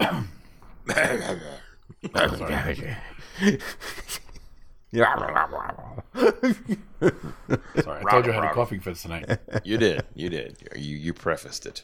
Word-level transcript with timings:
Sorry, 0.00 0.24
I 8.04 8.10
told 8.10 8.26
you 8.26 8.32
I 8.32 8.34
had 8.34 8.44
a 8.44 8.52
coughing 8.52 8.80
fit 8.80 8.96
tonight. 8.96 9.38
You 9.64 9.78
did. 9.78 10.04
You 10.14 10.30
did. 10.30 10.56
You 10.76 10.96
you 10.96 11.12
prefaced 11.12 11.66
it. 11.66 11.82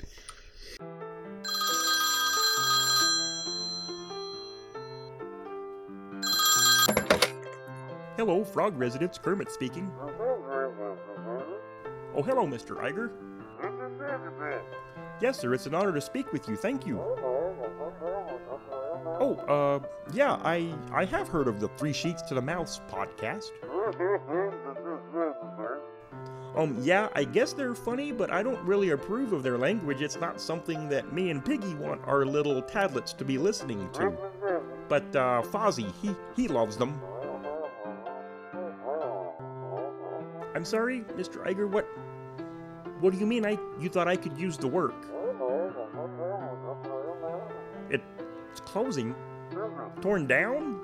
Hello, 8.17 8.45
Frog 8.45 8.79
residence. 8.79 9.19
Kermit 9.19 9.51
speaking. 9.51 9.91
Oh, 12.17 12.23
hello, 12.23 12.47
Mr. 12.47 12.81
Iger. 12.81 13.11
Yes, 15.21 15.41
sir. 15.41 15.53
It's 15.53 15.67
an 15.67 15.75
honor 15.75 15.93
to 15.93 16.01
speak 16.01 16.33
with 16.33 16.49
you. 16.49 16.55
Thank 16.57 16.87
you. 16.87 17.01
Uh, 19.49 19.79
yeah, 20.13 20.39
I 20.43 20.75
I 20.93 21.05
have 21.05 21.29
heard 21.29 21.49
of 21.49 21.61
the 21.61 21.69
Three 21.77 21.93
Sheets 21.93 22.23
to 22.23 22.35
the 22.35 22.43
Mouse 22.43 22.81
podcast. 22.91 23.51
Um, 26.57 26.79
yeah, 26.81 27.09
I 27.15 27.25
guess 27.25 27.53
they're 27.53 27.75
funny, 27.75 28.13
but 28.13 28.33
I 28.33 28.43
don't 28.43 28.61
really 28.65 28.91
approve 28.91 29.33
of 29.33 29.43
their 29.43 29.59
language. 29.59 30.01
It's 30.01 30.21
not 30.21 30.41
something 30.41 30.89
that 30.89 31.13
me 31.13 31.31
and 31.31 31.45
Piggy 31.45 31.75
want 31.75 32.01
our 32.07 32.25
little 32.25 32.63
tadlets 32.63 33.15
to 33.19 33.25
be 33.25 33.39
listening 33.39 33.91
to. 33.95 34.17
But 34.89 35.05
uh, 35.17 35.43
Fozzie, 35.43 35.93
he 36.01 36.15
he 36.37 36.49
loves 36.49 36.77
them. 36.77 37.01
I'm 40.55 40.65
sorry, 40.65 41.01
Mr. 41.17 41.45
Iger. 41.45 41.69
What? 41.69 41.87
What 43.01 43.13
do 43.13 43.19
you 43.19 43.27
mean? 43.27 43.45
I 43.45 43.59
you 43.81 43.89
thought 43.89 44.07
I 44.09 44.17
could 44.17 44.39
use 44.39 44.57
the 44.57 44.69
work? 44.69 44.95
It's 47.91 48.61
closing. 48.61 49.15
Torn 50.01 50.27
down? 50.27 50.81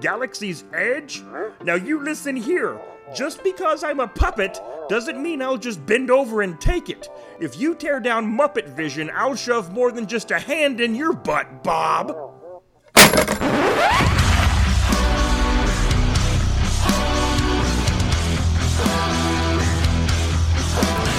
Galaxy's 0.00 0.64
Edge? 0.72 1.22
Now 1.62 1.74
you 1.74 2.02
listen 2.02 2.36
here. 2.36 2.80
Just 3.14 3.44
because 3.44 3.84
I'm 3.84 4.00
a 4.00 4.08
puppet 4.08 4.58
oh. 4.60 4.86
doesn't 4.88 5.22
mean 5.22 5.40
I'll 5.40 5.56
just 5.56 5.84
bend 5.86 6.10
over 6.10 6.42
and 6.42 6.60
take 6.60 6.90
it. 6.90 7.08
If 7.40 7.58
you 7.58 7.74
tear 7.74 8.00
down 8.00 8.36
Muppet 8.36 8.68
Vision, 8.68 9.10
I'll 9.14 9.36
shove 9.36 9.72
more 9.72 9.92
than 9.92 10.06
just 10.06 10.30
a 10.32 10.38
hand 10.38 10.80
in 10.80 10.94
your 10.94 11.12
butt, 11.12 11.62
Bob. 11.62 12.10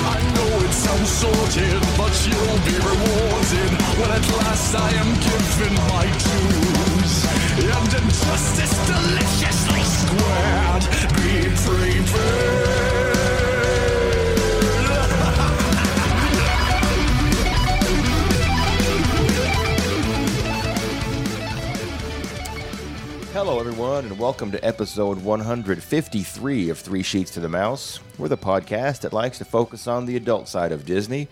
I 0.10 0.22
know 0.36 0.66
it 0.66 0.74
sounds 0.74 1.10
sorted, 1.10 1.82
but 1.98 2.14
you'll 2.28 2.60
be 2.66 2.76
rewarded 2.84 3.72
when 3.98 4.12
at 4.12 4.28
last 4.38 4.76
I 4.76 4.92
am 4.92 5.14
given 5.22 5.74
my 5.88 6.07
Hello, 23.58 23.70
everyone, 23.70 24.06
and 24.06 24.20
welcome 24.20 24.52
to 24.52 24.64
episode 24.64 25.24
153 25.24 26.70
of 26.70 26.78
Three 26.78 27.02
Sheets 27.02 27.32
to 27.32 27.40
the 27.40 27.50
Mouse. 27.50 28.00
We're 28.20 28.28
the 28.28 28.38
podcast 28.38 29.02
that 29.02 29.14
likes 29.14 29.40
to 29.40 29.46
focus 29.46 29.88
on 29.88 30.06
the 30.06 30.16
adult 30.16 30.48
side 30.48 30.72
of 30.72 30.86
Disney. 30.86 31.28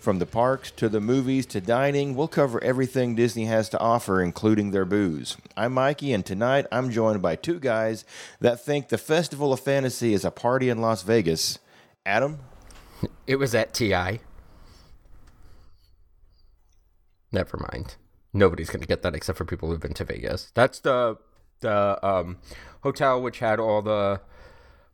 From 0.00 0.18
the 0.18 0.26
parks 0.26 0.72
to 0.72 0.88
the 0.88 1.00
movies 1.00 1.46
to 1.46 1.60
dining, 1.60 2.16
we'll 2.16 2.26
cover 2.26 2.60
everything 2.64 3.14
Disney 3.14 3.44
has 3.44 3.68
to 3.68 3.78
offer, 3.78 4.20
including 4.20 4.72
their 4.72 4.84
booze. 4.84 5.36
I'm 5.56 5.72
Mikey, 5.72 6.12
and 6.12 6.26
tonight 6.26 6.66
I'm 6.72 6.90
joined 6.90 7.22
by 7.22 7.36
two 7.36 7.60
guys 7.60 8.04
that 8.40 8.60
think 8.60 8.88
the 8.88 8.98
Festival 8.98 9.52
of 9.52 9.60
Fantasy 9.60 10.14
is 10.14 10.24
a 10.24 10.32
party 10.32 10.70
in 10.70 10.80
Las 10.80 11.04
Vegas. 11.04 11.60
Adam, 12.04 12.40
It 13.28 13.36
was 13.36 13.54
at 13.54 13.72
TI. 13.72 14.18
Never 17.30 17.68
mind. 17.72 17.94
Nobody's 18.32 18.68
gonna 18.68 18.84
get 18.84 19.02
that 19.02 19.14
except 19.14 19.38
for 19.38 19.44
people 19.44 19.70
who've 19.70 19.78
been 19.78 19.94
to 19.94 20.04
Vegas. 20.04 20.50
That's 20.54 20.80
the 20.80 21.18
the 21.60 21.98
um, 22.06 22.38
hotel 22.82 23.20
which 23.20 23.38
had 23.38 23.58
all 23.60 23.82
the 23.82 24.20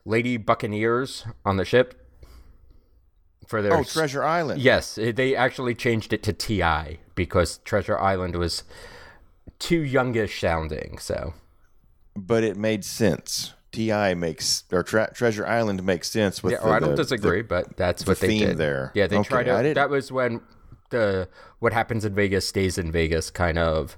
lady 0.05 0.37
buccaneers 0.37 1.25
on 1.45 1.57
the 1.57 1.65
ship 1.65 2.01
for 3.47 3.63
their 3.63 3.75
oh, 3.75 3.85
Treasure 3.85 4.25
Island. 4.25 4.61
Yes, 4.61 4.99
eh, 4.99 5.13
they 5.13 5.37
actually 5.37 5.75
changed 5.75 6.13
it 6.13 6.23
to 6.25 6.33
TI 6.33 6.99
because 7.15 7.59
Treasure 7.59 7.99
Island 7.99 8.37
was 8.37 8.65
too 9.59 9.81
youngish 9.81 10.41
sounding. 10.41 10.99
So 10.99 11.35
but 12.17 12.45
it 12.45 12.57
made 12.57 12.85
sense. 12.85 13.55
Ti 13.73 14.15
makes 14.15 14.65
or 14.71 14.85
tre- 14.85 15.09
Treasure 15.15 15.47
Island 15.47 15.83
makes 15.83 16.09
sense 16.09 16.43
with. 16.43 16.53
yeah, 16.53 16.61
the, 16.61 16.69
I 16.69 16.79
don't 16.79 16.91
the- 16.91 16.97
disagree, 17.03 17.43
but 17.43 17.77
that's 17.77 18.05
the 18.05 18.13
what 18.13 18.21
they 18.21 18.29
theme 18.29 18.49
did 18.49 18.59
there. 18.59 18.93
Yeah, 18.95 19.09
they 19.09 19.19
Okay, 19.19 19.29
tried 19.45 19.63
to. 19.63 19.75
That 19.75 19.91
was 19.91 20.13
when 20.13 20.41
the 20.91 21.29
what 21.59 21.73
happens 21.73 22.05
in 22.05 22.15
Vegas 22.15 22.47
stays 22.47 22.79
in 22.79 22.93
Vegas 22.93 23.31
kind 23.31 23.59
of. 23.59 23.97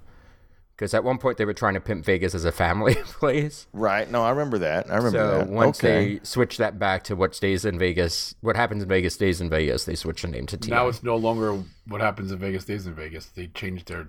Because 0.77 0.93
at 0.93 1.03
one 1.05 1.17
point 1.17 1.39
they 1.39 1.47
were 1.47 1.55
trying 1.55 1.73
to 1.73 1.81
pimp 1.81 2.05
Vegas 2.05 2.35
as 2.35 2.45
a 2.45 2.53
family 2.53 2.95
place. 3.05 3.67
Right. 3.73 4.11
No, 4.11 4.23
I 4.23 4.29
remember 4.31 4.59
that. 4.59 4.91
I 4.91 4.97
remember 4.97 5.19
So 5.19 5.39
that. 5.39 5.49
once 5.49 5.81
okay. 5.81 6.17
they 6.19 6.21
switched 6.23 6.59
that 6.59 6.79
back 6.79 7.03
to 7.05 7.17
what 7.17 7.35
stays 7.35 7.65
in 7.65 7.79
Vegas, 7.79 8.35
what 8.43 8.57
happens 8.57 8.83
in 8.83 8.89
Vegas 8.89 9.15
stays 9.15 9.41
in 9.41 9.49
Vegas, 9.49 9.87
they 9.87 9.95
switched 9.95 10.21
the 10.23 10.29
name 10.29 10.45
to 10.47 10.59
TI. 10.59 10.71
now 10.71 10.87
it's 10.89 11.03
no 11.03 11.17
longer 11.17 11.63
what 11.89 12.03
happens 12.03 12.31
in 12.31 12.39
Vegas 12.39 12.65
stays 12.65 12.87
in 12.87 12.95
Vegas. 12.95 13.25
They 13.27 13.47
changed 13.47 13.89
their. 13.89 14.09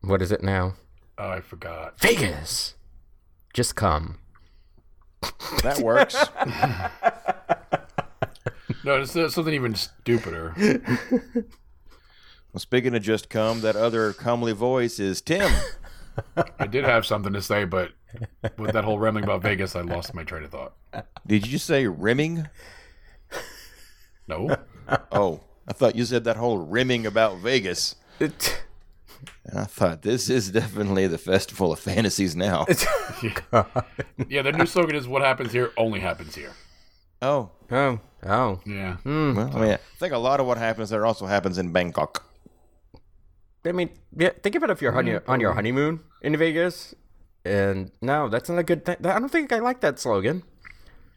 what 0.00 0.22
is 0.22 0.32
it 0.32 0.42
now? 0.42 0.74
Oh, 1.18 1.28
I 1.28 1.40
forgot. 1.42 2.00
Vegas. 2.00 2.74
Just 3.52 3.76
come. 3.76 4.18
that 5.62 5.80
works. 5.80 6.16
No, 8.84 9.00
it's 9.00 9.16
uh, 9.16 9.28
something 9.28 9.52
even 9.54 9.74
stupider. 9.74 10.54
well, 12.52 12.58
speaking 12.58 12.94
of 12.94 13.02
just 13.02 13.28
come, 13.28 13.60
that 13.62 13.74
other 13.74 14.12
comely 14.12 14.52
voice 14.52 15.00
is 15.00 15.20
Tim. 15.20 15.50
I 16.58 16.66
did 16.66 16.84
have 16.84 17.06
something 17.06 17.32
to 17.32 17.42
say, 17.42 17.64
but 17.64 17.92
with 18.56 18.72
that 18.72 18.84
whole 18.84 18.98
rambling 18.98 19.24
about 19.24 19.42
Vegas, 19.42 19.76
I 19.76 19.82
lost 19.82 20.14
my 20.14 20.24
train 20.24 20.44
of 20.44 20.50
thought. 20.50 20.74
Did 21.26 21.46
you 21.46 21.58
say 21.58 21.86
rimming? 21.86 22.48
No, 24.28 24.56
Oh, 25.12 25.40
I 25.68 25.72
thought 25.72 25.94
you 25.96 26.04
said 26.04 26.24
that 26.24 26.36
whole 26.36 26.58
rimming 26.58 27.06
about 27.06 27.38
Vegas. 27.38 27.96
It, 28.18 28.62
And 29.44 29.58
I 29.60 29.64
thought 29.64 30.02
this 30.02 30.28
is 30.28 30.50
definitely 30.50 31.06
the 31.06 31.18
festival 31.18 31.72
of 31.72 31.78
fantasies 31.78 32.34
now. 32.34 32.66
yeah, 34.28 34.42
their 34.42 34.52
new 34.52 34.66
slogan 34.66 34.96
is 34.96 35.06
"What 35.08 35.22
happens 35.22 35.52
here 35.52 35.72
only 35.76 36.00
happens 36.00 36.34
here." 36.34 36.52
Oh, 37.22 37.50
oh, 37.70 38.00
oh. 38.24 38.60
Yeah, 38.66 38.96
hmm. 38.98 39.34
well, 39.36 39.56
I 39.56 39.60
mean, 39.60 39.72
I 39.72 39.78
think 39.98 40.12
a 40.12 40.18
lot 40.18 40.40
of 40.40 40.46
what 40.46 40.58
happens 40.58 40.90
there 40.90 41.06
also 41.06 41.26
happens 41.26 41.58
in 41.58 41.72
Bangkok. 41.72 42.24
I 43.66 43.72
mean, 43.72 43.90
yeah, 44.16 44.30
think 44.42 44.54
of 44.54 44.62
it 44.62 44.70
if 44.70 44.80
you're 44.80 44.96
on 44.96 45.06
your, 45.06 45.22
on 45.28 45.40
your 45.40 45.52
honeymoon 45.52 46.00
in 46.22 46.36
Vegas. 46.36 46.94
And 47.44 47.92
no, 48.02 48.28
that's 48.28 48.48
not 48.48 48.58
a 48.58 48.64
good 48.64 48.84
thing. 48.84 48.96
I 49.04 49.18
don't 49.18 49.28
think 49.28 49.52
I 49.52 49.60
like 49.60 49.80
that 49.80 49.98
slogan. 49.98 50.42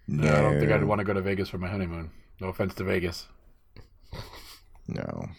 no, 0.08 0.32
I 0.32 0.42
don't 0.42 0.60
think 0.60 0.72
I'd 0.72 0.84
want 0.84 1.00
to 1.00 1.06
go 1.06 1.14
to 1.14 1.22
Vegas 1.22 1.50
for 1.50 1.58
my 1.58 1.68
honeymoon. 1.68 2.12
No 2.40 2.50
offense 2.50 2.76
to 2.76 2.84
Vegas. 2.84 3.28
No. 4.88 5.30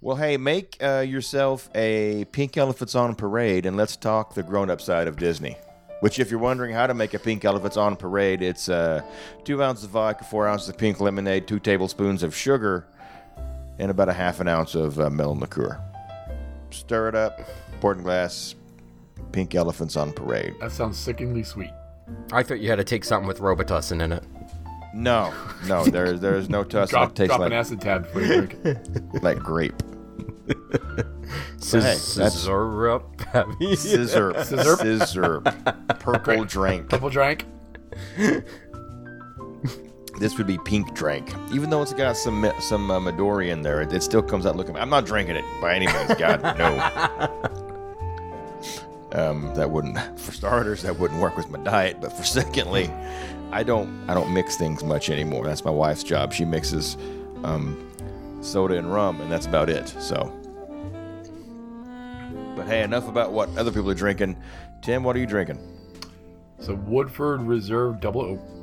Well, 0.00 0.16
hey, 0.16 0.36
make 0.36 0.76
uh, 0.82 1.04
yourself 1.06 1.70
a 1.74 2.24
pink 2.32 2.56
elephants 2.56 2.94
on 2.94 3.14
parade, 3.14 3.66
and 3.66 3.76
let's 3.76 3.96
talk 3.96 4.34
the 4.34 4.42
grown-up 4.42 4.80
side 4.80 5.06
of 5.06 5.16
Disney. 5.16 5.56
Which, 6.00 6.18
if 6.18 6.30
you're 6.30 6.40
wondering 6.40 6.74
how 6.74 6.88
to 6.88 6.94
make 6.94 7.14
a 7.14 7.18
pink 7.20 7.44
elephants 7.44 7.76
on 7.76 7.94
parade, 7.94 8.42
it's 8.42 8.68
uh, 8.68 9.02
two 9.44 9.62
ounces 9.62 9.84
of 9.84 9.90
vodka, 9.90 10.24
four 10.24 10.48
ounces 10.48 10.68
of 10.68 10.76
pink 10.76 11.00
lemonade, 11.00 11.46
two 11.46 11.60
tablespoons 11.60 12.24
of 12.24 12.34
sugar, 12.34 12.88
and 13.78 13.90
about 13.90 14.08
a 14.08 14.12
half 14.12 14.40
an 14.40 14.48
ounce 14.48 14.74
of 14.74 14.98
uh, 15.00 15.10
melon 15.10 15.40
liqueur. 15.40 15.80
Stir 16.70 17.08
it 17.08 17.14
up, 17.14 17.40
pour 17.80 17.92
it 17.92 17.98
in 17.98 18.02
glass. 18.04 18.54
Pink 19.32 19.54
elephants 19.54 19.96
on 19.96 20.12
parade. 20.12 20.54
That 20.60 20.72
sounds 20.72 20.98
sickeningly 20.98 21.42
sweet. 21.42 21.70
I 22.32 22.42
thought 22.42 22.60
you 22.60 22.68
had 22.68 22.76
to 22.76 22.84
take 22.84 23.04
something 23.04 23.26
with 23.28 23.38
Robitussin 23.38 24.02
in 24.02 24.12
it. 24.12 24.24
No, 24.94 25.32
no, 25.66 25.84
there's 25.86 26.20
there's 26.20 26.48
no 26.50 26.64
tussin. 26.64 26.90
Drop, 26.90 27.10
It 27.10 27.14
tastes 27.16 27.28
drop 27.28 27.40
an 27.40 27.44
like, 27.50 27.52
acid 27.52 27.80
tab 27.80 28.02
before 28.04 28.22
you 28.22 28.46
drink 28.46 28.56
it. 28.64 28.88
like 29.22 29.38
grape. 29.38 29.80
hey, 30.48 30.54
that's- 31.70 32.02
Scissor 32.02 32.90
up. 32.90 33.16
Pappy. 33.16 33.74
Scissor, 33.76 34.34
Scissor? 34.44 34.76
scissor, 34.76 35.40
purple 36.00 36.44
drink. 36.44 36.88
Double 36.88 37.08
drank. 37.08 37.46
This 40.22 40.38
would 40.38 40.46
be 40.46 40.56
pink 40.56 40.94
drink, 40.94 41.34
even 41.52 41.68
though 41.68 41.82
it's 41.82 41.92
got 41.92 42.16
some 42.16 42.48
some 42.60 42.92
uh, 42.92 43.00
Midori 43.00 43.50
in 43.50 43.62
there. 43.62 43.82
It, 43.82 43.92
it 43.92 44.04
still 44.04 44.22
comes 44.22 44.46
out 44.46 44.54
looking. 44.54 44.76
I'm 44.76 44.88
not 44.88 45.04
drinking 45.04 45.34
it 45.34 45.44
by 45.60 45.74
any 45.74 45.88
means. 45.88 46.14
God 46.14 46.42
no. 46.56 47.48
Um, 49.14 49.52
that 49.56 49.70
wouldn't, 49.70 49.98
for 50.18 50.32
starters, 50.32 50.80
that 50.82 50.98
wouldn't 50.98 51.20
work 51.20 51.36
with 51.36 51.50
my 51.50 51.58
diet. 51.58 52.00
But 52.00 52.12
for 52.12 52.22
secondly, 52.22 52.88
I 53.50 53.64
don't 53.64 54.08
I 54.08 54.14
don't 54.14 54.32
mix 54.32 54.56
things 54.56 54.84
much 54.84 55.10
anymore. 55.10 55.44
That's 55.44 55.64
my 55.64 55.72
wife's 55.72 56.04
job. 56.04 56.32
She 56.32 56.44
mixes 56.44 56.96
um, 57.42 57.90
soda 58.40 58.78
and 58.78 58.90
rum, 58.90 59.20
and 59.20 59.30
that's 59.30 59.46
about 59.46 59.68
it. 59.68 59.88
So 59.88 60.32
But 62.54 62.66
hey, 62.68 62.84
enough 62.84 63.08
about 63.08 63.32
what 63.32 63.48
other 63.58 63.72
people 63.72 63.90
are 63.90 63.94
drinking. 63.94 64.40
Tim, 64.82 65.02
what 65.02 65.16
are 65.16 65.18
you 65.18 65.26
drinking? 65.26 65.58
So 66.60 66.74
Woodford 66.74 67.42
Reserve 67.42 68.00
Double 68.00 68.22
Oak. 68.22 68.61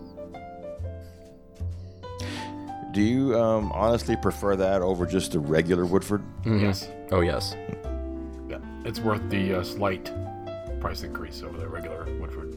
Do 2.92 3.02
you 3.02 3.40
um, 3.40 3.72
honestly 3.72 4.16
prefer 4.16 4.56
that 4.56 4.82
over 4.82 5.06
just 5.06 5.34
the 5.34 5.40
regular 5.40 5.86
Woodford? 5.86 6.24
Yes. 6.46 6.90
Oh 7.12 7.22
yes. 7.22 7.56
Yeah. 8.48 8.58
It's 8.84 9.00
worth 9.00 9.28
the 9.30 9.56
uh, 9.60 9.64
slight 9.64 10.12
price 10.80 11.04
increase 11.04 11.44
over 11.44 11.58
the 11.58 11.68
regular 11.68 12.06
Woodford. 12.20 12.56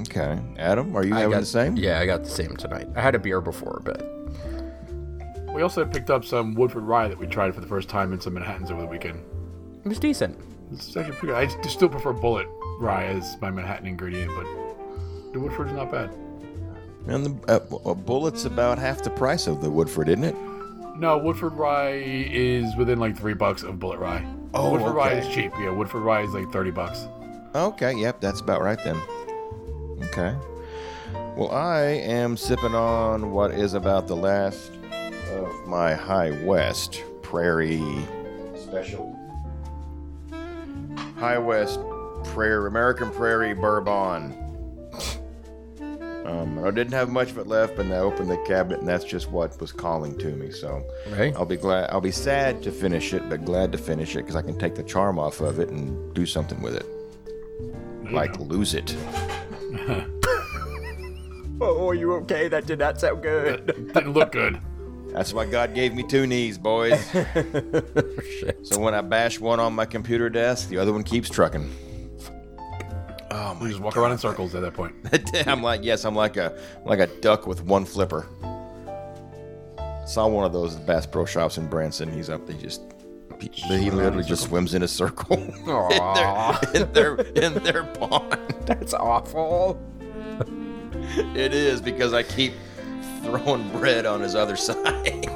Okay. 0.00 0.40
Adam, 0.58 0.96
are 0.96 1.04
you 1.04 1.14
I 1.14 1.18
having 1.20 1.32
got 1.32 1.40
the 1.40 1.46
same? 1.46 1.76
Yeah, 1.76 1.98
I 2.00 2.06
got 2.06 2.24
the 2.24 2.30
same 2.30 2.56
tonight. 2.56 2.88
I 2.96 3.00
had 3.00 3.14
a 3.14 3.18
beer 3.18 3.40
before, 3.40 3.82
but 3.84 4.02
We 5.52 5.60
also 5.62 5.84
picked 5.84 6.08
up 6.08 6.24
some 6.24 6.54
Woodford 6.54 6.84
Rye 6.84 7.08
that 7.08 7.18
we 7.18 7.26
tried 7.26 7.54
for 7.54 7.60
the 7.60 7.66
first 7.66 7.88
time 7.88 8.12
in 8.12 8.20
some 8.20 8.34
Manhattans 8.34 8.70
over 8.70 8.80
the 8.82 8.86
weekend. 8.86 9.20
it 9.84 9.88
was 9.88 9.98
decent. 9.98 10.38
It's 10.72 10.96
actually 10.96 11.16
pretty 11.16 11.46
good. 11.46 11.58
I 11.64 11.68
still 11.68 11.88
prefer 11.88 12.12
Bulleit 12.14 12.46
Rye 12.80 13.06
as 13.06 13.36
my 13.40 13.50
Manhattan 13.50 13.86
ingredient, 13.86 14.30
but 14.36 15.32
the 15.32 15.40
Woodford's 15.40 15.72
not 15.72 15.90
bad. 15.90 16.14
And 17.08 17.24
the 17.24 17.52
uh, 17.52 17.90
uh, 17.90 17.94
Bulleit's 17.94 18.44
about 18.44 18.78
half 18.78 19.02
the 19.02 19.10
price 19.10 19.46
of 19.46 19.62
the 19.62 19.70
Woodford, 19.70 20.08
isn't 20.08 20.24
it? 20.24 20.36
No, 20.96 21.16
Woodford 21.16 21.54
Rye 21.54 22.02
is 22.02 22.76
within 22.76 22.98
like 22.98 23.16
three 23.16 23.34
bucks 23.34 23.62
of 23.62 23.76
Bulleit 23.76 23.98
Rye. 23.98 24.26
Oh, 24.52 24.72
Woodford 24.72 24.94
Rye 24.94 25.12
is 25.14 25.34
cheap. 25.34 25.52
Yeah, 25.58 25.70
Woodford 25.70 26.02
Rye 26.02 26.22
is 26.22 26.32
like 26.32 26.52
thirty 26.52 26.70
bucks. 26.70 27.06
Okay, 27.54 27.94
yep, 27.94 28.20
that's 28.20 28.40
about 28.40 28.62
right 28.62 28.78
then. 28.84 28.96
Okay. 30.04 30.36
Well, 31.36 31.50
I 31.50 31.80
am 31.82 32.36
sipping 32.36 32.74
on 32.74 33.30
what 33.30 33.52
is 33.52 33.74
about 33.74 34.06
the 34.06 34.16
last 34.16 34.72
of 35.30 35.66
my 35.66 35.94
High 35.94 36.32
West 36.44 37.02
Prairie 37.22 37.82
special. 38.56 39.18
High 41.16 41.38
West 41.38 41.80
Prairie, 42.24 42.68
American 42.68 43.10
Prairie 43.10 43.54
Bourbon. 43.54 44.37
Um, 46.28 46.62
I 46.62 46.70
didn't 46.70 46.92
have 46.92 47.08
much 47.08 47.30
of 47.30 47.38
it 47.38 47.46
left, 47.46 47.74
but 47.76 47.86
I 47.86 47.98
opened 47.98 48.30
the 48.30 48.36
cabinet, 48.46 48.80
and 48.80 48.88
that's 48.88 49.04
just 49.04 49.30
what 49.30 49.58
was 49.60 49.72
calling 49.72 50.16
to 50.18 50.28
me. 50.36 50.50
So 50.50 50.84
Right? 51.10 51.34
I'll 51.34 51.46
be 51.46 51.56
glad. 51.56 51.88
I'll 51.90 52.02
be 52.02 52.10
sad 52.10 52.62
to 52.64 52.70
finish 52.70 53.14
it, 53.14 53.28
but 53.30 53.46
glad 53.46 53.72
to 53.72 53.78
finish 53.78 54.14
it 54.14 54.18
because 54.18 54.36
I 54.36 54.42
can 54.42 54.58
take 54.58 54.74
the 54.74 54.82
charm 54.82 55.18
off 55.18 55.40
of 55.40 55.58
it 55.58 55.70
and 55.70 56.14
do 56.14 56.26
something 56.26 56.60
with 56.60 56.74
it, 56.74 56.86
There 58.02 58.10
you 58.10 58.16
like 58.16 58.38
lose 58.38 58.74
it. 58.74 58.94
Oh, 61.60 61.88
are 61.88 61.94
you 61.94 62.12
okay? 62.18 62.46
That 62.46 62.66
did 62.66 62.78
not 62.78 63.00
sound 63.00 63.20
good. 63.20 63.66
That 63.66 63.92
didn't 63.94 64.12
look 64.12 64.30
good. 64.30 64.60
That's 65.12 65.32
why 65.32 65.44
God 65.44 65.74
gave 65.74 65.92
me 65.92 66.04
two 66.04 66.24
knees, 66.24 66.56
boys. 66.56 67.04
Shit. 67.12 68.60
so 68.62 68.78
when 68.78 68.94
I 68.94 69.00
bash 69.00 69.40
one 69.40 69.58
on 69.58 69.72
my 69.72 69.84
computer 69.84 70.30
desk, 70.30 70.68
the 70.68 70.78
other 70.78 70.92
one 70.92 71.02
keeps 71.02 71.28
trucking. 71.28 71.68
Oh 73.30 73.56
We 73.60 73.64
my! 73.66 73.68
just 73.70 73.80
walk 73.80 73.96
around 73.96 74.12
in 74.12 74.18
circles 74.18 74.54
at 74.54 74.62
that 74.62 74.74
point. 74.74 74.94
I'm 75.46 75.62
like, 75.62 75.82
yes, 75.84 76.04
I'm 76.04 76.14
like 76.14 76.36
a 76.36 76.58
like 76.84 77.00
a 77.00 77.06
duck 77.06 77.46
with 77.46 77.62
one 77.62 77.84
flipper. 77.84 78.26
Saw 80.06 80.26
one 80.26 80.44
of 80.44 80.52
those 80.52 80.76
Bass 80.76 81.06
Pro 81.06 81.26
Shops 81.26 81.58
in 81.58 81.68
Branson. 81.68 82.10
He's 82.10 82.30
up. 82.30 82.48
He 82.48 82.56
just 82.56 82.80
he, 83.40 83.48
he 83.78 83.90
literally 83.90 84.24
just 84.24 84.44
swims 84.44 84.74
in 84.74 84.82
a 84.82 84.88
circle 84.88 85.36
Aw, 85.68 86.72
in 86.74 86.92
their 86.92 87.16
in 87.16 87.54
their 87.62 87.84
pond. 87.84 88.38
that's 88.66 88.94
awful. 88.94 89.80
It 91.34 91.54
is 91.54 91.80
because 91.80 92.12
I 92.12 92.22
keep 92.22 92.52
throwing 93.22 93.68
bread 93.70 94.06
on 94.06 94.20
his 94.20 94.34
other 94.34 94.56
side. 94.56 95.26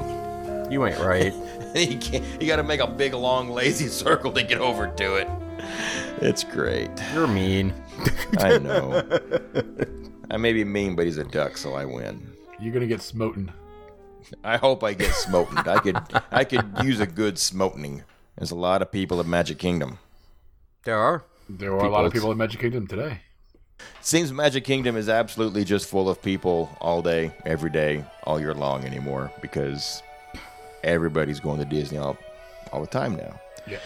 You 0.71 0.85
ain't 0.85 0.99
right. 0.99 1.33
he 1.75 1.97
can't. 1.97 2.23
You 2.41 2.47
got 2.47 2.55
to 2.57 2.63
make 2.63 2.79
a 2.79 2.87
big, 2.87 3.13
long, 3.13 3.49
lazy 3.49 3.87
circle 3.87 4.31
to 4.31 4.43
get 4.43 4.57
over 4.59 4.87
to 4.87 5.15
it. 5.15 5.27
It's 6.21 6.43
great. 6.43 6.89
You're 7.13 7.27
mean. 7.27 7.73
I 8.37 8.57
know. 8.57 9.03
I 10.31 10.37
may 10.37 10.53
be 10.53 10.63
mean, 10.63 10.95
but 10.95 11.05
he's 11.05 11.17
a 11.17 11.23
duck, 11.23 11.57
so 11.57 11.73
I 11.75 11.85
win. 11.85 12.31
You're 12.59 12.73
gonna 12.73 12.87
get 12.87 13.01
smoten. 13.01 13.51
I 14.43 14.57
hope 14.57 14.83
I 14.83 14.93
get 14.93 15.13
smotened. 15.13 15.67
I 15.67 15.79
could. 15.79 15.97
I 16.31 16.43
could 16.43 16.65
use 16.83 16.99
a 16.99 17.05
good 17.07 17.37
smotening. 17.37 18.03
There's 18.37 18.51
a 18.51 18.55
lot 18.55 18.81
of 18.81 18.91
people 18.91 19.19
at 19.19 19.25
Magic 19.27 19.59
Kingdom. 19.59 19.99
There 20.85 20.97
are. 20.97 21.23
There 21.49 21.73
are 21.73 21.85
a 21.85 21.89
lot 21.89 22.05
of 22.05 22.11
People- 22.13 22.29
people 22.29 22.31
in 22.31 22.37
Magic 22.37 22.59
Kingdom 22.61 22.87
today. 22.87 23.21
Seems 24.01 24.31
Magic 24.31 24.63
Kingdom 24.63 24.95
is 24.95 25.09
absolutely 25.09 25.65
just 25.65 25.89
full 25.89 26.09
of 26.09 26.21
people 26.21 26.69
all 26.79 27.01
day, 27.01 27.31
every 27.45 27.69
day, 27.69 28.05
all 28.23 28.39
year 28.39 28.53
long 28.53 28.85
anymore 28.85 29.29
because 29.41 30.01
everybody's 30.83 31.39
going 31.41 31.59
to 31.59 31.65
Disney 31.65 31.97
all, 31.97 32.17
all 32.71 32.79
the 32.81 32.87
time 32.87 33.15
now. 33.15 33.39
Yeah. 33.67 33.79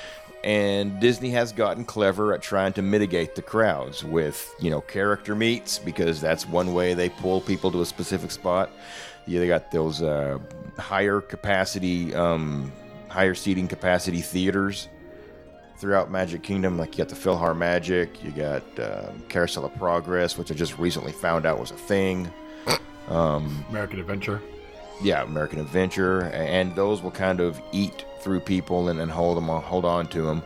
And 0.47 1.01
Disney 1.01 1.31
has 1.31 1.51
gotten 1.51 1.83
clever 1.83 2.33
at 2.33 2.41
trying 2.41 2.71
to 2.73 2.81
mitigate 2.81 3.35
the 3.35 3.41
crowds 3.41 4.01
with, 4.01 4.55
you 4.61 4.69
know, 4.69 4.79
character 4.79 5.35
meets 5.35 5.77
because 5.77 6.21
that's 6.21 6.47
one 6.47 6.73
way 6.73 6.93
they 6.93 7.09
pull 7.09 7.41
people 7.41 7.69
to 7.73 7.81
a 7.81 7.85
specific 7.85 8.31
spot. 8.31 8.71
Yeah, 9.25 9.41
they 9.41 9.47
got 9.47 9.71
those 9.71 10.01
uh, 10.01 10.39
higher 10.79 11.19
capacity, 11.19 12.15
um, 12.15 12.71
higher 13.09 13.35
seating 13.35 13.67
capacity 13.67 14.21
theaters 14.21 14.87
throughout 15.79 16.09
Magic 16.11 16.43
Kingdom. 16.43 16.77
Like 16.77 16.97
you 16.97 17.03
got 17.03 17.09
the 17.09 17.15
PhilharMagic, 17.15 18.23
you 18.23 18.31
got 18.31 18.63
um, 18.79 19.21
Carousel 19.27 19.65
of 19.65 19.75
Progress, 19.75 20.37
which 20.37 20.49
I 20.49 20.55
just 20.55 20.77
recently 20.77 21.11
found 21.11 21.45
out 21.45 21.59
was 21.59 21.71
a 21.71 21.75
thing. 21.75 22.31
American 23.69 23.99
Adventure. 23.99 24.41
Yeah, 25.03 25.23
American 25.23 25.59
Adventure, 25.59 26.21
and 26.31 26.73
those 26.73 27.01
will 27.01 27.11
kind 27.11 27.41
of 27.41 27.61
eat 27.73 28.05
through 28.21 28.41
people 28.41 28.89
and, 28.89 28.99
and 28.99 29.11
hold 29.11 29.37
them 29.37 29.49
on, 29.49 29.61
hold 29.61 29.85
on 29.85 30.07
to 30.07 30.21
them. 30.23 30.43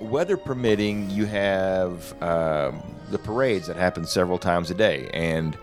Weather 0.00 0.36
permitting, 0.36 1.10
you 1.10 1.26
have 1.26 2.20
um, 2.22 2.82
the 3.10 3.18
parades 3.18 3.66
that 3.66 3.76
happen 3.76 4.06
several 4.06 4.38
times 4.38 4.70
a 4.70 4.74
day, 4.74 5.10
and 5.12 5.58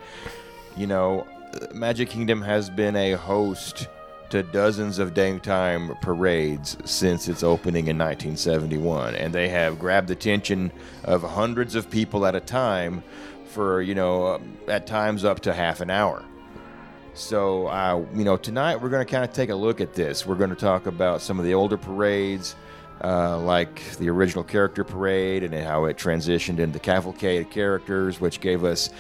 you 0.76 0.86
know, 0.86 1.26
Magic 1.74 2.10
Kingdom 2.10 2.42
has 2.44 2.70
been 2.70 2.96
a 2.96 3.14
host 3.14 3.88
to 4.30 4.44
dozens 4.44 5.00
of 5.00 5.14
daytime 5.14 5.96
parades 6.02 6.78
since 6.86 7.28
its 7.28 7.44
opening 7.44 7.88
in 7.88 7.98
1971, 7.98 9.16
and 9.16 9.34
they 9.34 9.50
have 9.50 9.80
grabbed 9.80 10.10
the 10.10 10.14
attention 10.14 10.72
of 11.04 11.24
hundreds 11.24 11.76
of 11.76 11.90
people 11.90 12.26
at 12.26 12.36
a 12.36 12.40
time 12.40 13.04
for 13.48 13.82
you 13.82 13.96
know, 13.96 14.36
um, 14.36 14.58
at 14.68 14.86
times 14.86 15.26
up 15.26 15.40
to 15.40 15.54
half 15.54 15.82
an 15.82 15.90
hour. 15.90 16.24
So, 17.18 17.66
uh, 17.66 18.06
you 18.14 18.24
know, 18.24 18.38
tonight 18.38 18.80
we're 18.80 18.90
going 18.90 19.04
to 19.04 19.12
kind 19.12 19.24
of 19.24 19.34
take 19.34 19.50
a 19.50 19.56
look 19.56 19.82
at 19.82 19.96
this. 19.96 20.28
We're 20.28 20.36
going 20.36 20.52
to 20.52 20.56
talk 20.56 20.86
about 20.86 21.20
some 21.20 21.40
of 21.40 21.46
the 21.46 21.56
older 21.56 21.76
parades, 21.76 22.56
uh, 23.04 23.40
like 23.40 23.98
the 23.98 24.08
original 24.12 24.44
character 24.44 24.84
parade 24.84 25.42
and 25.42 25.52
how 25.52 25.86
it 25.86 25.98
transitioned 25.98 26.60
into 26.60 26.78
cavalcade 26.78 27.50
characters, 27.50 28.22
which 28.22 28.40
gave 28.40 28.64
us 28.64 28.92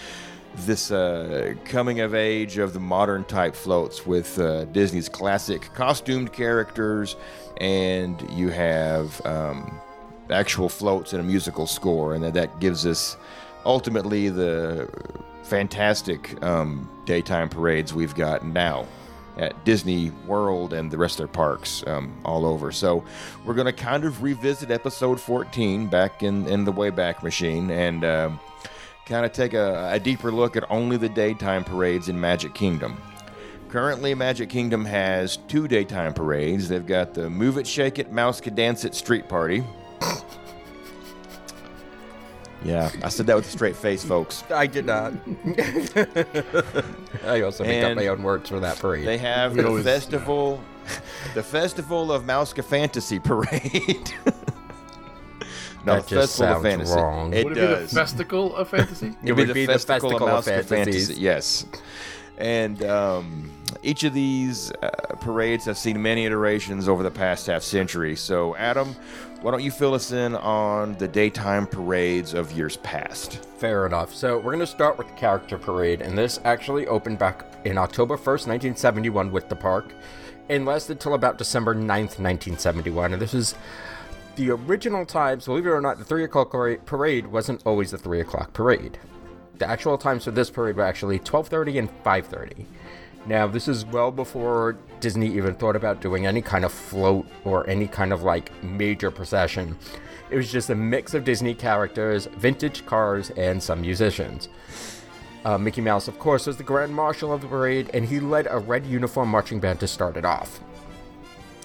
this 0.65 0.89
uh, 0.89 1.53
coming 1.65 2.00
of 2.00 2.15
age 2.15 2.58
of 2.58 2.74
the 2.74 2.80
modern 2.80 3.24
type 3.24 3.53
floats 3.53 4.08
with 4.08 4.39
uh, 4.39 4.65
Disney's 4.65 5.10
classic 5.10 5.72
costumed 5.75 6.34
characters, 6.34 7.15
and 7.58 8.27
you 8.32 8.50
have 8.50 9.24
um, 9.27 9.80
actual 10.32 10.70
floats 10.70 11.13
and 11.13 11.22
a 11.22 11.24
musical 11.24 11.68
score, 11.68 12.15
and 12.15 12.24
that, 12.24 12.34
that 12.34 12.60
gives 12.60 12.84
us 12.88 13.15
ultimately 13.63 14.30
the 14.30 14.89
fantastic 15.48 16.42
um, 16.44 16.89
daytime 17.06 17.50
parades 17.50 17.94
we've 17.94 18.16
got 18.16 18.46
now 18.46 18.86
at 19.38 19.63
Disney 19.66 20.12
World 20.25 20.74
and 20.74 20.92
the 20.92 20.98
rest 20.98 21.16
of 21.16 21.18
their 21.20 21.27
parks 21.27 21.84
um, 21.88 22.16
all 22.25 22.46
over. 22.46 22.72
So 22.72 23.04
we're 23.46 23.54
going 23.54 23.66
to 23.66 23.74
kind 23.74 24.04
of 24.04 24.24
revisit 24.24 24.72
episode 24.72 25.20
14 25.20 25.88
back 25.88 26.24
in, 26.24 26.48
in 26.48 26.66
the 26.66 26.74
Wayback 26.74 27.24
Machine 27.24 27.70
and 27.70 28.04
um, 28.04 28.39
kind 29.06 29.25
of 29.25 29.32
take 29.32 29.54
a, 29.54 29.92
a 29.94 30.00
deeper 30.00 30.32
look 30.32 30.56
at 30.56 30.70
only 30.72 30.98
the 30.98 31.10
daytime 31.10 31.63
parades 31.63 32.10
in 32.10 32.20
Magic 32.20 32.54
Kingdom. 32.54 32.98
Currently, 33.70 34.16
Magic 34.16 34.50
Kingdom 34.50 34.86
has 34.86 35.38
two 35.38 35.68
daytime 35.68 36.13
parades. 36.13 36.70
They've 36.70 36.86
got 36.86 37.13
the 37.13 37.30
Move 37.30 37.58
It, 37.58 37.68
Shake 37.68 38.00
It, 38.00 38.12
MousekeDance 38.12 38.86
It 38.86 38.96
Street 38.96 39.27
Party. 39.27 39.63
Yeah, 42.67 42.91
I 43.01 43.07
said 43.09 43.25
that 43.27 43.36
with 43.38 43.47
a 43.47 43.50
straight 43.50 43.77
face, 43.77 44.03
folks. 44.03 44.43
I 44.51 44.67
did 44.67 44.86
not. 44.86 45.13
I 47.25 47.41
also 47.41 47.63
make 47.63 47.81
up 47.83 47.95
my 47.95 48.07
own 48.07 48.21
words 48.24 48.50
for 48.50 48.59
that 48.59 48.77
parade. 48.77 49.07
They 49.07 49.17
have 49.19 49.55
We 49.55 49.62
the 49.62 49.67
always- 49.69 49.86
festival, 49.86 50.62
the 51.33 51.43
festival 51.43 52.12
of 52.12 52.24
Mouska 52.24 52.63
Fantasy 52.65 53.19
Parade. 53.19 54.13
no, 55.86 55.95
That 55.95 56.07
the 56.07 56.15
just 56.15 56.38
festival 56.38 56.57
of 56.57 56.57
sounds 56.57 56.63
fantasy. 56.63 56.95
wrong. 56.95 57.33
It 57.33 57.45
Would 57.45 57.57
it 57.57 57.62
does. 57.62 57.79
be 57.79 57.86
the 57.86 57.95
Festival 58.01 58.55
of 58.55 58.69
Fantasy? 58.69 59.15
It 59.24 59.33
would 59.33 59.53
be 59.53 59.65
the 59.65 59.74
Festival 59.77 60.15
of 60.15 60.21
Mouska 60.21 60.65
Fantasies. 60.65 61.17
Yes, 61.17 61.65
and 62.38 62.83
um, 62.83 63.50
each 63.81 64.03
of 64.03 64.13
these 64.13 64.71
uh, 64.83 64.89
parades 65.21 65.63
have 65.65 65.77
seen 65.77 66.01
many 66.01 66.25
iterations 66.25 66.88
over 66.89 67.01
the 67.01 67.12
past 67.12 67.47
half 67.47 67.63
century. 67.63 68.15
So, 68.15 68.55
Adam, 68.57 68.95
why 69.41 69.51
don't 69.51 69.63
you 69.63 69.72
fill 69.72 69.94
us 69.94 70.12
in 70.12 70.36
on 70.36 70.94
the 70.98 71.08
daytime 71.08 71.67
parades 71.67 72.34
of 72.34 72.51
years 72.51 72.77
past? 72.77 73.46
Fair 73.58 73.86
enough. 73.86 74.13
So 74.13 74.38
we're 74.38 74.51
going 74.53 74.60
to 74.60 74.67
start 74.67 74.98
with 74.98 75.08
the 75.08 75.13
character 75.13 75.58
parade, 75.58 76.01
and 76.01 76.17
this 76.17 76.39
actually 76.44 76.88
opened 76.88 77.20
back 77.20 77.46
in 77.63 77.77
October 77.77 78.17
1st, 78.17 78.48
1971 78.48 79.32
with 79.32 79.48
the 79.48 79.56
park, 79.56 79.94
and 80.50 80.65
lasted 80.65 81.00
till 81.00 81.13
about 81.13 81.38
December 81.38 81.75
9th, 81.75 82.20
1971. 82.20 83.13
And 83.13 83.22
this 83.22 83.36
is 83.36 83.53
the 84.38 84.50
original 84.51 85.06
times, 85.06 85.46
believe 85.46 85.67
it 85.67 85.70
or 85.70 85.82
not, 85.82 86.00
the 86.00 86.06
three 86.06 86.24
o'clock 86.24 86.51
parade- 86.86 87.27
wasn't 87.27 87.62
always 87.65 87.91
the 87.91 87.98
three 87.98 88.22
o'clock 88.22 88.53
parade. 88.53 88.98
The 89.58 89.67
actual 89.67 89.98
times 89.98 90.24
for 90.24 90.32
this 90.32 90.50
parade 90.50 90.77
were 90.77 90.84
actually 90.84 91.20
12:30 91.20 91.77
and 91.79 91.89
5:30. 92.03 92.65
Now, 93.27 93.46
this 93.46 93.67
is 93.67 93.86
well 93.86 94.10
before 94.10 94.77
Disney 95.01 95.27
even 95.27 95.53
thought 95.55 95.75
about 95.75 96.00
doing 96.00 96.25
any 96.25 96.41
kind 96.41 96.63
of 96.63 96.72
float 96.72 97.27
or 97.43 97.69
any 97.69 97.86
kind 97.86 98.13
of 98.13 98.24
like 98.24 98.51
major 98.63 99.12
procession. 99.12 99.77
It 100.29 100.38
was 100.38 100.50
just 100.50 100.69
a 100.69 100.75
mix 100.75 101.13
of 101.13 101.25
Disney 101.25 101.53
characters, 101.53 102.27
vintage 102.38 102.86
cars, 102.86 103.31
and 103.31 103.62
some 103.62 103.81
musicians. 103.81 104.48
Uh, 105.43 105.57
Mickey 105.57 105.81
Mouse, 105.81 106.07
of 106.07 106.19
course, 106.19 106.48
was 106.48 106.55
the 106.55 106.63
Grand 106.63 106.96
Marshal 106.96 107.34
of 107.34 107.41
the 107.41 107.48
parade, 107.48 107.89
and 107.93 108.05
he 108.05 108.22
led 108.22 108.48
a 108.50 108.60
red 108.60 108.86
uniform 108.86 109.29
marching 109.29 109.60
band 109.60 109.81
to 109.81 109.88
start 109.88 110.15
it 110.15 110.25
off. 110.25 110.62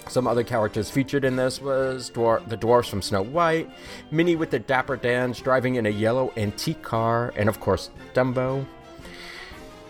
Some 0.09 0.27
other 0.27 0.45
characters 0.45 0.91
featured 0.91 1.25
in 1.25 1.37
this 1.37 1.61
was 1.61 2.11
dwar- 2.11 2.47
the 2.49 2.57
dwarfs 2.57 2.89
from 2.89 3.03
Snow 3.03 3.23
White, 3.23 3.71
Minnie 4.11 4.37
with 4.37 4.51
the 4.51 4.59
Dapper 4.59 4.97
Dans 4.97 5.41
driving 5.41 5.77
in 5.77 5.87
a 5.87 5.91
yellow 5.91 6.33
antique 6.37 6.83
car, 6.83 7.33
and 7.37 7.49
of 7.49 7.61
course 7.61 7.91
Dumbo. 8.15 8.67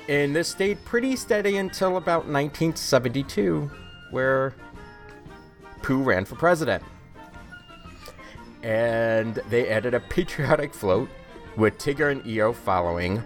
And 0.09 0.35
this 0.35 0.49
stayed 0.49 0.85
pretty 0.85 1.17
steady 1.17 1.57
until 1.59 1.97
about 1.97 2.27
1972, 2.27 3.71
where 4.11 4.55
Pooh 5.83 6.03
ran 6.03 6.25
for 6.25 6.35
president. 6.35 6.83
And 8.63 9.37
they 9.49 9.69
added 9.69 9.95
a 9.95 10.01
patriotic 10.01 10.75
float 10.75 11.09
with 11.57 11.79
Tigger 11.79 12.11
and 12.11 12.23
Eeyore 12.25 12.55
following. 12.55 13.23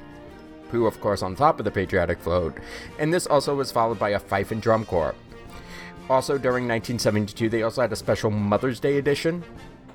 Pooh, 0.71 0.87
of 0.87 1.00
course, 1.00 1.23
on 1.23 1.37
top 1.37 1.59
of 1.59 1.64
the 1.64 1.71
patriotic 1.71 2.18
float. 2.18 2.59
And 2.99 3.12
this 3.12 3.26
also 3.26 3.54
was 3.54 3.71
followed 3.71 3.99
by 3.99 4.11
a 4.11 4.18
fife 4.18 4.50
and 4.50 4.61
drum 4.61 4.85
corps. 4.85 5.14
Also, 6.09 6.38
during 6.38 6.68
1972, 6.68 7.49
they 7.49 7.62
also 7.62 7.83
had 7.83 7.92
a 7.92 7.97
special 7.97 8.30
Mother's 8.30 8.78
Day 8.80 8.99
edition, 8.99 9.42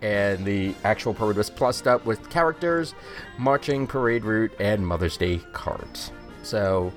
and 0.01 0.43
the 0.45 0.75
actual 0.83 1.13
parade 1.13 1.37
was 1.37 1.49
plussed 1.49 1.87
up 1.87 2.05
with 2.05 2.29
characters, 2.29 2.93
marching 3.37 3.87
parade 3.87 4.25
route, 4.25 4.51
and 4.59 4.85
Mother's 4.85 5.15
Day 5.15 5.41
cards. 5.53 6.11
So, 6.43 6.91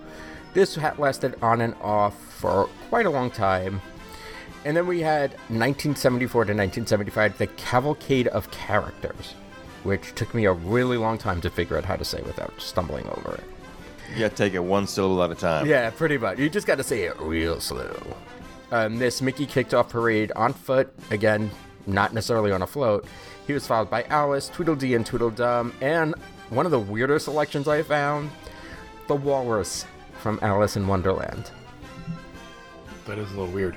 this 0.54 0.78
lasted 0.98 1.34
on 1.42 1.60
and 1.60 1.74
off 1.80 2.20
for 2.34 2.68
quite 2.88 3.06
a 3.06 3.10
long 3.10 3.30
time. 3.30 3.80
And 4.64 4.76
then 4.76 4.86
we 4.86 5.00
had 5.00 5.32
1974 5.48 6.44
to 6.46 6.52
1975, 6.52 7.38
the 7.38 7.46
Cavalcade 7.48 8.28
of 8.28 8.50
Characters, 8.50 9.34
which 9.82 10.14
took 10.14 10.32
me 10.34 10.46
a 10.46 10.52
really 10.52 10.96
long 10.96 11.18
time 11.18 11.40
to 11.42 11.50
figure 11.50 11.76
out 11.76 11.84
how 11.84 11.96
to 11.96 12.04
say 12.04 12.22
without 12.22 12.52
stumbling 12.58 13.06
over 13.08 13.34
it. 13.34 13.44
You 14.12 14.20
got 14.20 14.30
to 14.30 14.36
take 14.36 14.54
it 14.54 14.60
one 14.60 14.86
syllable 14.86 15.22
at 15.22 15.30
a 15.30 15.34
time. 15.34 15.66
Yeah, 15.66 15.90
pretty 15.90 16.16
much. 16.16 16.38
You 16.38 16.48
just 16.48 16.66
got 16.66 16.76
to 16.76 16.84
say 16.84 17.02
it 17.02 17.18
real 17.20 17.60
slow. 17.60 17.94
Um, 18.70 18.98
this 18.98 19.20
Mickey 19.20 19.44
kicked 19.44 19.74
off 19.74 19.90
parade 19.90 20.32
on 20.34 20.52
foot, 20.52 20.92
again, 21.10 21.50
not 21.86 22.14
necessarily 22.14 22.52
on 22.52 22.62
a 22.62 22.66
float. 22.66 23.06
He 23.46 23.52
was 23.52 23.66
followed 23.66 23.90
by 23.90 24.04
Alice, 24.04 24.48
Tweedledee, 24.48 24.94
and 24.94 25.04
Tweedledum, 25.04 25.74
and 25.80 26.14
one 26.50 26.64
of 26.64 26.72
the 26.72 26.78
weirder 26.78 27.18
selections 27.18 27.68
I 27.68 27.82
found, 27.82 28.30
the 29.06 29.14
Walrus 29.14 29.84
from 30.20 30.38
Alice 30.42 30.76
in 30.76 30.86
Wonderland. 30.86 31.50
That 33.06 33.18
is 33.18 33.30
a 33.32 33.34
little 33.38 33.52
weird. 33.54 33.76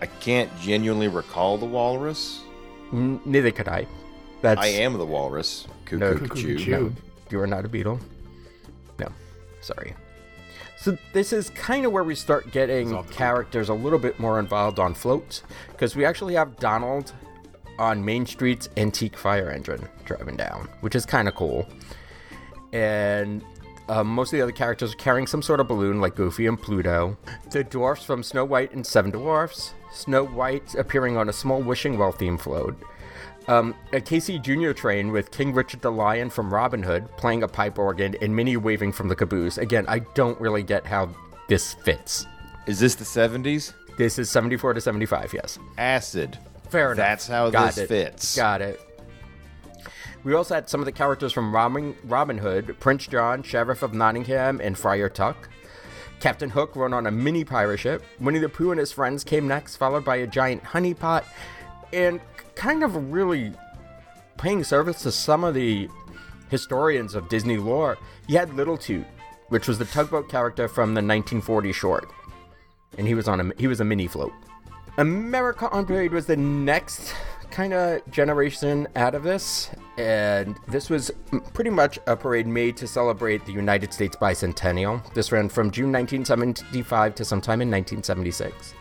I 0.00 0.06
can't 0.06 0.50
genuinely 0.60 1.08
recall 1.08 1.58
the 1.58 1.66
walrus. 1.66 2.40
N- 2.92 3.20
neither 3.24 3.50
could 3.50 3.68
I. 3.68 3.86
That's 4.40 4.60
I 4.60 4.66
am 4.68 4.94
the 4.96 5.04
walrus. 5.04 5.66
Cuckoo, 5.84 5.98
No, 5.98 6.12
cuckoo, 6.14 6.26
Cuckoo, 6.28 6.58
choo. 6.58 6.64
choo. 6.64 6.92
You 7.30 7.40
are 7.40 7.46
not 7.46 7.64
a 7.64 7.68
Beatle. 7.68 8.00
No, 8.98 9.08
sorry. 9.60 9.94
So 10.78 10.96
this 11.12 11.32
is 11.32 11.50
kind 11.50 11.84
of 11.84 11.92
where 11.92 12.04
we 12.04 12.14
start 12.14 12.50
getting 12.52 13.02
characters 13.08 13.68
a 13.68 13.74
little 13.74 13.98
bit 13.98 14.18
more 14.20 14.38
involved 14.38 14.78
on 14.78 14.94
floats, 14.94 15.42
because 15.72 15.96
we 15.96 16.04
actually 16.04 16.34
have 16.34 16.56
Donald 16.56 17.12
on 17.78 18.04
Main 18.04 18.24
Street's 18.24 18.68
antique 18.76 19.16
fire 19.16 19.50
engine 19.50 19.86
driving 20.04 20.36
down, 20.36 20.68
which 20.80 20.94
is 20.94 21.04
kind 21.04 21.26
of 21.28 21.34
cool. 21.34 21.68
And 22.72 23.42
um, 23.88 24.06
most 24.08 24.32
of 24.32 24.38
the 24.38 24.42
other 24.42 24.52
characters 24.52 24.92
are 24.92 24.96
carrying 24.96 25.26
some 25.26 25.42
sort 25.42 25.60
of 25.60 25.68
balloon, 25.68 26.00
like 26.00 26.14
Goofy 26.14 26.46
and 26.46 26.60
Pluto. 26.60 27.16
The 27.50 27.64
dwarfs 27.64 28.04
from 28.04 28.22
Snow 28.22 28.44
White 28.44 28.72
and 28.72 28.86
Seven 28.86 29.10
Dwarfs. 29.10 29.74
Snow 29.92 30.24
White 30.26 30.74
appearing 30.74 31.16
on 31.16 31.28
a 31.28 31.32
small 31.32 31.62
wishing 31.62 31.98
well 31.98 32.12
themed 32.12 32.40
float. 32.40 32.76
Um, 33.48 33.74
a 33.94 34.00
Casey 34.00 34.38
Jr. 34.38 34.72
train 34.72 35.10
with 35.10 35.30
King 35.30 35.54
Richard 35.54 35.80
the 35.80 35.90
Lion 35.90 36.28
from 36.28 36.52
Robin 36.52 36.82
Hood 36.82 37.08
playing 37.16 37.42
a 37.42 37.48
pipe 37.48 37.78
organ 37.78 38.14
and 38.20 38.36
Minnie 38.36 38.58
waving 38.58 38.92
from 38.92 39.08
the 39.08 39.16
caboose. 39.16 39.56
Again, 39.56 39.86
I 39.88 40.00
don't 40.00 40.38
really 40.38 40.62
get 40.62 40.84
how 40.86 41.08
this 41.48 41.72
fits. 41.72 42.26
Is 42.66 42.78
this 42.78 42.94
the 42.94 43.04
70s? 43.04 43.72
This 43.96 44.18
is 44.18 44.28
74 44.30 44.74
to 44.74 44.80
75, 44.82 45.32
yes. 45.32 45.58
Acid. 45.78 46.38
Fair 46.68 46.88
enough. 46.92 46.96
That's 46.98 47.26
how 47.26 47.48
Got 47.48 47.68
this 47.74 47.78
it. 47.78 47.88
fits. 47.88 48.36
Got 48.36 48.60
it. 48.60 48.78
We 50.28 50.34
also 50.34 50.56
had 50.56 50.68
some 50.68 50.80
of 50.80 50.84
the 50.84 50.92
characters 50.92 51.32
from 51.32 51.54
Robin, 51.54 51.96
Robin 52.04 52.36
Hood, 52.36 52.76
Prince 52.80 53.06
John, 53.06 53.42
Sheriff 53.42 53.82
of 53.82 53.94
Nottingham, 53.94 54.60
and 54.62 54.76
Friar 54.76 55.08
Tuck. 55.08 55.48
Captain 56.20 56.50
Hook 56.50 56.76
rode 56.76 56.92
on 56.92 57.06
a 57.06 57.10
mini 57.10 57.44
pirate 57.44 57.78
ship. 57.78 58.04
Winnie 58.20 58.38
the 58.38 58.50
Pooh 58.50 58.70
and 58.70 58.78
his 58.78 58.92
friends 58.92 59.24
came 59.24 59.48
next, 59.48 59.76
followed 59.76 60.04
by 60.04 60.16
a 60.16 60.26
giant 60.26 60.62
honey 60.62 60.92
pot, 60.92 61.24
and 61.94 62.20
kind 62.56 62.84
of 62.84 63.10
really 63.10 63.54
paying 64.36 64.62
service 64.64 65.00
to 65.04 65.12
some 65.12 65.44
of 65.44 65.54
the 65.54 65.88
historians 66.50 67.14
of 67.14 67.30
Disney 67.30 67.56
lore. 67.56 67.96
You 68.26 68.36
had 68.36 68.52
Little 68.52 68.76
Toot, 68.76 69.06
which 69.48 69.66
was 69.66 69.78
the 69.78 69.86
tugboat 69.86 70.28
character 70.28 70.68
from 70.68 70.90
the 70.90 71.00
1940 71.00 71.72
short, 71.72 72.06
and 72.98 73.06
he 73.06 73.14
was 73.14 73.28
on 73.28 73.40
a 73.40 73.52
he 73.56 73.66
was 73.66 73.80
a 73.80 73.84
mini 73.84 74.06
float. 74.06 74.34
America 74.98 75.70
on 75.70 75.86
Parade 75.86 76.12
was 76.12 76.26
the 76.26 76.36
next 76.36 77.14
kind 77.58 77.74
of 77.74 78.08
generation 78.12 78.86
out 78.94 79.16
of 79.16 79.24
this, 79.24 79.68
and 79.96 80.56
this 80.68 80.88
was 80.88 81.10
pretty 81.54 81.70
much 81.70 81.98
a 82.06 82.14
parade 82.14 82.46
made 82.46 82.76
to 82.76 82.86
celebrate 82.86 83.44
the 83.46 83.52
United 83.52 83.92
States 83.92 84.14
bicentennial. 84.14 85.02
This 85.12 85.32
ran 85.32 85.48
from 85.48 85.72
June 85.72 85.90
1975 85.90 87.16
to 87.16 87.24
sometime 87.24 87.60
in 87.60 87.68
1976. 87.68 88.74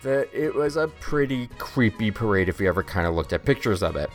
The, 0.00 0.26
it 0.32 0.54
was 0.54 0.78
a 0.78 0.88
pretty 0.88 1.48
creepy 1.58 2.10
parade 2.10 2.48
if 2.48 2.58
you 2.58 2.68
ever 2.68 2.82
kind 2.82 3.06
of 3.06 3.14
looked 3.14 3.34
at 3.34 3.44
pictures 3.44 3.82
of 3.82 3.96
it. 3.96 4.08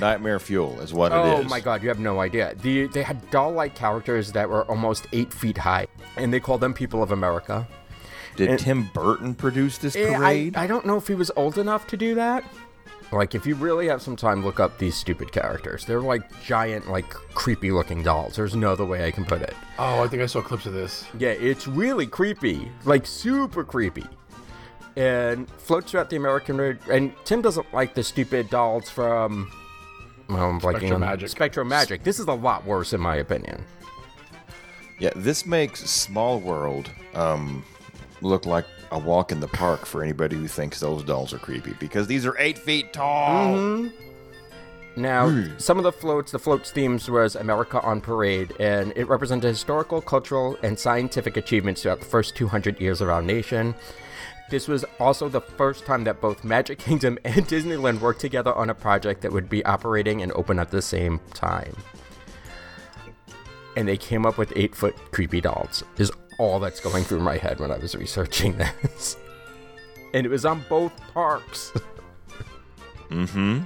Nightmare 0.00 0.38
fuel 0.38 0.80
is 0.80 0.94
what 0.94 1.12
it 1.12 1.16
is. 1.40 1.44
Oh 1.44 1.48
my 1.50 1.60
god, 1.60 1.82
you 1.82 1.90
have 1.90 2.00
no 2.00 2.20
idea. 2.20 2.54
The, 2.62 2.86
they 2.86 3.02
had 3.02 3.30
doll 3.30 3.52
like 3.52 3.74
characters 3.74 4.32
that 4.32 4.48
were 4.48 4.64
almost 4.70 5.06
eight 5.12 5.34
feet 5.34 5.58
high, 5.58 5.86
and 6.16 6.32
they 6.32 6.40
called 6.40 6.62
them 6.62 6.72
People 6.72 7.02
of 7.02 7.12
America. 7.12 7.68
Did 8.36 8.48
And- 8.48 8.58
Tim 8.58 8.84
Burton 8.94 9.34
produce 9.34 9.76
this 9.76 9.94
Eh, 9.96 10.16
parade? 10.16 10.56
I, 10.56 10.62
I 10.64 10.66
don't 10.66 10.86
know 10.86 10.96
if 10.96 11.08
he 11.08 11.14
was 11.14 11.30
old 11.36 11.58
enough 11.58 11.86
to 11.88 11.98
do 11.98 12.14
that. 12.14 12.42
Like, 13.10 13.34
if 13.34 13.46
you 13.46 13.54
really 13.54 13.88
have 13.88 14.02
some 14.02 14.16
time, 14.16 14.44
look 14.44 14.60
up 14.60 14.76
these 14.78 14.94
stupid 14.94 15.32
characters. 15.32 15.84
They're 15.86 16.00
like 16.02 16.42
giant, 16.42 16.90
like 16.90 17.08
creepy 17.08 17.70
looking 17.72 18.02
dolls. 18.02 18.36
There's 18.36 18.54
no 18.54 18.72
other 18.72 18.84
way 18.84 19.06
I 19.06 19.10
can 19.10 19.24
put 19.24 19.40
it. 19.40 19.54
Oh, 19.78 20.02
I 20.02 20.08
think 20.08 20.22
I 20.22 20.26
saw 20.26 20.42
clips 20.42 20.66
of 20.66 20.74
this. 20.74 21.06
Yeah, 21.18 21.30
it's 21.30 21.66
really 21.66 22.06
creepy, 22.06 22.70
like 22.84 23.06
super 23.06 23.64
creepy. 23.64 24.04
And 24.96 25.48
floats 25.48 25.92
throughout 25.92 26.10
the 26.10 26.16
American 26.16 26.58
road. 26.58 26.80
And 26.90 27.12
Tim 27.24 27.40
doesn't 27.40 27.72
like 27.72 27.94
the 27.94 28.02
stupid 28.02 28.50
dolls 28.50 28.90
from. 28.90 29.50
Well, 30.28 30.50
I'm 30.50 30.60
blanking 30.60 30.78
Spectro 30.80 30.94
on 30.96 31.00
Magic. 31.00 31.28
Spectro 31.30 31.64
Magic. 31.64 32.02
This 32.02 32.18
is 32.18 32.26
a 32.26 32.34
lot 32.34 32.66
worse, 32.66 32.92
in 32.92 33.00
my 33.00 33.16
opinion. 33.16 33.64
yeah, 34.98 35.12
this 35.16 35.46
makes 35.46 35.88
Small 35.88 36.40
World 36.40 36.90
um, 37.14 37.64
look 38.20 38.46
like 38.46 38.64
a 38.90 38.98
walk 38.98 39.32
in 39.32 39.40
the 39.40 39.48
park 39.48 39.86
for 39.86 40.02
anybody 40.02 40.36
who 40.36 40.48
thinks 40.48 40.80
those 40.80 41.04
dolls 41.04 41.32
are 41.32 41.38
creepy 41.38 41.74
because 41.78 42.06
these 42.06 42.26
are 42.26 42.36
eight 42.38 42.58
feet 42.58 42.92
tall. 42.92 43.54
Mm-hmm. 43.54 44.08
Now, 44.96 45.46
some 45.58 45.78
of 45.78 45.84
the 45.84 45.92
floats, 45.92 46.32
the 46.32 46.40
floats 46.40 46.72
themes 46.72 47.08
was 47.08 47.36
America 47.36 47.80
on 47.82 48.00
Parade, 48.00 48.52
and 48.58 48.92
it 48.96 49.06
represented 49.06 49.48
historical, 49.48 50.00
cultural, 50.00 50.58
and 50.64 50.76
scientific 50.76 51.36
achievements 51.36 51.82
throughout 51.82 52.00
the 52.00 52.06
first 52.06 52.34
200 52.34 52.80
years 52.80 53.00
of 53.00 53.08
our 53.08 53.22
nation. 53.22 53.76
This 54.50 54.66
was 54.66 54.84
also 54.98 55.28
the 55.28 55.40
first 55.40 55.86
time 55.86 56.02
that 56.04 56.20
both 56.20 56.42
Magic 56.42 56.78
Kingdom 56.80 57.16
and 57.24 57.46
Disneyland 57.46 58.00
worked 58.00 58.20
together 58.20 58.52
on 58.52 58.70
a 58.70 58.74
project 58.74 59.22
that 59.22 59.32
would 59.32 59.48
be 59.48 59.64
operating 59.64 60.22
and 60.22 60.32
open 60.32 60.58
at 60.58 60.72
the 60.72 60.82
same 60.82 61.20
time. 61.32 61.76
And 63.76 63.86
they 63.86 63.96
came 63.96 64.26
up 64.26 64.36
with 64.36 64.52
eight 64.56 64.74
foot 64.74 64.96
creepy 65.12 65.40
dolls, 65.40 65.84
is 65.98 66.10
all 66.38 66.58
that's 66.60 66.80
going 66.80 67.04
through 67.04 67.20
my 67.20 67.36
head 67.36 67.60
when 67.60 67.70
I 67.70 67.78
was 67.78 67.94
researching 67.94 68.56
this. 68.56 69.16
And 70.14 70.24
it 70.24 70.30
was 70.30 70.44
on 70.46 70.64
both 70.68 70.92
parks. 71.12 71.72
Mm-hmm. 73.10 73.60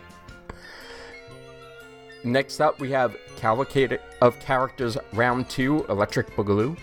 Next 2.22 2.60
up, 2.60 2.78
we 2.78 2.92
have 2.92 3.16
Cavalcade 3.36 3.98
of 4.20 4.38
Characters 4.38 4.96
Round 5.12 5.48
2 5.50 5.86
Electric 5.88 6.36
Boogaloo. 6.36 6.78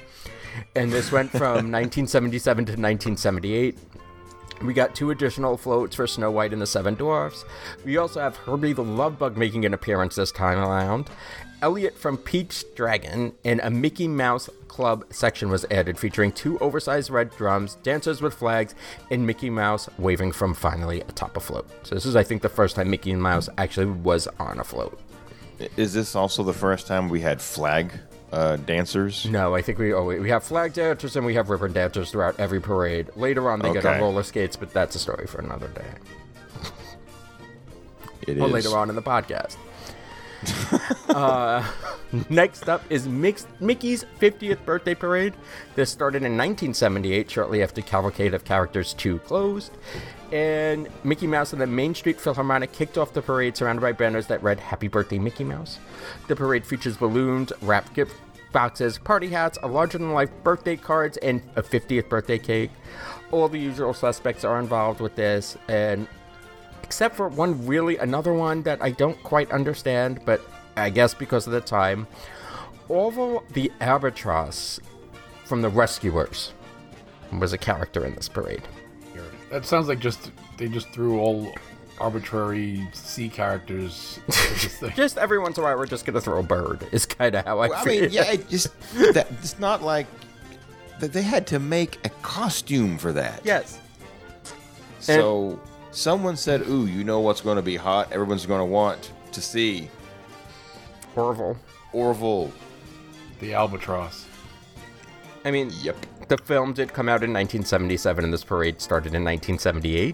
And 0.76 0.92
this 0.92 1.10
went 1.10 1.32
from 1.32 1.38
1977 1.72 2.66
to 2.66 2.72
1978. 2.72 3.78
We 4.62 4.74
got 4.74 4.94
two 4.94 5.12
additional 5.12 5.56
floats 5.56 5.96
for 5.96 6.06
Snow 6.06 6.32
White 6.32 6.52
and 6.52 6.62
the 6.62 6.68
Seven 6.68 6.96
Dwarfs. 6.96 7.46
We 7.86 7.96
also 7.96 8.20
have 8.20 8.36
Herbie 8.36 8.74
the 8.74 8.84
Love 8.84 9.18
Bug 9.18 9.38
making 9.38 9.64
an 9.64 9.74
appearance 9.74 10.16
this 10.16 10.34
time 10.34 10.58
around. 10.58 11.10
Elliot 11.62 11.98
from 11.98 12.18
Pete's 12.18 12.64
Dragon 12.76 13.34
and 13.44 13.60
a 13.62 13.70
Mickey 13.70 14.08
Mouse 14.08 14.50
Club 14.68 15.06
section 15.10 15.50
was 15.50 15.66
added, 15.72 15.98
featuring 16.00 16.32
two 16.32 16.58
oversized 16.60 17.10
red 17.10 17.32
drums, 17.36 17.76
dancers 17.84 18.22
with 18.22 18.34
flags, 18.34 18.76
and 19.12 19.28
Mickey 19.28 19.50
Mouse 19.50 19.90
waving 19.98 20.32
from 20.32 20.54
finally 20.54 21.02
atop 21.02 21.36
a 21.36 21.40
float. 21.40 21.68
So 21.84 21.96
this 21.96 22.06
is, 22.06 22.16
I 22.16 22.24
think, 22.24 22.42
the 22.42 22.50
first 22.50 22.76
time 22.76 22.90
Mickey 22.90 23.14
Mouse 23.14 23.50
actually 23.58 23.88
was 23.88 24.28
on 24.40 24.60
a 24.60 24.64
float. 24.64 25.00
Is 25.76 25.94
this 25.94 26.16
also 26.16 26.44
the 26.44 26.54
first 26.54 26.88
time 26.88 27.10
we 27.10 27.20
had 27.20 27.42
flag 27.42 27.92
uh, 28.32 28.56
dancers? 28.58 29.26
No, 29.26 29.54
I 29.54 29.62
think 29.62 29.80
we 29.80 29.94
oh, 29.94 30.06
we 30.06 30.30
have 30.30 30.44
flag 30.44 30.74
dancers 30.74 31.18
and 31.18 31.26
we 31.26 31.34
have 31.34 31.50
ribbon 31.50 31.74
dancers 31.74 32.12
throughout 32.12 32.40
every 32.40 32.62
parade. 32.62 33.10
Later 33.18 33.50
on, 33.50 33.60
they 33.60 33.74
get 33.74 33.86
on 33.86 34.00
roller 34.00 34.24
skates, 34.24 34.56
but 34.56 34.72
that's 34.72 34.96
a 34.96 35.00
story 35.00 35.28
for 35.28 35.40
another 35.40 35.68
day. 35.70 35.88
It 38.22 38.38
is. 38.38 38.44
or 38.44 38.48
later 38.48 38.78
on 38.78 38.90
in 38.90 38.96
the 38.96 39.02
podcast. 39.02 39.58
Uh, 41.10 41.66
next 42.30 42.70
up 42.70 42.84
is 42.90 43.08
Mickey's 43.08 44.06
50th 44.20 44.64
birthday 44.66 44.96
parade. 44.96 45.34
This 45.76 45.90
started 45.90 46.18
in 46.18 46.38
1978, 46.38 47.30
shortly 47.30 47.64
after 47.64 47.82
Cavalcade 47.82 48.34
of 48.34 48.46
Characters 48.46 48.94
2 48.94 49.20
closed. 49.20 49.72
And 50.32 50.88
Mickey 51.04 51.28
Mouse 51.28 51.54
and 51.54 51.62
the 51.62 51.68
Main 51.68 51.96
Street 51.96 52.22
Philharmonic 52.22 52.72
kicked 52.72 52.98
off 52.98 53.14
the 53.14 53.22
parade 53.22 53.58
surrounded 53.58 53.82
by 53.82 53.92
banners 53.92 54.28
that 54.28 54.44
read 54.44 54.60
Happy 54.60 54.88
Birthday 54.88 55.18
Mickey 55.18 55.44
Mouse. 55.44 55.80
The 56.28 56.36
parade 56.36 56.66
features 56.66 56.98
balloons, 56.98 57.52
wrapped 57.62 57.94
gift 57.94 58.14
boxes, 58.52 58.98
party 58.98 59.30
hats, 59.30 59.58
a 59.64 59.68
larger 59.68 59.98
than 59.98 60.14
life 60.14 60.32
birthday 60.44 60.76
cards, 60.76 61.18
and 61.18 61.42
a 61.56 61.64
50th 61.64 62.10
birthday 62.10 62.38
cake. 62.38 62.72
All 63.32 63.48
the 63.48 63.60
usual 63.60 63.94
suspects 63.94 64.44
are 64.44 64.60
involved 64.60 65.02
with 65.02 65.16
this, 65.16 65.58
and 65.68 66.08
except 66.90 67.16
for 67.16 67.28
one 67.28 67.68
really 67.68 67.98
another 67.98 68.34
one 68.34 68.64
that 68.64 68.82
I 68.82 68.90
don't 68.90 69.22
quite 69.22 69.52
understand, 69.52 70.22
but 70.26 70.42
I 70.76 70.90
guess 70.90 71.14
because 71.14 71.46
of 71.46 71.54
the 71.54 71.62
time. 71.62 72.08
Orville 72.88 73.44
the 73.54 73.72
Albatross 73.80 74.80
from 75.46 75.62
the 75.62 75.70
Rescuers 75.70 76.52
was 77.32 77.54
a 77.54 77.60
character 77.60 78.04
in 78.08 78.16
this 78.16 78.28
parade. 78.28 78.64
That 79.52 79.68
sounds 79.68 79.88
like 79.88 80.00
just 80.00 80.32
they 80.58 80.68
just 80.68 80.90
threw 80.90 81.20
all 81.20 81.54
arbitrary 82.02 82.88
sea 82.94 83.30
characters 83.30 84.18
at 84.28 84.34
this 84.34 84.80
thing. 84.80 84.92
Just 84.96 85.20
every 85.20 85.38
once 85.38 85.60
in 85.60 85.64
a 85.64 85.68
while, 85.68 85.78
we're 85.78 85.86
just 85.86 86.08
gonna 86.08 86.20
throw 86.20 86.40
a 86.40 86.44
bird. 86.44 86.88
Is 86.92 87.06
kind 87.06 87.36
of 87.36 87.46
how 87.46 87.60
I 87.60 87.68
Well, 87.70 87.78
I 87.80 87.84
feel. 87.84 88.02
mean, 88.02 88.10
yeah, 88.12 88.32
it 88.32 88.50
just 88.50 88.70
that 89.14 89.28
it's 89.44 89.60
not 89.60 89.84
like 89.84 90.08
that 91.00 91.14
they 91.14 91.22
had 91.22 91.46
to 91.48 91.60
make 91.60 92.00
a 92.04 92.10
costume 92.24 92.98
for 92.98 93.14
that. 93.14 93.42
Yes. 93.44 93.80
So 95.00 95.60
someone 95.92 96.36
said, 96.36 96.62
"Ooh, 96.68 96.86
you 96.86 97.04
know 97.04 97.20
what's 97.20 97.42
going 97.42 97.56
to 97.58 97.62
be 97.62 97.76
hot? 97.76 98.12
Everyone's 98.12 98.46
going 98.46 98.60
to 98.60 98.66
want 98.66 99.12
to 99.32 99.42
see 99.42 99.90
Orville. 101.16 101.58
Orville." 101.94 102.52
the 103.40 103.54
albatross. 103.54 104.26
I 105.46 105.52
mean, 105.52 105.72
Yep. 105.82 105.96
the 106.28 106.38
film 106.38 106.74
did 106.74 106.92
come 106.92 107.08
out 107.08 107.24
in 107.24 107.32
1977, 107.32 108.26
and 108.26 108.34
this 108.34 108.44
parade 108.44 108.82
started 108.82 109.14
in 109.16 109.24
1978. 109.24 110.14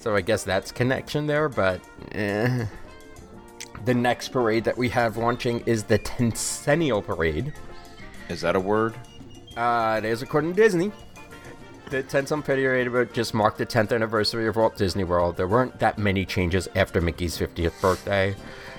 So 0.00 0.16
I 0.16 0.22
guess 0.22 0.44
that's 0.44 0.72
connection 0.72 1.26
there, 1.26 1.50
but 1.50 1.80
eh. 2.12 2.64
the 3.84 3.92
next 3.92 4.28
parade 4.30 4.64
that 4.64 4.78
we 4.78 4.88
have 4.88 5.18
launching 5.18 5.60
is 5.66 5.84
the 5.84 5.98
Tencennial 5.98 7.04
Parade. 7.04 7.52
Is 8.30 8.40
that 8.40 8.56
a 8.56 8.60
word? 8.60 8.94
Uh, 9.56 9.96
it 9.98 10.06
is 10.06 10.22
according 10.22 10.54
to 10.54 10.62
Disney. 10.62 10.90
The 11.88 12.02
10th 12.02 12.44
Parade 12.44 12.88
would 12.88 13.14
just 13.14 13.32
marked 13.32 13.58
the 13.58 13.66
10th 13.66 13.92
anniversary 13.94 14.48
of 14.48 14.56
Walt 14.56 14.76
Disney 14.76 15.04
World. 15.04 15.36
There 15.36 15.46
weren't 15.46 15.78
that 15.78 15.98
many 15.98 16.24
changes 16.24 16.68
after 16.74 17.00
Mickey's 17.00 17.38
50th 17.38 17.80
birthday. 17.80 18.34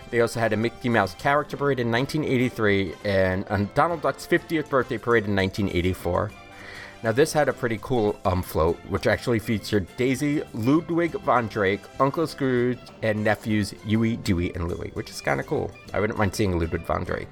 They 0.09 0.19
also 0.19 0.41
had 0.41 0.51
a 0.51 0.57
Mickey 0.57 0.89
Mouse 0.89 1.13
character 1.15 1.55
parade 1.55 1.79
in 1.79 1.89
1983 1.89 2.95
and 3.05 3.45
a 3.49 3.63
Donald 3.75 4.01
Duck's 4.01 4.27
50th 4.27 4.69
birthday 4.69 4.97
parade 4.97 5.23
in 5.23 5.37
1984. 5.37 6.31
Now, 7.01 7.13
this 7.13 7.31
had 7.31 7.47
a 7.47 7.53
pretty 7.53 7.79
cool 7.81 8.19
um, 8.25 8.43
float, 8.43 8.77
which 8.89 9.07
actually 9.07 9.39
featured 9.39 9.87
Daisy, 9.95 10.43
Ludwig 10.53 11.11
von 11.21 11.47
Drake, 11.47 11.81
Uncle 12.01 12.27
Scrooge, 12.27 12.79
and 13.03 13.23
nephews 13.23 13.73
Huey, 13.85 14.17
Dewey, 14.17 14.53
and 14.53 14.67
Louie, 14.67 14.91
which 14.95 15.09
is 15.09 15.21
kind 15.21 15.39
of 15.39 15.47
cool. 15.47 15.71
I 15.93 16.01
wouldn't 16.01 16.19
mind 16.19 16.35
seeing 16.35 16.59
Ludwig 16.59 16.81
von 16.81 17.05
Drake. 17.05 17.31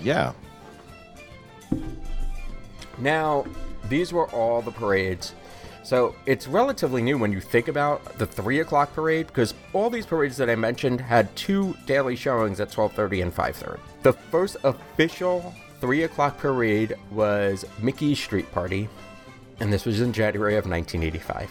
Yeah. 0.00 0.32
Now, 2.98 3.44
these 3.88 4.12
were 4.12 4.28
all 4.30 4.62
the 4.62 4.70
parades. 4.70 5.34
So 5.84 6.14
it's 6.26 6.46
relatively 6.46 7.02
new 7.02 7.18
when 7.18 7.32
you 7.32 7.40
think 7.40 7.68
about 7.68 8.16
the 8.18 8.26
three 8.26 8.60
o'clock 8.60 8.94
parade, 8.94 9.26
because 9.26 9.54
all 9.72 9.90
these 9.90 10.06
parades 10.06 10.36
that 10.36 10.48
I 10.48 10.54
mentioned 10.54 11.00
had 11.00 11.34
two 11.34 11.76
daily 11.86 12.14
showings 12.14 12.60
at 12.60 12.70
12:30 12.70 13.22
and 13.22 13.34
5:30. 13.34 13.80
The 14.02 14.12
first 14.12 14.56
official 14.62 15.52
three 15.80 16.04
o'clock 16.04 16.38
parade 16.38 16.94
was 17.10 17.64
Mickey's 17.80 18.20
Street 18.20 18.50
Party, 18.52 18.88
and 19.58 19.72
this 19.72 19.84
was 19.84 20.00
in 20.00 20.12
January 20.12 20.56
of 20.56 20.66
1985. 20.66 21.50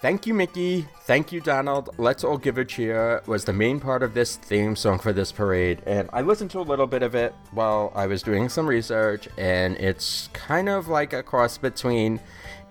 Thank 0.00 0.26
you, 0.26 0.32
Mickey. 0.32 0.88
Thank 1.02 1.30
you, 1.30 1.42
Donald. 1.42 1.90
Let's 1.98 2.24
all 2.24 2.38
give 2.38 2.56
a 2.56 2.64
cheer 2.64 3.22
was 3.26 3.44
the 3.44 3.52
main 3.52 3.80
part 3.80 4.02
of 4.02 4.14
this 4.14 4.36
theme 4.36 4.74
song 4.74 4.98
for 4.98 5.12
this 5.12 5.30
parade. 5.30 5.82
And 5.84 6.08
I 6.14 6.22
listened 6.22 6.50
to 6.52 6.60
a 6.60 6.62
little 6.62 6.86
bit 6.86 7.02
of 7.02 7.14
it 7.14 7.34
while 7.52 7.92
I 7.94 8.06
was 8.06 8.22
doing 8.22 8.48
some 8.48 8.66
research, 8.66 9.28
and 9.36 9.76
it's 9.76 10.30
kind 10.32 10.70
of 10.70 10.88
like 10.88 11.12
a 11.12 11.22
cross 11.22 11.58
between 11.58 12.18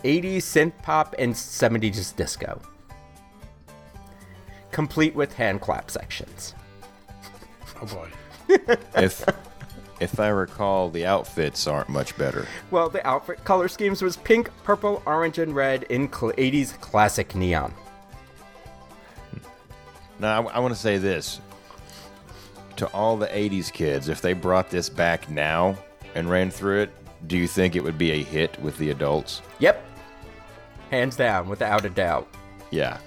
80s 0.03 0.37
synth 0.37 0.81
pop 0.81 1.13
and 1.19 1.31
70s 1.33 2.15
disco. 2.15 2.59
Complete 4.71 5.13
with 5.13 5.31
hand 5.33 5.61
clap 5.61 5.91
sections. 5.91 6.55
Oh 7.79 7.85
boy. 7.85 8.09
If 8.95 9.23
if 9.99 10.19
I 10.19 10.29
recall, 10.29 10.89
the 10.89 11.05
outfits 11.05 11.67
aren't 11.67 11.89
much 11.89 12.17
better. 12.17 12.47
Well, 12.71 12.89
the 12.89 13.05
outfit 13.05 13.43
color 13.43 13.67
schemes 13.67 14.01
was 14.01 14.17
pink, 14.17 14.49
purple, 14.63 15.03
orange, 15.05 15.37
and 15.39 15.53
red 15.53 15.83
in 15.83 16.11
cl- 16.11 16.33
80s 16.33 16.79
classic 16.79 17.35
neon. 17.35 17.73
Now, 20.19 20.47
I, 20.47 20.59
want 20.59 20.73
to 20.73 20.79
say 20.79 20.97
this 20.97 21.39
to 22.75 22.87
all 22.87 23.15
the 23.15 23.27
'80s 23.27 23.71
kids: 23.71 24.09
if 24.09 24.21
they 24.21 24.33
brought 24.33 24.69
this 24.69 24.89
back 24.89 25.29
now 25.29 25.77
and 26.13 26.29
ran 26.29 26.51
through 26.51 26.81
it, 26.81 27.27
do 27.27 27.37
you 27.37 27.47
think 27.47 27.75
it 27.75 27.83
would 27.83 27.97
be 27.97 28.11
a 28.11 28.23
hit 28.23 28.59
with 28.61 28.77
the 28.77 28.89
adults? 28.89 29.41
Yep. 29.59 29.85
Hands 30.91 31.15
down, 31.15 31.47
without 31.47 31.85
a 31.85 31.89
doubt. 31.89 32.27
Yeah. 32.71 32.97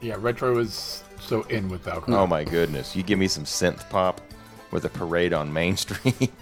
Yeah, 0.00 0.16
retro 0.18 0.58
is 0.58 1.04
so 1.20 1.42
in 1.42 1.68
with 1.68 1.84
Velcro. 1.84 2.14
Oh 2.14 2.26
my 2.26 2.42
goodness! 2.42 2.96
You 2.96 3.04
give 3.04 3.20
me 3.20 3.28
some 3.28 3.44
synth 3.44 3.88
pop 3.88 4.20
with 4.72 4.84
a 4.84 4.88
parade 4.88 5.32
on 5.32 5.52
Main 5.52 5.76
Street. 5.76 6.32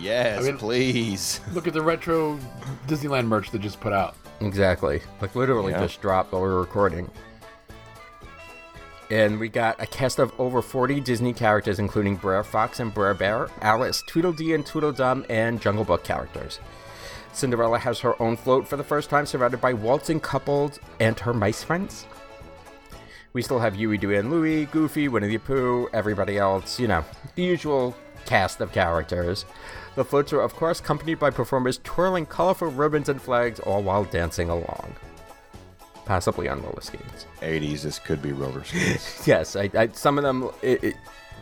yes, 0.00 0.40
I 0.40 0.42
mean- 0.42 0.58
please. 0.58 1.40
Look 1.52 1.68
at 1.68 1.72
the 1.74 1.82
retro 1.82 2.38
Disneyland 2.88 3.26
merch 3.26 3.50
they 3.52 3.58
just 3.58 3.80
put 3.80 3.92
out. 3.92 4.16
Exactly. 4.40 5.00
Like 5.20 5.36
literally 5.36 5.72
Yeah. 5.72 5.80
just 5.82 6.00
dropped 6.00 6.32
while 6.32 6.42
we 6.42 6.48
were 6.48 6.60
recording. 6.60 7.08
And 9.10 9.38
we 9.38 9.48
got 9.48 9.80
a 9.80 9.86
cast 9.86 10.18
of 10.18 10.32
over 10.40 10.62
40 10.62 10.98
Disney 11.00 11.32
characters, 11.34 11.78
including 11.78 12.16
Brer 12.16 12.42
Fox 12.42 12.80
and 12.80 12.92
Brer 12.92 13.14
Bear, 13.14 13.48
Alice, 13.60 14.02
Tweedledee 14.08 14.54
and 14.54 14.64
Tweedledum, 14.66 15.26
and 15.28 15.60
Jungle 15.60 15.84
Book 15.84 16.02
characters. 16.04 16.58
Cinderella 17.32 17.78
has 17.78 18.00
her 18.00 18.20
own 18.20 18.36
float 18.36 18.66
for 18.66 18.76
the 18.76 18.82
first 18.84 19.10
time, 19.10 19.26
surrounded 19.26 19.60
by 19.60 19.72
waltzing 19.74 20.20
couples 20.20 20.80
and 21.00 21.18
her 21.20 21.34
mice 21.34 21.62
friends. 21.62 22.06
We 23.34 23.42
still 23.42 23.58
have 23.58 23.74
Huey, 23.74 23.98
Dewey, 23.98 24.16
and 24.16 24.30
Louie, 24.30 24.66
Goofy, 24.66 25.08
Winnie 25.08 25.26
the 25.26 25.38
Pooh, 25.38 25.88
everybody 25.92 26.38
else, 26.38 26.78
you 26.78 26.86
know, 26.86 27.04
the 27.34 27.42
usual 27.42 27.96
cast 28.26 28.60
of 28.60 28.70
characters. 28.70 29.44
The 29.96 30.04
floats 30.04 30.32
are, 30.32 30.40
of 30.40 30.54
course, 30.54 30.78
accompanied 30.78 31.18
by 31.18 31.30
performers 31.30 31.80
twirling 31.82 32.26
colorful 32.26 32.68
ribbons 32.70 33.08
and 33.08 33.20
flags, 33.20 33.58
all 33.58 33.82
while 33.82 34.04
dancing 34.04 34.50
along. 34.50 34.94
Possibly 36.04 36.48
on 36.48 36.62
roller 36.62 36.80
skates. 36.80 37.26
80s. 37.40 37.82
This 37.82 37.98
could 37.98 38.22
be 38.22 38.30
roller 38.30 38.62
skates. 38.62 39.26
Yes, 39.26 39.56
I, 39.56 39.68
I, 39.74 39.88
some 39.88 40.16
of 40.16 40.22
them. 40.22 40.50
It, 40.62 40.84
it, 40.84 40.94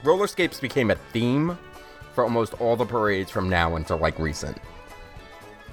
roller 0.03 0.27
skates 0.27 0.61
became 0.61 0.91
a 0.91 0.97
theme 1.13 1.59
for 2.15 2.25
almost 2.25 2.55
all 2.55 2.75
the 2.75 2.87
parades 2.87 3.31
from 3.31 3.51
now 3.51 3.77
until 3.77 3.99
like 3.99 4.19
recent. 4.19 4.57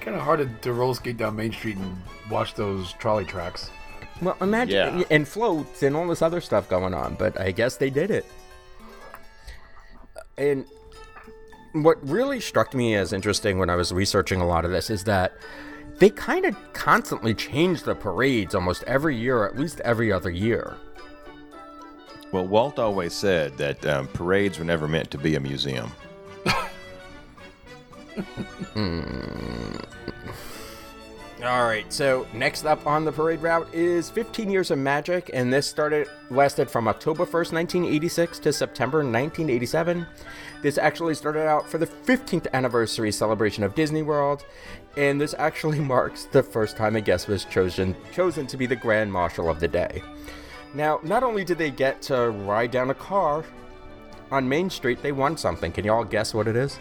Kind 0.01 0.17
of 0.17 0.23
hard 0.23 0.39
to, 0.39 0.47
to 0.63 0.73
roller 0.73 0.95
skate 0.95 1.15
down 1.15 1.37
Main 1.37 1.53
Street 1.53 1.77
and 1.77 1.95
watch 2.29 2.55
those 2.55 2.91
trolley 2.93 3.23
tracks. 3.23 3.71
Well, 4.21 4.35
imagine 4.41 4.99
Yeah. 4.99 5.05
and 5.09 5.27
floats 5.27 5.83
and 5.83 5.95
all 5.95 6.07
this 6.07 6.21
other 6.21 6.41
stuff 6.41 6.69
going 6.69 6.93
on, 6.93 7.15
but 7.15 7.39
I 7.39 7.51
guess 7.51 7.77
they 7.77 7.89
did 7.89 8.11
it. 8.11 8.25
And 10.37 10.65
what 11.73 11.97
really 12.07 12.39
struck 12.39 12.73
me 12.73 12.95
as 12.95 13.13
interesting 13.13 13.59
when 13.59 13.69
I 13.69 13.75
was 13.75 13.93
researching 13.93 14.41
a 14.41 14.47
lot 14.47 14.65
of 14.65 14.71
this 14.71 14.89
is 14.89 15.03
that 15.05 15.33
they 15.99 16.09
kind 16.09 16.45
of 16.45 16.55
constantly 16.73 17.33
change 17.33 17.83
the 17.83 17.95
parades 17.95 18.55
almost 18.55 18.83
every 18.83 19.15
year, 19.17 19.39
or 19.39 19.47
at 19.47 19.57
least 19.57 19.79
every 19.81 20.11
other 20.11 20.29
year. 20.29 20.75
well, 22.31 22.45
Walt 22.47 22.79
always 22.79 23.13
said 23.13 23.57
that 23.57 23.85
um, 23.85 24.07
parades 24.07 24.57
were 24.59 24.65
never 24.65 24.87
meant 24.87 25.11
to 25.11 25.17
be 25.17 25.35
a 25.35 25.39
museum. 25.39 25.91
All 31.41 31.63
right, 31.63 31.91
so 31.91 32.27
next 32.33 32.65
up 32.65 32.85
on 32.85 33.05
the 33.05 33.13
parade 33.13 33.41
route 33.41 33.73
is 33.73 34.09
15 34.09 34.51
Years 34.51 34.71
of 34.71 34.77
Magic, 34.77 35.29
and 35.33 35.53
this 35.53 35.65
started 35.65 36.09
lasted 36.29 36.69
from 36.69 36.85
October 36.89 37.25
1st, 37.25 37.53
1986 37.53 38.39
to 38.39 38.51
September 38.51 38.97
1987. 38.97 40.05
This 40.61 40.77
actually 40.77 41.15
started 41.15 41.47
out 41.47 41.65
for 41.69 41.77
the 41.77 41.87
15th 41.87 42.47
anniversary 42.51 43.13
celebration 43.13 43.63
of 43.63 43.73
Disney 43.73 44.01
World, 44.01 44.43
and 44.97 45.19
this 45.19 45.33
actually 45.37 45.79
marks 45.95 46.25
the 46.25 46.43
first 46.43 46.75
time 46.75 46.97
a 46.97 47.01
guest 47.01 47.29
was 47.29 47.45
chosen 47.45 47.95
chosen 48.11 48.45
to 48.45 48.57
be 48.57 48.65
the 48.65 48.75
Grand 48.75 49.09
Marshal 49.09 49.49
of 49.49 49.61
the 49.61 49.67
day. 49.69 50.03
Now, 50.73 50.99
not 51.03 51.23
only 51.23 51.45
did 51.45 51.57
they 51.57 51.71
get 51.71 52.01
to 52.03 52.31
ride 52.31 52.71
down 52.71 52.89
a 52.89 52.95
car 52.95 53.45
on 54.29 54.49
Main 54.49 54.69
Street, 54.69 55.01
they 55.01 55.13
won 55.13 55.37
something. 55.37 55.71
Can 55.71 55.85
you 55.85 55.93
all 55.93 56.03
guess 56.03 56.33
what 56.33 56.49
it 56.49 56.57
is? 56.57 56.77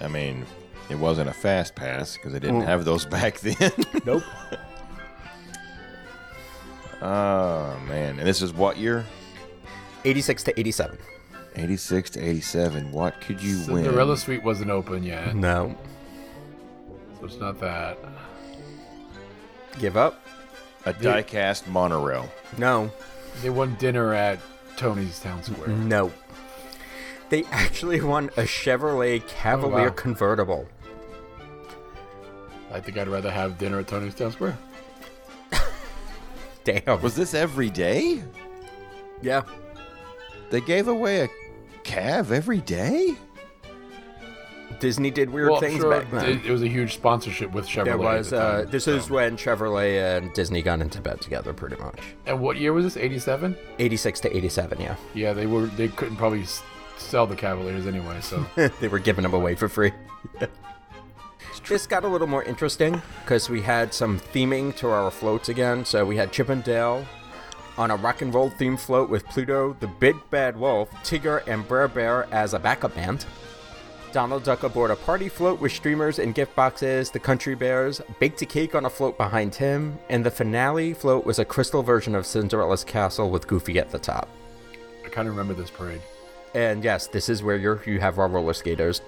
I 0.00 0.06
mean, 0.06 0.46
it 0.90 0.96
wasn't 0.96 1.28
a 1.28 1.32
fast 1.32 1.74
pass 1.74 2.14
because 2.14 2.32
they 2.32 2.40
didn't 2.40 2.62
mm. 2.62 2.66
have 2.66 2.84
those 2.84 3.04
back 3.06 3.40
then. 3.40 3.72
Nope. 4.04 4.24
oh 7.02 7.78
man! 7.86 8.18
And 8.18 8.26
this 8.26 8.42
is 8.42 8.52
what 8.52 8.76
year? 8.76 9.04
86 10.04 10.42
to 10.44 10.60
87. 10.60 10.98
86 11.56 12.10
to 12.10 12.20
87. 12.20 12.92
What 12.92 13.20
could 13.20 13.40
you 13.40 13.56
win? 13.72 13.84
Cinderella 13.84 14.10
win? 14.10 14.16
Suite 14.16 14.42
wasn't 14.42 14.70
open 14.70 15.02
yet, 15.02 15.34
No. 15.34 15.76
so 17.18 17.26
it's 17.26 17.38
not 17.38 17.60
that. 17.60 17.98
Give 19.78 19.96
up? 19.96 20.20
A 20.84 20.92
die-cast 20.92 21.66
monorail. 21.68 22.28
No. 22.58 22.92
They 23.42 23.50
won 23.50 23.74
dinner 23.76 24.12
at 24.12 24.38
Tony's 24.76 25.18
Town 25.20 25.42
Square. 25.42 25.68
No. 25.68 26.12
They 27.30 27.44
actually 27.44 28.00
won 28.00 28.26
a 28.36 28.42
Chevrolet 28.42 29.22
oh, 29.22 29.28
Cavalier 29.28 29.88
wow. 29.88 29.94
convertible. 29.94 30.68
I 32.74 32.80
think 32.80 32.98
I'd 32.98 33.06
rather 33.06 33.30
have 33.30 33.56
dinner 33.56 33.78
at 33.78 33.86
Tony's 33.86 34.16
Town 34.16 34.32
Square. 34.32 34.58
Damn. 36.64 37.00
Was 37.00 37.14
this 37.14 37.32
every 37.32 37.70
day? 37.70 38.20
yeah. 39.22 39.42
They 40.50 40.60
gave 40.60 40.88
away 40.88 41.20
a 41.20 41.28
Cav 41.84 42.32
every 42.32 42.60
day? 42.60 43.14
Disney 44.80 45.12
did 45.12 45.30
weird 45.30 45.50
well, 45.50 45.60
things 45.60 45.80
sure, 45.80 46.00
back 46.00 46.10
then. 46.10 46.24
it, 46.24 46.46
it 46.46 46.50
was 46.50 46.62
a 46.62 46.68
huge 46.68 46.94
sponsorship 46.94 47.52
with 47.52 47.64
Chevrolet. 47.64 47.84
there 47.84 47.98
was 47.98 48.30
the 48.30 48.40
uh 48.40 48.64
this 48.64 48.84
so. 48.84 48.96
is 48.96 49.08
when 49.08 49.36
Chevrolet 49.36 50.16
and 50.16 50.32
Disney 50.34 50.62
got 50.62 50.80
into 50.80 51.00
bed 51.00 51.20
together 51.20 51.52
pretty 51.52 51.76
much. 51.76 52.00
And 52.26 52.40
what 52.40 52.56
year 52.56 52.72
was 52.72 52.84
this? 52.84 52.96
87? 52.96 53.56
86 53.78 54.20
to 54.20 54.36
87, 54.36 54.80
yeah. 54.80 54.96
Yeah, 55.14 55.32
they 55.32 55.46
were. 55.46 55.66
They 55.66 55.88
couldn't 55.88 56.16
probably 56.16 56.44
sell 56.98 57.26
the 57.26 57.36
Cavaliers 57.36 57.86
anyway. 57.86 58.20
So 58.20 58.44
they 58.80 58.88
were 58.88 58.98
giving 58.98 59.22
them 59.22 59.32
away 59.32 59.54
for 59.54 59.68
free. 59.68 59.92
this 61.68 61.86
got 61.86 62.04
a 62.04 62.08
little 62.08 62.26
more 62.26 62.42
interesting 62.44 63.00
because 63.22 63.48
we 63.48 63.62
had 63.62 63.94
some 63.94 64.18
theming 64.18 64.74
to 64.76 64.88
our 64.88 65.10
floats 65.10 65.48
again. 65.48 65.84
So 65.84 66.04
we 66.04 66.16
had 66.16 66.32
Chip 66.32 66.48
and 66.48 66.62
Dale 66.62 67.06
on 67.76 67.90
a 67.90 67.96
rock 67.96 68.22
and 68.22 68.32
roll 68.32 68.50
themed 68.50 68.78
float 68.78 69.10
with 69.10 69.26
Pluto, 69.26 69.76
the 69.80 69.86
Big 69.86 70.16
Bad 70.30 70.56
Wolf, 70.56 70.90
Tigger, 71.02 71.46
and 71.46 71.66
Brer 71.66 71.88
Bear 71.88 72.26
as 72.32 72.54
a 72.54 72.58
backup 72.58 72.94
band. 72.94 73.26
Donald 74.12 74.44
Duck 74.44 74.62
aboard 74.62 74.92
a 74.92 74.96
party 74.96 75.28
float 75.28 75.60
with 75.60 75.72
streamers 75.72 76.20
and 76.20 76.36
gift 76.36 76.54
boxes, 76.54 77.10
the 77.10 77.18
Country 77.18 77.56
Bears 77.56 78.00
baked 78.20 78.40
a 78.42 78.46
cake 78.46 78.76
on 78.76 78.84
a 78.84 78.90
float 78.90 79.18
behind 79.18 79.56
him, 79.56 79.98
and 80.08 80.24
the 80.24 80.30
finale 80.30 80.94
float 80.94 81.26
was 81.26 81.40
a 81.40 81.44
crystal 81.44 81.82
version 81.82 82.14
of 82.14 82.24
Cinderella's 82.24 82.84
castle 82.84 83.28
with 83.28 83.48
Goofy 83.48 83.80
at 83.80 83.90
the 83.90 83.98
top. 83.98 84.28
I 85.04 85.08
kind 85.08 85.26
of 85.26 85.36
remember 85.36 85.60
this 85.60 85.70
parade. 85.70 86.00
And 86.54 86.84
yes, 86.84 87.08
this 87.08 87.28
is 87.28 87.42
where 87.42 87.56
you're, 87.56 87.82
you 87.86 87.98
have 87.98 88.20
our 88.20 88.28
roller 88.28 88.52
skaters. 88.52 89.00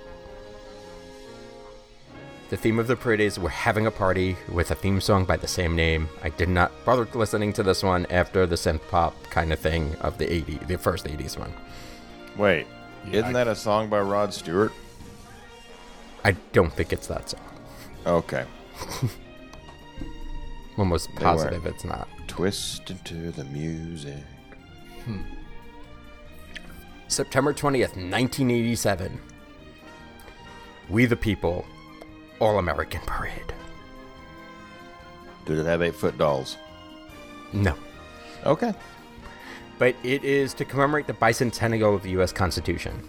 The 2.49 2.57
theme 2.57 2.79
of 2.79 2.87
the 2.87 2.95
parade 2.95 3.21
is 3.21 3.39
we're 3.41 3.49
having 3.49 3.87
a 3.87 3.91
party 3.91 4.37
with 4.53 4.71
a 4.71 4.77
theme 4.77 5.01
song 5.01 5.25
by 5.25 5.37
the 5.37 5.49
same 5.49 5.75
name. 5.75 6.09
I 6.23 6.29
did 6.29 6.49
not 6.49 6.71
bother 6.85 7.07
listening 7.13 7.53
to 7.55 7.65
this 7.65 7.83
one 7.83 8.07
after 8.09 8.47
the 8.47 8.55
synth 8.55 8.87
pop 8.89 9.21
kind 9.31 9.53
of 9.53 9.59
thing 9.59 9.97
of 10.01 10.17
the 10.19 10.33
80, 10.33 10.59
the 10.69 10.79
first 10.79 11.07
80s 11.07 11.37
one. 11.37 11.53
Wait, 12.37 12.67
Yeah, 13.05 13.19
isn't 13.21 13.31
I- 13.31 13.45
that 13.45 13.49
a 13.49 13.57
song 13.57 13.89
by 13.89 14.01
Rod 14.01 14.33
Stewart? 14.33 14.73
I 16.25 16.33
don't 16.53 16.73
think 16.73 16.93
it's 16.93 17.07
that 17.09 17.31
song. 17.31 17.41
Okay. 18.07 18.45
Almost 20.79 21.13
positive 21.17 21.67
it's 21.67 21.85
not. 21.85 22.09
Twist 22.29 22.91
into 22.91 23.33
the 23.33 23.45
music. 23.45 24.23
Hmm. 25.05 25.23
September 27.09 27.53
20th, 27.53 27.97
1987. 27.97 29.19
We 30.89 31.07
the 31.07 31.17
People, 31.17 31.65
All 32.41 32.59
American 32.59 33.01
Parade. 33.07 33.53
Did 35.47 35.59
it 35.59 35.67
have 35.67 35.83
eight 35.83 35.95
foot 35.95 36.19
dolls? 36.19 36.57
No. 37.53 37.75
Okay. 38.45 38.75
but 39.79 39.95
it 40.03 40.25
is 40.25 40.55
to 40.55 40.65
commemorate 40.65 41.07
the 41.07 41.13
bicentennial 41.13 41.95
of 41.95 42.03
the 42.03 42.11
U.S. 42.11 42.33
Constitution. 42.33 43.09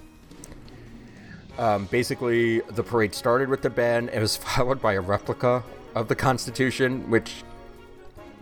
Um, 1.58 1.86
basically, 1.86 2.60
the 2.62 2.84
parade 2.84 3.16
started 3.16 3.50
with 3.50 3.62
the 3.62 3.70
band. 3.70 4.10
It 4.14 4.20
was 4.20 4.38
followed 4.46 4.82
by 4.82 4.94
a 4.94 5.02
replica 5.02 5.64
of 5.96 6.08
the 6.08 6.16
Constitution, 6.16 7.10
which 7.10 7.44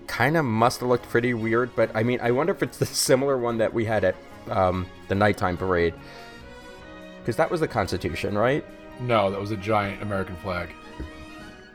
kind 0.07 0.35
of 0.37 0.45
must 0.45 0.81
have 0.81 0.89
looked 0.89 1.07
pretty 1.09 1.33
weird. 1.33 1.75
But 1.75 1.91
I 1.95 2.03
mean, 2.03 2.19
I 2.21 2.31
wonder 2.31 2.53
if 2.53 2.61
it's 2.63 2.77
the 2.77 2.85
similar 3.07 3.37
one 3.37 3.57
that 3.59 3.73
we 3.73 3.85
had 3.85 4.03
at 4.03 4.15
um, 4.49 4.85
the 5.07 5.15
nighttime 5.15 5.57
parade, 5.57 5.93
because 7.21 7.35
that 7.37 7.49
was 7.49 7.59
the 7.61 7.67
Constitution, 7.67 8.37
right? 8.37 8.65
No, 8.99 9.29
that 9.31 9.39
was 9.39 9.51
a 9.51 9.57
giant 9.57 10.01
American 10.01 10.35
flag. 10.37 10.69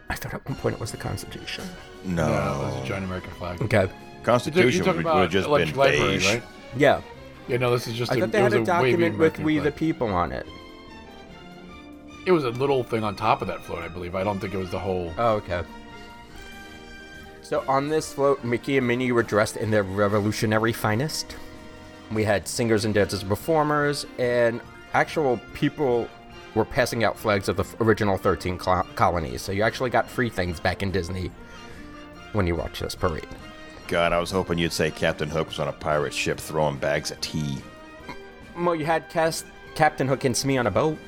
I 0.09 0.15
thought 0.15 0.35
at 0.35 0.49
one 0.49 0.57
point 0.57 0.75
it 0.75 0.81
was 0.81 0.91
the 0.91 0.97
Constitution. 0.97 1.65
No. 2.05 2.27
No, 2.27 2.33
that 2.33 2.75
was 2.75 2.85
a 2.85 2.87
giant 2.87 3.05
American 3.05 3.33
flag. 3.33 3.63
Okay. 3.63 3.83
You're 3.83 4.25
Constitution 4.25 4.85
talking 4.85 5.03
would, 5.03 5.15
would 5.15 5.23
have 5.23 5.31
just 5.31 5.47
been 5.49 5.55
Electric 5.55 5.77
Light 5.77 5.93
beige. 5.93 6.27
right? 6.27 6.43
Yeah, 6.77 7.01
Yeah, 7.49 7.57
no, 7.57 7.71
this 7.71 7.87
is 7.87 7.95
just. 7.95 8.13
I 8.13 8.17
a, 8.17 8.21
thought 8.21 8.33
they 8.33 8.43
had 8.43 8.53
was 8.53 8.63
a 8.63 8.65
document 8.65 9.19
with 9.19 9.39
American 9.39 9.45
"We 9.45 9.59
the. 9.59 9.73
People" 9.73 10.09
on 10.09 10.33
it. 10.33 10.47
It 12.27 12.33
was 12.33 12.45
a 12.45 12.51
little 12.51 12.85
thing 12.85 13.03
on 13.03 13.17
top 13.17 13.41
of 13.41 13.49
that 13.49 13.63
float, 13.65 13.83
I 13.83 13.89
believe. 13.89 14.15
I 14.15 14.23
don't 14.25 14.39
think 14.39 14.53
it 14.53 14.59
was 14.59 14.71
the 14.71 14.79
whole. 14.79 15.13
Oh, 15.17 15.37
okay. 15.37 15.63
So 17.43 17.65
on 17.67 17.89
this 17.89 18.13
float, 18.13 18.45
Mickey 18.45 18.79
and 18.79 18.87
Minnie 18.87 19.11
were 19.11 19.23
dressed 19.23 19.57
in 19.57 19.71
their 19.71 19.83
revolutionary 19.83 20.73
finest. 20.73 21.37
We 22.13 22.25
had 22.25 22.47
singers 22.47 22.85
and 22.85 22.95
dancers, 22.95 23.25
performers, 23.25 24.07
and 24.19 24.61
actual 24.93 25.41
people 25.55 26.09
were 26.55 26.65
passing 26.65 27.05
out 27.05 27.19
flags 27.19 27.49
of 27.49 27.57
the 27.57 27.65
original 27.81 28.17
13 28.17 28.59
col- 28.59 28.87
colonies. 28.95 29.43
So 29.43 29.53
you 29.53 29.63
actually 29.63 29.91
got 29.91 30.09
free 30.09 30.29
things 30.29 30.61
back 30.61 30.83
in 30.83 30.91
Disney 30.91 31.31
when 32.33 32.47
you 32.47 32.55
watch 32.55 32.81
this 32.81 32.95
parade. 32.95 33.27
God, 33.89 34.13
I 34.13 34.21
was 34.21 34.31
hoping 34.31 34.59
you'd 34.59 34.73
say 34.73 34.91
Captain 34.91 35.29
Hook 35.29 35.49
was 35.49 35.59
on 35.59 35.69
a 35.69 35.73
pirate 35.73 36.15
ship 36.15 36.39
throwing 36.39 36.77
bags 36.77 37.11
of 37.11 37.21
tea. 37.21 37.59
Well, 38.57 38.75
you 38.75 38.85
had 38.85 39.09
cast 39.09 39.47
Captain 39.75 40.07
Hook 40.07 40.25
and 40.25 40.37
Smee 40.37 40.59
on 40.59 40.67
a 40.67 40.71
boat, 40.71 40.99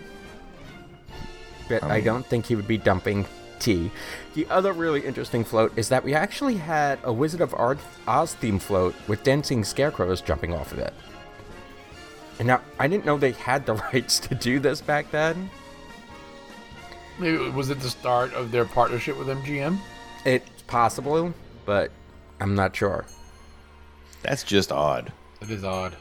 but 1.69 1.83
I 1.85 2.01
don't 2.01 2.27
think 2.27 2.47
he 2.47 2.57
would 2.57 2.67
be 2.67 2.79
dumping 2.79 3.27
tea. 3.61 3.91
The 4.35 4.47
other 4.51 4.73
really 4.73 5.01
interesting 5.01 5.45
float 5.45 5.73
is 5.77 5.89
that 5.91 6.03
we 6.03 6.15
actually 6.15 6.57
had 6.57 6.99
a 7.05 7.13
Wizard 7.13 7.41
of 7.41 7.55
Oz 7.55 8.35
theme 8.35 8.59
float 8.59 8.95
with 9.07 9.23
dancing 9.23 9.63
scarecrows 9.65 10.21
jumping 10.21 10.53
off 10.53 10.73
of 10.73 10.79
it. 10.79 10.93
And 12.39 12.49
now 12.49 12.61
I 12.79 12.89
didn't 12.89 13.05
know 13.05 13.19
they 13.19 13.33
had 13.33 13.67
the 13.67 13.75
rights 13.93 14.19
to 14.21 14.35
do 14.35 14.59
this 14.59 14.81
back 14.81 15.11
then. 15.11 15.51
Maybe 17.19 17.37
was 17.51 17.71
it 17.71 17.81
the 17.81 17.91
start 17.91 18.33
of 18.35 18.51
their 18.51 18.65
partnership 18.65 19.19
with 19.19 19.29
MGM? 19.29 19.79
It's 20.25 20.63
possible, 20.63 21.33
but 21.67 21.91
I'm 22.41 22.55
not 22.55 22.75
sure. 22.75 23.05
That's 24.23 24.43
just 24.45 24.73
odd. 24.73 25.13
It 25.41 25.51
is 25.51 25.65
odd. 25.65 25.97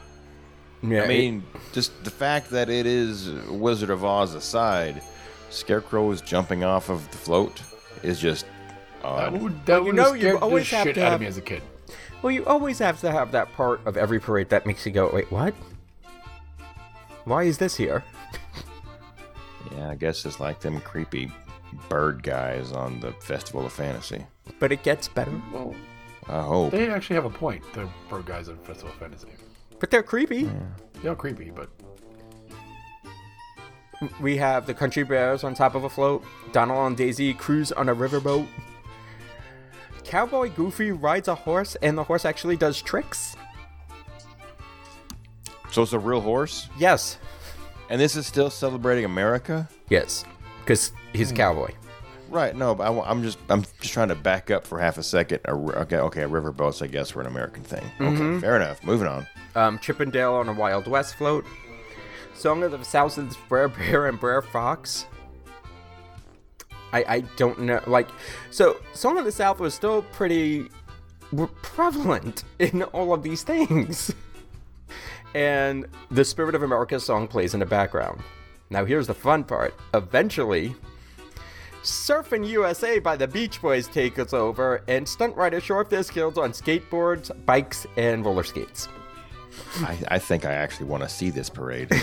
Yeah, 0.82 1.02
I 1.04 1.06
mean, 1.08 1.44
just 1.72 2.02
the 2.02 2.10
fact 2.10 2.50
that 2.50 2.68
it 2.68 2.86
is 2.86 3.28
Wizard 3.48 3.90
of 3.90 4.04
Oz 4.04 4.34
aside, 4.34 5.00
Scarecrow 5.50 6.10
is 6.10 6.20
jumping 6.20 6.64
off 6.64 6.88
of 6.88 7.08
the 7.12 7.18
float 7.18 7.60
is 8.02 8.18
just 8.18 8.46
That 9.02 9.06
odd. 9.08 9.40
would, 9.42 9.66
that 9.66 9.78
you 9.78 9.84
would 9.84 9.94
know 9.94 10.12
you 10.14 10.20
scared 10.22 10.36
the 10.36 10.40
always 10.40 10.70
have 10.70 10.84
shit 10.84 10.94
to 10.96 11.00
out 11.02 11.04
have- 11.04 11.14
of 11.14 11.20
me 11.20 11.26
as 11.26 11.36
a 11.36 11.40
kid. 11.42 11.62
well, 12.22 12.32
you 12.32 12.44
always 12.46 12.78
have 12.80 13.00
to 13.02 13.12
have 13.12 13.30
that 13.32 13.52
part 13.52 13.80
of 13.86 13.96
every 13.96 14.18
parade 14.18 14.48
that 14.48 14.66
makes 14.66 14.84
you 14.86 14.90
go, 14.92 15.10
wait, 15.12 15.30
what? 15.30 15.54
Why 17.24 17.44
is 17.44 17.58
this 17.58 17.76
here? 17.76 18.04
Yeah, 19.76 19.90
I 19.90 19.94
guess 19.94 20.24
it's 20.26 20.40
like 20.40 20.60
them 20.60 20.80
creepy 20.80 21.30
bird 21.88 22.22
guys 22.22 22.72
on 22.72 23.00
the 23.00 23.12
Festival 23.12 23.64
of 23.64 23.72
Fantasy. 23.72 24.26
But 24.58 24.72
it 24.72 24.82
gets 24.82 25.08
better. 25.08 25.32
Well, 25.52 25.74
I 26.28 26.42
hope. 26.42 26.72
they 26.72 26.90
actually 26.90 27.16
have 27.16 27.24
a 27.24 27.30
point. 27.30 27.62
The 27.72 27.88
bird 28.08 28.26
guys 28.26 28.48
on 28.48 28.58
Festival 28.58 28.90
of 28.92 28.98
Fantasy. 28.98 29.28
But 29.78 29.90
they're 29.90 30.02
creepy. 30.02 30.50
They're 31.02 31.14
creepy, 31.16 31.50
but 31.50 31.70
We 34.20 34.36
have 34.36 34.66
the 34.66 34.74
country 34.74 35.04
bears 35.04 35.44
on 35.44 35.54
top 35.54 35.74
of 35.74 35.84
a 35.84 35.88
float. 35.90 36.24
Donald 36.52 36.86
and 36.88 36.96
Daisy 36.96 37.32
cruise 37.34 37.70
on 37.72 37.88
a 37.88 37.94
riverboat. 37.94 38.46
Cowboy 40.04 40.50
Goofy 40.50 40.90
rides 40.92 41.28
a 41.28 41.34
horse, 41.34 41.76
and 41.82 41.96
the 41.96 42.04
horse 42.04 42.24
actually 42.24 42.56
does 42.56 42.82
tricks. 42.82 43.36
So 45.72 45.82
it's 45.82 45.94
a 45.94 45.98
real 45.98 46.20
horse? 46.20 46.68
Yes. 46.78 47.18
And 47.88 48.00
this 48.00 48.14
is 48.14 48.26
still 48.26 48.50
celebrating 48.50 49.04
America? 49.04 49.68
Yes. 49.88 50.24
Because 50.60 50.92
he's 51.12 51.32
a 51.32 51.34
cowboy. 51.34 51.72
Right. 52.28 52.54
No, 52.54 52.74
but 52.74 52.84
I, 52.84 53.10
am 53.10 53.22
just 53.22 53.38
I'm 53.48 53.62
just 53.80 53.92
trying 53.92 54.08
to 54.08 54.14
back 54.14 54.50
up 54.50 54.66
for 54.66 54.78
half 54.78 54.98
a 54.98 55.02
second. 55.02 55.40
A, 55.46 55.52
okay. 55.52 55.96
Okay. 55.96 56.22
Riverboats. 56.22 56.82
I 56.82 56.86
guess 56.86 57.14
were 57.14 57.22
an 57.22 57.26
American 57.26 57.62
thing. 57.62 57.84
Okay. 58.00 58.40
Fair 58.40 58.56
enough. 58.56 58.84
Moving 58.84 59.08
on. 59.08 59.26
Um, 59.54 59.78
Chippendale 59.78 60.34
on 60.34 60.48
a 60.48 60.52
Wild 60.52 60.86
West 60.86 61.16
float. 61.16 61.44
Song 62.34 62.62
of 62.62 62.70
the 62.70 62.84
South 62.84 63.18
is 63.18 63.36
Brer 63.48 63.68
Bear 63.68 64.06
and 64.06 64.20
Brer 64.20 64.42
Fox. 64.42 65.06
I, 66.92 67.04
I 67.08 67.20
don't 67.36 67.60
know. 67.60 67.82
Like, 67.86 68.08
so 68.50 68.76
Song 68.92 69.16
of 69.16 69.24
the 69.24 69.32
South 69.32 69.58
was 69.58 69.72
still 69.74 70.02
pretty 70.12 70.68
prevalent 71.62 72.44
in 72.58 72.82
all 72.82 73.14
of 73.14 73.22
these 73.22 73.42
things. 73.42 74.14
And 75.34 75.86
the 76.10 76.24
Spirit 76.24 76.54
of 76.54 76.62
America 76.62 77.00
song 77.00 77.26
plays 77.26 77.54
in 77.54 77.60
the 77.60 77.66
background. 77.66 78.20
Now, 78.70 78.84
here's 78.84 79.06
the 79.06 79.14
fun 79.14 79.44
part. 79.44 79.74
Eventually, 79.94 80.74
Surfing 81.82 82.46
USA 82.48 82.98
by 82.98 83.16
the 83.16 83.26
Beach 83.26 83.60
Boys 83.60 83.88
takes 83.88 84.18
us 84.18 84.32
over, 84.32 84.82
and 84.88 85.08
stunt 85.08 85.34
riders 85.36 85.64
show 85.64 85.78
off 85.80 85.88
their 85.88 86.02
skills 86.02 86.38
on 86.38 86.52
skateboards, 86.52 87.30
bikes, 87.44 87.86
and 87.96 88.24
roller 88.24 88.44
skates. 88.44 88.88
I, 89.80 89.98
I 90.08 90.18
think 90.18 90.44
I 90.44 90.52
actually 90.52 90.86
want 90.86 91.02
to 91.02 91.08
see 91.08 91.28
this 91.30 91.50
parade. 91.50 91.90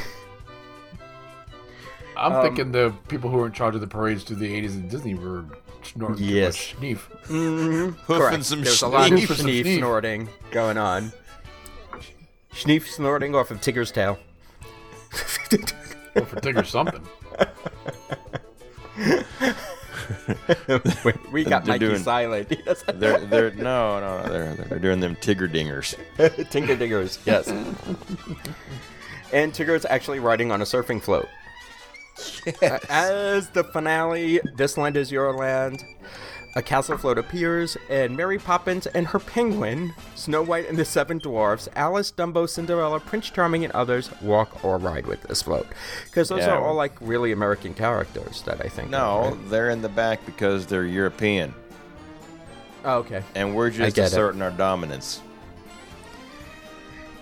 I'm 2.18 2.34
Um, 2.34 2.42
thinking 2.44 2.72
the 2.74 2.94
people 3.08 3.30
who 3.30 3.38
were 3.38 3.46
in 3.46 3.54
charge 3.54 3.76
of 3.76 3.82
the 3.82 3.88
parades 3.88 4.24
through 4.24 4.36
the 4.38 4.62
80s 4.62 4.78
at 4.84 4.90
Disney 4.90 5.16
were 5.16 5.46
snorting 5.84 6.26
Yes. 6.26 6.58
too 6.72 6.76
much 6.76 6.82
schneef. 6.98 7.00
Hoofing 7.28 7.94
Correct. 8.06 8.44
some 8.44 8.62
There's 8.62 8.82
a 8.82 8.88
lot 8.88 9.12
of 9.12 9.18
schneef. 9.18 9.28
Schneef 9.28 9.64
schneef. 9.64 9.78
snorting 9.78 10.30
going 10.52 10.78
on. 10.78 11.14
Schneef 12.54 12.88
snorting 12.88 13.36
off 13.36 13.52
of 13.52 13.60
Tigger's 13.62 13.92
tail. 13.92 14.18
Or 16.16 16.26
for 16.26 16.36
Tigger 16.42 16.66
something. 16.66 17.02
Wait, 21.04 21.32
we 21.32 21.44
got 21.44 21.66
They're 21.66 21.74
Mikey 21.76 21.86
doing- 21.86 22.00
silent. 22.04 22.50
He 22.50 22.56
They're 22.94 23.20
they're 23.20 23.52
no 23.52 24.00
no 24.00 24.24
no 24.24 24.30
they're 24.30 24.54
they're 24.56 24.80
doing 24.80 25.00
them 25.00 25.16
Tigger 25.16 25.52
dingers. 25.52 25.96
Tinker 26.50 26.76
dingers, 26.76 27.20
yes. 27.26 27.48
and 29.34 29.54
Tigger's 29.54 29.86
actually 29.86 30.20
riding 30.20 30.52
on 30.52 30.62
a 30.62 30.66
surfing 30.66 31.02
float. 31.02 31.28
Yes. 32.62 32.86
As 32.90 33.50
the 33.50 33.64
finale, 33.64 34.42
This 34.58 34.78
Land 34.78 34.98
is 34.98 35.12
Your 35.12 35.32
Land, 35.34 35.84
a 36.56 36.62
castle 36.62 36.98
float 36.98 37.18
appears, 37.18 37.78
and 37.90 38.18
Mary 38.18 38.38
Poppins 38.40 38.88
and 38.88 39.08
her 39.08 39.20
penguin, 39.20 39.94
Snow 40.16 40.42
White 40.42 40.68
and 40.68 40.78
the 40.78 40.86
Seven 40.86 41.20
Dwarfs, 41.20 41.70
Alice, 41.76 42.12
Dumbo, 42.12 42.50
Cinderella, 42.50 43.00
Prince 43.00 43.30
Charming, 43.30 43.64
and 43.64 43.72
others 43.74 44.10
walk 44.22 44.64
or 44.66 44.78
ride 44.78 45.06
with 45.06 45.22
this 45.24 45.42
float. 45.44 45.68
Because 46.06 46.30
those 46.30 46.40
Yeah. 46.42 46.56
are 46.56 46.66
all 46.66 46.74
like 46.76 46.94
really 47.02 47.32
American 47.32 47.74
characters 47.74 48.42
that 48.44 48.60
I 48.66 48.68
think. 48.70 48.88
of, 48.88 48.92
No, 48.92 49.22
right? 49.30 49.50
they're 49.50 49.70
in 49.70 49.82
the 49.82 49.90
back 49.90 50.26
because 50.26 50.66
they're 50.66 50.86
European, 50.86 51.54
Oh, 52.84 52.98
okay. 53.00 53.22
and 53.36 53.56
we're 53.56 53.70
just 53.70 53.96
get 53.96 54.04
it. 54.04 54.08
asserting 54.08 54.42
our 54.42 54.52
dominance. 54.52 55.22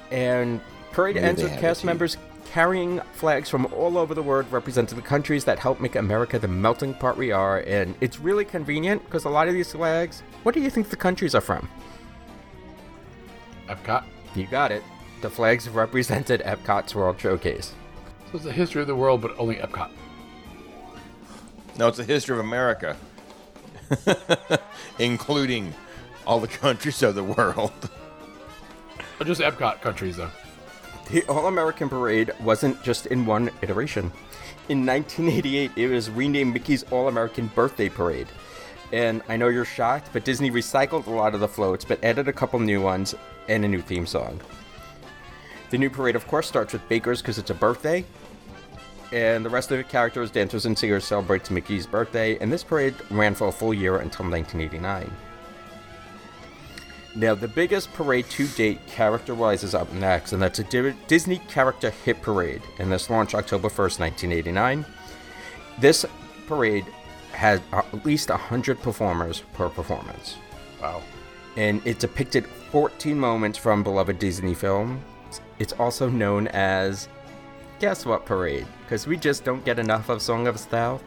And 0.10 0.62
parade 0.94 1.16
Maybe 1.16 1.28
ends 1.28 1.44
with 1.44 1.60
cast 1.60 1.84
members 1.84 2.16
carrying 2.52 3.00
flags 3.14 3.50
from 3.50 3.66
all 3.74 3.98
over 3.98 4.14
the 4.14 4.24
world 4.24 4.52
representing 4.52 4.96
the 4.96 5.02
countries 5.02 5.46
that 5.46 5.60
help 5.60 5.80
make 5.80 5.96
America 5.96 6.40
the 6.40 6.48
melting 6.48 6.94
pot 6.94 7.18
we 7.18 7.32
are. 7.32 7.60
And 7.60 7.96
it's 8.02 8.20
really 8.20 8.46
convenient 8.46 9.04
because 9.06 9.26
a 9.26 9.30
lot 9.30 9.48
of 9.48 9.54
these 9.54 9.72
flags, 9.72 10.22
what 10.44 10.56
do 10.56 10.62
you 10.62 10.70
think 10.70 10.90
the 10.90 10.96
countries 10.96 11.36
are 11.36 11.42
from? 11.42 11.70
Epcot. 13.68 14.04
You 14.36 14.48
got 14.48 14.72
it. 14.72 14.84
The 15.22 15.30
flags 15.30 15.68
represented 15.68 16.42
Epcot's 16.42 16.94
World 16.96 17.20
Showcase. 17.20 17.74
So 18.32 18.36
it's 18.36 18.46
the 18.46 18.52
history 18.52 18.82
of 18.82 18.88
the 18.88 18.96
world, 18.96 19.22
but 19.22 19.38
only 19.38 19.56
Epcot. 19.56 19.90
No, 21.78 21.88
it's 21.88 21.98
the 21.98 22.04
history 22.04 22.34
of 22.34 22.40
America, 22.40 22.98
including 25.00 25.74
all 26.26 26.40
the 26.40 26.48
countries 26.48 27.02
of 27.04 27.16
the 27.16 27.24
world. 27.24 27.90
Or 29.20 29.26
just 29.26 29.42
Epcot 29.42 29.82
countries, 29.82 30.18
though. 30.18 30.30
The 31.10 31.24
All 31.30 31.48
American 31.48 31.88
Parade 31.88 32.34
wasn't 32.42 32.84
just 32.84 33.06
in 33.06 33.26
one 33.26 33.50
iteration. 33.62 34.12
In 34.68 34.86
1988, 34.86 35.72
it 35.78 35.88
was 35.88 36.10
renamed 36.10 36.54
Mickey's 36.54 36.84
All 36.92 37.08
American 37.08 37.48
Birthday 37.48 37.88
Parade. 37.88 38.28
And 38.92 39.22
I 39.30 39.38
know 39.38 39.48
you're 39.48 39.64
shocked, 39.64 40.10
but 40.12 40.26
Disney 40.26 40.52
recycled 40.52 41.08
a 41.08 41.12
lot 41.12 41.34
of 41.34 41.40
the 41.40 41.48
floats, 41.48 41.86
but 41.86 42.04
added 42.04 42.28
a 42.28 42.34
couple 42.34 42.60
new 42.60 42.82
ones 42.82 43.16
and 43.48 43.64
a 43.64 43.70
new 43.70 43.82
theme 43.82 44.06
song. 44.06 44.42
The 45.70 45.78
new 45.78 45.90
parade, 45.90 46.18
of 46.18 46.28
course, 46.28 46.46
starts 46.46 46.74
with 46.74 46.88
Baker's 46.90 47.22
because 47.22 47.38
it's 47.38 47.52
a 47.52 47.56
birthday. 47.56 48.04
And 49.14 49.46
the 49.46 49.50
rest 49.50 49.72
of 49.72 49.78
the 49.78 49.86
characters, 49.86 50.30
dancers, 50.30 50.66
and 50.66 50.78
singers 50.78 51.06
celebrates 51.06 51.50
Mickey's 51.50 51.88
birthday. 51.88 52.38
And 52.40 52.52
this 52.52 52.66
parade 52.66 52.96
ran 53.10 53.34
for 53.34 53.48
a 53.48 53.52
full 53.54 53.74
year 53.74 53.96
until 54.00 54.30
1989. 54.30 55.10
Now, 57.18 57.34
the 57.34 57.48
biggest 57.48 57.92
parade 57.94 58.30
to 58.30 58.46
date 58.50 58.86
character 58.86 59.34
wise 59.34 59.64
is 59.64 59.74
up 59.74 59.92
next, 59.92 60.34
and 60.34 60.42
that's 60.42 60.60
a 60.60 60.64
Di- 60.64 60.96
Disney 61.08 61.40
Character 61.48 61.90
Hit 61.90 62.22
Parade. 62.22 62.62
And 62.78 62.92
this 62.92 63.10
launched 63.10 63.34
October 63.34 63.70
1st, 63.70 64.00
1989. 64.00 64.86
This 65.80 66.06
parade 66.46 66.86
had 67.32 67.64
uh, 67.74 67.82
at 67.92 68.06
least 68.06 68.30
100 68.30 68.80
performers 68.84 69.42
per 69.54 69.68
performance. 69.68 70.38
Wow. 70.80 71.02
And 71.56 71.82
it 71.88 71.98
depicted 71.98 72.46
14 72.46 73.20
moments 73.20 73.58
from 73.58 73.82
beloved 73.82 74.20
Disney 74.20 74.54
films. 74.54 75.02
It's 75.58 75.74
also 75.74 76.08
known 76.08 76.48
as 76.50 77.10
Guess 77.80 78.06
What 78.06 78.28
Parade, 78.28 78.68
because 78.84 79.08
we 79.08 79.18
just 79.18 79.44
don't 79.44 79.66
get 79.66 79.80
enough 79.80 80.10
of 80.10 80.22
Song 80.22 80.46
of 80.46 80.60
South. 80.60 81.04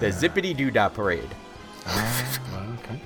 The 0.00 0.06
Zippity 0.06 0.56
Doo 0.56 0.70
Dah 0.70 0.88
Parade. 0.88 1.28
Well, 1.86 2.78
okay. 2.78 2.98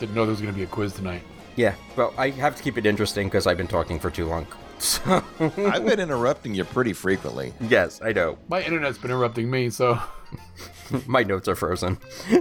Didn't 0.00 0.14
know 0.14 0.22
there 0.24 0.30
was 0.32 0.40
going 0.40 0.52
to 0.52 0.56
be 0.56 0.64
a 0.64 0.66
quiz 0.66 0.92
tonight. 0.94 1.22
Yeah, 1.56 1.74
well, 1.94 2.14
I 2.16 2.30
have 2.30 2.56
to 2.56 2.62
keep 2.62 2.78
it 2.78 2.86
interesting 2.86 3.26
because 3.28 3.46
I've 3.46 3.56
been 3.58 3.68
talking 3.68 4.00
for 4.00 4.10
too 4.10 4.26
long. 4.26 4.46
So, 4.80 5.22
I've 5.38 5.84
been 5.84 6.00
interrupting 6.00 6.54
you 6.54 6.64
pretty 6.64 6.94
frequently. 6.94 7.52
yes, 7.60 8.00
I 8.02 8.12
know. 8.14 8.38
My 8.48 8.62
internet's 8.62 8.96
been 8.96 9.10
interrupting 9.10 9.50
me, 9.50 9.68
so 9.68 10.00
My 11.06 11.22
notes 11.22 11.48
are 11.48 11.54
frozen. 11.54 11.98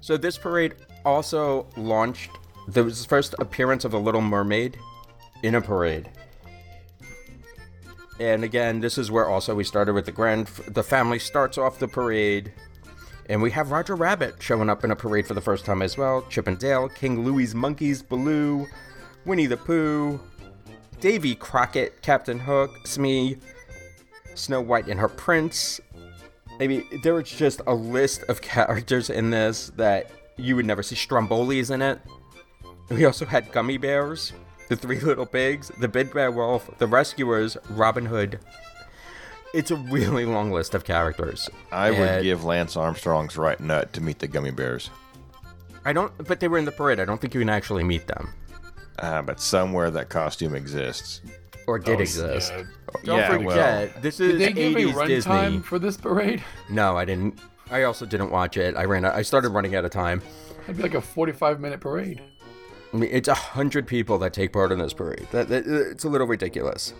so 0.00 0.16
this 0.16 0.38
parade 0.38 0.74
also 1.04 1.66
launched 1.76 2.30
the 2.68 2.88
first 3.08 3.34
appearance 3.40 3.84
of 3.84 3.90
the 3.90 3.98
Little 3.98 4.20
Mermaid 4.20 4.78
in 5.42 5.56
a 5.56 5.60
parade. 5.60 6.08
And 8.20 8.44
again, 8.44 8.78
this 8.80 8.96
is 8.98 9.10
where 9.10 9.28
also 9.28 9.54
we 9.54 9.64
started 9.64 9.94
with 9.94 10.06
the 10.06 10.12
grand. 10.12 10.46
The 10.68 10.84
family 10.84 11.18
starts 11.18 11.58
off 11.58 11.78
the 11.80 11.88
parade, 11.88 12.52
and 13.32 13.40
we 13.40 13.50
have 13.50 13.70
Roger 13.70 13.94
Rabbit 13.94 14.36
showing 14.40 14.68
up 14.68 14.84
in 14.84 14.90
a 14.90 14.96
parade 14.96 15.26
for 15.26 15.32
the 15.32 15.40
first 15.40 15.64
time 15.64 15.80
as 15.80 15.96
well. 15.96 16.20
Chip 16.28 16.46
and 16.46 16.58
Dale, 16.58 16.90
King 16.90 17.24
Louie's 17.24 17.54
monkeys, 17.54 18.02
Baloo, 18.02 18.66
Winnie 19.24 19.46
the 19.46 19.56
Pooh, 19.56 20.20
Davy 21.00 21.34
Crockett, 21.34 22.02
Captain 22.02 22.38
Hook, 22.38 22.86
Smee, 22.86 23.38
Snow 24.34 24.60
White 24.60 24.86
and 24.86 25.00
her 25.00 25.08
prince. 25.08 25.80
I 26.60 26.66
mean, 26.66 26.84
there 27.02 27.14
was 27.14 27.30
just 27.30 27.62
a 27.66 27.74
list 27.74 28.22
of 28.24 28.42
characters 28.42 29.08
in 29.08 29.30
this 29.30 29.72
that 29.76 30.10
you 30.36 30.54
would 30.56 30.66
never 30.66 30.82
see. 30.82 30.94
Stromboli's 30.94 31.70
in 31.70 31.80
it. 31.80 32.00
We 32.90 33.06
also 33.06 33.24
had 33.24 33.50
Gummi 33.50 33.80
Bears, 33.80 34.34
the 34.68 34.76
Three 34.76 35.00
Little 35.00 35.24
Pigs, 35.24 35.72
the 35.80 35.88
Big 35.88 36.12
Bad 36.12 36.34
Wolf, 36.34 36.70
the 36.76 36.86
Rescuers, 36.86 37.56
Robin 37.70 38.04
Hood. 38.04 38.40
It's 39.54 39.70
a 39.70 39.76
really 39.76 40.24
long 40.24 40.50
list 40.50 40.74
of 40.74 40.84
characters. 40.84 41.48
I 41.70 41.90
would 41.90 42.22
give 42.22 42.44
Lance 42.44 42.76
Armstrong's 42.76 43.36
right 43.36 43.60
nut 43.60 43.92
to 43.92 44.00
meet 44.00 44.18
the 44.18 44.26
gummy 44.28 44.50
bears. 44.50 44.90
I 45.84 45.92
don't, 45.92 46.12
but 46.26 46.40
they 46.40 46.48
were 46.48 46.58
in 46.58 46.64
the 46.64 46.72
parade. 46.72 47.00
I 47.00 47.04
don't 47.04 47.20
think 47.20 47.34
you 47.34 47.40
can 47.40 47.48
actually 47.50 47.82
meet 47.84 48.06
them 48.06 48.32
Uh, 48.98 49.20
but 49.22 49.40
somewhere 49.40 49.90
that 49.90 50.08
costume 50.08 50.54
exists. 50.54 51.20
or 51.66 51.78
did 51.78 51.98
Oh, 51.98 52.02
exist. 52.02 52.52
yeah. 52.56 52.62
Don't 53.04 53.18
Yeah, 53.18 53.28
forget, 53.36 54.02
this 54.02 54.20
is 54.20 54.38
Did 54.38 54.40
they 54.40 54.52
give 54.52 54.76
a 54.76 54.78
80s 54.92 55.06
Disney. 55.08 55.32
runtime 55.32 55.64
for 55.64 55.78
this 55.78 55.96
parade? 55.96 56.42
No, 56.70 56.96
I 56.96 57.04
didn't. 57.04 57.38
I 57.70 57.82
also 57.84 58.04
didn't 58.06 58.30
watch 58.30 58.56
it. 58.56 58.76
I 58.76 58.84
ran. 58.84 59.04
I 59.04 59.22
started 59.22 59.50
running 59.50 59.74
out 59.74 59.84
of 59.84 59.90
time. 59.90 60.22
It'd 60.64 60.76
be 60.76 60.82
like 60.82 60.94
a 60.94 61.00
45 61.00 61.58
minute 61.60 61.80
parade. 61.80 62.20
I 62.92 62.96
mean, 62.96 63.08
it's 63.12 63.28
a 63.28 63.34
hundred 63.34 63.86
people 63.86 64.18
that 64.18 64.32
take 64.34 64.52
part 64.52 64.70
in 64.72 64.78
this 64.78 64.92
parade. 64.92 65.26
That, 65.32 65.48
that- 65.48 65.66
it's 65.66 66.04
a 66.04 66.08
little 66.08 66.26
ridiculous. 66.26 66.92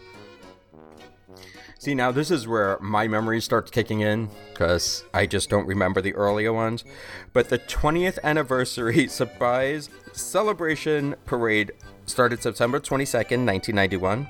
See, 1.82 1.96
now 1.96 2.12
this 2.12 2.30
is 2.30 2.46
where 2.46 2.78
my 2.80 3.08
memory 3.08 3.40
starts 3.40 3.72
kicking 3.72 4.02
in 4.02 4.28
because 4.52 5.02
I 5.12 5.26
just 5.26 5.50
don't 5.50 5.66
remember 5.66 6.00
the 6.00 6.14
earlier 6.14 6.52
ones. 6.52 6.84
But 7.32 7.48
the 7.48 7.58
20th 7.58 8.20
anniversary 8.22 9.08
surprise 9.08 9.90
celebration 10.12 11.16
parade 11.26 11.72
started 12.06 12.40
September 12.40 12.78
22nd, 12.78 13.44
1991. 13.44 14.28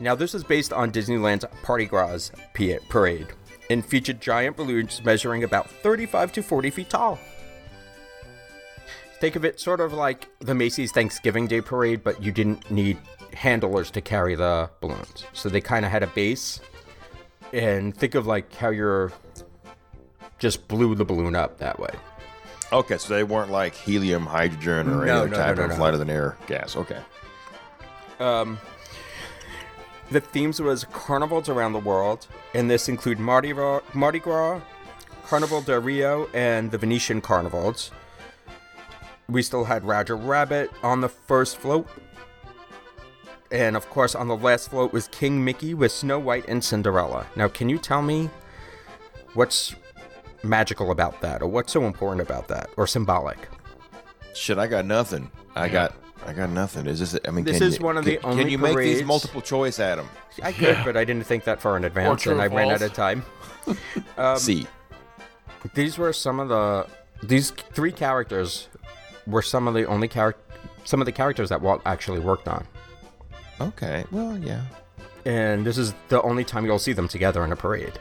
Now, 0.00 0.16
this 0.16 0.34
is 0.34 0.42
based 0.42 0.72
on 0.72 0.90
Disneyland's 0.90 1.44
Party 1.62 1.86
Gras 1.86 2.32
parade 2.88 3.28
and 3.70 3.86
featured 3.86 4.20
giant 4.20 4.56
balloons 4.56 5.04
measuring 5.04 5.44
about 5.44 5.70
35 5.70 6.32
to 6.32 6.42
40 6.42 6.70
feet 6.70 6.90
tall. 6.90 7.20
Think 9.20 9.36
of 9.36 9.44
it 9.44 9.60
sort 9.60 9.80
of 9.80 9.92
like 9.92 10.26
the 10.40 10.56
Macy's 10.56 10.90
Thanksgiving 10.90 11.46
Day 11.46 11.60
Parade, 11.60 12.02
but 12.02 12.20
you 12.20 12.32
didn't 12.32 12.68
need 12.72 12.98
handlers 13.40 13.90
to 13.90 14.02
carry 14.02 14.34
the 14.34 14.68
balloons. 14.80 15.24
So 15.32 15.48
they 15.48 15.62
kind 15.62 15.86
of 15.86 15.90
had 15.90 16.02
a 16.02 16.06
base 16.08 16.60
and 17.54 17.96
think 17.96 18.14
of 18.14 18.26
like 18.26 18.54
how 18.54 18.68
you're 18.68 19.12
just 20.38 20.68
blew 20.68 20.94
the 20.94 21.06
balloon 21.06 21.34
up 21.34 21.56
that 21.56 21.80
way. 21.80 21.88
Okay, 22.70 22.98
so 22.98 23.14
they 23.14 23.24
weren't 23.24 23.50
like 23.50 23.74
helium, 23.74 24.26
hydrogen, 24.26 24.90
or 24.90 25.04
any 25.04 25.10
other 25.10 25.28
no, 25.28 25.36
type 25.38 25.56
no, 25.56 25.64
of 25.64 25.70
no, 25.70 25.76
no. 25.76 25.82
lighter 25.82 25.96
than 25.96 26.10
air 26.10 26.36
gas. 26.46 26.76
Okay. 26.76 27.00
Um, 28.18 28.58
The 30.10 30.20
themes 30.20 30.60
was 30.60 30.84
carnivals 30.84 31.48
around 31.48 31.72
the 31.72 31.78
world, 31.78 32.26
and 32.52 32.68
this 32.68 32.88
include 32.88 33.18
Mardi 33.18 33.52
Gras, 33.52 33.80
Mardi 33.94 34.18
Gras, 34.18 34.60
Carnival 35.24 35.62
de 35.62 35.80
Rio, 35.80 36.28
and 36.34 36.70
the 36.70 36.78
Venetian 36.78 37.20
carnivals. 37.20 37.90
We 39.28 39.42
still 39.42 39.64
had 39.64 39.84
Roger 39.84 40.16
Rabbit 40.16 40.70
on 40.82 41.00
the 41.00 41.08
first 41.08 41.56
float. 41.56 41.88
And 43.52 43.76
of 43.76 43.88
course, 43.90 44.14
on 44.14 44.28
the 44.28 44.36
last 44.36 44.70
float 44.70 44.92
was 44.92 45.08
King 45.08 45.44
Mickey 45.44 45.74
with 45.74 45.90
Snow 45.92 46.18
White 46.18 46.44
and 46.48 46.62
Cinderella. 46.62 47.26
Now, 47.34 47.48
can 47.48 47.68
you 47.68 47.78
tell 47.78 48.02
me 48.02 48.30
what's 49.34 49.74
magical 50.42 50.90
about 50.92 51.20
that, 51.20 51.42
or 51.42 51.46
what's 51.48 51.72
so 51.72 51.84
important 51.84 52.20
about 52.22 52.48
that, 52.48 52.70
or 52.76 52.86
symbolic? 52.86 53.38
Shit, 54.34 54.58
I 54.58 54.66
got 54.68 54.86
nothing. 54.86 55.30
I 55.56 55.68
got, 55.68 55.94
I 56.24 56.32
got 56.32 56.50
nothing. 56.50 56.86
Is 56.86 57.00
this? 57.00 57.18
I 57.26 57.32
mean, 57.32 57.44
This 57.44 57.58
can 57.58 57.66
is 57.66 57.78
you- 57.78 57.84
one 57.84 57.96
of 57.96 58.04
the 58.04 58.16
can, 58.18 58.30
only 58.30 58.42
Can 58.44 58.52
you 58.52 58.58
make 58.58 58.76
these 58.76 59.02
multiple 59.04 59.40
choice, 59.42 59.80
Adam? 59.80 60.08
I 60.42 60.52
could, 60.52 60.68
Yeah. 60.76 60.84
but 60.84 60.96
I 60.96 61.04
didn't 61.04 61.24
think 61.26 61.42
that 61.44 61.60
far 61.60 61.76
in 61.76 61.84
advance, 61.84 62.26
and 62.26 62.40
I 62.40 62.46
or 62.46 62.50
ran 62.50 62.70
out 62.70 62.82
of 62.82 62.92
time. 62.92 63.24
Um, 64.16 64.36
See, 64.38 64.66
These 65.74 65.98
were 65.98 66.12
some 66.12 66.40
of 66.40 66.48
the 66.48 66.86
these 67.22 67.50
three 67.50 67.92
characters 67.92 68.68
were 69.26 69.42
some 69.42 69.68
of 69.68 69.74
the 69.74 69.84
only 69.84 70.08
character 70.08 70.42
some 70.84 71.00
of 71.00 71.04
the 71.06 71.12
characters 71.12 71.50
that 71.50 71.60
Walt 71.60 71.82
actually 71.84 72.18
worked 72.20 72.48
on. 72.48 72.66
Okay. 73.60 74.04
Well, 74.10 74.38
yeah. 74.38 74.62
And 75.24 75.64
this 75.66 75.76
is 75.78 75.94
the 76.08 76.22
only 76.22 76.44
time 76.44 76.64
you'll 76.64 76.78
see 76.78 76.92
them 76.92 77.08
together 77.08 77.44
in 77.44 77.52
a 77.52 77.56
parade. 77.56 77.98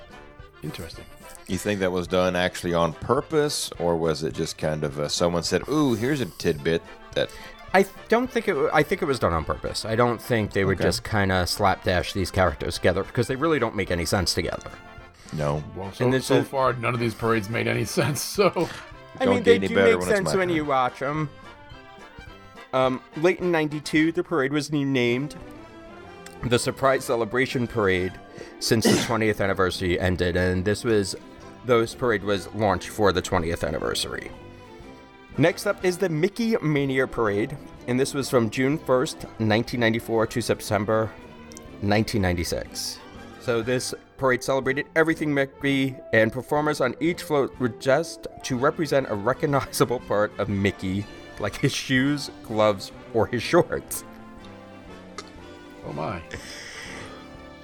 Interesting. 0.63 1.05
You 1.47 1.57
think 1.57 1.79
that 1.79 1.91
was 1.91 2.07
done 2.07 2.35
actually 2.35 2.73
on 2.73 2.93
purpose, 2.93 3.71
or 3.79 3.95
was 3.97 4.23
it 4.23 4.33
just 4.33 4.57
kind 4.57 4.83
of 4.83 4.99
uh, 4.99 5.07
someone 5.07 5.43
said, 5.43 5.67
"Ooh, 5.67 5.95
here's 5.95 6.21
a 6.21 6.25
tidbit 6.25 6.81
that"? 7.15 7.29
I 7.73 7.85
don't 8.07 8.29
think 8.29 8.47
it. 8.47 8.55
I 8.73 8.83
think 8.83 9.01
it 9.01 9.05
was 9.05 9.19
done 9.19 9.33
on 9.33 9.45
purpose. 9.45 9.83
I 9.85 9.95
don't 9.95 10.21
think 10.21 10.51
they 10.53 10.63
would 10.65 10.77
Okay. 10.77 10.85
just 10.87 11.03
kind 11.03 11.31
of 11.31 11.49
slapdash 11.49 12.13
these 12.13 12.29
characters 12.31 12.75
together 12.75 13.03
because 13.03 13.27
they 13.27 13.35
really 13.35 13.59
don't 13.59 13.75
make 13.75 13.89
any 13.91 14.05
sense 14.05 14.33
together. 14.33 14.69
No. 15.33 15.63
Well, 15.75 15.91
so, 15.93 16.05
And 16.05 16.23
so 16.23 16.35
is- 16.35 16.47
far, 16.47 16.73
none 16.73 16.93
of 16.93 16.99
these 16.99 17.13
parades 17.13 17.49
made 17.49 17.67
any 17.67 17.85
sense. 17.99 18.21
So, 18.21 18.69
I 19.19 19.25
Don't 19.25 19.35
mean, 19.35 19.43
get 19.43 19.45
they 19.45 19.55
any 19.55 19.67
do 19.67 19.75
better 19.75 19.87
make 19.91 19.99
when 19.99 20.07
it's 20.09 20.17
sense 20.17 20.29
when 20.35 20.47
turn. 20.47 20.55
you 20.55 20.65
watch 20.65 20.99
them. 20.99 21.29
Um, 22.73 23.01
late 23.17 23.39
in 23.39 23.51
'92, 23.51 24.11
the 24.11 24.23
parade 24.23 24.53
was 24.53 24.71
named 24.71 25.35
the 26.43 26.59
Surprise 26.59 27.05
Celebration 27.05 27.67
Parade 27.67 28.13
since 28.59 28.85
the 28.85 28.91
20th 29.07 29.41
anniversary 29.41 29.99
ended, 29.99 30.35
and 30.35 30.63
this 30.63 30.83
was 30.83 31.15
those 31.65 31.93
parade 31.93 32.23
was 32.23 32.53
launched 32.55 32.89
for 32.89 33.11
the 33.11 33.21
20th 33.21 33.67
anniversary. 33.67 34.31
Next 35.37 35.67
up 35.67 35.83
is 35.85 35.97
the 35.97 36.09
Mickey 36.09 36.55
Mania 36.61 37.07
Parade, 37.07 37.57
and 37.87 37.99
this 37.99 38.13
was 38.13 38.29
from 38.29 38.49
June 38.49 38.77
1st, 38.77 39.23
1994 39.39 40.27
to 40.27 40.41
September 40.41 41.11
1996. 41.81 42.99
So 43.39 43.61
this 43.61 43.93
parade 44.17 44.43
celebrated 44.43 44.87
everything 44.95 45.33
Mickey, 45.33 45.95
and 46.13 46.31
performers 46.31 46.81
on 46.81 46.93
each 46.99 47.23
float 47.23 47.57
were 47.59 47.69
just 47.69 48.27
to 48.43 48.57
represent 48.57 49.09
a 49.09 49.15
recognizable 49.15 49.99
part 50.01 50.37
of 50.39 50.49
Mickey, 50.49 51.05
like 51.39 51.55
his 51.57 51.73
shoes, 51.73 52.29
gloves, 52.43 52.91
or 53.13 53.27
his 53.27 53.41
shorts. 53.43 54.03
oh 55.87 55.93
my. 55.93 56.21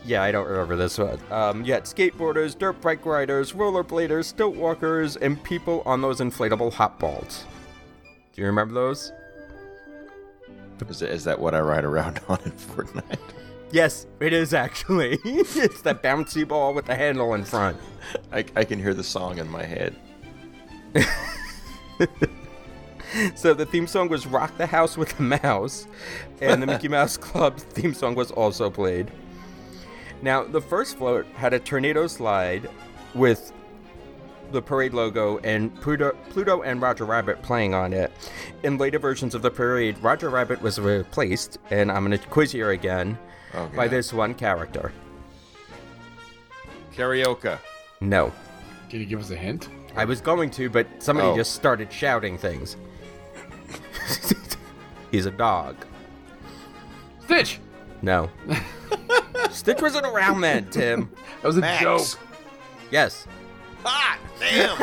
Yeah, 0.06 0.22
I 0.22 0.32
don't 0.32 0.48
remember 0.48 0.76
this 0.76 0.98
one. 1.00 1.20
Um, 1.32 1.64
had 1.66 1.84
skateboarders, 1.86 2.58
dirt 2.58 2.80
bike 2.80 3.06
riders, 3.06 3.54
rollerbladers, 3.54 4.26
stilt 4.26 4.56
walkers, 4.56 5.16
and 5.18 5.42
people 5.44 5.82
on 5.86 6.02
those 6.02 6.20
inflatable 6.20 6.74
hot 6.74 7.00
balls. 7.00 7.44
Do 8.34 8.42
you 8.42 8.46
remember 8.48 8.74
those? 8.76 9.12
Is, 10.90 11.00
that- 11.00 11.10
is 11.10 11.24
that 11.24 11.40
what 11.40 11.56
I 11.56 11.60
ride 11.62 11.86
around 11.86 12.20
on 12.30 12.40
in 12.46 12.52
Fortnite? 12.52 13.18
Yes, 13.72 14.06
it 14.20 14.32
is 14.32 14.54
actually. 14.54 15.18
it's 15.26 15.82
that 15.82 16.04
bouncy 16.04 16.48
ball 16.48 16.74
with 16.76 16.86
the 16.86 16.96
handle 16.96 17.34
in 17.34 17.44
front. 17.44 17.78
I, 18.32 18.46
I 18.56 18.64
can 18.64 18.80
hear 18.80 18.94
the 18.94 19.04
song 19.04 19.40
in 19.40 19.50
my 19.50 19.64
head. 19.64 19.96
So 23.36 23.54
the 23.54 23.66
theme 23.66 23.88
song 23.88 24.10
was 24.10 24.28
Rock 24.28 24.58
the 24.58 24.66
House 24.66 24.98
with 24.98 25.18
a 25.20 25.24
Mouse, 25.24 25.88
and 26.42 26.62
the 26.62 26.68
Mickey 26.68 26.88
Mouse 26.88 27.16
Club 27.28 27.58
theme 27.58 27.94
song 27.94 28.16
was 28.16 28.32
also 28.32 28.70
played. 28.70 29.12
Now, 30.22 30.44
the 30.44 30.62
first 30.62 30.98
float 30.98 31.26
had 31.36 31.54
a 31.54 31.60
tornado 31.60 32.08
slide 32.08 32.70
with 33.14 33.52
the 34.52 34.62
parade 34.62 34.94
logo 34.94 35.38
and 35.40 35.74
Pluto, 35.82 36.16
Pluto 36.30 36.62
and 36.62 36.82
Roger 36.82 37.06
Rabbit 37.06 37.42
playing 37.42 37.74
on 37.74 37.94
it. 37.94 38.12
In 38.64 38.78
later 38.78 39.00
versions 39.00 39.34
of 39.36 39.42
the 39.42 39.52
parade, 39.52 39.98
Roger 40.02 40.30
Rabbit 40.30 40.62
was 40.62 40.80
replaced, 40.80 41.58
and 41.72 41.92
I'm 41.92 42.06
going 42.06 42.20
to 42.20 42.28
quiz 42.28 42.54
you 42.54 42.70
again, 42.70 43.18
Okay. 43.54 43.76
by 43.76 43.88
this 43.88 44.12
one 44.14 44.34
character. 44.34 44.92
Karaoke. 46.94 47.58
No. 48.02 48.32
Can 48.90 49.00
you 49.00 49.06
give 49.06 49.20
us 49.20 49.32
a 49.32 49.36
hint? 49.36 49.70
I 49.96 50.06
was 50.06 50.22
going 50.22 50.50
to, 50.52 50.70
but 50.70 50.88
somebody 51.00 51.30
Oh. 51.30 51.36
just 51.36 51.54
started 51.56 51.92
shouting 51.92 52.38
things. 52.38 52.78
He's 55.12 55.26
a 55.26 55.32
dog. 55.32 55.76
Stitch. 57.24 57.60
No. 58.02 58.30
Stitch 59.50 59.82
wasn't 59.82 60.06
around 60.06 60.42
then, 60.42 60.70
Tim. 60.70 61.10
That 61.42 61.48
was 61.50 61.58
a 61.58 61.62
Max. 61.62 61.82
joke. 61.84 62.20
Yes. 62.92 63.28
Ah, 63.86 64.18
damn. 64.40 64.76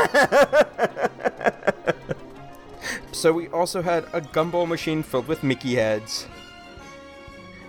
So 3.12 3.32
we 3.32 3.48
also 3.48 3.82
had 3.82 4.04
a 4.12 4.20
gumball 4.20 4.66
machine 4.68 5.02
filled 5.02 5.28
with 5.28 5.42
Mickey 5.42 5.74
heads. 5.74 6.26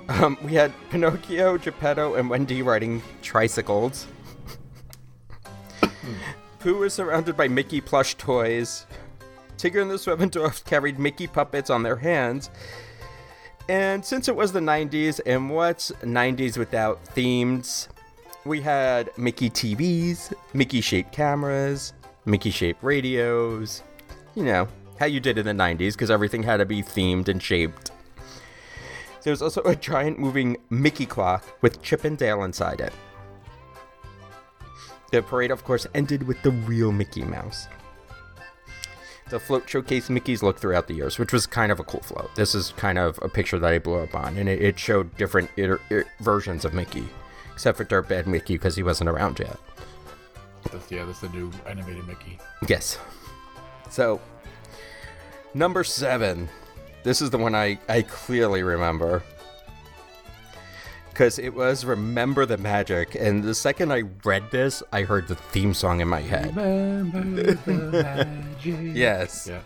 Um, 0.09 0.37
we 0.43 0.53
had 0.53 0.71
Pinocchio, 0.89 1.57
Geppetto, 1.57 2.15
and 2.15 2.29
Wendy 2.29 2.61
riding 2.61 3.01
tricycles. 3.21 4.05
Pooh 6.59 6.77
was 6.77 6.93
surrounded 6.93 7.35
by 7.35 7.47
Mickey 7.47 7.81
plush 7.81 8.15
toys. 8.15 8.85
Tigger 9.57 9.81
and 9.81 9.91
the 9.91 9.97
Seven 9.97 10.29
Dwarfs 10.29 10.61
carried 10.65 10.99
Mickey 10.99 11.27
puppets 11.27 11.69
on 11.69 11.83
their 11.83 11.95
hands. 11.95 12.49
And 13.69 14.03
since 14.03 14.27
it 14.27 14.35
was 14.35 14.51
the 14.51 14.59
90s, 14.59 15.21
and 15.25 15.49
what's 15.49 15.91
90s 16.01 16.57
without 16.57 17.03
themes? 17.07 17.87
We 18.45 18.59
had 18.59 19.09
Mickey 19.17 19.49
TVs, 19.49 20.33
Mickey 20.53 20.81
shaped 20.81 21.13
cameras, 21.13 21.93
Mickey 22.25 22.49
shaped 22.49 22.83
radios. 22.83 23.83
You 24.35 24.43
know, 24.43 24.67
how 24.99 25.05
you 25.05 25.21
did 25.21 25.37
in 25.37 25.45
the 25.45 25.53
90s, 25.63 25.93
because 25.93 26.11
everything 26.11 26.43
had 26.43 26.57
to 26.57 26.65
be 26.65 26.81
themed 26.81 27.29
and 27.29 27.41
shaped. 27.41 27.91
There 29.21 29.31
was 29.31 29.41
also 29.41 29.61
a 29.63 29.75
giant 29.75 30.19
moving 30.19 30.57
Mickey 30.69 31.05
clock 31.05 31.45
with 31.61 31.81
Chip 31.81 32.03
and 32.03 32.17
Dale 32.17 32.43
inside 32.43 32.81
it. 32.81 32.91
The 35.11 35.21
parade, 35.21 35.51
of 35.51 35.63
course, 35.63 35.87
ended 35.93 36.23
with 36.23 36.41
the 36.41 36.51
real 36.51 36.91
Mickey 36.91 37.23
Mouse. 37.23 37.67
The 39.33 39.39
float 39.39 39.65
showcased 39.65 40.11
Mickey's 40.11 40.43
look 40.43 40.59
throughout 40.59 40.87
the 40.87 40.93
years, 40.93 41.17
which 41.17 41.33
was 41.33 41.47
kind 41.47 41.71
of 41.71 41.79
a 41.79 41.83
cool 41.83 42.01
float. 42.01 42.29
This 42.35 42.53
is 42.53 42.71
kind 42.77 42.99
of 42.99 43.17
a 43.23 43.27
picture 43.27 43.57
that 43.57 43.73
I 43.73 43.79
blew 43.79 43.95
up 43.95 44.13
on, 44.13 44.37
and 44.37 44.47
it, 44.47 44.61
it 44.61 44.77
showed 44.77 45.17
different 45.17 45.49
iter- 45.57 45.81
i- 45.89 46.03
versions 46.19 46.65
of 46.65 46.73
Mickey, 46.75 47.03
except 47.51 47.79
for 47.79 47.83
Dirtbag 47.83 48.27
Mickey 48.27 48.53
because 48.53 48.75
he 48.75 48.83
wasn't 48.83 49.09
around 49.09 49.39
yet. 49.39 49.57
That's, 50.71 50.91
yeah, 50.91 51.03
that's 51.05 51.21
the 51.21 51.29
new 51.29 51.51
animated 51.65 52.05
Mickey. 52.05 52.37
Yes. 52.67 52.99
So, 53.89 54.21
number 55.55 55.83
seven. 55.83 56.47
This 57.01 57.19
is 57.19 57.31
the 57.31 57.39
one 57.39 57.55
I, 57.55 57.79
I 57.89 58.03
clearly 58.03 58.61
remember. 58.61 59.23
Because 61.13 61.37
it 61.37 61.53
was 61.53 61.85
Remember 61.85 62.43
the 62.45 62.57
Magic. 62.57 63.13
And 63.13 63.43
the 63.43 63.53
second 63.53 63.93
I 63.93 64.03
read 64.23 64.49
this, 64.49 64.81
I 64.91 65.03
heard 65.03 65.27
the 65.27 65.35
theme 65.35 65.75
song 65.75 66.01
in 66.01 66.07
my 66.07 66.21
head. 66.21 66.55
Remember 66.55 67.53
the 67.53 67.91
magic. 68.63 68.95
Yes. 68.95 69.47
Yeah. 69.47 69.61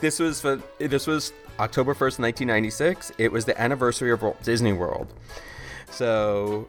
This 0.00 0.18
was 0.18 0.42
for 0.42 0.60
this 0.78 1.06
was 1.06 1.32
October 1.58 1.94
1st, 1.94 2.18
1996. 2.20 3.12
It 3.16 3.32
was 3.32 3.46
the 3.46 3.58
anniversary 3.58 4.10
of 4.10 4.20
Walt 4.22 4.42
Disney 4.42 4.74
World. 4.74 5.12
So 5.90 6.68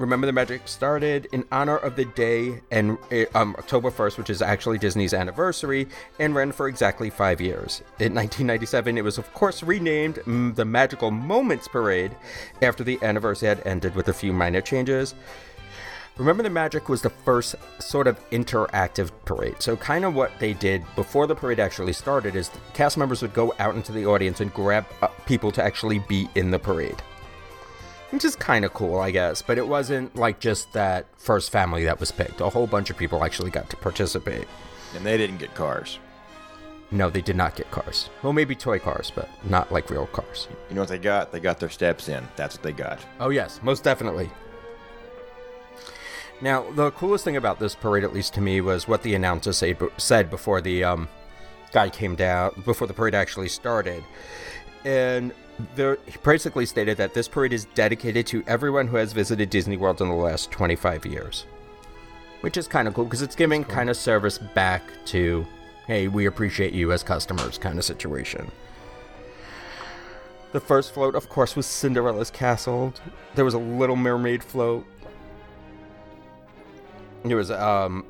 Remember 0.00 0.26
the 0.26 0.32
Magic 0.32 0.66
started 0.66 1.28
in 1.30 1.44
honor 1.52 1.76
of 1.76 1.94
the 1.94 2.06
day 2.06 2.62
and 2.70 2.96
uh, 3.12 3.26
um, 3.34 3.54
October 3.58 3.90
1st, 3.90 4.16
which 4.16 4.30
is 4.30 4.40
actually 4.40 4.78
Disney's 4.78 5.12
anniversary, 5.12 5.88
and 6.18 6.34
ran 6.34 6.52
for 6.52 6.68
exactly 6.68 7.10
five 7.10 7.38
years. 7.38 7.82
In 7.98 8.14
1997, 8.14 8.96
it 8.96 9.04
was, 9.04 9.18
of 9.18 9.30
course, 9.34 9.62
renamed 9.62 10.14
mm, 10.14 10.54
the 10.54 10.64
Magical 10.64 11.10
Moments 11.10 11.68
Parade 11.68 12.16
after 12.62 12.82
the 12.82 12.98
anniversary 13.02 13.50
had 13.50 13.60
ended 13.66 13.94
with 13.94 14.08
a 14.08 14.14
few 14.14 14.32
minor 14.32 14.62
changes. 14.62 15.14
Remember 16.16 16.42
the 16.42 16.48
Magic 16.48 16.88
was 16.88 17.02
the 17.02 17.10
first 17.10 17.54
sort 17.78 18.06
of 18.06 18.18
interactive 18.30 19.10
parade. 19.26 19.56
So, 19.58 19.76
kind 19.76 20.06
of 20.06 20.14
what 20.14 20.32
they 20.38 20.54
did 20.54 20.82
before 20.96 21.26
the 21.26 21.34
parade 21.34 21.60
actually 21.60 21.92
started 21.92 22.36
is 22.36 22.50
cast 22.72 22.96
members 22.96 23.20
would 23.20 23.34
go 23.34 23.52
out 23.58 23.74
into 23.74 23.92
the 23.92 24.06
audience 24.06 24.40
and 24.40 24.52
grab 24.54 24.86
uh, 25.02 25.08
people 25.26 25.52
to 25.52 25.62
actually 25.62 25.98
be 26.08 26.26
in 26.34 26.50
the 26.50 26.58
parade. 26.58 27.02
Which 28.10 28.24
is 28.24 28.36
kind 28.36 28.64
of 28.64 28.74
cool, 28.74 28.98
I 28.98 29.10
guess. 29.10 29.42
But 29.42 29.58
it 29.58 29.66
wasn't 29.66 30.14
like 30.16 30.40
just 30.40 30.72
that 30.72 31.06
first 31.16 31.50
family 31.50 31.84
that 31.84 32.00
was 32.00 32.10
picked. 32.12 32.40
A 32.40 32.50
whole 32.50 32.66
bunch 32.66 32.90
of 32.90 32.96
people 32.96 33.24
actually 33.24 33.50
got 33.50 33.70
to 33.70 33.76
participate. 33.76 34.46
And 34.94 35.04
they 35.04 35.16
didn't 35.16 35.38
get 35.38 35.54
cars. 35.54 35.98
No, 36.92 37.08
they 37.08 37.20
did 37.20 37.36
not 37.36 37.54
get 37.54 37.70
cars. 37.70 38.10
Well, 38.22 38.32
maybe 38.32 38.56
toy 38.56 38.80
cars, 38.80 39.12
but 39.14 39.28
not 39.44 39.70
like 39.70 39.90
real 39.90 40.06
cars. 40.06 40.48
You 40.68 40.74
know 40.74 40.82
what 40.82 40.88
they 40.88 40.98
got? 40.98 41.30
They 41.30 41.38
got 41.38 41.60
their 41.60 41.68
steps 41.68 42.08
in. 42.08 42.26
That's 42.34 42.56
what 42.56 42.64
they 42.64 42.72
got. 42.72 42.98
Oh, 43.20 43.30
yes, 43.30 43.60
most 43.62 43.84
definitely. 43.84 44.28
Now, 46.40 46.68
the 46.72 46.90
coolest 46.92 47.24
thing 47.24 47.36
about 47.36 47.60
this 47.60 47.74
parade, 47.76 48.02
at 48.02 48.12
least 48.12 48.34
to 48.34 48.40
me, 48.40 48.60
was 48.60 48.88
what 48.88 49.02
the 49.02 49.14
announcer 49.14 49.52
say, 49.52 49.76
said 49.98 50.30
before 50.30 50.60
the 50.60 50.82
um, 50.82 51.08
guy 51.70 51.90
came 51.90 52.16
down, 52.16 52.60
before 52.64 52.88
the 52.88 52.94
parade 52.94 53.14
actually 53.14 53.48
started. 53.48 54.02
And 54.84 55.32
there, 55.74 55.98
he 56.06 56.16
basically 56.22 56.66
stated 56.66 56.96
that 56.98 57.14
this 57.14 57.28
parade 57.28 57.52
is 57.52 57.64
dedicated 57.74 58.26
to 58.28 58.44
everyone 58.46 58.88
who 58.88 58.96
has 58.96 59.12
visited 59.12 59.50
Disney 59.50 59.76
World 59.76 60.00
in 60.00 60.08
the 60.08 60.14
last 60.14 60.50
25 60.50 61.06
years. 61.06 61.46
Which 62.40 62.56
is 62.56 62.66
kind 62.66 62.88
of 62.88 62.94
cool 62.94 63.04
because 63.04 63.22
it's 63.22 63.36
giving 63.36 63.64
kind 63.64 63.90
of 63.90 63.96
service 63.96 64.38
back 64.38 64.82
to, 65.06 65.46
hey, 65.86 66.08
we 66.08 66.26
appreciate 66.26 66.72
you 66.72 66.92
as 66.92 67.02
customers 67.02 67.58
kind 67.58 67.78
of 67.78 67.84
situation. 67.84 68.50
The 70.52 70.60
first 70.60 70.92
float, 70.92 71.14
of 71.14 71.28
course, 71.28 71.54
was 71.54 71.66
Cinderella's 71.66 72.30
Castle. 72.30 72.92
There 73.34 73.44
was 73.44 73.54
a 73.54 73.58
Little 73.58 73.96
Mermaid 73.96 74.42
float. 74.42 74.84
There 77.24 77.36
was 77.36 77.50
um, 77.50 78.04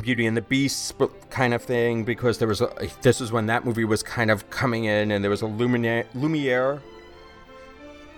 Beauty 0.00 0.24
and 0.26 0.36
the 0.36 0.42
Beast 0.42 0.94
kind 1.28 1.52
of 1.52 1.62
thing 1.62 2.04
because 2.04 2.38
there 2.38 2.48
was 2.48 2.62
a. 2.62 2.70
This 3.02 3.20
was 3.20 3.30
when 3.30 3.46
that 3.46 3.64
movie 3.64 3.84
was 3.84 4.02
kind 4.02 4.30
of 4.30 4.48
coming 4.48 4.84
in, 4.84 5.10
and 5.10 5.22
there 5.22 5.30
was 5.30 5.42
a 5.42 5.46
Lumiere, 5.46 6.06
Lumiere 6.14 6.80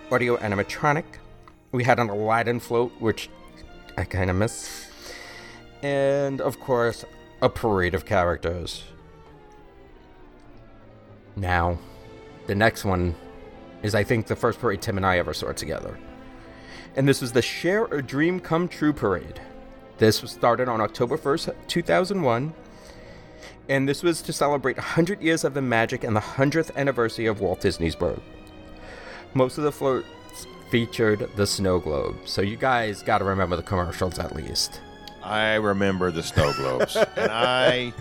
audio 0.09 0.37
animatronic. 0.37 1.03
We 1.73 1.83
had 1.83 1.99
an 1.99 2.09
Aladdin 2.09 2.61
float, 2.61 2.93
which 2.99 3.29
I 3.97 4.05
kind 4.05 4.29
of 4.29 4.37
miss, 4.37 4.89
and 5.83 6.39
of 6.39 6.59
course, 6.61 7.03
a 7.41 7.49
parade 7.49 7.93
of 7.93 8.05
characters. 8.05 8.83
Now, 11.35 11.77
the 12.47 12.55
next 12.55 12.85
one 12.85 13.15
is, 13.83 13.93
I 13.93 14.03
think, 14.05 14.27
the 14.27 14.35
first 14.35 14.59
parade 14.59 14.81
Tim 14.81 14.95
and 14.95 15.05
I 15.05 15.17
ever 15.17 15.33
saw 15.33 15.51
together. 15.51 15.99
And 16.95 17.05
this 17.05 17.19
was 17.19 17.33
the 17.33 17.41
Share 17.41 17.85
a 17.85 18.01
Dream 18.01 18.39
Come 18.39 18.69
True 18.69 18.93
parade. 18.93 19.41
This 19.97 20.21
was 20.21 20.31
started 20.31 20.67
on 20.67 20.81
October 20.81 21.17
1st, 21.17 21.53
2001. 21.67 22.53
And 23.67 23.89
this 23.89 24.03
was 24.03 24.21
to 24.23 24.33
celebrate 24.33 24.77
100 24.77 25.21
years 25.21 25.43
of 25.43 25.53
the 25.53 25.61
magic 25.61 26.03
and 26.03 26.15
the 26.15 26.19
100th 26.21 26.75
anniversary 26.75 27.25
of 27.25 27.39
Walt 27.39 27.61
Disney's 27.61 27.95
birth. 27.95 28.21
Most 29.33 29.57
of 29.57 29.63
the 29.63 29.71
floats 29.71 30.05
featured 30.69 31.29
the 31.35 31.47
snow 31.47 31.79
globe. 31.79 32.15
So 32.25 32.41
you 32.41 32.57
guys 32.57 33.01
got 33.01 33.19
to 33.19 33.25
remember 33.25 33.55
the 33.55 33.63
commercials 33.63 34.19
at 34.19 34.35
least. 34.35 34.81
I 35.23 35.55
remember 35.55 36.11
the 36.11 36.21
snow 36.21 36.53
globes, 36.53 36.95
and 37.15 37.31
I, 37.31 37.91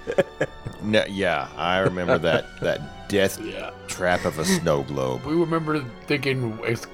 no, 0.82 1.06
yeah, 1.08 1.48
I 1.56 1.78
remember 1.78 2.18
that 2.18 2.60
that 2.60 3.08
death 3.08 3.40
Yeah. 3.42 3.70
trap 3.88 4.26
of 4.26 4.38
a 4.38 4.44
snow 4.44 4.82
globe. 4.82 5.24
We 5.24 5.32
remember 5.34 5.82
thinking 6.06 6.58
it's 6.64 6.86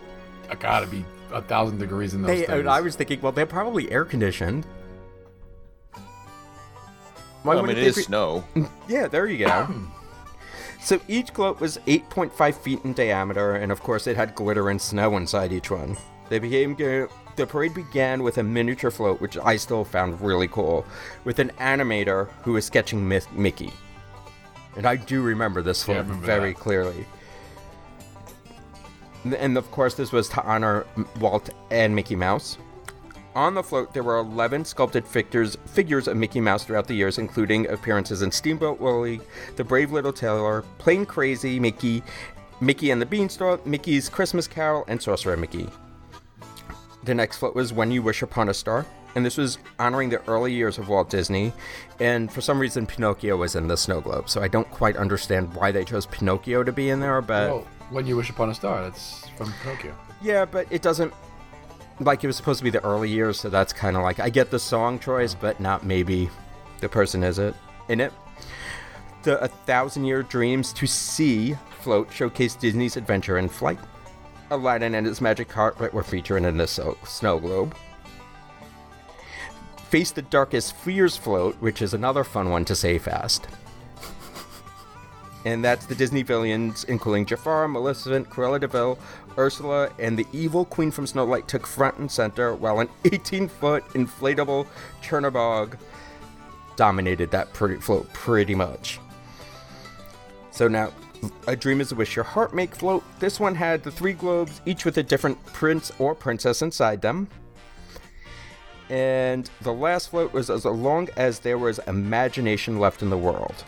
got 0.61 0.80
to 0.80 0.86
be 0.86 1.05
a 1.32 1.42
thousand 1.42 1.78
degrees 1.78 2.14
in 2.14 2.22
those 2.22 2.30
Hey, 2.30 2.46
things. 2.46 2.66
I 2.68 2.80
was 2.80 2.94
thinking, 2.94 3.20
well, 3.20 3.32
they're 3.32 3.44
probably 3.44 3.90
air 3.90 4.05
conditioned. 4.05 4.64
Why 7.43 7.55
Well, 7.55 7.64
I 7.64 7.68
mean, 7.68 7.76
it 7.78 7.82
is 7.84 7.97
be- 7.97 8.03
snow. 8.03 8.45
Yeah, 8.88 9.09
there 9.09 9.26
you 9.26 9.47
go. 9.47 9.68
so 10.80 11.01
each 11.09 11.32
globe 11.32 11.61
was 11.61 11.78
8.5 11.86 12.55
feet 12.55 12.80
in 12.84 12.93
diameter, 12.93 13.55
and 13.57 13.70
of 13.72 13.82
course, 13.82 14.07
it 14.07 14.16
had 14.16 14.34
glitter 14.34 14.68
and 14.70 14.80
snow 14.80 15.16
inside 15.16 15.53
each 15.53 15.70
one. 15.70 15.97
They 16.28 16.38
became 16.38 16.76
the 16.76 17.47
parade 17.47 17.74
began 17.74 18.22
with 18.22 18.38
a 18.38 18.43
miniature 18.43 18.91
float, 18.91 19.20
which 19.20 19.36
I 19.38 19.57
still 19.57 19.84
found 19.84 20.20
really 20.20 20.49
cool, 20.49 20.84
with 21.24 21.38
an 21.38 21.51
animator 21.59 22.28
who 22.43 22.53
was 22.53 22.64
sketching 22.66 23.07
Mi- 23.09 23.20
Mickey. 23.32 23.72
And 24.76 24.86
I 24.86 24.97
do 24.97 25.22
remember 25.22 25.62
this 25.62 25.80
Yeah, 25.80 25.95
float 25.95 26.07
remember 26.07 26.26
very 26.26 26.53
that. 26.53 26.61
clearly. 26.61 27.07
And 29.38 29.59
of 29.59 29.70
course, 29.70 29.95
this 29.95 30.12
was 30.12 30.28
to 30.30 30.43
honor 30.45 30.86
Walt 31.18 31.51
and 31.70 31.95
Mickey 31.95 32.16
Mouse. 32.16 32.57
On 33.36 33.54
the 33.54 33.62
float, 33.62 33.94
there 33.94 34.02
were 34.02 34.18
11 34.18 34.64
sculpted 34.64 35.06
figures, 35.06 35.56
figures 35.66 36.08
of 36.08 36.16
Mickey 36.16 36.40
Mouse 36.40 36.64
throughout 36.64 36.88
the 36.88 36.94
years, 36.94 37.18
including 37.18 37.68
appearances 37.68 38.22
in 38.22 38.32
Steamboat 38.32 38.80
Willie, 38.80 39.20
The 39.54 39.62
Brave 39.62 39.92
Little 39.92 40.12
Tailor, 40.12 40.62
Plane 40.78 41.06
Crazy 41.06 41.60
Mickey, 41.60 42.02
Mickey 42.60 42.90
and 42.90 43.00
the 43.00 43.06
Beanstalk, 43.06 43.64
Mickey's 43.64 44.08
Christmas 44.08 44.48
Carol, 44.48 44.84
and 44.88 45.00
Sorcerer 45.00 45.36
Mickey. 45.36 45.68
The 47.04 47.14
next 47.14 47.38
float 47.38 47.54
was 47.54 47.72
When 47.72 47.92
You 47.92 48.02
Wish 48.02 48.22
Upon 48.22 48.48
a 48.48 48.54
Star, 48.54 48.84
and 49.14 49.24
this 49.24 49.36
was 49.36 49.58
honoring 49.78 50.10
the 50.10 50.22
early 50.28 50.52
years 50.52 50.76
of 50.76 50.88
Walt 50.88 51.08
Disney. 51.08 51.52
And 52.00 52.30
for 52.32 52.40
some 52.40 52.58
reason, 52.58 52.86
Pinocchio 52.86 53.36
was 53.36 53.54
in 53.54 53.68
the 53.68 53.76
snow 53.76 54.00
globe, 54.00 54.28
so 54.28 54.42
I 54.42 54.48
don't 54.48 54.70
quite 54.70 54.96
understand 54.96 55.54
why 55.54 55.70
they 55.70 55.84
chose 55.84 56.06
Pinocchio 56.06 56.64
to 56.64 56.72
be 56.72 56.90
in 56.90 56.98
there, 56.98 57.20
but. 57.20 57.48
Well, 57.48 57.66
when 57.90 58.06
you 58.06 58.16
wish 58.16 58.30
upon 58.30 58.50
a 58.50 58.54
star, 58.54 58.82
that's 58.82 59.28
from 59.30 59.52
Tokyo. 59.64 59.96
Yeah, 60.20 60.44
but 60.44 60.66
it 60.70 60.82
doesn't 60.82 61.12
like 62.01 62.24
it 62.24 62.26
was 62.26 62.36
supposed 62.36 62.59
to 62.59 62.64
be 62.64 62.70
the 62.70 62.82
early 62.84 63.11
years, 63.11 63.38
so 63.38 63.48
that's 63.48 63.72
kind 63.72 63.96
of 63.96 64.03
like 64.03 64.20
I 64.20 64.30
get 64.30 64.51
the 64.51 64.59
song 64.59 64.98
choice, 64.98 65.34
but 65.34 65.61
not 65.61 65.84
maybe 65.84 66.30
the 66.80 66.88
person 66.88 67.22
is 67.22 67.38
it 67.38 67.55
in 67.88 68.01
it. 68.01 68.12
The 69.22 69.42
A 69.44 69.48
Thousand 69.48 70.05
Year 70.07 70.22
Dreams 70.22 70.72
to 70.74 70.86
See 70.86 71.55
float 71.80 72.09
showcased 72.11 72.59
Disney's 72.59 72.96
adventure 72.96 73.38
in 73.38 73.48
flight. 73.48 73.78
Aladdin 74.51 74.94
and 74.94 75.07
his 75.07 75.20
magic 75.20 75.48
carpet 75.48 75.92
were 75.94 76.03
featured 76.03 76.42
in 76.42 76.57
the 76.57 76.66
snow 76.66 77.38
globe. 77.38 77.74
Face 79.90 80.11
the 80.11 80.22
Darkest 80.22 80.74
Fears 80.76 81.16
float, 81.16 81.57
which 81.61 81.82
is 81.82 81.94
another 81.94 82.24
fun 82.24 82.51
one 82.51 82.64
to 82.64 82.74
say 82.74 82.98
fast. 82.98 83.46
and 85.44 85.64
that's 85.64 85.86
the 85.86 85.94
Disney 85.94 86.22
villains, 86.22 86.84
including 86.84 87.26
Jafar, 87.26 87.68
Maleficent, 87.68 88.28
Cruella 88.30 88.61
de 88.61 88.68
Vil, 88.68 88.98
Ursula, 89.38 89.90
and 89.98 90.18
the 90.18 90.26
evil 90.32 90.64
queen 90.64 90.90
from 90.90 91.06
Snow 91.06 91.24
White 91.24 91.48
took 91.48 91.66
front 91.66 91.98
and 91.98 92.10
center, 92.10 92.54
while 92.54 92.80
an 92.80 92.88
18-foot 93.04 93.84
inflatable 93.90 94.66
Chernobog 95.02 95.78
dominated 96.76 97.30
that 97.30 97.52
pretty 97.52 97.76
float 97.76 98.10
pretty 98.12 98.54
much. 98.54 99.00
So 100.50 100.68
now, 100.68 100.92
A 101.46 101.54
Dream 101.54 101.80
is 101.80 101.92
a 101.92 101.94
Wish 101.94 102.16
Your 102.16 102.24
Heart 102.24 102.54
Make 102.54 102.74
float. 102.74 103.04
This 103.18 103.38
one 103.38 103.54
had 103.54 103.82
the 103.82 103.90
three 103.90 104.12
globes, 104.12 104.60
each 104.66 104.84
with 104.84 104.98
a 104.98 105.02
different 105.02 105.42
prince 105.46 105.92
or 105.98 106.14
princess 106.14 106.62
inside 106.62 107.02
them. 107.02 107.28
And 108.88 109.48
the 109.60 109.72
last 109.72 110.10
float 110.10 110.32
was 110.32 110.50
as 110.50 110.64
long 110.64 111.08
as 111.16 111.38
there 111.38 111.58
was 111.58 111.78
imagination 111.86 112.80
left 112.80 113.02
in 113.02 113.10
the 113.10 113.18
world 113.18 113.64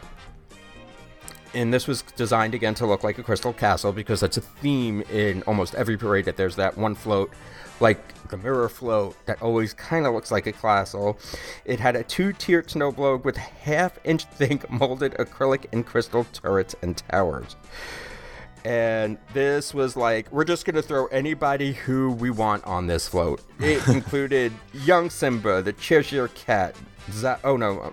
and 1.55 1.73
this 1.73 1.87
was 1.87 2.03
designed 2.17 2.55
again 2.55 2.75
to 2.75 2.87
look 2.87 3.05
like 3.05 3.19
a 3.19 3.23
crystal 3.23 3.53
castle 3.53 3.93
because 3.93 4.21
that's 4.21 4.37
a 4.37 4.41
theme 4.41 5.03
in 5.11 5.43
almost 5.43 5.75
every 5.75 5.97
parade 5.97 6.25
that 6.25 6.37
there's 6.37 6.57
that 6.57 6.77
one 6.77 6.95
float 6.95 7.31
like 7.81 8.29
the 8.29 8.37
mirror 8.37 8.69
float 8.69 9.15
that 9.27 9.43
always 9.43 9.75
kind 9.75 10.07
of 10.07 10.15
looks 10.15 10.31
like 10.31 10.47
a 10.47 10.53
castle. 10.53 11.19
It 11.65 11.81
had 11.81 11.97
a 11.97 12.05
two-tiered 12.05 12.71
snow 12.71 12.93
globe 12.93 13.25
with 13.25 13.37
half 13.37 13.99
inch 14.05 14.25
thick 14.25 14.71
molded 14.71 15.13
acrylic 15.15 15.67
and 15.73 15.85
crystal 15.85 16.25
turrets 16.33 16.75
and 16.81 16.97
towers. 16.97 17.57
And 18.65 19.19
this 19.35 19.75
was 19.75 19.97
like 19.97 20.31
we're 20.31 20.45
just 20.45 20.65
gonna 20.65 20.83
throw 20.83 21.07
anybody 21.07 21.73
who 21.73 22.13
we 22.13 22.31
want 22.31 22.65
on 22.65 22.87
this 22.87 23.09
float. 23.09 23.43
It 23.59 23.87
included 23.89 24.53
young 24.73 25.11
simba 25.11 25.61
the 25.63 25.73
cheshire 25.73 26.29
cat 26.29 26.77
Z- 27.11 27.35
oh 27.43 27.57
no 27.57 27.93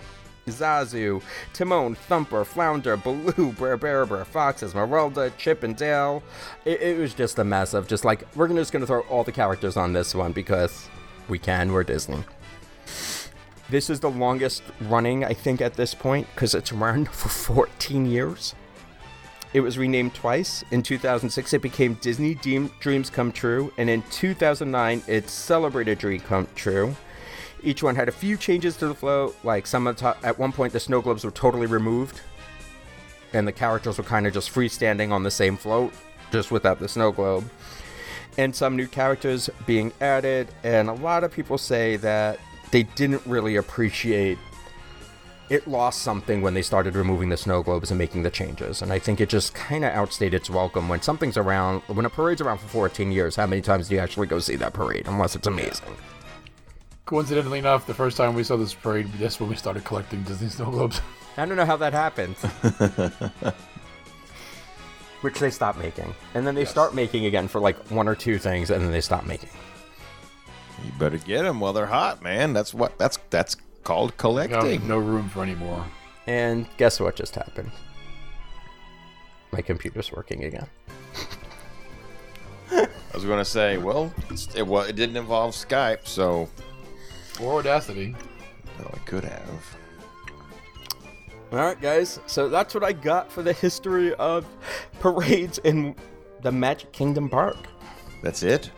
Zazu, 0.49 1.21
Timon, 1.53 1.95
Thumper, 1.95 2.45
Flounder, 2.45 2.97
Baloo, 2.97 3.53
Brer 3.53 3.77
Bear, 3.77 4.05
Fox, 4.25 4.63
Esmeralda, 4.63 5.31
Chip 5.37 5.63
and 5.63 5.75
Dale. 5.75 6.21
It, 6.65 6.81
it 6.81 6.99
was 6.99 7.13
just 7.13 7.39
a 7.39 7.43
mess 7.43 7.73
of 7.73 7.87
just 7.87 8.05
like, 8.05 8.23
we're 8.35 8.47
just 8.49 8.71
gonna 8.71 8.85
throw 8.85 9.01
all 9.01 9.23
the 9.23 9.31
characters 9.31 9.77
on 9.77 9.93
this 9.93 10.13
one 10.13 10.31
because 10.31 10.87
we 11.27 11.39
can, 11.39 11.71
we're 11.71 11.83
Disney. 11.83 12.23
This 13.69 13.89
is 13.89 13.99
the 13.99 14.09
longest 14.09 14.63
running, 14.81 15.23
I 15.23 15.33
think, 15.33 15.61
at 15.61 15.75
this 15.75 15.93
point 15.93 16.27
because 16.33 16.55
it's 16.55 16.73
run 16.73 17.05
for 17.11 17.29
14 17.29 18.05
years. 18.05 18.55
It 19.53 19.61
was 19.61 19.77
renamed 19.79 20.13
twice. 20.13 20.63
In 20.71 20.83
2006, 20.83 21.53
it 21.53 21.61
became 21.61 21.95
Disney 21.95 22.35
Dream- 22.35 22.71
Dreams 22.79 23.09
Come 23.09 23.31
True, 23.31 23.73
and 23.77 23.89
in 23.89 24.03
2009, 24.11 25.01
it 25.07 25.27
celebrated 25.29 25.97
Dream 25.97 26.19
Come 26.19 26.47
True. 26.55 26.95
Each 27.63 27.83
one 27.83 27.95
had 27.95 28.07
a 28.07 28.11
few 28.11 28.37
changes 28.37 28.77
to 28.77 28.87
the 28.87 28.95
float, 28.95 29.35
like 29.43 29.67
some 29.67 29.87
of 29.87 29.97
the 29.97 30.15
at 30.23 30.39
one 30.39 30.51
point 30.51 30.73
the 30.73 30.79
snow 30.79 31.01
globes 31.01 31.23
were 31.23 31.31
totally 31.31 31.67
removed, 31.67 32.21
and 33.33 33.47
the 33.47 33.51
characters 33.51 33.97
were 33.97 34.03
kind 34.03 34.25
of 34.27 34.33
just 34.33 34.53
freestanding 34.53 35.11
on 35.11 35.23
the 35.23 35.31
same 35.31 35.57
float, 35.57 35.93
just 36.31 36.51
without 36.51 36.79
the 36.79 36.87
snow 36.87 37.11
globe. 37.11 37.49
And 38.37 38.55
some 38.55 38.77
new 38.77 38.87
characters 38.87 39.49
being 39.65 39.91
added, 39.99 40.47
and 40.63 40.89
a 40.89 40.93
lot 40.93 41.23
of 41.23 41.31
people 41.31 41.57
say 41.57 41.97
that 41.97 42.39
they 42.71 42.83
didn't 42.83 43.25
really 43.25 43.57
appreciate 43.57 44.37
it 45.49 45.67
lost 45.67 46.03
something 46.03 46.41
when 46.41 46.53
they 46.53 46.61
started 46.61 46.95
removing 46.95 47.29
the 47.29 47.37
snow 47.37 47.63
globes 47.63 47.89
and 47.89 47.97
making 47.97 48.21
the 48.21 48.29
changes. 48.29 48.83
And 48.83 48.93
I 48.93 48.99
think 48.99 49.19
it 49.19 49.29
just 49.29 49.55
kind 49.55 49.83
of 49.83 49.91
outstayed 49.91 50.33
its 50.33 50.49
welcome. 50.49 50.87
When 50.87 51.01
something's 51.01 51.37
around, 51.37 51.81
when 51.87 52.05
a 52.05 52.09
parade's 52.09 52.39
around 52.39 52.59
for 52.59 52.67
14 52.67 53.11
years, 53.11 53.35
how 53.35 53.47
many 53.47 53.61
times 53.61 53.89
do 53.89 53.95
you 53.95 53.99
actually 53.99 54.27
go 54.27 54.37
see 54.37 54.55
that 54.57 54.73
parade? 54.73 55.07
Unless 55.07 55.35
it's 55.35 55.47
amazing. 55.47 55.95
Coincidentally 57.09 57.57
enough, 57.57 57.87
the 57.87 57.93
first 57.95 58.17
time 58.17 58.35
we 58.35 58.43
saw 58.43 58.55
this 58.55 58.75
parade, 58.75 59.11
that's 59.13 59.39
when 59.39 59.49
we 59.49 59.55
started 59.55 59.83
collecting 59.83 60.21
Disney 60.21 60.47
snow 60.47 60.69
globes. 60.69 61.01
I 61.37 61.45
don't 61.47 61.57
know 61.57 61.65
how 61.65 61.77
that 61.77 61.91
happened. 61.91 62.35
Which 65.21 65.39
they 65.39 65.49
stop 65.49 65.75
making. 65.79 66.13
And 66.35 66.45
then 66.45 66.53
they 66.53 66.65
start 66.65 66.93
making 66.93 67.25
again 67.25 67.47
for 67.47 67.59
like 67.59 67.77
one 67.89 68.07
or 68.07 68.13
two 68.13 68.37
things, 68.37 68.69
and 68.69 68.83
then 68.83 68.91
they 68.91 69.01
stop 69.01 69.25
making. 69.25 69.49
You 70.85 70.91
better 70.99 71.17
get 71.17 71.41
them 71.45 71.59
while 71.59 71.73
they're 71.73 71.87
hot, 71.87 72.21
man. 72.21 72.53
That's 72.53 72.75
what 72.75 72.95
that's 72.99 73.17
that's 73.31 73.57
called 73.83 74.11
Got 74.11 74.17
collecting. 74.19 74.87
no 74.87 74.99
room 74.99 75.29
for 75.29 75.41
any 75.41 75.55
more. 75.55 75.83
And 76.27 76.67
guess 76.77 76.99
what 76.99 77.15
just 77.15 77.33
happened? 77.33 77.71
My 79.51 79.61
computer's 79.63 80.11
working 80.11 80.43
again. 80.43 80.67
I 82.71 82.87
was 83.15 83.25
going 83.25 83.39
to 83.39 83.45
say, 83.49 83.79
well, 83.79 84.13
it's- 84.25 84.47
it, 84.55 84.67
well, 84.67 84.83
it 84.83 84.95
didn't 84.95 85.17
involve 85.17 85.55
Skype, 85.55 86.05
so 86.07 86.47
Or 87.41 87.59
Audacity. 87.59 88.15
well, 88.77 88.91
I 88.93 88.97
could 88.99 89.23
have. 89.23 89.77
All 91.51 91.59
right, 91.59 91.79
guys. 91.81 92.19
So 92.27 92.47
that's 92.49 92.73
what 92.73 92.83
I 92.83 92.91
got 92.93 93.31
for 93.31 93.41
the 93.41 93.53
history 93.53 94.13
of 94.15 94.45
parades 94.99 95.57
in 95.59 95.95
the 96.41 96.51
Magic 96.51 96.91
Kingdom 96.91 97.29
Park. 97.29 97.57
That's 98.21 98.43
it. 98.43 98.69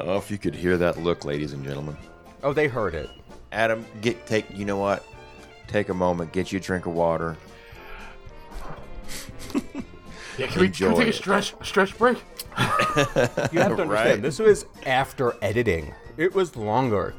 oh, 0.00 0.16
if 0.16 0.30
you 0.30 0.38
could 0.38 0.54
hear 0.54 0.76
that 0.78 0.98
look, 1.02 1.24
ladies 1.24 1.52
and 1.52 1.64
gentlemen. 1.64 1.96
Oh, 2.42 2.52
they 2.52 2.68
heard 2.68 2.94
it. 2.94 3.10
Adam, 3.52 3.84
get 4.00 4.26
take. 4.26 4.46
You 4.50 4.64
know 4.64 4.78
what? 4.78 5.04
Take 5.66 5.88
a 5.90 5.94
moment. 5.94 6.32
Get 6.32 6.52
you 6.52 6.58
a 6.58 6.62
drink 6.62 6.86
of 6.86 6.94
water. 6.94 7.36
Yeah, 10.38 10.46
can 10.46 10.60
we, 10.62 10.68
can 10.70 10.90
we 10.92 10.96
take 10.98 11.06
a 11.06 11.08
it. 11.10 11.14
stretch 11.14 11.54
a 11.60 11.64
stretch 11.64 11.96
break? 11.98 12.18
You 12.58 12.64
have 12.64 13.50
to 13.52 13.60
understand, 13.62 13.88
Right. 13.90 14.22
this 14.22 14.38
was 14.38 14.66
after 14.86 15.34
editing. 15.42 15.94
It 16.16 16.34
was 16.34 16.56
longer. 16.56 17.14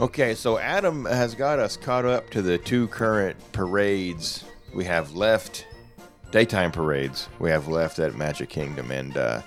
Okay, 0.00 0.34
so 0.34 0.58
Adam 0.58 1.04
has 1.06 1.34
got 1.34 1.58
us 1.58 1.76
caught 1.76 2.04
up 2.04 2.30
to 2.30 2.40
the 2.42 2.56
two 2.58 2.86
current 2.88 3.36
parades 3.52 4.44
we 4.72 4.84
have 4.84 5.14
left, 5.16 5.66
daytime 6.30 6.70
parades 6.70 7.28
we 7.40 7.50
have 7.50 7.66
left 7.68 7.98
at 7.98 8.14
Magic 8.14 8.48
Kingdom, 8.48 8.90
and 8.92 9.16
uh, 9.16 9.42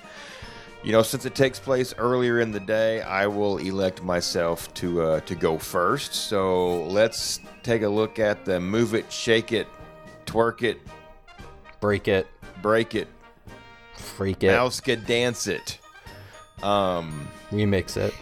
you 0.84 0.92
know, 0.92 1.02
since 1.02 1.24
it 1.24 1.34
takes 1.34 1.58
place 1.58 1.94
earlier 1.96 2.40
in 2.40 2.50
the 2.50 2.60
day, 2.60 3.00
I 3.02 3.28
will 3.28 3.58
elect 3.58 4.02
myself 4.02 4.72
to 4.74 5.02
uh, 5.02 5.20
to 5.20 5.34
go 5.34 5.56
first. 5.56 6.12
So 6.12 6.82
let's 6.84 7.40
take 7.62 7.82
a 7.82 7.88
look 7.88 8.18
at 8.18 8.44
the 8.44 8.60
move 8.60 8.94
it, 8.94 9.10
shake 9.10 9.52
it, 9.52 9.68
twerk 10.26 10.62
it, 10.62 10.80
Break 11.82 12.06
it, 12.06 12.28
break 12.62 12.94
it, 12.94 13.08
freak 13.96 14.44
it, 14.44 14.50
MousekeDance 14.52 15.48
it. 15.48 15.78
Um, 16.64 17.26
remix 17.50 17.96
it. 17.96 18.14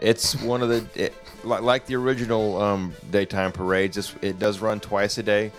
It's 0.00 0.34
one 0.42 0.62
of 0.62 0.70
the 0.70 0.86
it, 1.04 1.14
like, 1.44 1.60
like 1.60 1.84
the 1.84 1.94
original 1.96 2.60
um, 2.60 2.94
daytime 3.10 3.52
parades. 3.52 3.98
It's, 3.98 4.14
it 4.22 4.38
does 4.38 4.60
run 4.60 4.80
twice 4.80 5.18
a 5.18 5.22
day. 5.22 5.52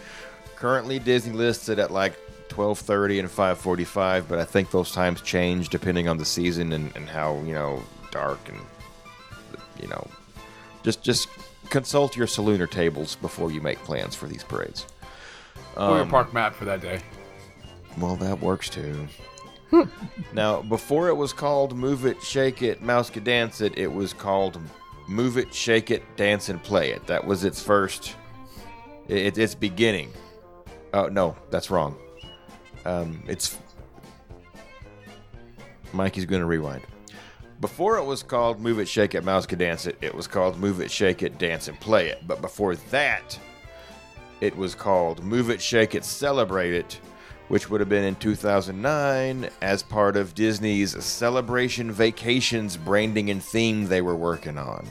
Currently, 0.56 0.98
Disney 0.98 1.32
lists 1.34 1.70
it 1.70 1.78
at 1.78 1.92
like 1.92 2.18
12:30 2.50 3.20
and 3.20 3.30
5:45, 3.30 4.28
but 4.28 4.40
I 4.40 4.44
think 4.44 4.72
those 4.72 4.92
times 4.92 5.22
change 5.22 5.70
depending 5.70 6.08
on 6.08 6.18
the 6.18 6.26
season 6.26 6.74
and, 6.74 6.92
and 6.96 7.08
how 7.08 7.38
you 7.46 7.54
know 7.54 7.84
dark 8.10 8.40
and 8.50 8.60
you 9.80 9.88
know 9.90 10.08
just 10.82 11.04
just 11.04 11.30
consult 11.70 12.18
your 12.18 12.26
salooner 12.26 12.68
tables 12.68 13.16
before 13.18 13.52
you 13.52 13.62
make 13.62 13.78
plans 13.84 14.16
for 14.16 14.26
these 14.26 14.44
parades. 14.44 14.88
or 15.76 15.90
your 15.90 16.00
Um, 16.02 16.10
park 16.10 16.34
map 16.34 16.56
for 16.56 16.66
that 16.66 16.82
day. 16.82 17.00
Well, 18.00 18.16
that 18.18 18.40
works 18.40 18.70
too. 18.70 19.08
now, 20.34 20.62
before 20.62 21.10
it 21.10 21.16
was 21.16 21.34
called 21.34 21.76
Move 21.76 22.06
It, 22.06 22.22
Shake 22.22 22.62
It, 22.62 22.82
MousekeDance 22.82 23.62
It, 23.62 23.78
it 23.78 23.92
was 23.92 24.14
called 24.14 24.60
Move 25.08 25.38
It, 25.38 25.54
Shake 25.54 25.92
It, 25.92 26.04
Dance 26.16 26.50
and 26.50 26.62
Play 26.62 26.92
It. 26.92 27.06
That 27.08 27.26
was 27.26 27.44
its 27.44 27.62
first, 27.62 28.16
it, 29.08 29.38
its 29.38 29.56
beginning. 29.56 30.12
Oh, 30.94 31.08
no, 31.08 31.36
that's 31.50 31.70
wrong. 31.70 31.98
Um, 32.86 33.24
it's. 33.28 33.58
Mikey's 35.94 36.26
going 36.26 36.42
to 36.42 36.46
rewind. 36.46 36.84
Before 37.60 37.98
it 37.98 38.04
was 38.04 38.22
called 38.22 38.60
Move 38.60 38.80
It, 38.80 38.88
Shake 38.88 39.16
It, 39.16 39.24
MousekeDance 39.24 39.88
It, 39.88 39.98
it 40.02 40.14
was 40.14 40.28
called 40.28 40.60
Move 40.60 40.80
It, 40.80 40.92
Shake 40.92 41.24
It, 41.24 41.40
Dance 41.40 41.68
and 41.68 41.80
Play 41.80 42.10
It. 42.10 42.26
But 42.28 42.42
before 42.42 42.76
that, 42.76 43.38
it 44.40 44.56
was 44.56 44.76
called 44.76 45.24
Move 45.24 45.50
It, 45.50 45.62
Shake 45.62 45.96
It, 45.96 46.06
Celebrate 46.06 46.74
It, 46.74 47.00
which 47.48 47.70
would 47.70 47.80
have 47.80 47.90
been 47.90 48.04
in 48.04 48.16
2009 48.16 49.50
as 49.62 49.84
part 49.84 50.18
of 50.18 50.36
Disney's 50.36 51.04
Celebration 51.04 51.92
Vacations 51.92 52.78
branding 52.78 53.30
and 53.30 53.42
theme 53.42 53.88
they 53.88 54.02
were 54.02 54.16
working 54.16 54.58
on. 54.58 54.88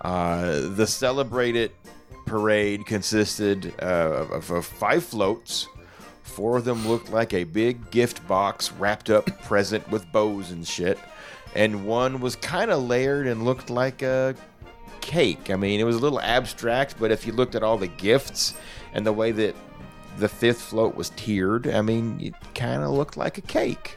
Uh, 0.00 0.68
the 0.74 0.86
Celebrate 0.86 1.56
It 1.56 1.74
parade 2.26 2.84
consisted 2.86 3.72
uh, 3.80 4.26
of, 4.32 4.50
of 4.50 4.66
five 4.66 5.04
floats. 5.04 5.68
Four 6.22 6.58
of 6.58 6.64
them 6.64 6.86
looked 6.86 7.10
like 7.10 7.32
a 7.32 7.44
big 7.44 7.90
gift 7.90 8.26
box 8.26 8.72
wrapped 8.72 9.10
up 9.10 9.26
present 9.44 9.88
with 9.90 10.10
bows 10.12 10.50
and 10.50 10.66
shit. 10.66 10.98
And 11.54 11.86
one 11.86 12.20
was 12.20 12.36
kind 12.36 12.70
of 12.70 12.82
layered 12.82 13.26
and 13.26 13.44
looked 13.44 13.70
like 13.70 14.02
a 14.02 14.34
cake. 15.00 15.50
I 15.50 15.56
mean, 15.56 15.80
it 15.80 15.84
was 15.84 15.96
a 15.96 16.00
little 16.00 16.20
abstract, 16.20 16.96
but 16.98 17.10
if 17.10 17.26
you 17.26 17.32
looked 17.32 17.54
at 17.54 17.62
all 17.62 17.78
the 17.78 17.86
gifts 17.86 18.54
and 18.92 19.06
the 19.06 19.12
way 19.12 19.32
that 19.32 19.54
the 20.18 20.28
fifth 20.28 20.60
float 20.60 20.94
was 20.94 21.10
tiered, 21.10 21.66
I 21.66 21.82
mean, 21.82 22.18
it 22.20 22.34
kind 22.54 22.82
of 22.82 22.90
looked 22.90 23.16
like 23.16 23.38
a 23.38 23.42
cake. 23.42 23.96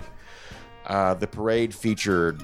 Uh, 0.86 1.14
the 1.14 1.28
parade 1.28 1.74
featured 1.74 2.44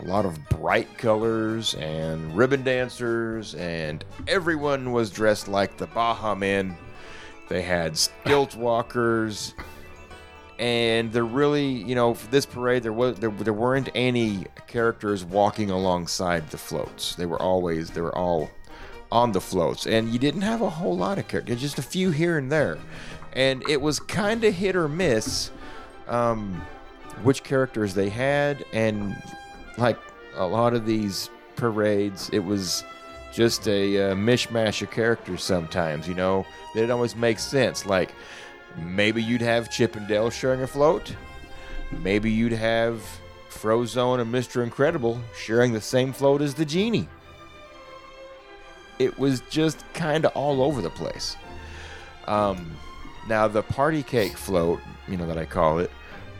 a 0.00 0.04
lot 0.04 0.26
of 0.26 0.48
bright 0.48 0.98
colors 0.98 1.74
and 1.74 2.36
ribbon 2.36 2.62
dancers, 2.62 3.54
and 3.54 4.04
everyone 4.26 4.92
was 4.92 5.10
dressed 5.10 5.48
like 5.48 5.76
the 5.76 5.86
Baha 5.86 6.34
Men. 6.34 6.76
They 7.48 7.62
had 7.62 7.96
stilt 7.96 8.56
walkers, 8.56 9.54
and 10.58 11.12
there 11.12 11.24
really, 11.24 11.66
you 11.66 11.94
know, 11.94 12.14
for 12.14 12.28
this 12.30 12.46
parade, 12.46 12.82
there 12.82 12.92
was 12.92 13.18
there, 13.18 13.30
there 13.30 13.52
weren't 13.52 13.90
any 13.94 14.46
characters 14.66 15.24
walking 15.24 15.70
alongside 15.70 16.50
the 16.50 16.58
floats. 16.58 17.14
They 17.14 17.26
were 17.26 17.40
always 17.40 17.90
they 17.90 18.00
were 18.00 18.16
all 18.16 18.50
on 19.14 19.30
the 19.30 19.40
floats, 19.40 19.86
and 19.86 20.08
you 20.08 20.18
didn't 20.18 20.42
have 20.42 20.60
a 20.60 20.68
whole 20.68 20.96
lot 20.96 21.18
of 21.18 21.28
characters, 21.28 21.60
just 21.60 21.78
a 21.78 21.82
few 21.82 22.10
here 22.10 22.36
and 22.36 22.50
there, 22.50 22.76
and 23.32 23.62
it 23.68 23.80
was 23.80 24.00
kind 24.00 24.42
of 24.42 24.52
hit 24.52 24.74
or 24.74 24.88
miss 24.88 25.52
um, 26.08 26.60
which 27.22 27.44
characters 27.44 27.94
they 27.94 28.08
had, 28.08 28.64
and 28.72 29.16
like 29.78 29.98
a 30.34 30.44
lot 30.44 30.74
of 30.74 30.84
these 30.84 31.30
parades, 31.54 32.28
it 32.30 32.40
was 32.40 32.82
just 33.32 33.68
a 33.68 34.10
uh, 34.10 34.14
mishmash 34.16 34.82
of 34.82 34.90
characters 34.90 35.44
sometimes, 35.44 36.08
you 36.08 36.14
know. 36.14 36.44
They 36.74 36.80
didn't 36.80 36.92
always 36.92 37.14
make 37.14 37.38
sense. 37.38 37.86
Like, 37.86 38.10
maybe 38.76 39.22
you'd 39.22 39.42
have 39.42 39.70
Chip 39.70 39.94
and 39.94 40.08
Dale 40.08 40.30
sharing 40.30 40.62
a 40.62 40.66
float. 40.66 41.14
Maybe 42.02 42.32
you'd 42.32 42.52
have 42.52 43.00
Frozone 43.48 44.20
and 44.20 44.34
Mr. 44.34 44.64
Incredible 44.64 45.20
sharing 45.36 45.72
the 45.72 45.80
same 45.80 46.12
float 46.12 46.42
as 46.42 46.54
the 46.54 46.64
Genie. 46.64 47.08
It 48.98 49.18
was 49.18 49.40
just 49.50 49.84
kind 49.94 50.24
of 50.24 50.32
all 50.36 50.62
over 50.62 50.80
the 50.80 50.90
place. 50.90 51.36
Um, 52.26 52.76
now, 53.28 53.48
the 53.48 53.62
party 53.62 54.02
cake 54.02 54.36
float, 54.36 54.80
you 55.08 55.16
know, 55.16 55.26
that 55.26 55.38
I 55.38 55.44
call 55.44 55.78
it, 55.78 55.90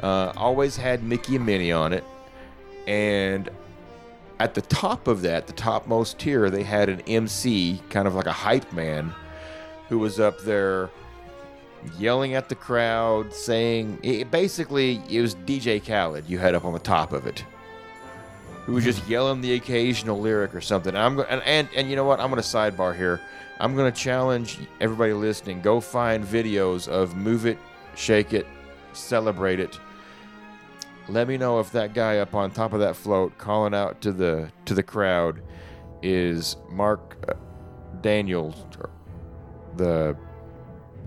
uh, 0.03 0.33
always 0.37 0.77
had 0.77 1.03
Mickey 1.03 1.37
and 1.37 1.47
Minnie 1.47 1.73
on 1.73 1.93
it. 1.93 2.05
And 2.87 3.51
at 4.39 4.55
the 4.55 4.61
top 4.63 5.09
of 5.09 5.23
that, 5.23 5.47
the 5.47 5.53
topmost 5.53 6.19
tier, 6.19 6.51
they 6.51 6.63
had 6.63 6.89
an 6.89 7.01
MC, 7.03 7.81
kind 7.91 8.07
of 8.07 8.15
like 8.15 8.27
a 8.27 8.33
hype 8.33 8.71
man, 8.73 9.13
who 9.89 9.99
was 9.99 10.21
up 10.21 10.41
there 10.41 10.91
yelling 11.99 12.35
at 12.35 12.49
the 12.49 12.55
crowd, 12.55 13.33
saying 13.33 13.99
it, 14.03 14.31
basically 14.31 15.03
it 15.09 15.21
was 15.21 15.35
DJ 15.35 15.85
Khaled 15.85 16.29
you 16.29 16.39
had 16.39 16.55
up 16.55 16.65
on 16.65 16.73
the 16.73 16.79
top 16.79 17.13
of 17.13 17.27
it, 17.27 17.45
who 18.67 18.73
was 18.73 18.85
just 18.85 19.07
yelling 19.07 19.41
the 19.41 19.55
occasional 19.55 20.21
lyric 20.21 20.55
or 20.55 20.61
something. 20.61 20.95
I'm 20.97 21.17
go- 21.17 21.23
and, 21.23 21.43
and 21.43 21.69
and 21.75 21.89
you 21.91 21.97
know 21.97 22.05
what? 22.05 22.21
I'm 22.21 22.31
going 22.31 22.43
to 22.43 22.49
sidebar 22.49 22.97
here. 22.97 23.21
I'm 23.61 23.77
going 23.77 23.93
to 23.93 23.99
challenge 23.99 24.59
everybody 24.81 25.13
listening. 25.13 25.61
Go 25.61 25.81
find 25.81 26.25
videos 26.25 26.89
of 26.89 27.17
"Move 27.17 27.47
It, 27.47 27.59
Shake 27.95 28.33
It, 28.33 28.47
Celebrate 28.93 29.61
It." 29.61 29.79
Let 31.09 31.29
me 31.29 31.37
know 31.37 31.61
if 31.61 31.71
that 31.73 31.93
guy 31.93 32.19
up 32.19 32.35
on 32.35 32.51
top 32.51 32.73
of 32.73 32.81
that 32.81 32.97
float 32.97 33.37
calling 33.37 33.75
out 33.75 34.01
to 34.03 34.13
the 34.13 34.51
to 34.65 34.75
the 34.75 34.83
crowd 34.83 35.43
is 36.03 36.57
Mark 36.71 37.17
uh, 37.29 37.35
Daniels, 38.01 38.65
the 39.77 40.17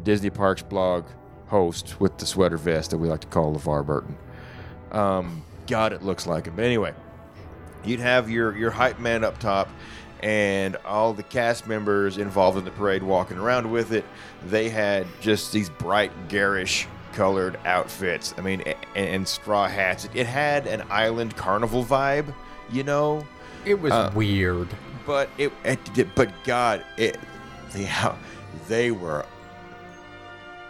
Disney 0.03 0.29
Parks 0.29 0.61
blog 0.61 1.05
host 1.47 1.99
with 1.99 2.17
the 2.17 2.25
sweater 2.25 2.57
vest 2.57 2.91
that 2.91 2.97
we 2.97 3.07
like 3.07 3.21
to 3.21 3.27
call 3.27 3.55
LeVar 3.55 3.85
Burton. 3.85 4.17
Um, 4.91 5.43
God, 5.65 5.93
it 5.93 6.03
looks 6.03 6.27
like 6.27 6.45
him. 6.45 6.55
But 6.55 6.65
anyway, 6.65 6.93
you'd 7.87 7.99
have 7.99 8.29
your 8.29 8.55
your 8.55 8.71
hype 8.71 8.99
man 8.99 9.23
up 9.23 9.37
top 9.39 9.69
and 10.21 10.75
all 10.77 11.13
the 11.13 11.23
cast 11.23 11.67
members 11.67 12.17
involved 12.17 12.57
in 12.57 12.65
the 12.65 12.71
parade 12.71 13.03
walking 13.03 13.37
around 13.37 13.69
with 13.69 13.91
it. 13.91 14.03
They 14.47 14.69
had 14.69 15.05
just 15.21 15.51
these 15.51 15.69
bright 15.69 16.11
garish 16.27 16.87
colored 17.13 17.59
outfits. 17.65 18.33
I 18.37 18.41
mean 18.41 18.61
and, 18.61 18.77
and 18.95 19.27
straw 19.27 19.67
hats. 19.67 20.09
It 20.13 20.25
had 20.25 20.67
an 20.67 20.83
island 20.89 21.35
carnival 21.35 21.83
vibe 21.83 22.33
you 22.71 22.83
know? 22.83 23.25
It 23.65 23.79
was 23.79 23.91
uh, 23.91 24.11
weird. 24.15 24.67
but 25.05 25.29
it, 25.37 25.51
it 25.63 26.15
but 26.15 26.31
god 26.43 26.85
it 26.97 27.17
the 27.73 27.83
how 27.83 28.17
they 28.67 28.91
were 28.91 29.25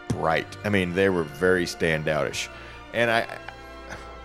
bright. 0.09 0.47
I 0.63 0.69
mean 0.69 0.93
they 0.93 1.09
were 1.09 1.23
very 1.23 1.65
standoutish. 1.65 2.49
And 2.93 3.11
i 3.11 3.27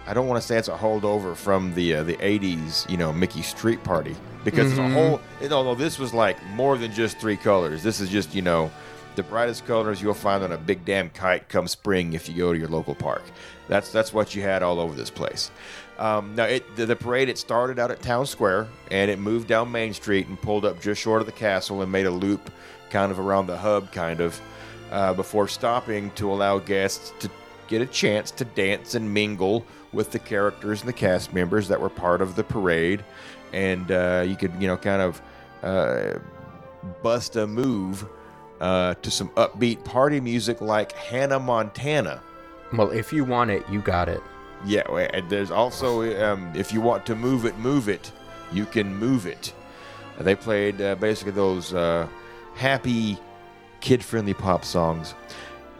i 0.06 0.14
don't 0.14 0.28
want 0.28 0.40
to 0.40 0.46
say 0.46 0.56
it's 0.56 0.68
a 0.68 0.76
holdover 0.76 1.36
from 1.36 1.74
the 1.74 1.94
uh, 1.94 2.02
the 2.02 2.16
80s 2.16 2.88
you 2.90 2.96
know 2.96 3.12
mickey 3.12 3.42
street 3.42 3.82
party 3.84 4.16
because 4.44 4.70
it's 4.70 4.78
a 4.80 4.88
whole 4.88 5.20
it, 5.40 5.52
although 5.52 5.74
this 5.74 5.98
was 5.98 6.12
like 6.12 6.42
more 6.46 6.76
than 6.76 6.92
just 6.92 7.18
three 7.18 7.36
colors 7.36 7.82
this 7.82 8.00
is 8.00 8.08
just 8.08 8.34
you 8.34 8.42
know 8.42 8.70
the 9.14 9.22
brightest 9.22 9.66
colors 9.66 10.00
you'll 10.00 10.14
find 10.14 10.42
on 10.42 10.52
a 10.52 10.56
big 10.56 10.84
damn 10.84 11.10
kite 11.10 11.48
come 11.48 11.68
spring 11.68 12.14
if 12.14 12.28
you 12.28 12.34
go 12.34 12.52
to 12.52 12.58
your 12.58 12.68
local 12.68 12.94
park. 12.94 13.22
That's 13.68 13.92
that's 13.92 14.12
what 14.12 14.34
you 14.34 14.42
had 14.42 14.62
all 14.62 14.80
over 14.80 14.94
this 14.94 15.10
place. 15.10 15.50
Um, 15.98 16.34
now, 16.34 16.44
it, 16.44 16.76
the, 16.76 16.86
the 16.86 16.96
parade 16.96 17.28
it 17.28 17.38
started 17.38 17.78
out 17.78 17.90
at 17.90 18.00
Town 18.00 18.26
Square 18.26 18.68
and 18.90 19.10
it 19.10 19.18
moved 19.18 19.48
down 19.48 19.70
Main 19.70 19.92
Street 19.92 20.26
and 20.26 20.40
pulled 20.40 20.64
up 20.64 20.80
just 20.80 21.00
short 21.00 21.20
of 21.20 21.26
the 21.26 21.32
castle 21.32 21.82
and 21.82 21.92
made 21.92 22.06
a 22.06 22.10
loop, 22.10 22.50
kind 22.90 23.12
of 23.12 23.20
around 23.20 23.46
the 23.46 23.56
hub, 23.56 23.92
kind 23.92 24.20
of, 24.20 24.40
uh, 24.90 25.12
before 25.14 25.46
stopping 25.46 26.10
to 26.12 26.32
allow 26.32 26.58
guests 26.58 27.12
to 27.20 27.30
get 27.68 27.82
a 27.82 27.86
chance 27.86 28.30
to 28.32 28.44
dance 28.44 28.94
and 28.94 29.12
mingle 29.12 29.64
with 29.92 30.10
the 30.10 30.18
characters 30.18 30.80
and 30.80 30.88
the 30.88 30.92
cast 30.92 31.32
members 31.32 31.68
that 31.68 31.80
were 31.80 31.90
part 31.90 32.22
of 32.22 32.34
the 32.34 32.44
parade, 32.44 33.04
and 33.52 33.90
uh, 33.90 34.24
you 34.26 34.36
could, 34.36 34.52
you 34.60 34.66
know, 34.66 34.76
kind 34.76 35.02
of 35.02 35.22
uh, 35.62 36.18
bust 37.02 37.36
a 37.36 37.46
move 37.46 38.06
uh, 38.60 38.94
to 38.94 39.10
some 39.10 39.28
upbeat 39.30 39.84
party 39.84 40.20
music 40.20 40.60
like 40.60 40.92
Hannah 40.92 41.40
Montana. 41.40 42.22
Well, 42.72 42.90
if 42.90 43.12
you 43.12 43.24
want 43.24 43.50
it, 43.50 43.64
you 43.70 43.80
got 43.80 44.08
it. 44.08 44.22
Yeah, 44.64 44.88
and 44.88 45.28
there's 45.28 45.50
also 45.50 46.02
um, 46.24 46.50
if 46.54 46.72
you 46.72 46.80
want 46.80 47.04
to 47.06 47.14
move 47.14 47.44
it, 47.44 47.58
move 47.58 47.88
it. 47.88 48.12
You 48.52 48.64
can 48.64 48.94
move 48.94 49.26
it. 49.26 49.52
They 50.18 50.34
played 50.34 50.80
uh, 50.80 50.94
basically 50.94 51.32
those 51.32 51.74
uh, 51.74 52.06
happy, 52.54 53.18
kid-friendly 53.80 54.34
pop 54.34 54.64
songs, 54.64 55.14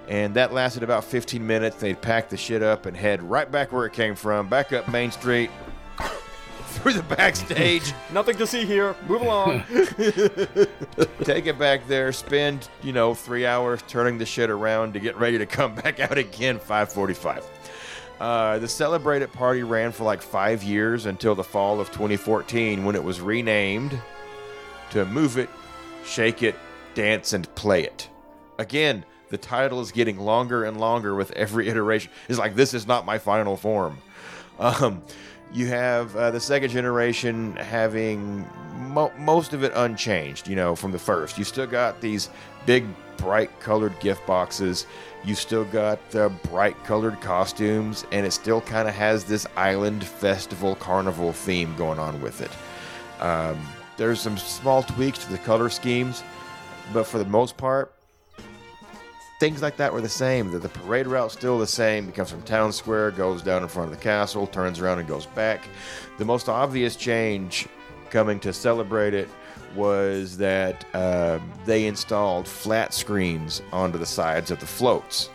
and 0.09 0.35
that 0.35 0.53
lasted 0.53 0.83
about 0.83 1.05
15 1.05 1.47
minutes. 1.47 1.77
They'd 1.77 2.01
pack 2.01 2.29
the 2.29 2.37
shit 2.37 2.63
up 2.63 2.87
and 2.87 2.97
head 2.97 3.23
right 3.23 3.51
back 3.51 3.73
where 3.73 3.87
it 3.87 3.93
came 3.93 4.15
from, 4.15 4.49
back 4.49 4.73
up 4.73 4.89
Main 4.89 5.11
Street, 5.11 5.51
through 6.67 6.95
the 6.95 7.03
backstage, 7.03 7.93
Nothing 8.13 8.37
to 8.37 8.47
see 8.47 8.65
here. 8.65 8.97
Move 9.07 9.23
along. 9.23 9.63
take 11.25 11.47
it 11.47 11.59
back 11.59 11.87
there, 11.87 12.13
spend 12.13 12.69
you 12.83 12.93
know 12.93 13.15
three 13.15 13.47
hours 13.47 13.83
turning 13.89 14.19
the 14.19 14.27
shit 14.27 14.51
around 14.51 14.95
to 14.95 15.01
get 15.01 15.17
ready 15.17 15.39
to 15.39 15.47
come 15.47 15.75
back 15.75 16.01
out 16.01 16.19
again 16.19 16.59
5:45. 16.59 17.45
Uh, 18.21 18.59
the 18.59 18.69
celebrated 18.69 19.33
party 19.33 19.65
ran 19.65 19.91
for 19.91 20.05
like 20.05 20.23
five 20.23 20.63
years 20.63 21.07
until 21.07 21.35
the 21.35 21.43
fall 21.43 21.81
of 21.81 21.91
2014 21.91 22.85
when 22.85 22.95
it 22.95 23.03
was 23.03 23.21
renamed 23.21 23.99
to 24.91 25.05
Move 25.07 25.39
It, 25.39 25.49
Shake 26.05 26.43
It, 26.43 26.55
Dance, 26.95 27.33
and 27.33 27.53
Play 27.57 27.83
It. 27.83 28.09
Again, 28.59 29.05
the 29.33 29.39
title 29.39 29.81
is 29.81 29.91
getting 29.93 30.21
longer 30.21 30.65
and 30.65 30.79
longer 30.79 31.15
with 31.15 31.33
every 31.33 31.67
iteration. 31.71 32.13
It's 32.29 32.39
like, 32.39 32.55
this 32.55 32.75
is 32.75 32.87
not 32.87 33.07
my 33.07 33.19
final 33.19 33.57
form. 33.57 33.97
Um, 34.59 35.03
you 35.55 35.67
have 35.69 36.15
uh, 36.15 36.31
the 36.31 36.39
second 36.39 36.69
generation 36.69 37.57
having 37.57 38.47
mo- 38.77 39.13
most 39.19 39.55
of 39.55 39.65
it 39.65 39.73
unchanged, 39.75 40.49
you 40.49 40.55
know, 40.55 40.77
from 40.77 40.93
the 40.93 40.99
first. 40.99 41.39
You 41.39 41.45
still 41.45 41.67
got 41.67 41.99
these 42.03 42.29
big, 42.67 42.85
bright 43.17 43.59
colored 43.59 43.99
gift 44.01 44.27
boxes. 44.27 44.87
You 45.25 45.35
still 45.35 45.65
got 45.65 46.11
the 46.11 46.31
bright 46.51 46.77
colored 46.85 47.19
costumes, 47.23 48.05
and 48.13 48.27
it 48.27 48.33
still 48.33 48.61
kind 48.61 48.87
of 48.87 48.95
has 48.95 49.25
this 49.25 49.47
island 49.57 50.05
festival 50.05 50.75
carnival 50.75 51.33
theme 51.33 51.75
going 51.77 51.99
on 51.99 52.21
with 52.21 52.43
it. 52.43 52.51
Um, 53.23 53.59
there's 53.97 54.21
some 54.21 54.37
small 54.37 54.83
tweaks 54.83 55.25
to 55.25 55.31
the 55.31 55.39
color 55.39 55.71
schemes, 55.71 56.23
but 56.93 57.07
for 57.07 57.17
the 57.17 57.25
most 57.25 57.57
part, 57.57 57.95
things 59.43 59.61
like 59.61 59.77
that 59.77 59.93
were 59.93 60.01
the 60.01 60.09
same. 60.09 60.53
The, 60.53 60.61
the 60.61 60.69
parade 60.69 61.09
route's 61.09 61.35
still 61.35 61.59
the 61.59 61.67
same. 61.67 62.09
It 62.09 62.15
comes 62.15 62.31
from 62.31 62.43
town 62.43 62.73
square, 62.73 63.11
goes 63.11 63.43
down 63.43 63.65
in 63.65 63.69
front 63.69 63.91
of 63.91 63.99
the 63.99 64.01
castle, 64.01 64.47
turns 64.47 64.79
around 64.79 65.01
and 65.01 65.09
goes 65.09 65.27
back. 65.27 65.67
The 66.19 66.25
most 66.25 66.49
obvious 66.49 66.95
change 66.95 67.67
coming 68.11 68.39
to 68.39 68.53
celebrate 68.53 69.15
it 69.15 69.29
was 69.75 70.37
that 70.37 70.85
um, 70.95 71.53
they 71.67 71.87
installed 71.87 72.47
flat 72.47 72.95
screens 72.95 73.63
onto 73.73 73.99
the 73.99 74.07
sides 74.07 74.53
of 74.53 74.61
the 74.61 74.67
floats. 74.67 75.29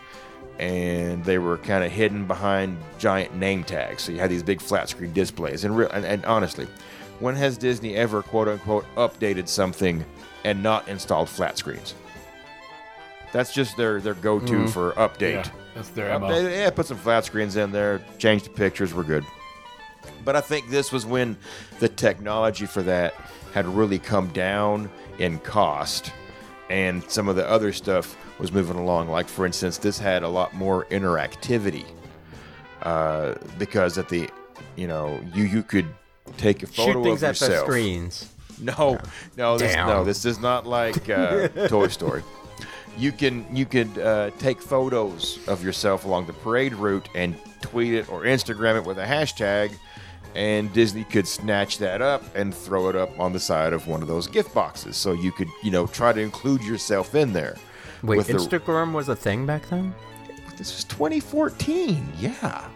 And 0.58 1.22
they 1.22 1.36
were 1.36 1.58
kind 1.58 1.84
of 1.84 1.92
hidden 1.92 2.26
behind 2.26 2.78
giant 2.98 3.36
name 3.36 3.62
tags. 3.62 4.04
So 4.04 4.12
you 4.12 4.20
had 4.20 4.30
these 4.30 4.42
big 4.42 4.62
flat 4.62 4.88
screen 4.88 5.12
displays. 5.12 5.64
And, 5.64 5.76
real, 5.76 5.90
and, 5.90 6.06
and 6.06 6.24
honestly, 6.24 6.66
when 7.20 7.36
has 7.36 7.58
Disney 7.58 7.94
ever, 7.94 8.22
quote 8.22 8.48
unquote, 8.48 8.86
updated 8.96 9.48
something 9.48 10.02
and 10.44 10.62
not 10.62 10.88
installed 10.88 11.28
flat 11.28 11.58
screens? 11.58 11.94
That's 13.32 13.52
just 13.52 13.76
their, 13.76 14.00
their 14.00 14.14
go 14.14 14.40
to 14.40 14.68
for 14.68 14.92
update. 14.92 15.44
Yeah, 15.44 15.50
that's 15.74 15.88
their 15.90 16.18
MO. 16.18 16.28
Update, 16.28 16.50
yeah, 16.50 16.70
put 16.70 16.86
some 16.86 16.96
flat 16.96 17.24
screens 17.24 17.56
in 17.56 17.72
there, 17.72 18.00
change 18.18 18.44
the 18.44 18.50
pictures, 18.50 18.94
we're 18.94 19.02
good. 19.02 19.24
But 20.24 20.36
I 20.36 20.40
think 20.40 20.70
this 20.70 20.92
was 20.92 21.04
when 21.04 21.36
the 21.78 21.88
technology 21.88 22.66
for 22.66 22.82
that 22.82 23.14
had 23.52 23.66
really 23.66 23.98
come 23.98 24.28
down 24.28 24.90
in 25.18 25.38
cost, 25.40 26.12
and 26.70 27.02
some 27.10 27.28
of 27.28 27.36
the 27.36 27.48
other 27.48 27.72
stuff 27.72 28.16
was 28.38 28.52
moving 28.52 28.76
along. 28.76 29.08
Like, 29.08 29.28
for 29.28 29.46
instance, 29.46 29.78
this 29.78 29.98
had 29.98 30.22
a 30.22 30.28
lot 30.28 30.54
more 30.54 30.84
interactivity 30.86 31.86
uh, 32.82 33.34
because 33.58 33.98
at 33.98 34.08
the, 34.08 34.28
you 34.76 34.86
know, 34.86 35.20
you 35.34 35.44
you 35.44 35.62
could 35.62 35.86
take 36.36 36.62
a 36.62 36.66
photo 36.66 36.92
Shoot 36.92 37.02
things 37.04 37.22
of 37.22 37.30
at 37.30 37.36
the 37.36 37.58
screens. 37.58 38.32
No, 38.60 38.98
no, 39.36 39.56
this, 39.56 39.72
Damn. 39.72 39.86
no, 39.86 40.04
this 40.04 40.24
is 40.24 40.40
not 40.40 40.66
like 40.66 41.08
uh, 41.08 41.48
Toy 41.68 41.88
Story. 41.88 42.22
You 42.96 43.12
can 43.12 43.44
you 43.54 43.64
could 43.66 43.98
uh, 43.98 44.30
take 44.38 44.60
photos 44.60 45.38
of 45.48 45.62
yourself 45.62 46.04
along 46.04 46.26
the 46.26 46.32
parade 46.32 46.74
route 46.74 47.08
and 47.14 47.36
tweet 47.60 47.94
it 47.94 48.08
or 48.10 48.22
Instagram 48.22 48.76
it 48.76 48.84
with 48.84 48.98
a 48.98 49.04
hashtag, 49.04 49.72
and 50.34 50.72
Disney 50.72 51.04
could 51.04 51.26
snatch 51.28 51.78
that 51.78 52.02
up 52.02 52.22
and 52.36 52.54
throw 52.54 52.88
it 52.88 52.96
up 52.96 53.18
on 53.20 53.32
the 53.32 53.40
side 53.40 53.72
of 53.72 53.86
one 53.86 54.02
of 54.02 54.08
those 54.08 54.26
gift 54.26 54.52
boxes. 54.54 54.96
So 54.96 55.12
you 55.12 55.30
could 55.32 55.48
you 55.62 55.70
know 55.70 55.86
try 55.86 56.12
to 56.12 56.20
include 56.20 56.62
yourself 56.64 57.14
in 57.14 57.32
there. 57.32 57.56
Wait, 58.02 58.16
with 58.18 58.26
the- 58.28 58.32
Instagram 58.34 58.92
was 58.92 59.08
a 59.08 59.16
thing 59.16 59.46
back 59.46 59.68
then? 59.68 59.94
this 60.56 60.74
was 60.74 60.84
2014. 60.84 62.04
Yeah. 62.18 62.68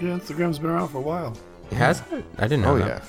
Yeah, 0.00 0.08
Instagram's 0.18 0.58
been 0.58 0.70
around 0.70 0.88
for 0.88 0.98
a 0.98 1.02
while. 1.02 1.36
It 1.70 1.76
Has 1.76 2.02
it? 2.12 2.24
I 2.38 2.42
didn't 2.48 2.62
know 2.62 2.74
Oh 2.74 2.78
that. 2.78 2.86
yeah. 2.88 3.00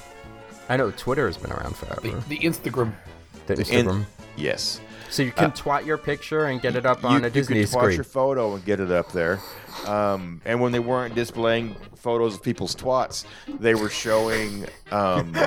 I 0.70 0.78
know 0.78 0.92
Twitter 0.92 1.26
has 1.26 1.36
been 1.38 1.52
around 1.52 1.76
The, 1.76 1.86
forever. 1.86 2.24
the 2.30 2.38
Instagram. 2.40 2.94
The 3.48 3.54
In- 3.56 3.60
Instagram. 3.88 4.06
yes. 4.36 4.80
So 5.18 5.24
you 5.24 5.32
can 5.32 5.52
twat 5.52 5.84
your 5.84 5.98
picture 5.98 6.46
and 6.46 6.62
get 6.62 6.76
it 6.76 6.86
up 6.86 7.02
you, 7.02 7.10
on 7.10 7.24
a 7.24 7.28
you 7.28 7.34
Disney 7.34 7.62
could 7.62 7.70
twat 7.70 7.82
screen. 7.82 7.96
your 7.96 8.04
photo 8.04 8.54
and 8.54 8.64
get 8.64 8.80
it 8.80 8.92
up 8.92 9.12
there. 9.12 9.40
Um, 9.88 10.42
and 10.46 10.62
when 10.62 10.72
they 10.72 10.80
weren't 10.80 11.16
displaying 11.16 11.76
photos 11.96 12.36
of 12.36 12.44
people's 12.44 12.76
twats, 12.76 13.26
they 13.60 13.74
were 13.74 13.90
showing. 13.90 14.68
Um, 14.92 15.32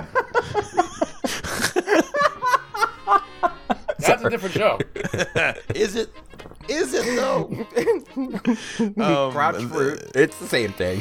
That's 3.98 4.24
a 4.24 4.30
different 4.30 4.54
show. 4.56 4.80
is 5.74 5.94
it? 5.94 6.10
Is 6.68 6.92
it 6.92 7.04
though? 7.16 7.48
um, 9.04 9.32
Crotch 9.32 9.62
fruit. 9.62 10.02
It's 10.16 10.36
the 10.38 10.48
same 10.48 10.72
thing. 10.72 11.00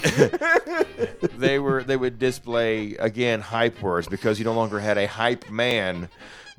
they 1.39 1.57
were 1.57 1.83
they 1.83 1.97
would 1.97 2.19
display 2.19 2.95
again 2.97 3.41
hype 3.41 3.81
words 3.81 4.07
because 4.07 4.37
you 4.37 4.45
no 4.45 4.53
longer 4.53 4.79
had 4.79 4.99
a 4.99 5.07
hype 5.07 5.49
man. 5.49 6.07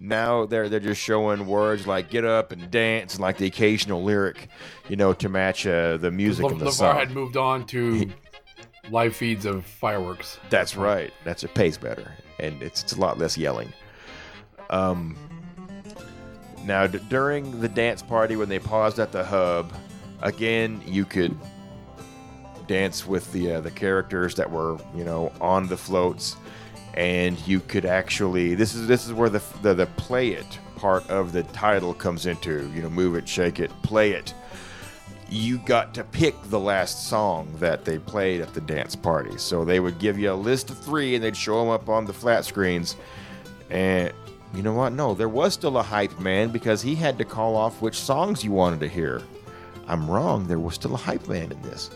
Now 0.02 0.46
they're 0.46 0.70
they're 0.70 0.80
just 0.80 1.00
showing 1.00 1.46
words 1.46 1.86
like 1.86 2.08
"get 2.08 2.24
up" 2.24 2.52
and 2.52 2.70
"dance" 2.70 3.14
and 3.14 3.20
like 3.20 3.36
the 3.36 3.46
occasional 3.46 4.02
lyric, 4.02 4.48
you 4.88 4.96
know, 4.96 5.12
to 5.12 5.28
match 5.28 5.66
uh, 5.66 5.98
the 5.98 6.10
music 6.10 6.44
Le- 6.46 6.52
and 6.52 6.60
the 6.60 6.64
LeVar 6.66 6.72
song. 6.72 6.96
had 6.96 7.10
moved 7.10 7.36
on 7.36 7.66
to 7.66 8.10
live 8.90 9.14
feeds 9.14 9.44
of 9.44 9.66
fireworks. 9.66 10.38
That's 10.48 10.74
right. 10.74 11.12
That's 11.24 11.44
it 11.44 11.52
pays 11.54 11.76
better, 11.76 12.12
and 12.38 12.62
it's 12.62 12.82
it's 12.82 12.94
a 12.94 12.98
lot 13.00 13.18
less 13.18 13.36
yelling. 13.36 13.72
Um. 14.70 15.16
Now, 16.64 16.86
d- 16.86 17.00
during 17.08 17.60
the 17.60 17.68
dance 17.68 18.02
party, 18.02 18.36
when 18.36 18.48
they 18.48 18.58
paused 18.58 18.98
at 18.98 19.12
the 19.12 19.24
hub, 19.24 19.72
again 20.22 20.80
you 20.86 21.04
could 21.04 21.36
dance 22.66 23.06
with 23.06 23.30
the 23.32 23.52
uh, 23.54 23.60
the 23.60 23.70
characters 23.70 24.34
that 24.36 24.50
were 24.50 24.78
you 24.94 25.04
know 25.04 25.32
on 25.40 25.66
the 25.68 25.76
floats, 25.76 26.36
and 26.94 27.38
you 27.46 27.60
could 27.60 27.84
actually 27.84 28.54
this 28.54 28.74
is 28.74 28.86
this 28.86 29.06
is 29.06 29.12
where 29.12 29.28
the 29.28 29.42
the, 29.62 29.74
the 29.74 29.86
play 29.86 30.30
it 30.30 30.58
part 30.80 31.08
of 31.10 31.32
the 31.32 31.42
title 31.44 31.92
comes 31.92 32.24
into 32.24 32.70
you 32.74 32.80
know 32.80 32.88
move 32.88 33.14
it, 33.14 33.28
shake 33.28 33.60
it, 33.60 33.70
play 33.82 34.12
it. 34.12 34.32
you 35.28 35.58
got 35.58 35.94
to 35.94 36.02
pick 36.02 36.34
the 36.44 36.58
last 36.58 37.06
song 37.06 37.48
that 37.58 37.84
they 37.84 37.98
played 37.98 38.40
at 38.40 38.52
the 38.52 38.60
dance 38.62 38.96
party. 38.96 39.36
So 39.38 39.64
they 39.64 39.78
would 39.78 39.98
give 39.98 40.18
you 40.18 40.32
a 40.32 40.34
list 40.34 40.70
of 40.70 40.78
three 40.78 41.14
and 41.14 41.22
they'd 41.22 41.36
show 41.36 41.60
them 41.60 41.68
up 41.68 41.88
on 41.88 42.04
the 42.04 42.12
flat 42.12 42.44
screens. 42.44 42.96
And 43.70 44.12
you 44.54 44.62
know 44.62 44.72
what? 44.72 44.92
No, 44.92 45.14
there 45.14 45.28
was 45.28 45.54
still 45.54 45.78
a 45.78 45.82
hype 45.82 46.18
man 46.18 46.48
because 46.48 46.82
he 46.82 46.96
had 46.96 47.16
to 47.18 47.24
call 47.24 47.56
off 47.56 47.80
which 47.80 48.00
songs 48.00 48.42
you 48.42 48.50
wanted 48.50 48.80
to 48.80 48.88
hear. 48.88 49.22
I'm 49.86 50.10
wrong. 50.10 50.48
There 50.48 50.58
was 50.58 50.74
still 50.74 50.94
a 50.94 50.98
hype 50.98 51.28
man 51.28 51.52
in 51.52 51.62
this, 51.62 51.90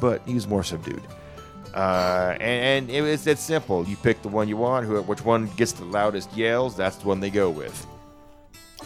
but 0.00 0.22
he 0.26 0.34
was 0.34 0.48
more 0.48 0.64
subdued. 0.64 1.02
Uh, 1.74 2.36
and, 2.40 2.88
and 2.88 2.90
it 2.90 3.02
was 3.02 3.24
that 3.24 3.38
simple. 3.38 3.84
You 3.86 3.96
pick 3.96 4.22
the 4.22 4.28
one 4.28 4.48
you 4.48 4.56
want. 4.56 4.86
Who, 4.86 5.00
which 5.02 5.24
one 5.24 5.46
gets 5.56 5.72
the 5.72 5.84
loudest 5.84 6.34
yells? 6.36 6.76
That's 6.76 6.96
the 6.96 7.08
one 7.08 7.20
they 7.20 7.30
go 7.30 7.50
with. 7.50 7.86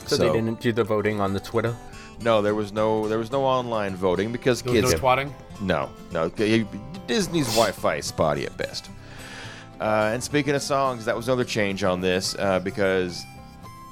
So, 0.07 0.16
they 0.16 0.33
didn't 0.33 0.61
do 0.61 0.72
the 0.72 0.85
voting 0.85 1.20
on 1.20 1.33
the 1.33 1.41
Twitter. 1.41 1.76
No, 2.22 2.43
there 2.43 2.55
was 2.55 2.72
no 2.72 3.09
there 3.09 3.18
was 3.18 3.30
no 3.33 3.45
online 3.45 3.97
voting 3.97 4.33
because 4.33 4.62
There 4.62 4.72
was 4.72 4.83
kids. 4.83 4.93
no 4.95 4.99
twatting. 4.99 5.33
No, 5.61 5.91
no. 6.12 6.28
Disney's 7.07 7.47
Wi-Fi 7.49 7.97
is 7.97 8.07
spotty 8.07 8.45
at 8.47 8.57
best. 8.57 8.91
Uh, 9.80 10.11
and 10.12 10.22
speaking 10.22 10.55
of 10.55 10.62
songs, 10.62 11.05
that 11.05 11.16
was 11.16 11.28
another 11.28 11.45
change 11.45 11.83
on 11.83 12.01
this 12.01 12.37
uh, 12.39 12.61
because 12.61 13.24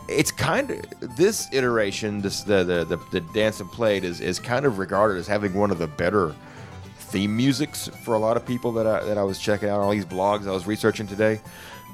it's 0.09 0.31
kind 0.31 0.71
of 0.71 1.17
this 1.17 1.49
iteration, 1.53 2.21
this 2.21 2.43
the 2.43 2.63
the 2.65 2.85
the, 2.85 2.97
the 3.11 3.21
dance 3.33 3.61
and 3.61 3.71
played 3.73 4.05
is 4.05 4.21
is 4.21 4.39
kind 4.39 4.65
of 4.65 4.79
regarded 4.79 5.19
as 5.19 5.27
having 5.27 5.53
one 5.55 5.71
of 5.71 5.79
the 5.79 5.87
better 5.89 6.35
theme 7.11 7.37
musics 7.37 7.89
for 8.05 8.15
a 8.15 8.19
lot 8.19 8.37
of 8.37 8.47
people 8.47 8.73
that 8.73 8.87
I 8.87 9.03
that 9.05 9.19
I 9.19 9.23
was 9.23 9.39
checking 9.39 9.69
out 9.69 9.81
all 9.81 9.91
these 9.91 10.05
blogs 10.05 10.47
I 10.47 10.53
was 10.53 10.67
researching 10.67 11.07
today. 11.07 11.41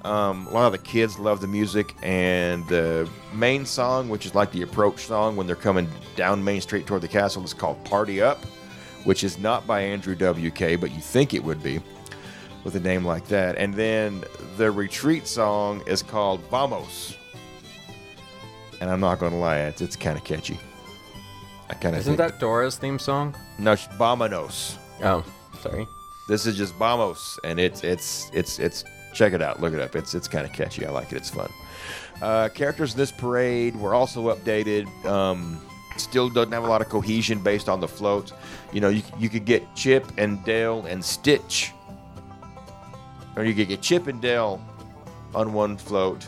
Um, 0.04 0.46
a 0.46 0.50
lot 0.50 0.66
of 0.66 0.72
the 0.72 0.78
kids 0.86 1.18
love 1.18 1.40
the 1.40 1.48
music, 1.48 1.94
and 2.02 2.66
the 2.68 3.08
main 3.32 3.66
song, 3.66 4.08
which 4.08 4.24
is 4.26 4.34
like 4.34 4.52
the 4.52 4.62
approach 4.62 5.00
song 5.06 5.34
when 5.34 5.46
they're 5.48 5.56
coming 5.56 5.88
down 6.14 6.44
Main 6.44 6.60
Street 6.60 6.86
toward 6.86 7.02
the 7.02 7.08
castle, 7.08 7.42
is 7.44 7.54
called 7.54 7.82
"Party 7.84 8.22
Up," 8.22 8.44
which 9.04 9.24
is 9.24 9.38
not 9.38 9.66
by 9.66 9.80
Andrew 9.80 10.14
WK, 10.14 10.78
but 10.80 10.92
you 10.92 11.00
think 11.00 11.34
it 11.34 11.42
would 11.42 11.62
be 11.62 11.80
with 12.62 12.76
a 12.76 12.80
name 12.80 13.04
like 13.04 13.26
that. 13.28 13.56
And 13.56 13.74
then 13.74 14.22
the 14.56 14.70
retreat 14.70 15.26
song 15.26 15.82
is 15.86 16.02
called 16.02 16.40
"Vamos," 16.50 17.16
and 18.80 18.90
I'm 18.90 19.00
not 19.00 19.18
going 19.18 19.32
to 19.32 19.38
lie, 19.38 19.60
it's, 19.60 19.80
it's 19.80 19.96
kind 19.96 20.16
of 20.16 20.24
catchy. 20.24 20.60
I 21.68 21.74
kind 21.74 21.96
of 21.96 22.00
Isn't 22.02 22.16
think 22.16 22.30
that 22.30 22.38
Dora's 22.38 22.76
theme 22.76 22.98
song? 22.98 23.34
no 23.58 23.72
it's 23.72 23.88
"Vamonos." 23.98 24.76
Oh, 25.02 25.24
sorry. 25.60 25.86
This 26.28 26.46
is 26.46 26.56
just 26.56 26.74
Vamos, 26.74 27.38
and 27.44 27.60
it's 27.60 27.84
it's 27.84 28.30
it's 28.32 28.58
it's 28.58 28.84
check 29.14 29.32
it 29.32 29.42
out, 29.42 29.60
look 29.60 29.72
it 29.72 29.80
up. 29.80 29.94
It's 29.94 30.14
it's 30.14 30.28
kind 30.28 30.46
of 30.46 30.52
catchy. 30.52 30.84
I 30.84 30.90
like 30.90 31.12
it. 31.12 31.16
It's 31.16 31.30
fun. 31.30 31.50
Uh, 32.20 32.48
characters 32.48 32.92
in 32.94 32.98
this 32.98 33.12
parade 33.12 33.76
were 33.76 33.94
also 33.94 34.34
updated. 34.34 34.86
Um, 35.04 35.60
still 35.96 36.28
doesn't 36.28 36.52
have 36.52 36.64
a 36.64 36.66
lot 36.66 36.80
of 36.80 36.88
cohesion 36.88 37.42
based 37.42 37.68
on 37.68 37.80
the 37.80 37.88
floats. 37.88 38.32
You 38.72 38.80
know, 38.80 38.88
you 38.88 39.02
you 39.18 39.28
could 39.28 39.44
get 39.44 39.62
Chip 39.74 40.10
and 40.18 40.44
Dale 40.44 40.84
and 40.86 41.04
Stitch, 41.04 41.72
or 43.36 43.44
you 43.44 43.54
could 43.54 43.68
get 43.68 43.82
Chip 43.82 44.06
and 44.08 44.20
Dale 44.20 44.60
on 45.34 45.52
one 45.52 45.76
float. 45.76 46.26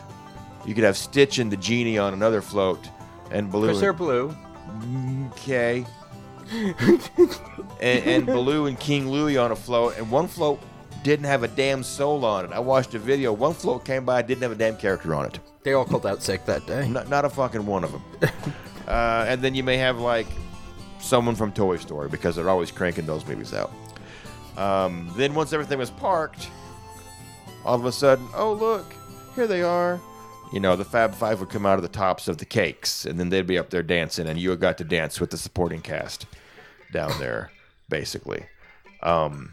You 0.64 0.75
could 0.75 0.85
have 0.85 0.97
Stitch 0.97 1.39
and 1.39 1.51
the 1.51 1.57
genie 1.57 1.99
on 1.99 2.12
another 2.12 2.43
float, 2.43 2.87
and 3.31 3.51
Baloo. 3.51 3.66
Because 3.66 3.81
they're 3.81 3.93
blue. 3.93 4.37
Okay. 5.33 5.85
and, 7.80 8.05
and 8.05 8.26
Baloo 8.26 8.66
and 8.66 8.78
King 8.78 9.11
Louie 9.11 9.36
on 9.36 9.53
a 9.53 9.57
float, 9.57 9.96
and 9.99 10.11
one 10.11 10.28
float 10.28 10.61
didn't 11.03 11.26
have 11.26 11.42
a 11.42 11.49
damn 11.49 11.82
soul 11.82 12.24
on 12.24 12.44
it. 12.44 12.53
I 12.53 12.59
watched 12.59 12.94
a 12.94 12.99
video. 12.99 13.32
One 13.32 13.55
float 13.55 13.84
came 13.84 14.05
by, 14.05 14.22
didn't 14.22 14.42
have 14.42 14.53
a 14.53 14.57
damn 14.57 14.76
character 14.76 15.14
on 15.14 15.26
it. 15.26 15.38
They 15.62 15.72
all 15.72 15.84
called 15.84 16.07
out 16.07 16.22
sick 16.22 16.44
that 16.46 16.66
day. 16.66 16.88
Not, 16.88 17.09
not 17.09 17.24
a 17.24 17.30
fucking 17.30 17.64
one 17.64 17.84
of 17.84 17.92
them. 17.92 18.03
uh, 18.88 19.24
and 19.28 19.42
then 19.42 19.55
you 19.55 19.62
may 19.62 19.76
have 19.76 19.99
like 19.99 20.26
someone 20.99 21.34
from 21.34 21.53
Toy 21.53 21.76
Story 21.76 22.09
because 22.09 22.36
they're 22.36 22.51
always 22.51 22.70
cranking 22.70 23.07
those 23.07 23.26
movies 23.26 23.55
out. 23.55 23.72
Um, 24.57 25.12
then 25.16 25.34
once 25.34 25.53
everything 25.53 25.78
was 25.78 25.90
parked, 25.90 26.51
all 27.64 27.76
of 27.76 27.84
a 27.84 27.92
sudden, 27.92 28.26
oh 28.34 28.53
look, 28.53 28.92
here 29.34 29.46
they 29.46 29.62
are. 29.62 30.01
You 30.53 30.61
know, 30.61 30.76
the 30.76 30.84
Fab 30.84 31.14
Five 31.14 31.40
would 31.40 31.51
come 31.51 31.66
out 31.66 31.76
of 31.76 31.82
the 31.82 31.88
tops 31.88 32.26
of 32.26 32.38
the 32.38 32.46
cakes, 32.46 33.05
and 33.05 33.20
then 33.20 33.28
they'd 33.28 33.46
be 33.46 33.59
up 33.59 33.70
there 33.70 33.82
dancing, 33.82 34.26
and 34.26 34.38
you 34.38 34.55
got 34.57 34.78
to 34.78 34.84
dance 34.84 35.20
with 35.20 35.30
the 35.30 35.36
supporting 35.36 35.82
cast 35.82 36.26
down 36.92 37.12
there, 37.18 37.51
basically. 37.88 38.46
Um, 39.03 39.53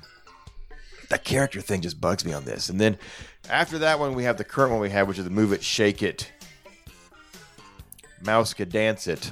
the 1.09 1.17
character 1.17 1.59
thing 1.61 1.81
just 1.81 1.99
bugs 1.99 2.23
me 2.25 2.31
on 2.33 2.45
this. 2.45 2.69
And 2.69 2.79
then 2.79 2.97
after 3.49 3.77
that 3.79 3.99
one, 3.99 4.15
we 4.15 4.23
have 4.23 4.37
the 4.37 4.43
current 4.45 4.71
one 4.71 4.79
we 4.79 4.89
have, 4.89 5.07
which 5.07 5.17
is 5.17 5.25
the 5.25 5.29
Move 5.29 5.51
It, 5.51 5.63
Shake 5.63 6.01
It, 6.01 6.31
MousekeDance 8.23 9.07
It. 9.07 9.31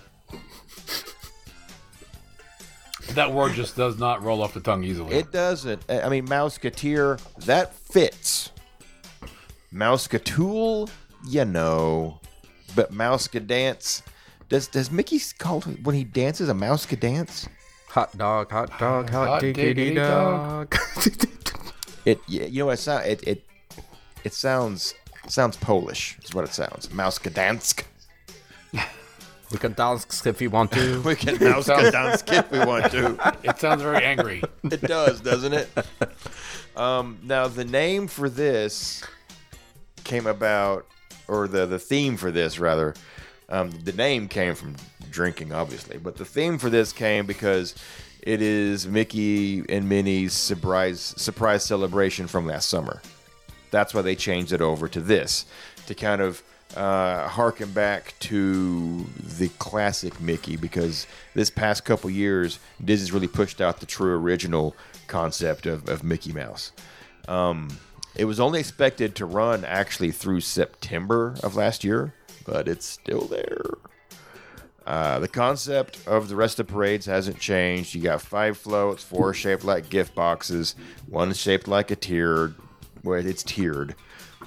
That 3.13 3.31
word 3.31 3.53
just 3.53 3.77
does 3.77 3.97
not 3.97 4.21
roll 4.23 4.41
off 4.41 4.53
the 4.53 4.59
tongue 4.59 4.83
easily. 4.83 5.15
It 5.15 5.31
doesn't. 5.31 5.83
I 5.89 6.09
mean, 6.09 6.27
Mouseketeer, 6.27 7.21
that 7.45 7.73
fits. 7.75 8.51
Mousetool, 9.71 10.89
you 11.27 11.45
know. 11.45 12.19
But 12.75 12.91
Mouse 12.91 13.27
could 13.27 13.47
dance. 13.47 14.03
Does 14.49 14.67
does 14.67 14.91
Mickey 14.91 15.19
call 15.37 15.61
when 15.61 15.95
he 15.95 16.03
dances 16.03 16.49
a 16.49 16.53
mouse 16.53 16.85
could 16.85 16.99
dance? 16.99 17.47
Hot 17.89 18.15
dog, 18.17 18.51
hot 18.51 18.69
dog, 18.79 19.09
hot, 19.09 19.27
Hot 19.27 19.41
diggity 19.41 19.73
diggity 19.73 19.95
dog. 19.95 20.75
It 22.05 22.19
yeah, 22.27 22.43
you 22.45 22.59
know 22.59 22.65
what 22.65 22.73
it 22.73 22.81
sound 22.81 23.05
it 23.05 23.25
it 23.25 23.45
it 24.25 24.33
sounds 24.33 24.93
sounds 25.27 25.55
Polish 25.57 26.17
is 26.23 26.33
what 26.33 26.43
it 26.43 26.53
sounds. 26.53 26.91
Mouse 26.91 27.17
Gdansk. 27.17 27.83
we 28.73 29.57
can 29.57 29.73
dance 29.73 30.25
if 30.25 30.39
we 30.39 30.47
want 30.47 30.71
to. 30.73 31.01
We 31.05 31.15
can 31.15 31.41
mouse 31.41 31.67
dance 31.67 32.23
if 32.27 32.51
we 32.51 32.59
want 32.59 32.91
to. 32.91 33.37
It 33.43 33.57
sounds 33.59 33.81
very 33.81 34.03
angry. 34.03 34.43
It 34.63 34.81
does, 34.81 35.21
doesn't 35.21 35.53
it? 35.53 35.69
Um, 36.75 37.19
now 37.23 37.47
the 37.47 37.65
name 37.65 38.07
for 38.07 38.29
this 38.29 39.03
came 40.03 40.27
about, 40.27 40.85
or 41.27 41.47
the 41.47 41.65
the 41.65 41.79
theme 41.79 42.17
for 42.17 42.31
this 42.31 42.59
rather. 42.59 42.93
Um, 43.49 43.71
the 43.83 43.93
name 43.93 44.29
came 44.29 44.55
from 44.55 44.75
drinking, 45.11 45.51
obviously, 45.53 45.97
but 45.97 46.17
the 46.17 46.25
theme 46.25 46.57
for 46.57 46.69
this 46.69 46.91
came 46.91 47.25
because 47.25 47.75
it 48.21 48.41
is 48.41 48.87
Mickey 48.87 49.63
and 49.69 49.87
Minnie's 49.87 50.33
surprise 50.33 51.13
surprise 51.17 51.63
celebration 51.63 52.27
from 52.27 52.47
last 52.47 52.69
summer. 52.69 53.01
That's 53.69 53.93
why 53.93 54.01
they 54.01 54.15
changed 54.15 54.53
it 54.53 54.61
over 54.61 54.87
to 54.87 55.01
this 55.01 55.45
to 55.87 55.95
kind 55.95 56.21
of 56.21 56.41
uh, 56.75 57.27
harken 57.27 57.71
back 57.71 58.15
to 58.19 59.05
the 59.37 59.49
classic 59.59 60.19
Mickey 60.19 60.55
because 60.55 61.05
this 61.35 61.49
past 61.49 61.85
couple 61.85 62.09
years 62.09 62.59
Disney's 62.83 63.11
really 63.11 63.27
pushed 63.27 63.61
out 63.61 63.79
the 63.79 63.85
true 63.85 64.15
original 64.15 64.75
concept 65.07 65.65
of, 65.65 65.87
of 65.89 66.03
Mickey 66.03 66.31
Mouse. 66.31 66.71
Um, 67.27 67.69
it 68.15 68.25
was 68.25 68.39
only 68.39 68.59
expected 68.59 69.15
to 69.15 69.25
run 69.25 69.65
actually 69.65 70.11
through 70.11 70.41
September 70.41 71.35
of 71.43 71.55
last 71.55 71.83
year, 71.83 72.13
but 72.45 72.67
it's 72.67 72.85
still 72.85 73.25
there. 73.25 73.77
Uh, 74.85 75.19
the 75.19 75.27
concept 75.27 75.97
of 76.05 76.27
the 76.27 76.35
rest 76.35 76.59
of 76.59 76.67
parades 76.67 77.05
hasn't 77.05 77.39
changed. 77.39 77.95
You 77.95 78.01
got 78.01 78.21
five 78.21 78.57
floats, 78.57 79.03
four 79.03 79.33
shaped 79.33 79.63
like 79.63 79.89
gift 79.89 80.13
boxes, 80.13 80.75
one 81.07 81.33
shaped 81.33 81.67
like 81.67 81.89
a 81.89 81.95
tiered, 81.95 82.55
where 83.01 83.19
it's 83.19 83.43
tiered. 83.43 83.95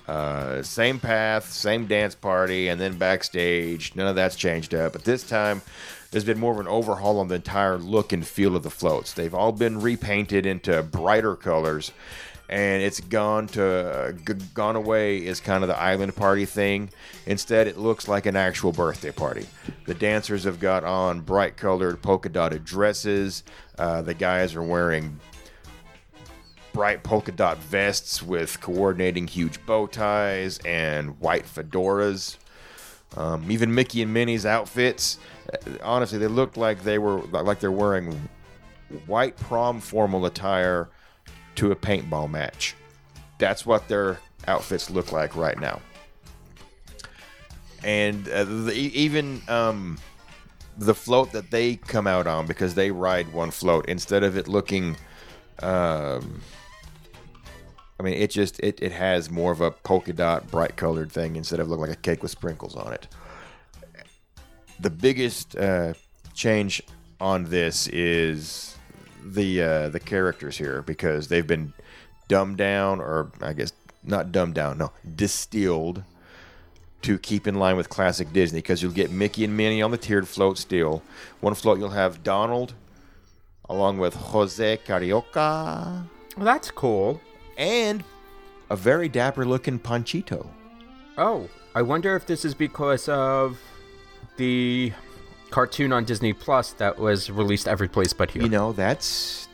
Uh, 0.07 0.63
same 0.63 1.01
path, 1.01 1.51
same 1.51 1.87
dance 1.87 2.15
party, 2.15 2.69
and 2.69 2.81
then 2.81 2.97
backstage. 2.97 3.97
None 3.97 4.07
of 4.07 4.15
that's 4.15 4.37
changed 4.37 4.75
up. 4.75 4.93
But 4.93 5.05
this 5.05 5.27
time, 5.27 5.63
there's 6.11 6.25
been 6.25 6.39
more 6.39 6.53
of 6.53 6.61
an 6.61 6.69
overhaul 6.69 7.19
on 7.19 7.29
the 7.29 7.35
entire 7.37 7.77
look 7.77 8.13
and 8.13 8.25
feel 8.25 8.55
of 8.55 8.63
the 8.63 8.71
floats. 8.71 9.13
They've 9.13 9.35
all 9.35 9.53
been 9.53 9.81
repainted 9.81 10.47
into 10.47 10.81
brighter 10.83 11.35
colors, 11.35 11.93
and 12.49 12.83
it's 12.83 13.01
gone 13.01 13.49
to 13.49 14.17
g- 14.27 14.35
gone 14.55 14.77
away 14.77 15.19
is 15.19 15.41
kind 15.41 15.65
of 15.65 15.69
the 15.69 15.79
island 15.79 16.15
party 16.15 16.45
thing. 16.45 16.91
Instead, 17.27 17.67
it 17.67 17.77
looks 17.77 18.09
like 18.09 18.27
an 18.27 18.37
actual 18.37 18.73
birthday 18.73 19.11
party. 19.11 19.47
The 19.87 19.95
dancers 19.95 20.45
have 20.45 20.61
got 20.61 20.85
on 20.85 21.21
bright 21.21 21.57
colored 21.57 22.01
polka 22.03 22.29
dotted 22.29 22.65
dresses. 22.65 23.43
Uh, 23.79 24.03
the 24.03 24.15
guys 24.15 24.55
are 24.55 24.63
wearing 24.63 25.19
bright 26.73 27.03
polka 27.03 27.33
dot 27.33 27.59
vests 27.59 28.23
with 28.23 28.61
coordinating 28.61 29.27
huge 29.27 29.65
bow 29.65 29.87
ties 29.87 30.59
and 30.65 31.19
white 31.21 31.47
fedoras. 31.47 32.37
Um, 33.17 33.51
even 33.51 33.75
Mickey 33.75 34.03
and 34.03 34.13
Minnie's 34.13 34.45
outfits, 34.45 35.19
honestly, 35.83 36.19
they 36.19 36.27
looked 36.27 36.57
like 36.57 36.83
they 36.83 36.99
were 36.99 37.23
like 37.23 37.61
they're 37.61 37.73
wearing 37.73 38.29
white 39.07 39.37
prom 39.37 39.81
formal 39.81 40.27
attire 40.27 40.89
to 41.57 41.73
a 41.73 41.77
paintball 41.77 42.31
match. 42.31 42.75
That's 43.39 43.67
what 43.67 43.89
their 43.89 44.19
outfits 44.47 44.91
look 44.91 45.13
like 45.13 45.37
right 45.37 45.59
now. 45.59 45.81
And 47.85 48.29
uh, 48.29 48.45
the, 48.45 48.73
even 48.73 49.43
um, 49.49 49.99
the 50.79 50.95
float 50.95 51.33
that 51.33 51.51
they 51.51 51.77
come 51.77 52.07
out 52.07 52.27
on, 52.27 52.47
because 52.47 52.75
they 52.75 52.91
ride 52.91 53.33
one 53.33 53.51
float, 53.51 53.87
instead 53.87 54.23
of 54.23 54.37
it 54.37 54.49
looking 54.49 54.97
um, 55.63 56.41
I 57.99 58.03
mean, 58.03 58.15
it 58.15 58.31
just 58.31 58.61
it, 58.61 58.83
it 58.83 58.93
has 58.93 59.31
more 59.31 59.53
of 59.53 59.61
a 59.61 59.71
polka 59.71 60.13
dot, 60.13 60.51
bright 60.51 60.77
colored 60.77 61.11
thing 61.11 61.37
instead 61.37 61.61
of 61.61 61.69
looking 61.69 61.87
like 61.87 61.97
a 61.97 62.01
cake 62.01 62.23
with 62.23 62.31
sprinkles 62.31 62.77
on 62.77 62.93
it. 62.93 63.09
The 64.81 64.91
biggest 64.91 65.57
uh, 65.57 65.95
change 66.35 66.83
on 67.21 67.45
this 67.45 67.89
is 67.89 68.76
the 69.35 69.63
uh, 69.63 69.89
the 69.89 70.01
characters 70.01 70.57
here 70.59 70.83
because 70.83 71.29
they've 71.29 71.47
been 71.47 71.73
dumbed 72.29 72.57
down, 72.59 73.01
or 73.01 73.31
I 73.41 73.53
guess 73.53 73.73
not 74.05 74.31
dumbed 74.33 74.55
down, 74.55 74.79
no, 74.79 74.93
distilled 75.15 76.03
to 77.03 77.19
keep 77.19 77.47
in 77.47 77.55
line 77.57 77.77
with 77.77 77.89
classic 77.89 78.33
Disney. 78.33 78.59
Because 78.59 78.83
you'll 78.83 78.93
get 78.93 79.11
Mickey 79.11 79.45
and 79.45 79.57
Minnie 79.57 79.83
on 79.83 79.91
the 79.91 79.99
tiered 79.99 80.27
float 80.29 80.59
still. 80.59 81.03
One 81.41 81.55
float 81.55 81.79
you'll 81.79 81.91
have 81.91 82.23
Donald, 82.23 82.75
along 83.69 83.99
with 83.99 84.15
Jose 84.15 84.79
Carioca, 84.87 86.07
Well, 86.37 86.45
that's 86.47 86.71
cool. 86.71 87.21
and 87.57 88.03
a 88.71 88.77
very 88.77 89.09
dapper 89.09 89.45
looking 89.45 89.79
Panchito. 89.79 90.47
Oh, 91.19 91.49
I 91.75 91.83
wonder 91.83 92.17
if 92.17 92.27
this 92.27 92.45
is 92.45 92.55
because 92.55 93.09
of 93.09 93.59
the 94.37 94.93
cartoon 95.51 95.93
on 95.93 96.05
Disney 96.05 96.33
Plus 96.33 96.73
that 96.75 96.99
was 96.99 97.31
released 97.31 97.69
every 97.69 97.89
place 97.89 98.13
but 98.13 98.31
here. 98.31 98.43
You 98.43 98.49
know, 98.49 98.73
that's 98.73 99.49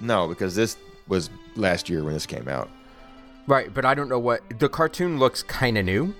no, 0.00 0.28
because 0.28 0.54
this 0.54 0.76
was 1.08 1.30
last 1.56 1.88
year 1.88 2.02
when 2.04 2.14
this 2.14 2.26
came 2.26 2.48
out. 2.48 2.70
right, 3.46 3.72
but 3.72 3.84
I 3.84 3.94
don't 3.94 4.08
know 4.08 4.18
what 4.18 4.42
the 4.58 4.68
cartoon 4.68 5.18
looks 5.18 5.42
kind 5.42 5.76
of 5.78 5.84
new. 5.84 6.14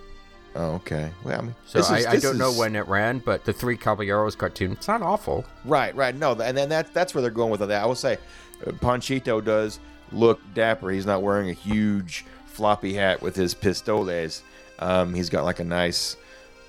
Oh, 0.57 0.73
okay. 0.75 1.13
Well, 1.25 1.39
I 1.39 1.43
mean, 1.43 1.55
So 1.65 1.79
I, 1.79 1.99
is- 1.99 2.07
I 2.07 2.13
this 2.15 2.23
don't 2.25 2.37
know 2.39 2.53
when 2.53 2.75
it 2.75 2.87
ran, 2.89 3.21
but 3.21 3.45
the 3.45 3.53
Three 3.53 3.77
Caballeros 3.77 4.35
cartoon, 4.35 4.73
it's 4.73 4.89
not 4.89 5.01
awful. 5.01 5.45
Right, 5.65 5.95
right. 5.95 6.15
No, 6.15 6.33
and 6.33 6.57
then 6.59 6.69
that 6.71 6.93
that's 6.93 7.15
where 7.15 7.23
they're 7.23 7.31
going 7.31 7.51
with 7.53 7.61
that. 7.61 7.71
I 7.83 7.87
will 7.87 7.95
say, 7.95 8.19
uh, 8.67 8.73
Panchito 8.73 9.43
does 9.45 9.79
look 10.11 10.41
dapper. 10.55 10.91
He's 10.91 11.07
not 11.07 11.23
wearing 11.23 11.51
a 11.51 11.53
huge 11.53 12.25
floppy 12.47 12.95
hat 12.95 13.23
with 13.23 13.37
his 13.37 13.55
pistoles. 13.55 14.43
Um, 14.81 15.15
he's 15.15 15.31
got 15.31 15.45
like 15.45 15.61
a 15.61 15.65
nice 15.65 16.17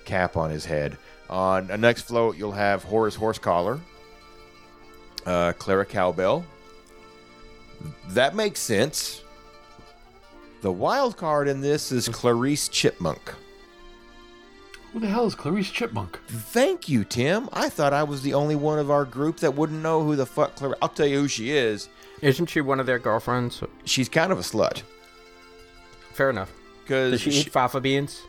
cap 0.05 0.38
on 0.38 0.51
his 0.51 0.63
head. 0.65 0.95
On 1.32 1.67
the 1.67 1.77
next 1.77 2.01
float, 2.03 2.36
you'll 2.38 2.51
have 2.51 2.84
Horace 2.84 3.15
Horsecollar, 3.15 3.79
uh, 5.25 5.53
Clara 5.53 5.86
Cowbell. 5.86 6.45
That 8.09 8.36
makes 8.36 8.59
sense. 8.59 9.23
The 10.61 10.71
wild 10.71 11.17
card 11.17 11.47
in 11.47 11.61
this 11.61 11.91
is 11.91 12.07
Clarice 12.09 12.67
Chipmunk. 12.67 13.34
Who 14.93 14.99
the 14.99 15.07
hell 15.07 15.25
is 15.25 15.34
Clarice 15.34 15.71
Chipmunk? 15.71 16.19
Thank 16.27 16.89
you, 16.89 17.05
Tim. 17.05 17.47
I 17.53 17.69
thought 17.69 17.93
I 17.93 18.03
was 18.03 18.21
the 18.21 18.34
only 18.34 18.55
one 18.55 18.77
of 18.77 18.91
our 18.91 19.05
group 19.05 19.38
that 19.38 19.55
wouldn't 19.55 19.82
know 19.82 20.03
who 20.03 20.17
the 20.17 20.25
fuck 20.25 20.55
Clarice. 20.57 20.77
I'll 20.82 20.89
tell 20.89 21.07
you 21.07 21.21
who 21.21 21.27
she 21.29 21.51
is. 21.51 21.88
Isn't 22.21 22.47
she 22.47 22.59
one 22.61 22.79
of 22.79 22.86
their 22.86 22.99
girlfriends? 22.99 23.63
She's 23.86 24.09
kind 24.09 24.34
of 24.34 24.38
a 24.38 24.41
slut. 24.41 24.84
Fair 26.13 26.29
enough. 26.29 26.51
Because 26.84 27.11
Does 27.11 27.21
she 27.21 27.32
eat 27.32 27.49
fafa 27.49 27.79
beans? 27.79 28.21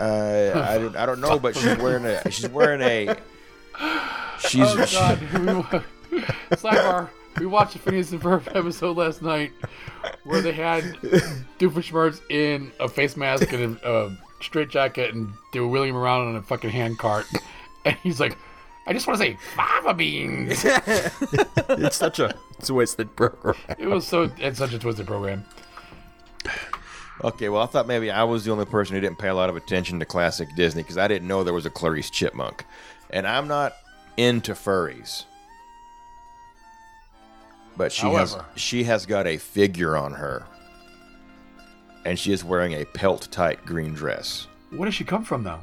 Uh, 0.00 0.66
I, 0.66 0.78
don't, 0.78 0.96
I 0.96 1.06
don't 1.06 1.20
know, 1.20 1.38
but 1.38 1.56
she's 1.56 1.76
wearing 1.78 2.04
a. 2.04 2.30
She's 2.30 2.48
wearing 2.48 2.80
a. 2.80 3.16
She's. 4.40 4.66
Oh 4.66 4.86
God! 4.92 5.20
We 6.10 6.18
Sidebar. 6.56 7.10
We 7.38 7.46
watched 7.46 7.74
the 7.74 7.78
Phineas 7.78 8.10
and 8.12 8.20
Ferb 8.20 8.54
episode 8.56 8.96
last 8.96 9.22
night 9.22 9.52
where 10.24 10.42
they 10.42 10.52
had 10.52 10.82
Doofenshmirtz 11.58 12.20
in 12.28 12.72
a 12.80 12.88
face 12.88 13.16
mask 13.16 13.52
and 13.52 13.78
a, 13.78 14.06
a 14.06 14.18
straight 14.42 14.68
jacket 14.68 15.14
and 15.14 15.32
they 15.52 15.60
were 15.60 15.68
wheeling 15.68 15.90
him 15.90 15.96
around 15.96 16.28
on 16.28 16.36
a 16.36 16.42
fucking 16.42 16.70
hand 16.70 16.98
cart. 16.98 17.26
And 17.82 17.96
he's 18.02 18.20
like, 18.20 18.36
I 18.86 18.92
just 18.92 19.06
want 19.06 19.18
to 19.18 19.26
say 19.26 19.38
fava 19.56 19.94
beans. 19.94 20.62
it's 20.66 21.96
such 21.96 22.18
a 22.18 22.34
twisted 22.62 23.16
program. 23.16 23.54
It 23.78 23.86
was 23.86 24.06
so 24.06 24.30
it's 24.36 24.58
such 24.58 24.74
a 24.74 24.78
twisted 24.78 25.06
program. 25.06 25.46
Okay, 27.22 27.48
well, 27.48 27.62
I 27.62 27.66
thought 27.66 27.86
maybe 27.86 28.10
I 28.10 28.24
was 28.24 28.44
the 28.44 28.52
only 28.52 28.64
person 28.64 28.94
who 28.94 29.00
didn't 29.00 29.18
pay 29.18 29.28
a 29.28 29.34
lot 29.34 29.50
of 29.50 29.56
attention 29.56 29.98
to 30.00 30.06
classic 30.06 30.48
Disney 30.56 30.82
because 30.82 30.96
I 30.98 31.06
didn't 31.06 31.28
know 31.28 31.44
there 31.44 31.52
was 31.52 31.66
a 31.66 31.70
Clarice 31.70 32.08
Chipmunk, 32.10 32.64
and 33.10 33.26
I'm 33.26 33.46
not 33.46 33.74
into 34.16 34.52
furries. 34.52 35.24
But 37.76 37.92
she 37.92 38.06
has 38.08 38.36
she 38.56 38.84
has 38.84 39.06
got 39.06 39.26
a 39.26 39.36
figure 39.36 39.96
on 39.96 40.12
her, 40.12 40.44
and 42.04 42.18
she 42.18 42.32
is 42.32 42.42
wearing 42.44 42.72
a 42.74 42.84
pelt 42.84 43.28
tight 43.30 43.64
green 43.64 43.94
dress. 43.94 44.46
Where 44.70 44.86
does 44.86 44.94
she 44.94 45.04
come 45.04 45.24
from 45.24 45.44
though? 45.44 45.60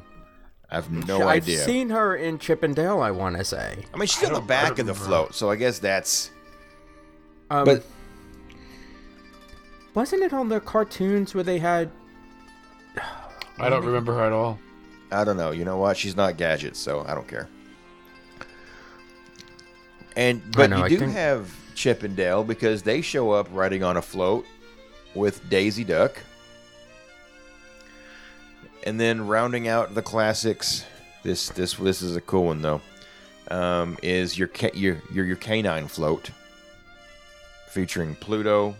I 0.70 0.74
have 0.76 0.90
no 0.90 1.26
idea. 1.26 1.60
I've 1.60 1.66
seen 1.66 1.90
her 1.90 2.14
in 2.14 2.38
Chippendale, 2.38 3.00
I 3.00 3.10
want 3.10 3.36
to 3.38 3.44
say. 3.44 3.84
I 3.92 3.96
mean, 3.96 4.06
she's 4.06 4.24
on 4.24 4.34
the 4.34 4.40
back 4.40 4.72
of 4.72 4.76
the 4.86 4.92
remember. 4.92 5.04
float, 5.04 5.34
so 5.34 5.50
I 5.50 5.56
guess 5.56 5.78
that's. 5.78 6.30
Um, 7.50 7.64
But 7.64 7.84
wasn't 9.94 10.22
it 10.22 10.32
on 10.32 10.48
the 10.48 10.60
cartoons 10.60 11.34
where 11.34 11.44
they 11.44 11.58
had? 11.58 11.90
I 13.58 13.68
don't 13.68 13.84
remember 13.84 14.14
her 14.14 14.24
at 14.24 14.32
all. 14.32 14.58
I 15.10 15.24
don't 15.24 15.36
know. 15.36 15.50
You 15.50 15.64
know 15.64 15.78
what? 15.78 15.96
She's 15.96 16.16
not 16.16 16.36
gadgets, 16.36 16.78
so 16.78 17.04
I 17.06 17.14
don't 17.14 17.26
care. 17.26 17.48
And 20.16 20.42
but 20.52 20.70
know, 20.70 20.78
you 20.78 20.84
I 20.84 20.88
do 20.88 20.98
think- 20.98 21.12
have 21.12 21.52
Chip 21.74 22.02
and 22.02 22.16
Dale 22.16 22.42
because 22.44 22.82
they 22.82 23.00
show 23.00 23.30
up 23.30 23.48
riding 23.52 23.82
on 23.84 23.96
a 23.96 24.02
float 24.02 24.44
with 25.14 25.48
Daisy 25.48 25.84
Duck. 25.84 26.18
And 28.84 28.98
then 29.00 29.26
rounding 29.26 29.68
out 29.68 29.94
the 29.94 30.02
classics, 30.02 30.84
this 31.22 31.48
this 31.50 31.74
this 31.74 32.00
is 32.02 32.16
a 32.16 32.20
cool 32.20 32.46
one 32.46 32.62
though. 32.62 32.80
Um, 33.50 33.96
is 34.02 34.38
your 34.38 34.48
ca- 34.48 34.70
your 34.74 35.02
your 35.12 35.24
your 35.24 35.36
canine 35.36 35.88
float 35.88 36.30
featuring 37.68 38.14
Pluto, 38.14 38.76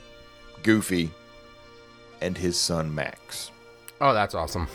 Goofy, 0.68 1.10
and 2.20 2.36
his 2.36 2.60
son 2.60 2.94
Max. 2.94 3.52
Oh, 4.02 4.12
that's 4.12 4.34
awesome. 4.34 4.68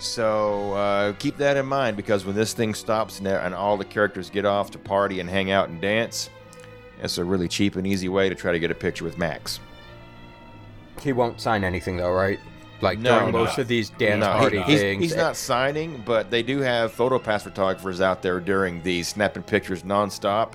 So 0.00 0.72
uh, 0.72 1.12
keep 1.12 1.36
that 1.36 1.56
in 1.56 1.64
mind 1.64 1.96
because 1.96 2.24
when 2.24 2.34
this 2.34 2.52
thing 2.52 2.74
stops 2.74 3.20
and, 3.20 3.28
and 3.28 3.54
all 3.54 3.76
the 3.76 3.84
characters 3.84 4.28
get 4.28 4.44
off 4.44 4.72
to 4.72 4.80
party 4.80 5.20
and 5.20 5.30
hang 5.30 5.52
out 5.52 5.68
and 5.68 5.80
dance, 5.80 6.28
it's 7.00 7.18
a 7.18 7.24
really 7.24 7.46
cheap 7.46 7.76
and 7.76 7.86
easy 7.86 8.08
way 8.08 8.28
to 8.28 8.34
try 8.34 8.50
to 8.50 8.58
get 8.58 8.72
a 8.72 8.74
picture 8.74 9.04
with 9.04 9.16
Max. 9.16 9.60
He 11.02 11.12
won't 11.12 11.40
sign 11.40 11.62
anything 11.62 11.96
though, 11.96 12.12
right? 12.12 12.40
Like 12.82 12.98
No, 12.98 13.18
during 13.18 13.32
no. 13.32 13.44
most 13.44 13.58
of 13.58 13.68
these 13.68 13.90
dance 13.90 14.20
No, 14.20 14.32
he- 14.34 14.38
party 14.38 14.62
he's, 14.62 14.80
things. 14.80 15.02
he's 15.02 15.16
not 15.16 15.36
signing, 15.36 16.02
but 16.04 16.30
they 16.30 16.42
do 16.42 16.60
have 16.60 16.92
photo 16.92 17.18
pass 17.18 17.42
photographers 17.44 18.00
out 18.00 18.20
there 18.22 18.38
during 18.40 18.82
these 18.82 19.08
snapping 19.08 19.42
pictures 19.44 19.82
nonstop. 19.82 20.52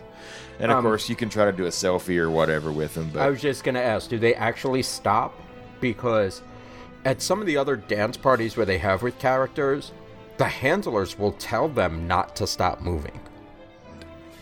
And 0.60 0.72
of 0.72 0.78
Um, 0.78 0.84
course, 0.84 1.10
you 1.10 1.16
can 1.16 1.30
try 1.30 1.46
to 1.46 1.52
do 1.52 1.66
a 1.66 1.70
selfie 1.70 2.18
or 2.20 2.30
whatever 2.30 2.72
with 2.72 2.94
them. 2.94 3.10
But 3.12 3.24
I 3.24 3.30
was 3.30 3.42
just 3.42 3.64
gonna 3.64 3.80
ask, 3.80 4.10
do 4.10 4.20
they 4.20 4.36
actually 4.36 4.84
stop? 4.84 5.34
Because 5.80 6.44
at 7.06 7.22
some 7.24 7.40
of 7.42 7.48
the 7.48 7.58
other 7.58 7.76
dance 7.76 8.18
parties 8.18 8.56
where 8.56 8.68
they 8.68 8.78
have 8.78 9.02
with 9.02 9.18
characters, 9.18 9.92
the 10.38 10.46
handlers 10.46 11.18
will 11.18 11.32
tell 11.34 11.68
them 11.68 12.08
not 12.08 12.36
to 12.36 12.46
stop 12.46 12.82
moving. 12.82 13.20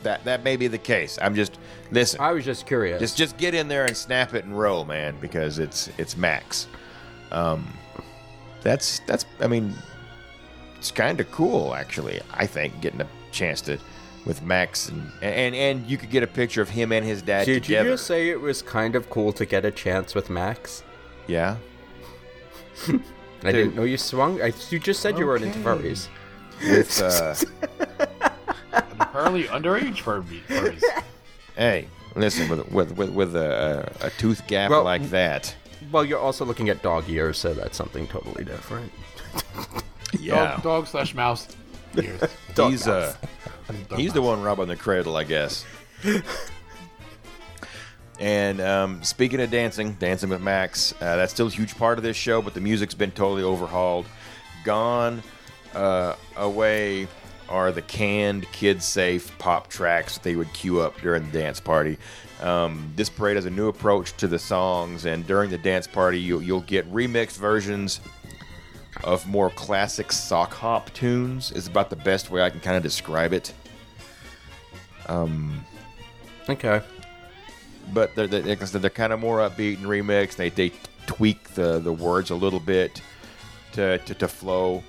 that 0.04 0.24
that 0.24 0.44
may 0.46 0.56
be 0.56 0.68
the 0.68 0.78
case. 0.78 1.20
I'm 1.22 1.36
just 1.36 1.58
listen. 1.92 2.22
I 2.22 2.32
was 2.32 2.46
just 2.46 2.66
curious. 2.66 3.00
Just 3.02 3.18
just 3.18 3.38
get 3.38 3.54
in 3.54 3.68
there 3.68 3.84
and 3.86 3.96
snap 3.98 4.34
it 4.34 4.46
and 4.46 4.58
roll, 4.58 4.86
man, 4.86 5.16
because 5.20 5.60
it's 5.60 5.90
it's 5.98 6.16
Max. 6.16 6.68
Um, 7.32 7.74
that's 8.62 9.00
that's 9.08 9.26
I 9.40 9.48
mean, 9.48 9.74
it's 10.78 10.92
kind 10.92 11.20
of 11.20 11.32
cool 11.32 11.76
actually. 11.76 12.20
I 12.34 12.46
think 12.46 12.80
getting 12.82 13.02
a 13.02 13.08
chance 13.32 13.62
to 13.62 13.78
with 14.26 14.42
Max 14.44 14.90
and 14.90 15.12
and 15.22 15.56
and 15.56 15.86
you 15.88 15.98
could 15.98 16.10
get 16.10 16.24
a 16.24 16.28
picture 16.28 16.62
of 16.62 16.70
him 16.70 16.92
and 16.92 17.06
his 17.06 17.22
dad 17.22 17.46
Did 17.46 17.64
together. 17.64 17.90
you 17.90 17.94
just 17.96 18.06
say 18.08 18.30
it 18.30 18.40
was 18.42 18.62
kind 18.62 18.96
of 18.96 19.10
cool 19.10 19.32
to 19.34 19.46
get 19.46 19.64
a 19.66 19.72
chance 19.72 20.14
with 20.16 20.30
Max? 20.30 20.84
yeah. 21.28 21.58
I 23.44 23.52
didn't 23.54 23.76
know 23.76 23.84
you 23.84 23.96
swung. 23.98 24.42
I, 24.42 24.52
you 24.70 24.80
just 24.80 25.02
said 25.02 25.18
you 25.18 25.26
were 25.26 25.38
into 25.38 25.58
furries. 25.60 26.08
With 26.62 27.02
uh, 27.02 27.36
Apparently 29.00 29.44
underage 29.46 30.00
Furby. 30.02 30.42
Furries. 30.48 30.84
hey, 31.56 31.88
listen 32.16 32.50
with 32.50 32.70
with 32.72 32.98
with, 32.98 33.10
with 33.12 33.36
a, 33.36 33.90
a, 34.02 34.08
a 34.08 34.10
tooth 34.12 34.46
gap 34.48 34.70
Well, 34.72 34.84
like 34.84 35.10
that. 35.10 35.56
Well, 35.92 36.06
you're 36.06 36.20
also 36.20 36.46
looking 36.46 36.70
at 36.70 36.82
dog 36.82 37.10
ears, 37.10 37.38
so 37.38 37.54
that's 37.54 37.78
something 37.78 38.08
totally 38.08 38.44
different. 38.44 38.92
Dog, 40.26 40.64
dog 40.64 40.88
slash 40.88 41.14
mouse. 41.14 41.48
Ears. 41.96 42.22
He's 42.58 42.88
uh 42.88 43.16
Dog 43.88 44.00
He's 44.00 44.14
the 44.14 44.22
one 44.22 44.42
rubbing 44.42 44.68
the 44.68 44.76
cradle, 44.76 45.16
I 45.16 45.24
guess. 45.24 45.66
and 48.20 48.60
um, 48.60 49.04
speaking 49.04 49.40
of 49.40 49.52
dancing, 49.52 49.94
Dancing 49.94 50.30
with 50.30 50.42
Max, 50.42 50.94
uh, 50.94 51.16
that's 51.16 51.32
still 51.32 51.48
a 51.48 51.52
huge 51.52 51.78
part 51.78 51.98
of 51.98 52.04
this 52.04 52.18
show, 52.18 52.42
but 52.42 52.54
the 52.54 52.62
music's 52.62 52.96
been 52.96 53.12
totally 53.12 53.44
overhauled. 53.44 54.08
Gone 54.64 55.22
uh, 55.76 56.16
away 56.36 57.08
are 57.48 57.72
the 57.72 57.82
canned, 57.82 58.52
kid 58.52 58.82
safe 58.82 59.36
pop 59.38 59.68
tracks 59.68 60.16
that 60.16 60.24
they 60.24 60.36
would 60.36 60.52
cue 60.54 60.80
up 60.80 61.00
during 61.02 61.30
the 61.30 61.40
dance 61.40 61.60
party. 61.60 61.98
Um, 62.42 62.94
this 62.96 63.10
parade 63.10 63.36
has 63.36 63.46
a 63.46 63.50
new 63.50 63.68
approach 63.68 64.16
to 64.18 64.28
the 64.28 64.40
songs, 64.40 65.06
and 65.06 65.28
during 65.28 65.50
the 65.50 65.58
dance 65.58 65.88
party, 65.88 66.20
you'll, 66.20 66.42
you'll 66.42 66.62
get 66.62 66.92
remixed 66.92 67.38
versions 67.38 68.00
of 69.04 69.28
more 69.28 69.50
classic 69.50 70.12
sock 70.12 70.54
hop 70.54 70.92
tunes 70.94 71.52
is 71.52 71.68
about 71.68 71.90
the 71.90 71.96
best 71.96 72.32
way 72.32 72.42
I 72.42 72.50
can 72.50 72.60
kind 72.60 72.76
of 72.76 72.84
describe 72.84 73.34
it. 73.34 73.54
Okay. 76.48 76.82
But 77.94 78.16
they're, 78.16 78.28
they're, 78.28 78.44
like 78.44 78.62
I 78.62 78.66
said, 78.66 78.82
they're 78.82 78.90
kind 78.90 79.14
of 79.14 79.20
more 79.20 79.40
upbeat 79.40 79.78
and 79.78 79.86
remixed. 79.86 80.36
They, 80.36 80.50
they 80.50 80.72
tweak 81.08 81.56
the, 81.56 81.80
the 81.80 81.92
words 81.94 82.30
a 82.30 82.36
little 82.36 82.60
bit 82.60 83.02
to, 83.74 83.98
to, 83.98 84.14
to 84.14 84.28
flow. 84.28 84.84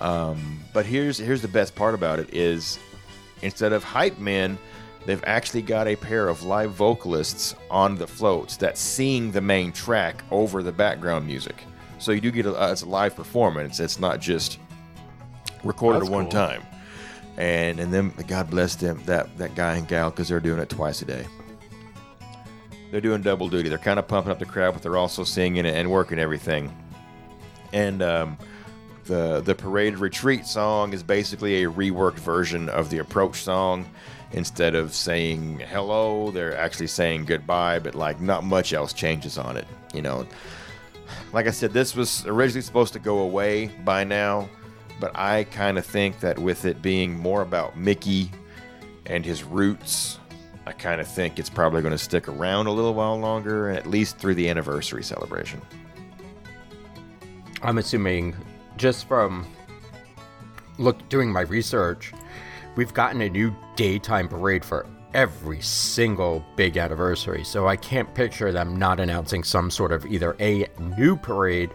Um, 0.00 0.60
but 0.72 0.84
here's 0.84 1.16
here's 1.16 1.40
the 1.40 1.48
best 1.48 1.74
part 1.74 1.94
about 1.94 2.18
it 2.18 2.34
is 2.34 2.78
instead 3.42 3.72
of 3.72 3.82
hype 3.82 4.18
men, 4.18 4.58
they've 5.06 5.24
actually 5.26 5.62
got 5.62 5.86
a 5.86 5.96
pair 5.96 6.28
of 6.28 6.42
live 6.42 6.72
vocalists 6.72 7.54
on 7.70 7.94
the 7.96 8.06
floats 8.06 8.56
that 8.58 8.76
sing 8.76 9.30
the 9.32 9.40
main 9.40 9.72
track 9.72 10.22
over 10.30 10.62
the 10.62 10.72
background 10.72 11.26
music. 11.26 11.62
So 11.98 12.12
you 12.12 12.20
do 12.20 12.30
get 12.30 12.44
a, 12.44 12.60
uh, 12.60 12.72
it's 12.72 12.82
a 12.82 12.88
live 12.88 13.16
performance. 13.16 13.80
It's 13.80 13.98
not 13.98 14.20
just 14.20 14.58
recorded 15.64 16.02
That's 16.02 16.10
one 16.10 16.24
cool. 16.24 16.32
time. 16.32 16.62
And 17.38 17.80
and 17.80 17.92
then 17.92 18.12
God 18.26 18.50
bless 18.50 18.76
them 18.76 19.00
that 19.06 19.36
that 19.38 19.54
guy 19.54 19.76
and 19.76 19.86
gal 19.86 20.10
because 20.10 20.28
they're 20.28 20.40
doing 20.40 20.58
it 20.58 20.68
twice 20.68 21.02
a 21.02 21.04
day. 21.04 21.26
They're 22.90 23.00
doing 23.00 23.22
double 23.22 23.48
duty. 23.48 23.68
They're 23.68 23.78
kind 23.78 23.98
of 23.98 24.08
pumping 24.08 24.32
up 24.32 24.38
the 24.38 24.46
crowd, 24.46 24.72
but 24.72 24.82
they're 24.82 24.96
also 24.96 25.24
singing 25.24 25.66
it 25.66 25.74
and 25.74 25.90
working 25.90 26.18
everything. 26.18 26.74
And 27.72 28.00
um, 28.02 28.38
the 29.04 29.40
the 29.40 29.54
parade 29.54 29.98
retreat 29.98 30.46
song 30.46 30.92
is 30.92 31.02
basically 31.02 31.64
a 31.64 31.70
reworked 31.70 32.18
version 32.18 32.68
of 32.68 32.90
the 32.90 32.98
approach 32.98 33.42
song. 33.42 33.86
Instead 34.36 34.74
of 34.74 34.94
saying 34.94 35.58
hello, 35.70 36.30
they're 36.30 36.56
actually 36.56 36.86
saying 36.86 37.24
goodbye, 37.24 37.78
but 37.78 37.94
like 37.94 38.20
not 38.20 38.44
much 38.44 38.72
else 38.72 38.92
changes 38.92 39.38
on 39.38 39.56
it. 39.56 39.66
You 39.94 40.02
know, 40.02 40.26
like 41.32 41.46
I 41.46 41.50
said, 41.50 41.72
this 41.72 41.96
was 41.96 42.26
originally 42.26 42.60
supposed 42.60 42.92
to 42.92 42.98
go 42.98 43.20
away 43.20 43.68
by 43.84 44.04
now, 44.04 44.48
but 45.00 45.16
I 45.16 45.44
kind 45.44 45.78
of 45.78 45.86
think 45.86 46.20
that 46.20 46.38
with 46.38 46.66
it 46.66 46.82
being 46.82 47.18
more 47.18 47.40
about 47.40 47.78
Mickey 47.78 48.30
and 49.06 49.24
his 49.24 49.42
roots, 49.42 50.18
I 50.66 50.72
kind 50.72 51.00
of 51.00 51.08
think 51.08 51.38
it's 51.38 51.48
probably 51.48 51.80
going 51.80 51.92
to 51.92 51.98
stick 51.98 52.28
around 52.28 52.66
a 52.66 52.72
little 52.72 52.92
while 52.92 53.18
longer, 53.18 53.70
at 53.70 53.86
least 53.86 54.18
through 54.18 54.34
the 54.34 54.48
anniversary 54.48 55.02
celebration. 55.02 55.62
I'm 57.62 57.78
assuming 57.78 58.36
just 58.76 59.08
from 59.08 59.46
look 60.76 61.08
doing 61.08 61.32
my 61.32 61.42
research, 61.42 62.12
we've 62.76 62.94
gotten 62.94 63.22
a 63.22 63.28
new 63.28 63.54
daytime 63.74 64.28
parade 64.28 64.64
for 64.64 64.86
every 65.14 65.60
single 65.60 66.44
big 66.56 66.76
anniversary. 66.76 67.42
So 67.42 67.66
I 67.66 67.76
can't 67.76 68.12
picture 68.14 68.52
them 68.52 68.76
not 68.76 69.00
announcing 69.00 69.42
some 69.42 69.70
sort 69.70 69.90
of 69.92 70.06
either 70.06 70.36
a 70.40 70.68
new 70.78 71.16
parade 71.16 71.70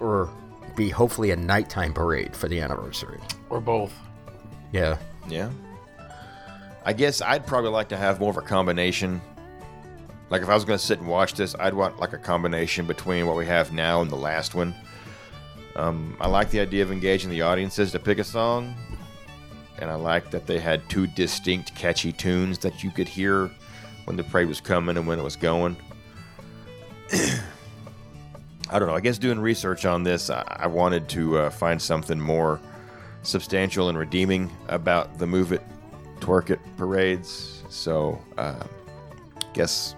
or 0.00 0.30
be 0.76 0.88
hopefully 0.88 1.30
a 1.30 1.36
nighttime 1.36 1.92
parade 1.92 2.34
for 2.34 2.48
the 2.48 2.60
anniversary. 2.60 3.20
Or 3.50 3.60
both. 3.60 3.92
Yeah. 4.72 4.96
Yeah. 5.28 5.50
I 6.84 6.94
guess 6.94 7.20
I'd 7.20 7.46
probably 7.46 7.70
like 7.70 7.90
to 7.90 7.96
have 7.96 8.18
more 8.18 8.30
of 8.30 8.38
a 8.38 8.42
combination. 8.42 9.20
Like 10.30 10.42
if 10.42 10.48
I 10.48 10.54
was 10.54 10.64
going 10.64 10.78
to 10.78 10.84
sit 10.84 11.00
and 11.00 11.08
watch 11.08 11.34
this, 11.34 11.54
I'd 11.58 11.74
want 11.74 11.98
like 11.98 12.14
a 12.14 12.18
combination 12.18 12.86
between 12.86 13.26
what 13.26 13.36
we 13.36 13.44
have 13.46 13.72
now 13.72 14.00
and 14.00 14.10
the 14.10 14.16
last 14.16 14.54
one. 14.54 14.74
Um, 15.76 16.16
I 16.20 16.28
like 16.28 16.50
the 16.50 16.60
idea 16.60 16.82
of 16.82 16.90
engaging 16.90 17.30
the 17.30 17.42
audiences 17.42 17.92
to 17.92 17.98
pick 17.98 18.18
a 18.18 18.24
song, 18.24 18.74
and 19.78 19.90
I 19.90 19.94
like 19.94 20.30
that 20.30 20.46
they 20.46 20.58
had 20.58 20.88
two 20.88 21.06
distinct 21.06 21.74
catchy 21.74 22.12
tunes 22.12 22.58
that 22.58 22.84
you 22.84 22.90
could 22.90 23.08
hear 23.08 23.50
when 24.04 24.16
the 24.16 24.24
parade 24.24 24.48
was 24.48 24.60
coming 24.60 24.96
and 24.96 25.06
when 25.06 25.18
it 25.18 25.22
was 25.22 25.36
going. 25.36 25.76
I 27.12 28.78
don't 28.78 28.88
know. 28.88 28.94
I 28.94 29.00
guess 29.00 29.18
doing 29.18 29.40
research 29.40 29.84
on 29.84 30.02
this, 30.04 30.30
I, 30.30 30.44
I 30.48 30.66
wanted 30.66 31.08
to 31.10 31.38
uh, 31.38 31.50
find 31.50 31.80
something 31.80 32.20
more 32.20 32.60
substantial 33.22 33.88
and 33.88 33.98
redeeming 33.98 34.50
about 34.68 35.18
the 35.18 35.26
Move 35.26 35.52
It, 35.52 35.62
Twerk 36.20 36.50
It 36.50 36.60
parades. 36.76 37.62
So, 37.68 38.20
uh, 38.38 38.62
guess 39.54 39.94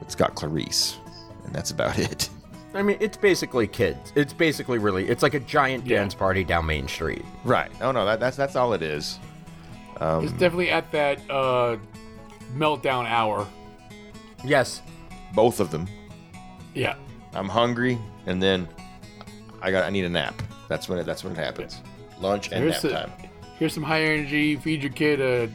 it's 0.00 0.14
got 0.14 0.34
Clarice, 0.34 0.96
and 1.44 1.54
that's 1.54 1.70
about 1.70 1.98
it. 1.98 2.28
I 2.76 2.82
mean, 2.82 2.96
it's 3.00 3.16
basically 3.16 3.66
kids. 3.66 4.12
It's 4.14 4.32
basically 4.32 4.78
really, 4.78 5.08
it's 5.08 5.22
like 5.22 5.34
a 5.34 5.40
giant 5.40 5.86
Yeah. 5.86 5.98
dance 5.98 6.14
party 6.14 6.44
down 6.44 6.66
Main 6.66 6.86
Street. 6.88 7.24
Right. 7.44 7.70
Oh 7.80 7.90
no, 7.92 8.04
that, 8.04 8.20
that's 8.20 8.36
that's 8.36 8.54
all 8.56 8.72
it 8.74 8.82
is. 8.82 9.18
it's 10.00 10.32
definitely 10.32 10.70
at 10.70 10.90
that 10.92 11.18
uh, 11.30 11.76
meltdown 12.56 13.06
hour. 13.06 13.46
Yes. 14.44 14.82
Both 15.34 15.60
of 15.60 15.70
them. 15.70 15.88
Yeah. 16.74 16.94
I'm 17.34 17.48
hungry, 17.48 17.98
and 18.26 18.42
then 18.42 18.68
I 19.62 19.70
got 19.70 19.84
I 19.84 19.90
need 19.90 20.04
a 20.04 20.08
nap. 20.10 20.40
That's 20.68 20.88
when 20.88 20.98
it, 20.98 21.04
that's 21.04 21.24
when 21.24 21.32
it 21.32 21.38
happens. 21.38 21.80
Lunch 22.20 22.50
and 22.52 22.62
Here's, 22.64 22.82
nap 22.84 22.92
a- 22.92 22.94
time. 22.94 23.12
here's 23.58 23.74
some 23.74 23.82
high 23.82 24.02
energy. 24.02 24.56
Feed 24.56 24.82
your 24.82 24.92
kid 24.92 25.20
a 25.20 25.48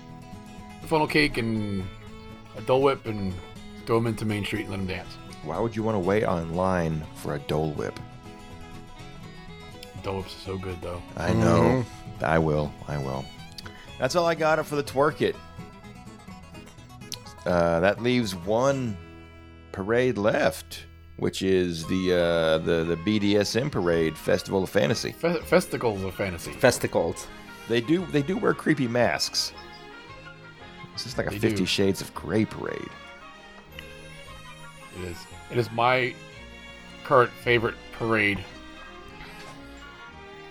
funnel 0.88 1.08
cake 1.08 1.38
and 1.38 1.84
a 2.58 2.62
Dole 2.62 2.82
Whip 2.82 3.06
and 3.06 3.34
throw 3.86 3.98
them 3.98 4.08
into 4.08 4.26
Main 4.26 4.44
Street 4.46 4.62
and 4.62 4.72
let 4.72 4.78
them 4.78 4.88
dance. 4.88 5.18
Why 5.44 5.60
would 5.60 5.76
you 5.76 5.84
want 5.84 5.96
to 5.96 6.00
wait 6.00 6.24
online 6.24 7.02
for 7.16 7.36
a 7.36 7.40
Dole 7.40 7.72
Whip? 7.72 8.00
Dole 10.04 10.18
Whips 10.18 10.36
are 10.36 10.46
so 10.46 10.58
good, 10.58 10.80
though. 10.82 11.02
I 11.18 11.34
know. 11.34 11.84
I 12.22 12.38
will. 12.38 12.72
I 12.88 12.98
will. 12.98 13.26
That's 14.00 14.16
all 14.16 14.26
I 14.26 14.36
got 14.36 14.64
for 14.66 14.76
the 14.76 14.84
twerk 14.84 15.22
it. 15.22 15.36
Uh, 17.46 17.80
that 17.80 18.02
leaves 18.02 18.36
one 18.36 18.96
parade 19.72 20.18
left, 20.18 20.86
which 21.18 21.42
is 21.42 21.86
the 21.88 22.14
uh, 22.14 22.58
the 22.60 22.84
the 22.84 22.98
BDSM 22.98 23.72
parade, 23.72 24.16
Festival 24.16 24.64
of 24.64 24.70
Fantasy. 24.70 25.12
Fe- 25.12 25.40
festivals 25.42 26.04
of 26.04 26.14
fantasy. 26.14 26.52
Festicles. 26.52 27.26
They 27.68 27.82
do 27.82 28.06
they 28.08 28.22
do 28.22 28.38
wear 28.38 28.54
creepy 28.54 28.88
masks. 28.88 29.54
It's 30.94 31.04
just 31.06 31.18
like 31.18 31.28
a 31.28 31.30
They 31.32 31.40
Fifty 31.40 31.58
do. 31.58 31.66
Shades 31.66 32.02
of 32.02 32.14
Grey 32.14 32.46
parade. 32.46 32.90
It 35.00 35.06
is. 35.06 35.18
It 35.52 35.58
is 35.58 35.72
my 35.72 36.14
current 37.04 37.32
favorite 37.32 37.76
parade. 37.92 38.44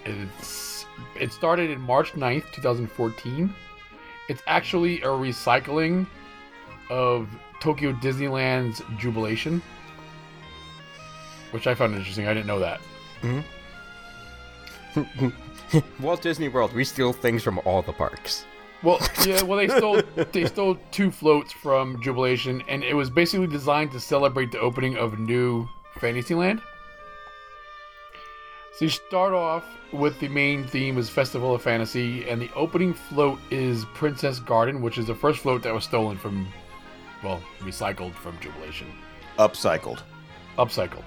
It's 0.04 0.86
it 1.18 1.32
started 1.32 1.70
in 1.70 1.80
March 1.80 2.12
9th, 2.12 2.50
2014. 2.52 3.52
It's 4.28 4.42
actually 4.46 5.00
a 5.02 5.06
recycling 5.06 6.06
of 6.90 7.28
Tokyo 7.60 7.92
Disneyland's 7.92 8.82
Jubilation, 8.98 9.62
which 11.50 11.66
I 11.66 11.74
found 11.74 11.94
interesting. 11.94 12.26
I 12.26 12.34
didn't 12.34 12.46
know 12.46 12.58
that. 12.60 12.80
Mm-hmm. 13.22 13.42
Walt 16.00 16.22
Disney 16.22 16.48
World, 16.48 16.72
we 16.72 16.84
steal 16.84 17.12
things 17.12 17.42
from 17.42 17.60
all 17.64 17.82
the 17.82 17.92
parks. 17.92 18.44
Well, 18.82 18.98
yeah, 19.26 19.42
well 19.42 19.58
they 19.58 19.68
stole 19.68 20.02
they 20.32 20.46
stole 20.46 20.78
two 20.90 21.10
floats 21.10 21.52
from 21.52 22.00
Jubilation, 22.02 22.62
and 22.68 22.82
it 22.82 22.94
was 22.94 23.10
basically 23.10 23.46
designed 23.46 23.92
to 23.92 24.00
celebrate 24.00 24.52
the 24.52 24.60
opening 24.60 24.96
of 24.96 25.18
new 25.18 25.68
Fantasyland. 25.98 26.62
So 28.78 28.86
you 28.86 28.90
start 28.90 29.34
off 29.34 29.64
with 29.92 30.18
the 30.20 30.28
main 30.28 30.64
theme 30.64 30.96
is 30.96 31.10
Festival 31.10 31.54
of 31.54 31.60
Fantasy, 31.60 32.26
and 32.28 32.40
the 32.40 32.50
opening 32.54 32.94
float 32.94 33.38
is 33.50 33.84
Princess 33.92 34.38
Garden, 34.38 34.80
which 34.80 34.96
is 34.96 35.06
the 35.06 35.14
first 35.14 35.40
float 35.40 35.62
that 35.64 35.74
was 35.74 35.84
stolen 35.84 36.16
from, 36.16 36.48
well, 37.22 37.42
recycled 37.58 38.14
from 38.14 38.38
Jubilation, 38.40 38.86
Upcycled. 39.38 40.00
upcycled. 40.56 41.04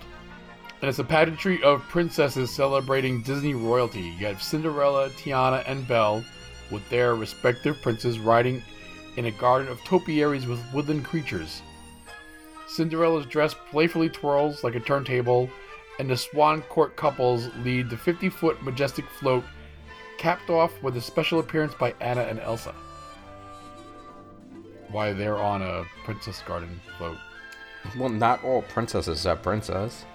And 0.82 0.90
it's 0.90 1.00
a 1.00 1.04
pageantry 1.04 1.64
of 1.64 1.82
princesses 1.84 2.52
celebrating 2.52 3.24
Disney 3.24 3.56
royalty. 3.56 4.02
You 4.02 4.28
have 4.28 4.44
Cinderella, 4.44 5.10
Tiana, 5.12 5.64
and 5.66 5.88
Belle 5.88 6.24
with 6.72 6.88
their 6.90 7.16
respective 7.16 7.82
princes 7.82 8.20
riding 8.20 8.62
in 9.18 9.26
a 9.26 9.32
garden 9.32 9.72
of 9.72 9.84
topiaries 9.84 10.48
with 10.48 10.60
woodland 10.74 11.06
creatures. 11.06 11.62
Cinderella's 12.68 13.26
dress 13.26 13.56
playfully 13.70 14.10
twirls 14.10 14.64
like 14.64 14.76
a 14.76 14.80
turntable, 14.80 15.50
and 16.00 16.10
the 16.10 16.18
Swan 16.18 16.62
Court 16.64 16.96
couples 16.96 17.50
lead 17.64 17.90
the 17.90 17.98
50 17.98 18.30
foot 18.30 18.62
majestic 18.64 19.06
float, 19.20 19.44
capped 20.18 20.50
off 20.50 20.72
with 20.82 20.98
a 20.98 21.02
special 21.02 21.40
appearance 21.40 21.74
by 21.76 21.94
Anna 22.02 22.22
and 22.22 22.40
Elsa. 22.40 22.74
Why 24.90 25.14
they're 25.14 25.38
on 25.38 25.62
a 25.62 25.86
Princess 26.04 26.42
Garden 26.48 26.80
float. 26.98 27.18
Well, 27.98 28.10
not 28.10 28.44
all 28.44 28.62
princesses 28.64 29.26
are 29.26 29.36
princess. 29.36 30.06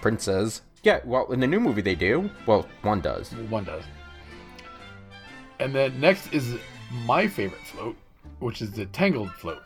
Princess. 0.00 0.62
Yeah, 0.82 1.00
well, 1.04 1.32
in 1.32 1.40
the 1.40 1.46
new 1.46 1.60
movie 1.60 1.82
they 1.82 1.94
do. 1.94 2.30
Well, 2.46 2.66
one 2.82 3.00
does. 3.00 3.32
One 3.32 3.64
does. 3.64 3.84
And 5.58 5.74
then 5.74 5.98
next 6.00 6.32
is 6.32 6.56
my 7.04 7.26
favorite 7.26 7.66
float, 7.66 7.96
which 8.40 8.62
is 8.62 8.72
the 8.72 8.86
Tangled 8.86 9.30
float. 9.32 9.62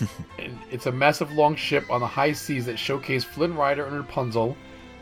and 0.38 0.58
it's 0.70 0.86
a 0.86 0.92
massive 0.92 1.32
long 1.32 1.56
ship 1.56 1.90
on 1.90 2.00
the 2.00 2.06
high 2.06 2.32
seas 2.32 2.66
that 2.66 2.78
showcase 2.78 3.24
Flynn 3.24 3.54
Rider 3.54 3.86
and 3.86 3.96
Rapunzel 3.96 4.56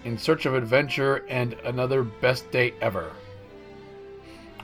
in 0.04 0.16
search 0.16 0.46
of 0.46 0.54
adventure 0.54 1.24
and 1.28 1.54
another 1.64 2.02
best 2.04 2.50
day 2.50 2.72
ever. 2.80 3.12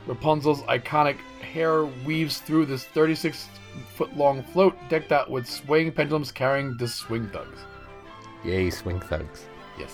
Rapunzel's 0.06 0.62
iconic 0.62 1.16
hair 1.40 1.84
weaves 1.84 2.38
through 2.38 2.66
this 2.66 2.84
36 2.84 3.48
foot 3.94 4.16
long 4.16 4.42
float 4.42 4.76
decked 4.88 5.12
out 5.12 5.30
with 5.30 5.46
swaying 5.46 5.92
pendulums 5.92 6.30
carrying 6.30 6.76
the 6.76 6.86
swing 6.86 7.28
thugs. 7.28 7.58
Yay, 8.44 8.70
swing 8.70 9.00
thugs. 9.00 9.46
Yes. 9.78 9.92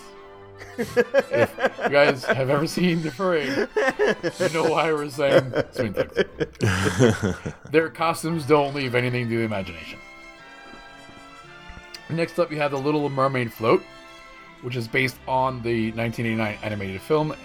If 0.77 1.79
you 1.83 1.89
guys 1.89 2.23
have 2.25 2.49
ever 2.49 2.67
seen 2.67 3.01
the 3.01 3.11
parade, 3.11 3.67
you 4.39 4.49
know 4.53 4.69
why 4.69 4.91
we're 4.91 5.09
saying 5.09 5.53
swing. 5.71 5.93
Their 7.71 7.89
costumes 7.89 8.45
don't 8.45 8.73
leave 8.73 8.95
anything 8.95 9.29
to 9.29 9.37
the 9.37 9.43
imagination. 9.43 9.99
Next 12.09 12.39
up, 12.39 12.51
you 12.51 12.57
have 12.57 12.71
the 12.71 12.79
Little 12.79 13.07
Mermaid 13.09 13.53
float, 13.53 13.83
which 14.61 14.75
is 14.75 14.87
based 14.87 15.17
on 15.27 15.61
the 15.61 15.91
1989 15.91 16.57
animated 16.63 17.01
film, 17.01 17.35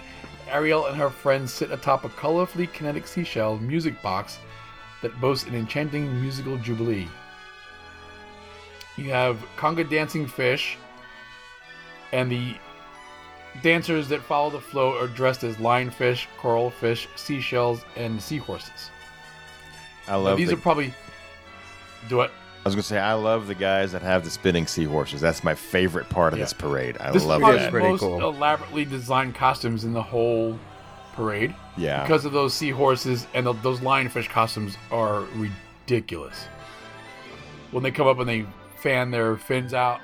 Ariel 0.49 0.85
and 0.85 0.95
her 0.97 1.09
friends 1.09 1.51
sit 1.51 1.71
atop 1.71 2.03
a 2.03 2.09
colorfully 2.09 2.71
kinetic 2.71 3.07
seashell 3.07 3.57
music 3.57 4.01
box 4.01 4.39
that 5.01 5.19
boasts 5.19 5.47
an 5.47 5.55
enchanting 5.55 6.21
musical 6.21 6.57
jubilee. 6.57 7.07
You 8.97 9.09
have 9.09 9.43
conga 9.57 9.89
dancing 9.89 10.27
fish, 10.27 10.77
and 12.11 12.31
the 12.31 12.55
dancers 13.61 14.07
that 14.09 14.21
follow 14.21 14.49
the 14.49 14.59
flow 14.59 14.97
are 14.97 15.07
dressed 15.07 15.43
as 15.43 15.55
lionfish, 15.57 16.25
coral 16.37 16.69
fish, 16.69 17.07
seashells, 17.15 17.83
and 17.95 18.21
seahorses. 18.21 18.89
I 20.07 20.11
Now, 20.11 20.19
love 20.19 20.37
these 20.37 20.49
the, 20.49 20.53
are 20.55 20.57
probably 20.57 20.93
do 22.09 22.21
it. 22.21 22.31
I 22.63 22.67
was 22.67 22.75
gonna 22.75 22.83
say 22.83 22.97
I 22.99 23.13
love 23.13 23.47
the 23.47 23.55
guys 23.55 23.91
that 23.91 24.01
have 24.01 24.23
the 24.23 24.29
spinning 24.31 24.65
seahorses. 24.67 25.21
That's 25.21 25.43
my 25.43 25.53
favorite 25.55 26.09
part 26.09 26.33
of 26.33 26.39
Yeah. 26.39 26.45
this 26.45 26.53
parade. 26.53 26.97
I 26.99 27.11
This 27.11 27.23
love 27.23 27.39
is 27.41 27.43
probably 27.43 27.59
that. 27.59 27.65
the 27.65 27.71
Pretty 27.71 27.87
most 27.89 27.99
cool. 28.01 28.19
elaborately 28.29 28.85
designed 28.85 29.35
costumes 29.35 29.83
in 29.83 29.93
the 29.93 30.01
whole 30.01 30.57
parade. 31.13 31.53
Yeah. 31.77 32.01
Because 32.01 32.25
of 32.25 32.31
those 32.33 32.53
seahorses 32.53 33.27
and 33.33 33.45
the, 33.45 33.53
those 33.53 33.79
lionfish 33.81 34.29
costumes 34.29 34.77
are 34.91 35.21
ridiculous. 35.35 36.47
When 37.71 37.83
they 37.83 37.91
come 37.91 38.07
up 38.07 38.19
and 38.19 38.27
they 38.27 38.45
fan 38.77 39.11
their 39.11 39.37
fins 39.37 39.73
out, 39.73 40.01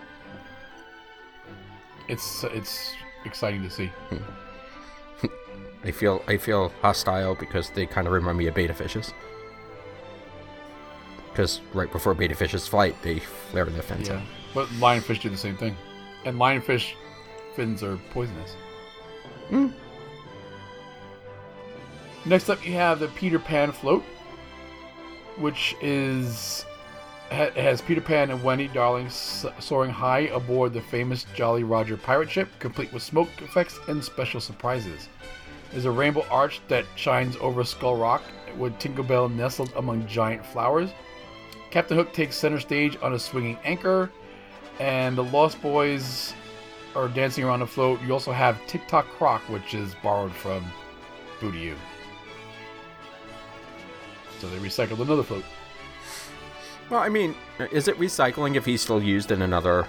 it's 2.08 2.44
it's 2.46 2.94
exciting 3.26 3.64
to 3.64 3.70
see. 3.70 3.88
Hmm. 4.10 5.28
I 5.84 5.92
feel 5.92 6.24
I 6.28 6.38
feel 6.38 6.72
hostile 6.82 7.36
because 7.36 7.70
they 7.72 7.86
kind 7.86 8.08
of 8.08 8.14
remind 8.14 8.38
me 8.38 8.48
of 8.48 8.54
betta 8.56 8.74
fishes. 8.74 9.14
Because 11.30 11.62
right 11.74 11.92
before 11.92 12.14
betta 12.14 12.36
fishes 12.36 12.68
flight, 12.68 12.96
they 13.04 13.20
flare 13.20 13.66
their 13.66 13.82
fins 13.82 14.08
Yeah, 14.10 14.16
out. 14.16 14.22
but 14.54 14.68
lionfish 14.80 15.22
do 15.22 15.30
the 15.30 15.38
same 15.38 15.56
thing, 15.58 15.76
and 16.26 16.38
lionfish 16.38 16.94
fins 17.56 17.84
are 17.84 17.98
poisonous. 18.12 18.52
Hmm. 19.50 19.68
Next 22.26 22.50
up, 22.50 22.66
you 22.66 22.74
have 22.74 23.00
the 23.00 23.08
Peter 23.10 23.40
Pan 23.40 23.72
float, 23.72 24.04
which 25.38 25.76
is 25.82 26.66
has 27.32 27.82
Peter 27.82 28.02
Pan 28.02 28.30
and 28.30 28.44
Wendy 28.44 28.68
Darling 28.68 29.10
soaring 29.10 29.92
high 29.92 30.30
aboard 30.34 30.74
the 30.74 30.82
famous 30.82 31.26
Jolly 31.34 31.64
Roger 31.64 31.96
pirate 31.96 32.30
ship, 32.30 32.50
complete 32.60 32.92
with 32.92 33.04
smoke 33.04 33.30
effects 33.40 33.80
and 33.88 34.04
special 34.04 34.42
surprises. 34.42 35.08
There's 35.72 35.86
a 35.86 35.92
rainbow 35.92 36.26
arch 36.30 36.60
that 36.68 36.86
shines 36.96 37.38
over 37.38 37.64
Skull 37.64 37.96
Rock, 37.96 38.24
with 38.58 38.78
Tinkerbell 38.80 39.34
nestled 39.34 39.72
among 39.78 40.06
giant 40.08 40.46
flowers. 40.46 40.90
Captain 41.70 41.96
Hook 41.96 42.12
takes 42.12 42.36
center 42.36 42.60
stage 42.60 42.98
on 43.02 43.14
a 43.14 43.20
swinging 43.20 43.58
anchor, 43.64 44.12
and 44.80 45.18
the 45.18 45.24
Lost 45.24 45.62
Boys 45.62 46.34
are 46.96 47.08
dancing 47.08 47.46
around 47.46 47.62
the 47.62 47.68
float. 47.68 48.02
You 48.02 48.12
also 48.12 48.34
have 48.34 48.60
Tick-Tock 48.68 49.08
Croc, 49.18 49.42
which 49.48 49.74
is 49.74 49.96
borrowed 50.04 50.34
from 50.34 50.66
Boo 51.40 51.54
To 51.54 51.58
You. 51.58 51.76
So 54.40 54.50
they 54.50 54.58
recycled 54.58 55.00
another 55.00 55.24
float. 55.24 55.46
Well, 56.92 57.00
I 57.00 57.08
mean, 57.10 57.36
is 57.72 57.88
it 57.88 57.98
recycling 57.98 58.56
if 58.56 58.66
he's 58.66 58.82
still 58.82 59.02
used 59.02 59.32
in 59.32 59.42
another? 59.42 59.88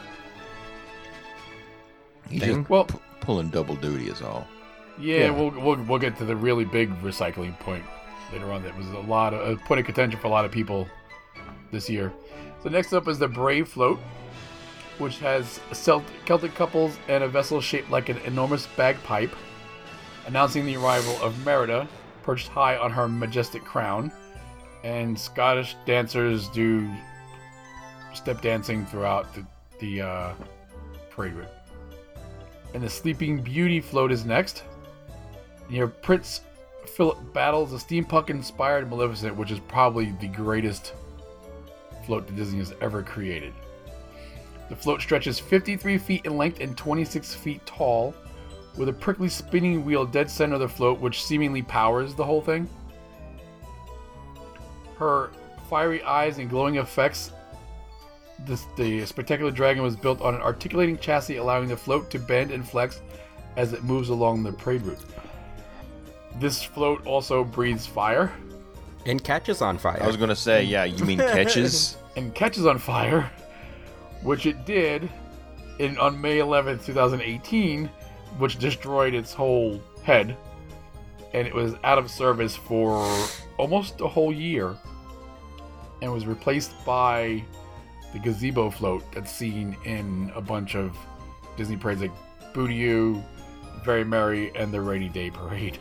He's 2.28 2.40
thing? 2.40 2.58
just 2.58 2.70
Well, 2.70 2.84
p- 2.84 2.98
pulling 3.20 3.50
double 3.50 3.74
duty 3.74 4.06
is 4.08 4.22
all. 4.22 4.46
yeah, 4.98 5.24
Yeah. 5.26 5.30
We'll, 5.32 5.50
we'll 5.50 5.82
we'll 5.82 5.98
get 5.98 6.16
to 6.18 6.24
the 6.24 6.36
really 6.36 6.64
big 6.64 6.90
recycling 7.02 7.58
point 7.58 7.84
later 8.32 8.52
on. 8.52 8.62
That 8.62 8.76
was 8.76 8.86
a 8.88 9.00
lot 9.00 9.34
of 9.34 9.40
a 9.46 9.56
point 9.64 9.80
of 9.80 9.84
contention 9.86 10.18
for 10.20 10.28
a 10.28 10.30
lot 10.30 10.44
of 10.44 10.52
people 10.52 10.86
this 11.72 11.90
year. 11.90 12.12
So 12.62 12.68
next 12.68 12.92
up 12.92 13.08
is 13.08 13.18
the 13.18 13.26
Brave 13.26 13.68
float, 13.68 13.98
which 14.98 15.18
has 15.18 15.58
Celtic 15.72 16.54
couples 16.54 16.96
and 17.08 17.24
a 17.24 17.28
vessel 17.28 17.60
shaped 17.60 17.90
like 17.90 18.10
an 18.10 18.18
enormous 18.18 18.68
bagpipe, 18.76 19.34
announcing 20.28 20.64
the 20.66 20.76
arrival 20.76 21.20
of 21.20 21.36
Merida, 21.44 21.88
perched 22.22 22.46
high 22.46 22.76
on 22.76 22.92
her 22.92 23.08
majestic 23.08 23.64
crown, 23.64 24.12
and 24.84 25.18
Scottish 25.18 25.76
dancers 25.86 26.48
do 26.48 26.88
step 28.14 28.40
dancing 28.40 28.84
throughout 28.86 29.32
the 29.34 29.44
the 29.78 30.00
uh, 30.00 30.34
parade 31.10 31.34
route. 31.34 31.48
And 32.74 32.82
the 32.82 32.88
Sleeping 32.88 33.42
Beauty 33.42 33.80
float 33.80 34.12
is 34.12 34.24
next. 34.24 34.64
Near 35.68 35.88
Prince 35.88 36.42
Philip 36.86 37.32
battles 37.32 37.72
a 37.72 37.76
steampunk-inspired 37.76 38.88
Maleficent, 38.88 39.36
which 39.36 39.50
is 39.50 39.58
probably 39.60 40.14
the 40.20 40.28
greatest 40.28 40.94
float 42.04 42.26
that 42.26 42.36
Disney 42.36 42.58
has 42.58 42.74
ever 42.80 43.02
created. 43.02 43.52
The 44.68 44.76
float 44.76 45.00
stretches 45.00 45.38
53 45.38 45.98
feet 45.98 46.24
in 46.24 46.36
length 46.36 46.60
and 46.60 46.76
26 46.76 47.34
feet 47.34 47.64
tall, 47.66 48.14
with 48.76 48.88
a 48.88 48.92
prickly 48.92 49.28
spinning 49.28 49.84
wheel 49.84 50.06
dead 50.06 50.30
center 50.30 50.54
of 50.54 50.60
the 50.60 50.68
float, 50.68 50.98
which 50.98 51.22
seemingly 51.22 51.62
powers 51.62 52.14
the 52.14 52.24
whole 52.24 52.40
thing. 52.40 52.68
Her 55.02 55.30
fiery 55.68 56.00
eyes 56.04 56.38
and 56.38 56.48
glowing 56.48 56.76
effects. 56.76 57.32
This, 58.46 58.64
the 58.76 59.04
spectacular 59.04 59.50
dragon 59.50 59.82
was 59.82 59.96
built 59.96 60.20
on 60.20 60.34
an 60.36 60.40
articulating 60.40 60.96
chassis, 60.98 61.36
allowing 61.36 61.68
the 61.68 61.76
float 61.76 62.08
to 62.12 62.18
bend 62.20 62.50
and 62.52 62.66
flex 62.66 63.00
as 63.56 63.72
it 63.72 63.82
moves 63.82 64.08
along 64.08 64.44
the 64.44 64.52
parade 64.52 64.82
route. 64.82 64.98
This 66.38 66.62
float 66.62 67.04
also 67.06 67.42
breathes 67.44 67.84
fire 67.86 68.32
And 69.06 69.22
catches 69.22 69.60
on 69.60 69.76
fire. 69.76 70.00
I 70.02 70.06
was 70.06 70.16
gonna 70.16 70.36
say, 70.36 70.62
yeah, 70.62 70.84
you 70.84 71.04
mean 71.04 71.18
catches? 71.36 71.96
and 72.16 72.34
catches 72.34 72.64
on 72.66 72.78
fire, 72.78 73.30
which 74.22 74.46
it 74.46 74.64
did 74.64 75.10
in 75.80 75.98
on 75.98 76.20
May 76.20 76.38
11th, 76.38 76.84
2018, 76.84 77.86
which 78.38 78.58
destroyed 78.58 79.14
its 79.14 79.32
whole 79.32 79.82
head, 80.04 80.36
and 81.34 81.46
it 81.46 81.54
was 81.54 81.74
out 81.82 81.98
of 81.98 82.10
service 82.10 82.54
for 82.54 83.04
almost 83.58 84.00
a 84.00 84.08
whole 84.08 84.32
year, 84.32 84.76
and 86.02 86.12
was 86.12 86.26
replaced 86.26 86.72
by 86.84 87.42
the 88.12 88.18
gazebo 88.18 88.68
float 88.68 89.10
that's 89.12 89.32
seen 89.32 89.74
in 89.86 90.30
a 90.34 90.40
bunch 90.42 90.74
of 90.74 90.94
Disney 91.56 91.76
parades 91.76 92.02
like 92.02 92.12
Boo 92.52 92.66
To 92.66 92.72
You, 92.74 93.24
Very 93.84 94.04
Merry, 94.04 94.54
and 94.54 94.72
the 94.74 94.80
Rainy 94.80 95.08
Day 95.08 95.30
Parade. 95.30 95.76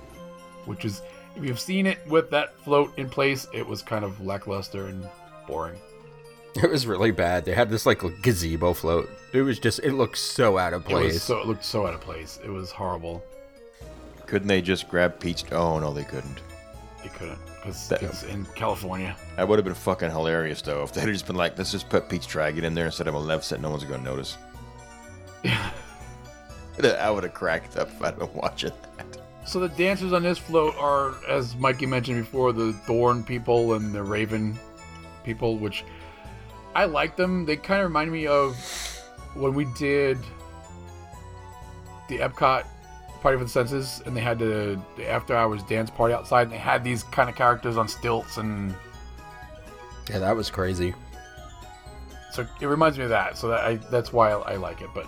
Which 0.64 0.84
is, 0.84 1.02
if 1.36 1.44
you've 1.44 1.60
seen 1.60 1.86
it 1.86 1.98
with 2.08 2.30
that 2.30 2.56
float 2.58 2.98
in 2.98 3.08
place, 3.08 3.46
it 3.52 3.64
was 3.64 3.82
kind 3.82 4.04
of 4.04 4.20
lackluster 4.24 4.86
and 4.86 5.06
boring. 5.46 5.78
It 6.56 6.68
was 6.68 6.84
really 6.84 7.12
bad. 7.12 7.44
They 7.44 7.54
had 7.54 7.70
this 7.70 7.86
like 7.86 8.02
gazebo 8.22 8.72
float. 8.74 9.08
It 9.32 9.42
was 9.42 9.60
just 9.60 9.78
it 9.84 9.92
looked 9.92 10.18
so 10.18 10.58
out 10.58 10.74
of 10.74 10.84
It 10.90 10.92
was 10.92 11.00
place. 11.02 11.22
so 11.22 11.38
it 11.38 11.46
looked 11.46 11.64
so 11.64 11.86
out 11.86 11.94
of 11.94 12.00
place. 12.00 12.40
It 12.44 12.48
was 12.50 12.72
horrible. 12.72 13.22
Couldn't 14.26 14.48
they 14.48 14.60
just 14.60 14.88
grab 14.88 15.20
Pete's? 15.20 15.44
Oh 15.52 15.78
no, 15.78 15.94
they 15.94 16.02
couldn't. 16.02 16.40
They 17.04 17.08
couldn't 17.10 17.38
because 17.60 17.88
That- 17.88 18.02
it's 18.02 18.22
in 18.24 18.44
California. 18.54 19.16
That 19.36 19.46
would 19.48 19.58
have 19.58 19.64
been 19.64 19.74
fucking 19.74 20.10
hilarious 20.10 20.62
though 20.62 20.82
if 20.82 20.92
they'd 20.92 21.06
just 21.06 21.26
been 21.26 21.36
like, 21.36 21.56
let's 21.58 21.70
just 21.72 21.88
put 21.88 22.08
Pete's 22.08 22.26
Dragon 22.26 22.64
in 22.64 22.74
there 22.74 22.86
instead 22.86 23.06
of 23.06 23.14
Maleficent. 23.14 23.60
No 23.60 23.70
one's 23.70 23.84
gonna 23.84 24.02
notice. 24.02 24.36
I 25.44 27.10
would 27.10 27.24
have 27.24 27.34
cracked 27.34 27.76
up 27.76 27.88
if 27.88 28.02
I'd 28.02 28.18
been 28.18 28.32
watching 28.34 28.72
that. 28.96 29.06
So 29.46 29.58
the 29.60 29.68
dancers 29.68 30.12
on 30.12 30.22
this 30.22 30.38
float 30.38 30.74
are, 30.78 31.14
as 31.28 31.56
Mikey 31.56 31.86
mentioned 31.86 32.22
before, 32.24 32.52
the 32.52 32.72
Thorn 32.72 33.24
people 33.24 33.74
and 33.74 33.92
the 33.94 34.02
Raven 34.02 34.58
people, 35.24 35.56
which 35.58 35.84
I 36.74 36.84
like 36.84 37.16
them. 37.16 37.44
They 37.44 37.56
kind 37.56 37.80
of 37.80 37.88
remind 37.88 38.12
me 38.12 38.26
of 38.26 38.56
when 39.34 39.54
we 39.54 39.64
did 39.76 40.18
the 42.08 42.18
Epcot 42.18 42.64
Party 43.20 43.38
for 43.38 43.44
the 43.44 43.50
Senses, 43.50 44.02
and 44.06 44.16
they 44.16 44.20
had 44.20 44.38
the, 44.38 44.80
the 44.96 45.08
after 45.08 45.36
hours 45.36 45.62
dance 45.64 45.90
party 45.90 46.14
outside, 46.14 46.42
and 46.42 46.52
they 46.52 46.58
had 46.58 46.82
these 46.84 47.02
kind 47.04 47.28
of 47.28 47.36
characters 47.36 47.76
on 47.76 47.88
stilts, 47.88 48.36
and 48.38 48.74
yeah, 50.08 50.18
that 50.18 50.34
was 50.34 50.50
crazy. 50.50 50.94
so 52.32 52.46
it 52.60 52.66
reminds 52.66 52.98
me 52.98 53.04
of 53.04 53.10
that. 53.10 53.36
So 53.38 53.48
that 53.48 53.60
I, 53.60 53.76
that's 53.90 54.12
why 54.12 54.30
I, 54.32 54.52
I 54.52 54.56
like 54.56 54.80
it. 54.80 54.88
But 54.94 55.06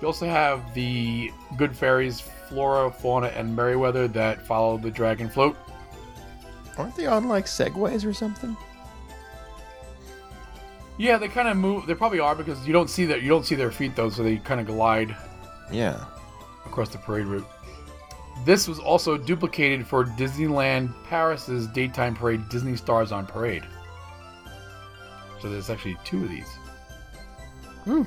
you 0.00 0.06
also 0.06 0.26
have 0.26 0.72
the 0.74 1.30
Good 1.56 1.76
Fairies, 1.76 2.20
Flora, 2.48 2.90
Fauna, 2.90 3.28
and 3.28 3.54
Merryweather 3.54 4.08
that 4.08 4.46
follow 4.46 4.78
the 4.78 4.90
dragon 4.90 5.28
float. 5.28 5.56
Aren't 6.78 6.96
they 6.96 7.06
on 7.06 7.28
like 7.28 7.44
segways 7.46 8.06
or 8.06 8.14
something? 8.14 8.56
Yeah, 10.98 11.16
they 11.18 11.28
kind 11.28 11.48
of 11.48 11.56
move. 11.56 11.86
They 11.86 11.94
probably 11.94 12.20
are 12.20 12.34
because 12.34 12.66
you 12.66 12.72
don't 12.72 12.90
see 12.90 13.06
that. 13.06 13.22
You 13.22 13.28
don't 13.28 13.44
see 13.44 13.54
their 13.54 13.70
feet 13.70 13.96
though, 13.96 14.10
so 14.10 14.22
they 14.22 14.36
kind 14.36 14.60
of 14.60 14.66
glide 14.66 15.16
Yeah. 15.72 16.04
Across 16.66 16.90
the 16.90 16.98
parade 16.98 17.26
route. 17.26 17.46
This 18.44 18.66
was 18.66 18.78
also 18.78 19.16
duplicated 19.16 19.86
for 19.86 20.04
Disneyland 20.04 20.94
Paris's 21.04 21.66
daytime 21.68 22.14
parade, 22.14 22.48
Disney 22.48 22.76
Stars 22.76 23.12
on 23.12 23.26
Parade. 23.26 23.64
So 25.40 25.50
there's 25.50 25.70
actually 25.70 25.96
two 26.04 26.24
of 26.24 26.30
these. 26.30 26.48
Hmm. 27.84 28.02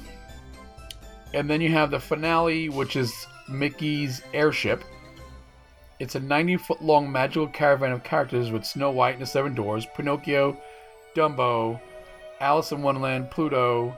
And 1.33 1.49
then 1.49 1.61
you 1.61 1.71
have 1.71 1.91
the 1.91 1.99
finale, 1.99 2.69
which 2.69 2.95
is 2.95 3.27
Mickey's 3.49 4.21
airship. 4.33 4.83
It's 5.99 6.15
a 6.15 6.19
90 6.19 6.57
foot 6.57 6.81
long 6.81 7.11
magical 7.11 7.47
caravan 7.47 7.91
of 7.91 8.03
characters 8.03 8.51
with 8.51 8.65
Snow 8.65 8.91
White 8.91 9.13
and 9.13 9.21
the 9.21 9.27
Seven 9.27 9.53
Dwarfs, 9.53 9.87
Pinocchio, 9.95 10.57
Dumbo, 11.15 11.79
Alice 12.39 12.71
in 12.71 12.81
Wonderland, 12.81 13.31
Pluto, 13.31 13.95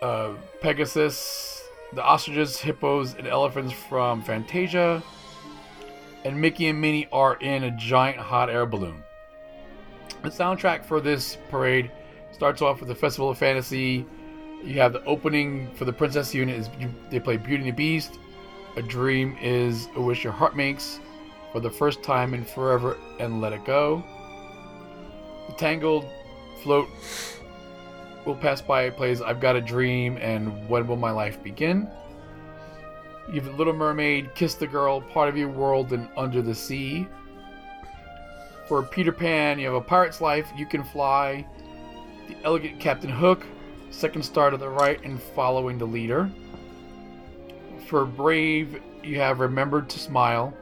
uh, 0.00 0.32
Pegasus, 0.60 1.61
the 1.94 2.02
ostriches, 2.02 2.58
hippos, 2.58 3.14
and 3.14 3.26
elephants 3.26 3.72
from 3.72 4.22
Fantasia. 4.22 5.02
And 6.24 6.40
Mickey 6.40 6.68
and 6.68 6.80
Minnie 6.80 7.08
are 7.12 7.36
in 7.36 7.64
a 7.64 7.70
giant 7.72 8.18
hot 8.18 8.48
air 8.48 8.64
balloon. 8.66 9.02
The 10.22 10.28
soundtrack 10.28 10.84
for 10.84 11.00
this 11.00 11.36
parade 11.50 11.90
starts 12.32 12.62
off 12.62 12.80
with 12.80 12.88
the 12.88 12.94
Festival 12.94 13.30
of 13.30 13.38
Fantasy. 13.38 14.06
You 14.62 14.74
have 14.74 14.92
the 14.92 15.04
opening 15.04 15.72
for 15.74 15.84
the 15.84 15.92
Princess 15.92 16.32
unit 16.32 16.56
is 16.56 16.70
you, 16.78 16.94
they 17.10 17.18
play 17.18 17.36
Beauty 17.36 17.64
and 17.64 17.66
the 17.66 17.76
Beast. 17.76 18.18
A 18.76 18.82
Dream 18.82 19.36
is 19.40 19.88
a 19.96 20.00
Wish 20.00 20.24
Your 20.24 20.32
Heart 20.32 20.56
Makes 20.56 21.00
for 21.52 21.60
the 21.60 21.70
first 21.70 22.02
time 22.02 22.32
in 22.32 22.44
forever 22.44 22.96
and 23.18 23.40
Let 23.40 23.52
It 23.52 23.64
Go. 23.64 24.02
The 25.48 25.54
Tangled 25.54 26.06
Float 26.62 26.88
will 28.24 28.36
pass 28.36 28.60
by 28.60 28.88
plays 28.90 29.20
I've 29.20 29.40
Got 29.40 29.56
a 29.56 29.60
Dream 29.60 30.16
and 30.20 30.68
When 30.68 30.86
Will 30.86 30.96
My 30.96 31.10
Life 31.10 31.42
Begin. 31.42 31.88
You 33.32 33.40
have 33.40 33.58
Little 33.58 33.72
Mermaid, 33.72 34.34
Kiss 34.34 34.54
the 34.54 34.66
Girl, 34.66 35.00
Part 35.00 35.28
of 35.28 35.36
Your 35.36 35.48
World, 35.48 35.92
and 35.92 36.08
Under 36.16 36.42
the 36.42 36.54
Sea. 36.54 37.06
For 38.68 38.82
Peter 38.82 39.12
Pan, 39.12 39.58
you 39.58 39.66
have 39.66 39.74
A 39.74 39.80
Pirate's 39.80 40.20
Life, 40.20 40.50
You 40.56 40.66
Can 40.66 40.84
Fly, 40.84 41.46
The 42.28 42.36
Elegant 42.44 42.80
Captain 42.80 43.10
Hook, 43.10 43.44
Second 43.90 44.22
Star 44.22 44.50
to 44.50 44.56
the 44.56 44.68
Right, 44.68 45.02
and 45.04 45.20
Following 45.20 45.78
the 45.78 45.84
Leader. 45.84 46.30
For 47.86 48.04
Brave, 48.04 48.80
you 49.02 49.18
have 49.18 49.40
Remembered 49.40 49.88
to 49.90 49.98
Smile, 49.98 50.54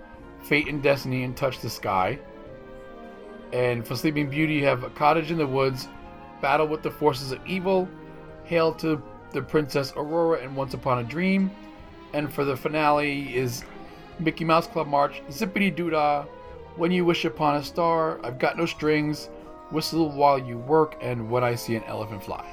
Fate 0.43 0.69
and 0.69 0.83
Destiny, 0.83 1.25
and 1.25 1.37
Touch 1.37 1.61
the 1.61 1.71
Sky. 1.71 2.19
And 3.53 3.87
for 3.87 3.97
Sleeping 3.97 4.31
Beauty, 4.31 4.55
you 4.55 4.65
have 4.65 4.85
A 4.85 4.91
Cottage 4.91 5.31
in 5.31 5.39
the 5.39 5.47
Woods, 5.47 5.89
Battle 6.41 6.67
with 6.67 6.83
the 6.83 6.91
Forces 6.91 7.33
of 7.33 7.41
Evil, 7.47 7.89
Hail 8.45 8.73
to 8.75 9.03
the 9.33 9.43
Princess 9.43 9.93
Aurora, 9.97 10.41
and 10.41 10.57
Once 10.57 10.75
Upon 10.75 10.99
a 10.99 11.05
Dream. 11.05 11.51
And 12.13 12.33
for 12.33 12.45
the 12.45 12.57
finale 12.57 13.37
is 13.37 13.65
Mickey 14.19 14.45
Mouse 14.45 14.67
Club 14.67 14.89
March, 14.89 15.23
Zip-a-Dee-Doo-Dah, 15.31 16.25
When 16.77 16.91
You 16.91 17.05
Wish 17.05 17.25
Upon 17.25 17.57
a 17.57 17.63
Star, 17.63 18.19
I've 18.25 18.39
Got 18.39 18.57
No 18.57 18.67
Strings, 18.67 19.29
Whistle 19.71 20.11
While 20.11 20.39
You 20.39 20.59
Work, 20.59 20.97
and 21.01 21.31
When 21.31 21.45
I 21.45 21.55
See 21.55 21.77
an 21.77 21.85
Elephant 21.85 22.25
Fly. 22.25 22.53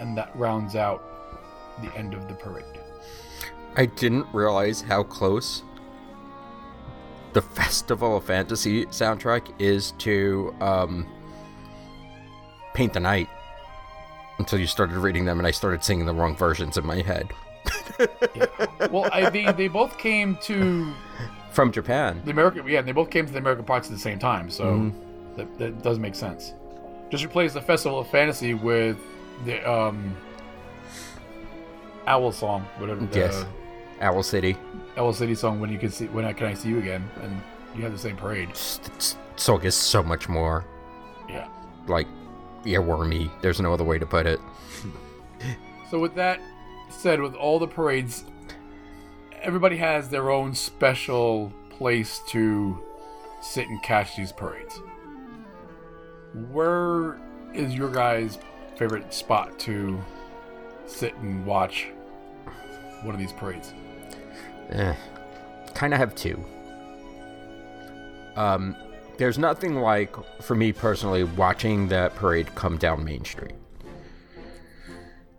And 0.00 0.16
that 0.16 0.34
rounds 0.34 0.74
out 0.74 1.04
the 1.82 1.94
end 1.96 2.14
of 2.14 2.26
the 2.28 2.34
parade. 2.34 2.64
I 3.76 3.86
didn't 3.86 4.26
realize 4.32 4.80
how 4.82 5.02
close 5.02 5.62
the 7.32 7.42
Festival 7.42 8.16
of 8.16 8.24
Fantasy 8.24 8.84
soundtrack 8.86 9.48
is 9.58 9.92
to 9.98 10.54
um, 10.60 11.06
Paint 12.74 12.92
the 12.94 13.00
Night 13.00 13.28
until 14.38 14.58
you 14.58 14.66
started 14.66 14.96
reading 14.96 15.24
them 15.24 15.38
and 15.38 15.46
I 15.46 15.50
started 15.50 15.84
singing 15.84 16.06
the 16.06 16.14
wrong 16.14 16.36
versions 16.36 16.76
in 16.76 16.86
my 16.86 17.02
head. 17.02 17.28
Well, 18.90 19.08
I, 19.12 19.30
they, 19.30 19.50
they 19.52 19.68
both 19.68 19.96
came 19.98 20.36
to 20.42 20.92
From 21.52 21.70
Japan. 21.70 22.20
the 22.24 22.30
American, 22.32 22.66
yeah, 22.66 22.82
they 22.82 22.92
both 22.92 23.10
came 23.10 23.26
to 23.26 23.32
the 23.32 23.38
American 23.38 23.64
parts 23.64 23.86
at 23.88 23.92
the 23.92 23.98
same 24.00 24.18
time, 24.18 24.50
so 24.50 24.90
that, 25.36 25.58
that 25.58 25.82
does 25.82 25.98
make 25.98 26.14
sense. 26.14 26.54
Just 27.10 27.24
replace 27.24 27.52
the 27.52 27.60
Festival 27.60 28.00
of 28.00 28.08
Fantasy 28.08 28.54
with 28.54 28.96
the 29.44 29.60
um, 29.70 30.16
Owl 32.06 32.32
song, 32.32 32.62
whatever. 32.78 33.04
The 33.06 33.18
Yes. 33.18 33.44
Owl 34.00 34.22
City. 34.22 34.56
Owl 34.96 35.12
City 35.12 35.34
song. 35.34 35.60
When 35.60 35.70
you 35.70 35.78
can 35.78 35.90
see, 35.90 36.06
when 36.06 36.24
I 36.24 36.32
can 36.32 36.46
I 36.48 36.54
see 36.54 36.68
you 36.70 36.78
again, 36.78 37.08
and 37.22 37.40
you 37.76 37.82
have 37.82 37.92
the 37.92 37.98
same 37.98 38.16
parade. 38.16 38.48
It's- 38.50 39.16
Song 39.36 39.62
is 39.62 39.74
so 39.74 40.02
much 40.02 40.28
more 40.28 40.64
Yeah. 41.28 41.48
like 41.86 42.06
earwormy. 42.64 43.30
There's 43.40 43.60
no 43.60 43.72
other 43.72 43.84
way 43.84 43.98
to 43.98 44.06
put 44.06 44.26
it. 44.26 44.40
So 45.90 45.98
with 45.98 46.14
that 46.14 46.40
said, 46.88 47.20
with 47.20 47.34
all 47.34 47.58
the 47.58 47.66
parades, 47.66 48.24
everybody 49.42 49.76
has 49.76 50.08
their 50.08 50.30
own 50.30 50.54
special 50.54 51.52
place 51.68 52.22
to 52.28 52.82
sit 53.42 53.68
and 53.68 53.82
catch 53.82 54.16
these 54.16 54.32
parades. 54.32 54.80
Where 56.50 57.20
is 57.52 57.74
your 57.74 57.90
guys' 57.90 58.38
favorite 58.76 59.12
spot 59.12 59.58
to 59.58 60.02
sit 60.86 61.14
and 61.16 61.44
watch 61.44 61.88
one 63.02 63.14
of 63.14 63.20
these 63.20 63.32
parades? 63.32 63.74
Eh, 64.70 64.94
kind 65.74 65.92
of 65.92 66.00
have 66.00 66.14
two. 66.14 66.42
Um, 68.34 68.74
there's 69.18 69.38
nothing 69.38 69.76
like, 69.76 70.14
for 70.42 70.54
me 70.54 70.72
personally, 70.72 71.24
watching 71.24 71.88
that 71.88 72.14
parade 72.14 72.54
come 72.54 72.76
down 72.76 73.04
Main 73.04 73.24
Street. 73.24 73.54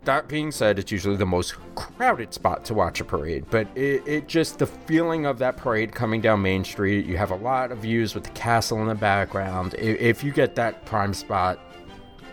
That 0.04 0.28
being 0.28 0.52
said, 0.52 0.78
it's 0.78 0.92
usually 0.92 1.16
the 1.16 1.24
most 1.24 1.54
crowded 1.74 2.34
spot 2.34 2.64
to 2.66 2.74
watch 2.74 3.00
a 3.00 3.04
parade, 3.04 3.46
but 3.50 3.66
it, 3.74 4.06
it 4.06 4.28
just 4.28 4.58
the 4.58 4.66
feeling 4.66 5.24
of 5.24 5.38
that 5.38 5.56
parade 5.56 5.92
coming 5.92 6.20
down 6.20 6.42
Main 6.42 6.62
Street. 6.62 7.06
You 7.06 7.16
have 7.16 7.30
a 7.30 7.36
lot 7.36 7.72
of 7.72 7.78
views 7.78 8.14
with 8.14 8.24
the 8.24 8.30
castle 8.30 8.82
in 8.82 8.88
the 8.88 8.94
background. 8.94 9.74
If, 9.78 10.22
you 10.22 10.30
get 10.30 10.54
that 10.56 10.84
prime 10.84 11.14
spot, 11.14 11.58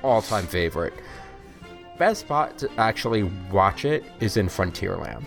all 0.04 0.22
time 0.22 0.48
favorite. 0.48 0.94
Best 1.98 2.22
spot 2.22 2.58
to 2.58 2.70
actually 2.78 3.24
watch 3.52 3.86
it 3.86 4.04
is 4.20 4.36
in 4.36 4.48
Frontierland 4.48 5.24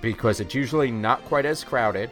because 0.00 0.40
it's 0.40 0.54
usually 0.54 0.90
not 0.90 1.24
quite 1.24 1.44
as 1.44 1.62
crowded. 1.62 2.10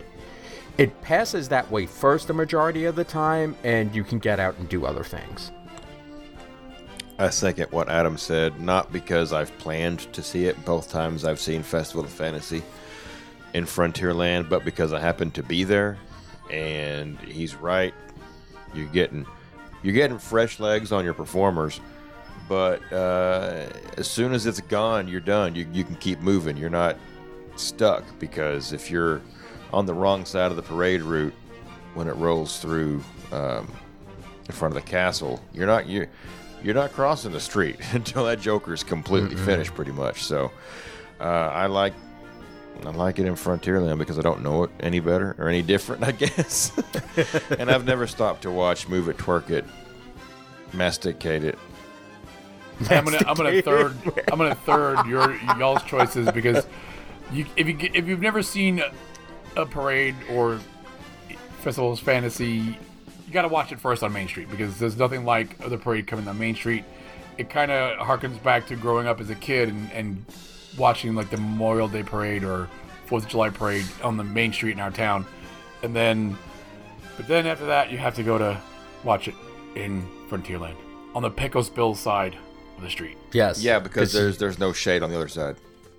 It 0.76 1.00
passes 1.02 1.48
that 1.50 1.70
way 1.70 1.86
first 1.86 2.26
the 2.26 2.34
majority 2.34 2.84
of 2.84 2.96
the 2.96 3.04
time, 3.04 3.56
and 3.62 3.94
you 3.94 4.02
can 4.02 4.18
get 4.18 4.40
out 4.40 4.58
and 4.58 4.68
do 4.68 4.86
other 4.86 5.04
things. 5.04 5.52
I 7.16 7.30
second 7.30 7.70
what 7.70 7.88
Adam 7.88 8.18
said, 8.18 8.60
not 8.60 8.92
because 8.92 9.32
I've 9.32 9.56
planned 9.58 10.12
to 10.12 10.22
see 10.22 10.46
it 10.46 10.64
both 10.64 10.90
times 10.90 11.24
I've 11.24 11.38
seen 11.38 11.62
Festival 11.62 12.02
of 12.02 12.10
Fantasy 12.10 12.62
in 13.52 13.64
Frontierland, 13.66 14.48
but 14.48 14.64
because 14.64 14.92
I 14.92 14.98
happened 14.98 15.34
to 15.34 15.44
be 15.44 15.62
there 15.62 15.96
and 16.50 17.18
he's 17.20 17.54
right. 17.54 17.94
You're 18.74 18.88
getting 18.88 19.26
you're 19.84 19.94
getting 19.94 20.18
fresh 20.18 20.58
legs 20.58 20.90
on 20.90 21.04
your 21.04 21.14
performers, 21.14 21.80
but 22.48 22.80
uh, 22.92 23.66
as 23.96 24.10
soon 24.10 24.32
as 24.32 24.46
it's 24.46 24.60
gone, 24.62 25.06
you're 25.06 25.20
done. 25.20 25.54
You, 25.54 25.68
you 25.72 25.84
can 25.84 25.94
keep 25.96 26.20
moving. 26.20 26.56
You're 26.56 26.70
not 26.70 26.96
stuck 27.54 28.02
because 28.18 28.72
if 28.72 28.90
you're 28.90 29.20
on 29.74 29.86
the 29.86 29.94
wrong 29.94 30.24
side 30.24 30.50
of 30.52 30.56
the 30.56 30.62
parade 30.62 31.02
route 31.02 31.34
when 31.94 32.06
it 32.06 32.14
rolls 32.14 32.60
through 32.60 33.02
um, 33.32 33.70
in 34.46 34.54
front 34.54 34.74
of 34.74 34.82
the 34.82 34.88
castle, 34.88 35.42
you're 35.52 35.66
not 35.66 35.86
you 35.86 36.06
you're 36.62 36.74
not 36.74 36.92
crossing 36.92 37.32
the 37.32 37.40
street 37.40 37.76
until 37.92 38.24
that 38.24 38.40
Joker's 38.40 38.84
completely 38.84 39.36
finished, 39.36 39.74
pretty 39.74 39.92
much. 39.92 40.22
So 40.22 40.52
uh, 41.20 41.24
I 41.24 41.66
like 41.66 41.92
I 42.84 42.90
like 42.90 43.18
it 43.18 43.26
in 43.26 43.34
Frontierland 43.34 43.98
because 43.98 44.18
I 44.18 44.22
don't 44.22 44.42
know 44.42 44.64
it 44.64 44.70
any 44.80 45.00
better 45.00 45.34
or 45.38 45.48
any 45.48 45.62
different, 45.62 46.04
I 46.04 46.12
guess. 46.24 46.72
and 47.58 47.70
I've 47.70 47.84
never 47.84 48.06
stopped 48.06 48.42
to 48.42 48.50
watch, 48.50 48.88
move 48.88 49.08
it, 49.08 49.16
twerk 49.16 49.50
it, 49.50 49.64
masticate 50.72 51.42
it. 51.42 51.58
I'm 52.90 53.04
gonna 53.04 53.18
I'm 53.26 53.36
gonna 53.36 53.60
third 53.60 53.96
I'm 54.30 54.38
gonna 54.38 54.54
third 54.54 55.04
your 55.06 55.34
y'all's 55.58 55.82
choices 55.84 56.30
because 56.32 56.66
you 57.32 57.46
if 57.56 57.68
you 57.68 57.76
if 57.94 58.06
you've 58.06 58.20
never 58.20 58.42
seen 58.42 58.82
a 59.56 59.66
parade 59.66 60.14
or 60.30 60.60
festivals 61.60 62.00
fantasy, 62.00 62.78
you 63.26 63.32
got 63.32 63.42
to 63.42 63.48
watch 63.48 63.72
it 63.72 63.80
first 63.80 64.02
on 64.02 64.12
Main 64.12 64.28
Street 64.28 64.50
because 64.50 64.78
there's 64.78 64.96
nothing 64.96 65.24
like 65.24 65.58
the 65.68 65.78
parade 65.78 66.06
coming 66.06 66.26
on 66.28 66.38
Main 66.38 66.54
Street. 66.54 66.84
It 67.38 67.50
kind 67.50 67.70
of 67.70 67.98
harkens 67.98 68.40
back 68.42 68.66
to 68.68 68.76
growing 68.76 69.06
up 69.06 69.20
as 69.20 69.30
a 69.30 69.34
kid 69.34 69.68
and, 69.68 69.90
and 69.92 70.24
watching 70.78 71.14
like 71.14 71.30
the 71.30 71.36
Memorial 71.36 71.88
Day 71.88 72.02
parade 72.02 72.44
or 72.44 72.68
Fourth 73.06 73.24
of 73.24 73.30
July 73.30 73.50
parade 73.50 73.86
on 74.02 74.16
the 74.16 74.24
Main 74.24 74.52
Street 74.52 74.72
in 74.72 74.80
our 74.80 74.90
town, 74.90 75.26
and 75.82 75.94
then 75.94 76.38
but 77.16 77.28
then 77.28 77.46
after 77.46 77.66
that 77.66 77.90
you 77.92 77.98
have 77.98 78.14
to 78.14 78.22
go 78.22 78.38
to 78.38 78.60
watch 79.02 79.28
it 79.28 79.34
in 79.74 80.08
Frontierland 80.28 80.76
on 81.14 81.22
the 81.22 81.30
Pecos 81.30 81.68
Bill 81.68 81.94
side 81.94 82.36
of 82.76 82.82
the 82.82 82.90
street. 82.90 83.18
Yes. 83.32 83.62
Yeah, 83.62 83.78
because 83.78 84.12
there's 84.12 84.38
there's 84.38 84.58
no 84.58 84.72
shade 84.72 85.02
on 85.02 85.10
the 85.10 85.16
other 85.16 85.28
side. 85.28 85.56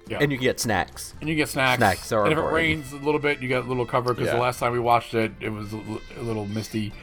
Yeah. 0.08 0.20
and 0.22 0.32
you 0.32 0.38
get 0.38 0.60
snacks. 0.60 1.14
and 1.20 1.28
you 1.30 1.36
get 1.36 1.50
snacks. 1.50 1.80
Snacks 1.80 2.12
are 2.12 2.24
and 2.26 2.34
if 2.34 2.38
it 2.38 2.42
rains 2.44 2.92
a 2.94 2.98
little 2.98 3.20
bit, 3.20 3.42
you 3.42 3.48
get 3.48 3.64
a 3.66 3.68
little 3.68 3.86
cover 3.86 4.14
because 4.14 4.32
the 4.32 4.38
last 4.38 4.60
time 4.60 4.72
we 4.72 4.80
watched 4.80 5.14
it, 5.16 5.32
it 5.40 5.50
was 5.50 5.74
a, 5.74 5.78
l- 5.78 6.02
a 6.18 6.22
little 6.22 6.46
misty. 6.46 6.94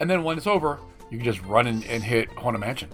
And 0.00 0.08
then 0.08 0.22
when 0.22 0.36
it's 0.36 0.46
over, 0.46 0.78
you 1.10 1.18
can 1.18 1.24
just 1.24 1.42
run 1.44 1.66
and, 1.66 1.84
and 1.86 2.02
hit 2.02 2.28
Haunted 2.30 2.60
Mansion. 2.60 2.88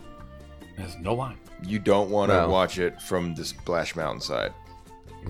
There's 0.76 0.96
no 0.98 1.12
line. 1.14 1.36
You 1.64 1.78
don't 1.78 2.08
want 2.10 2.30
to 2.30 2.36
No. 2.42 2.48
watch 2.48 2.78
it 2.78 3.00
from 3.02 3.34
the 3.34 3.44
Splash 3.44 3.94
Mountain 3.96 4.20
side. 4.22 4.52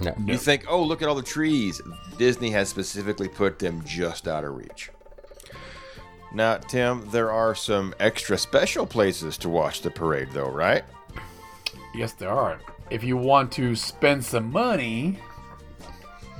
No. 0.00 0.14
You 0.26 0.36
think, 0.36 0.66
oh, 0.68 0.82
look 0.82 1.02
at 1.02 1.08
all 1.08 1.14
the 1.14 1.22
trees. 1.22 1.80
Disney 2.18 2.50
has 2.50 2.68
specifically 2.68 3.28
put 3.28 3.58
them 3.58 3.82
just 3.84 4.28
out 4.28 4.44
of 4.44 4.54
reach. 4.54 4.90
Now, 6.32 6.58
Tim, 6.58 7.08
there 7.10 7.32
are 7.32 7.54
some 7.54 7.94
extra 7.98 8.36
special 8.36 8.86
places 8.86 9.38
to 9.38 9.48
watch 9.48 9.80
the 9.80 9.90
parade, 9.90 10.28
though, 10.32 10.50
right? 10.50 10.84
Yes, 11.94 12.12
there 12.12 12.28
are. 12.30 12.60
If 12.90 13.04
you 13.04 13.16
want 13.16 13.52
to 13.52 13.74
spend 13.74 14.24
some 14.24 14.50
money, 14.50 15.18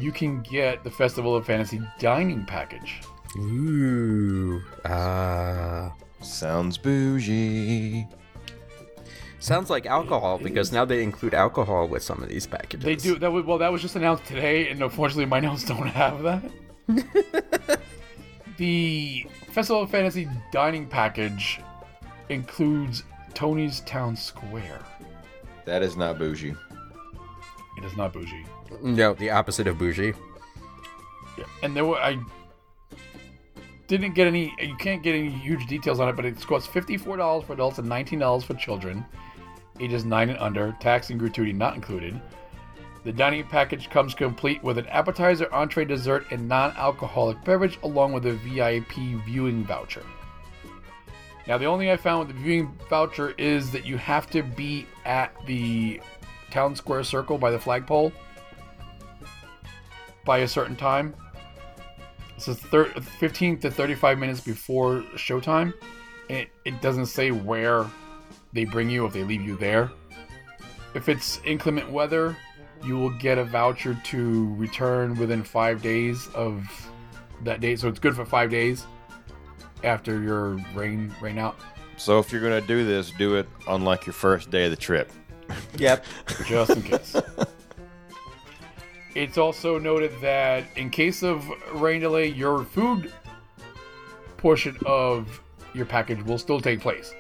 you 0.01 0.13
can 0.13 0.43
get 0.43 0.85
the 0.85 0.91
Festival 0.91 1.37
of 1.37 1.47
Fantasy 1.47 1.81
dining 1.99 2.45
package. 2.45 3.01
Ooh. 3.37 4.63
Ah. 4.85 5.93
Sounds 6.21 6.79
bougie. 6.79 8.07
Sounds 9.41 9.71
like 9.71 9.87
alcohol 9.87 10.39
because 10.39 10.73
now 10.73 10.85
they 10.85 11.03
include 11.03 11.33
alcohol 11.33 11.87
with 11.87 12.03
some 12.03 12.23
of 12.23 12.29
these 12.29 12.47
packages. 12.47 12.85
They 12.85 12.97
do 12.97 13.19
that. 13.19 13.31
Was, 13.31 13.45
well, 13.45 13.59
that 13.59 13.71
was 13.71 13.81
just 13.81 13.95
announced 13.95 14.25
today, 14.25 14.69
and 14.69 14.83
unfortunately, 14.83 15.27
my 15.27 15.39
notes 15.39 15.65
don't 15.69 15.87
have 15.87 16.23
that. 16.23 16.43
the 18.57 19.27
Festival 19.53 19.83
of 19.83 19.91
Fantasy 19.91 20.29
dining 20.51 20.87
package 20.87 21.61
includes 22.29 23.05
Tony's 23.35 23.81
Town 23.81 24.17
Square. 24.17 24.81
That 25.69 25.83
is 25.83 25.99
not 25.99 26.19
bougie. 26.19 26.55
It 27.77 27.85
is 27.85 27.95
not 27.95 28.15
bougie. 28.15 28.47
No, 28.83 29.13
the 29.13 29.29
opposite 29.29 29.67
of 29.67 29.77
bougie. 29.77 30.15
and 31.63 31.77
there 31.77 31.85
were 31.85 31.99
I 31.99 32.19
didn't 33.87 34.15
get 34.15 34.27
any. 34.27 34.55
You 34.59 34.77
can't 34.77 35.03
get 35.03 35.15
any 35.15 35.29
huge 35.29 35.67
details 35.67 36.01
on 36.01 36.09
it, 36.09 36.17
but 36.17 36.25
it 36.25 36.41
costs 36.47 36.67
fifty-four 36.69 37.19
dollars 37.19 37.45
for 37.45 37.53
adults 37.53 37.79
and 37.79 37.87
nineteen 37.87 38.19
dollars 38.19 38.45
for 38.45 38.55
children, 38.55 39.05
ages 39.79 40.07
nine 40.07 40.31
and 40.31 40.39
under. 40.39 40.75
Tax 40.81 41.11
and 41.11 41.21
gratuity 41.21 41.53
not 41.53 41.75
included. 41.75 42.19
The 43.05 43.13
dining 43.13 43.45
package 43.45 43.91
comes 43.91 44.15
complete 44.15 44.63
with 44.65 44.79
an 44.79 44.87
appetizer, 44.87 45.53
entree, 45.53 45.85
dessert, 45.85 46.25
and 46.31 46.49
non-alcoholic 46.49 47.45
beverage, 47.45 47.79
along 47.83 48.15
with 48.15 48.25
a 48.25 48.33
VIP 48.33 49.23
viewing 49.27 49.67
voucher. 49.67 50.03
Now, 51.49 51.57
the 51.57 51.65
only 51.65 51.87
thing 51.87 51.93
I 51.93 51.97
found 51.97 52.27
with 52.29 52.37
the 52.37 52.43
viewing 52.43 52.79
voucher 52.91 53.33
is 53.39 53.71
that 53.71 53.87
you 53.87 53.97
have 53.97 54.29
to 54.31 54.43
be 54.43 54.87
at 55.07 55.35
the 55.47 55.99
town 56.51 56.77
square 56.77 57.03
circle 57.03 57.39
by 57.39 57.51
the 57.51 57.59
flagpole 57.59 58.13
by 60.27 60.39
a 60.39 60.49
certain 60.49 60.77
time. 60.77 61.15
So 62.37 62.53
thir- 62.53 62.91
15 62.91 63.61
to 63.61 63.71
35 63.71 64.19
minutes 64.19 64.43
before 64.43 65.01
showtime. 65.15 65.73
It, 66.29 66.51
it 66.67 66.83
doesn't 66.83 67.07
say 67.07 67.31
where 67.31 67.87
they 68.53 68.67
bring 68.67 68.91
you 68.91 69.07
if 69.07 69.15
they 69.15 69.25
leave 69.25 69.41
you 69.41 69.57
there. 69.57 69.91
If 70.95 71.09
it's 71.09 71.41
inclement 71.47 71.91
weather, 71.91 72.37
you 72.85 72.99
will 72.99 73.17
get 73.19 73.39
a 73.39 73.45
voucher 73.45 73.99
to 74.05 74.55
return 74.57 75.15
within 75.15 75.43
five 75.43 75.81
days 75.81 76.29
of 76.35 76.63
that 77.45 77.61
date. 77.61 77.81
So 77.81 77.89
it's 77.89 77.99
good 77.99 78.15
for 78.15 78.27
five 78.27 78.51
days 78.51 78.87
after 79.85 80.21
your 80.23 80.59
rain 80.75 81.15
rain 81.21 81.39
out. 81.39 81.57
So 81.97 82.19
if 82.19 82.33
you're 82.33 82.41
gonna 82.41 82.61
do 82.61 82.85
this, 82.85 83.11
do 83.11 83.37
it 83.37 83.49
on 83.67 83.85
like 83.85 84.07
your 84.07 84.13
first 84.13 84.51
day 84.51 84.65
of 84.65 84.71
the 84.71 84.77
trip. 84.77 85.11
Yep. 85.79 86.05
just 86.47 86.71
in 86.71 86.83
case. 86.83 87.17
it's 89.15 89.39
also 89.39 89.79
noted 89.79 90.13
that 90.21 90.65
in 90.77 90.91
case 90.91 91.23
of 91.23 91.49
rain 91.73 92.01
delay, 92.01 92.27
your 92.27 92.65
food 92.65 93.13
portion 94.37 94.77
of 94.85 95.41
your 95.75 95.87
package 95.87 96.23
will 96.23 96.39
still 96.39 96.61
take 96.61 96.81
place. 96.81 97.15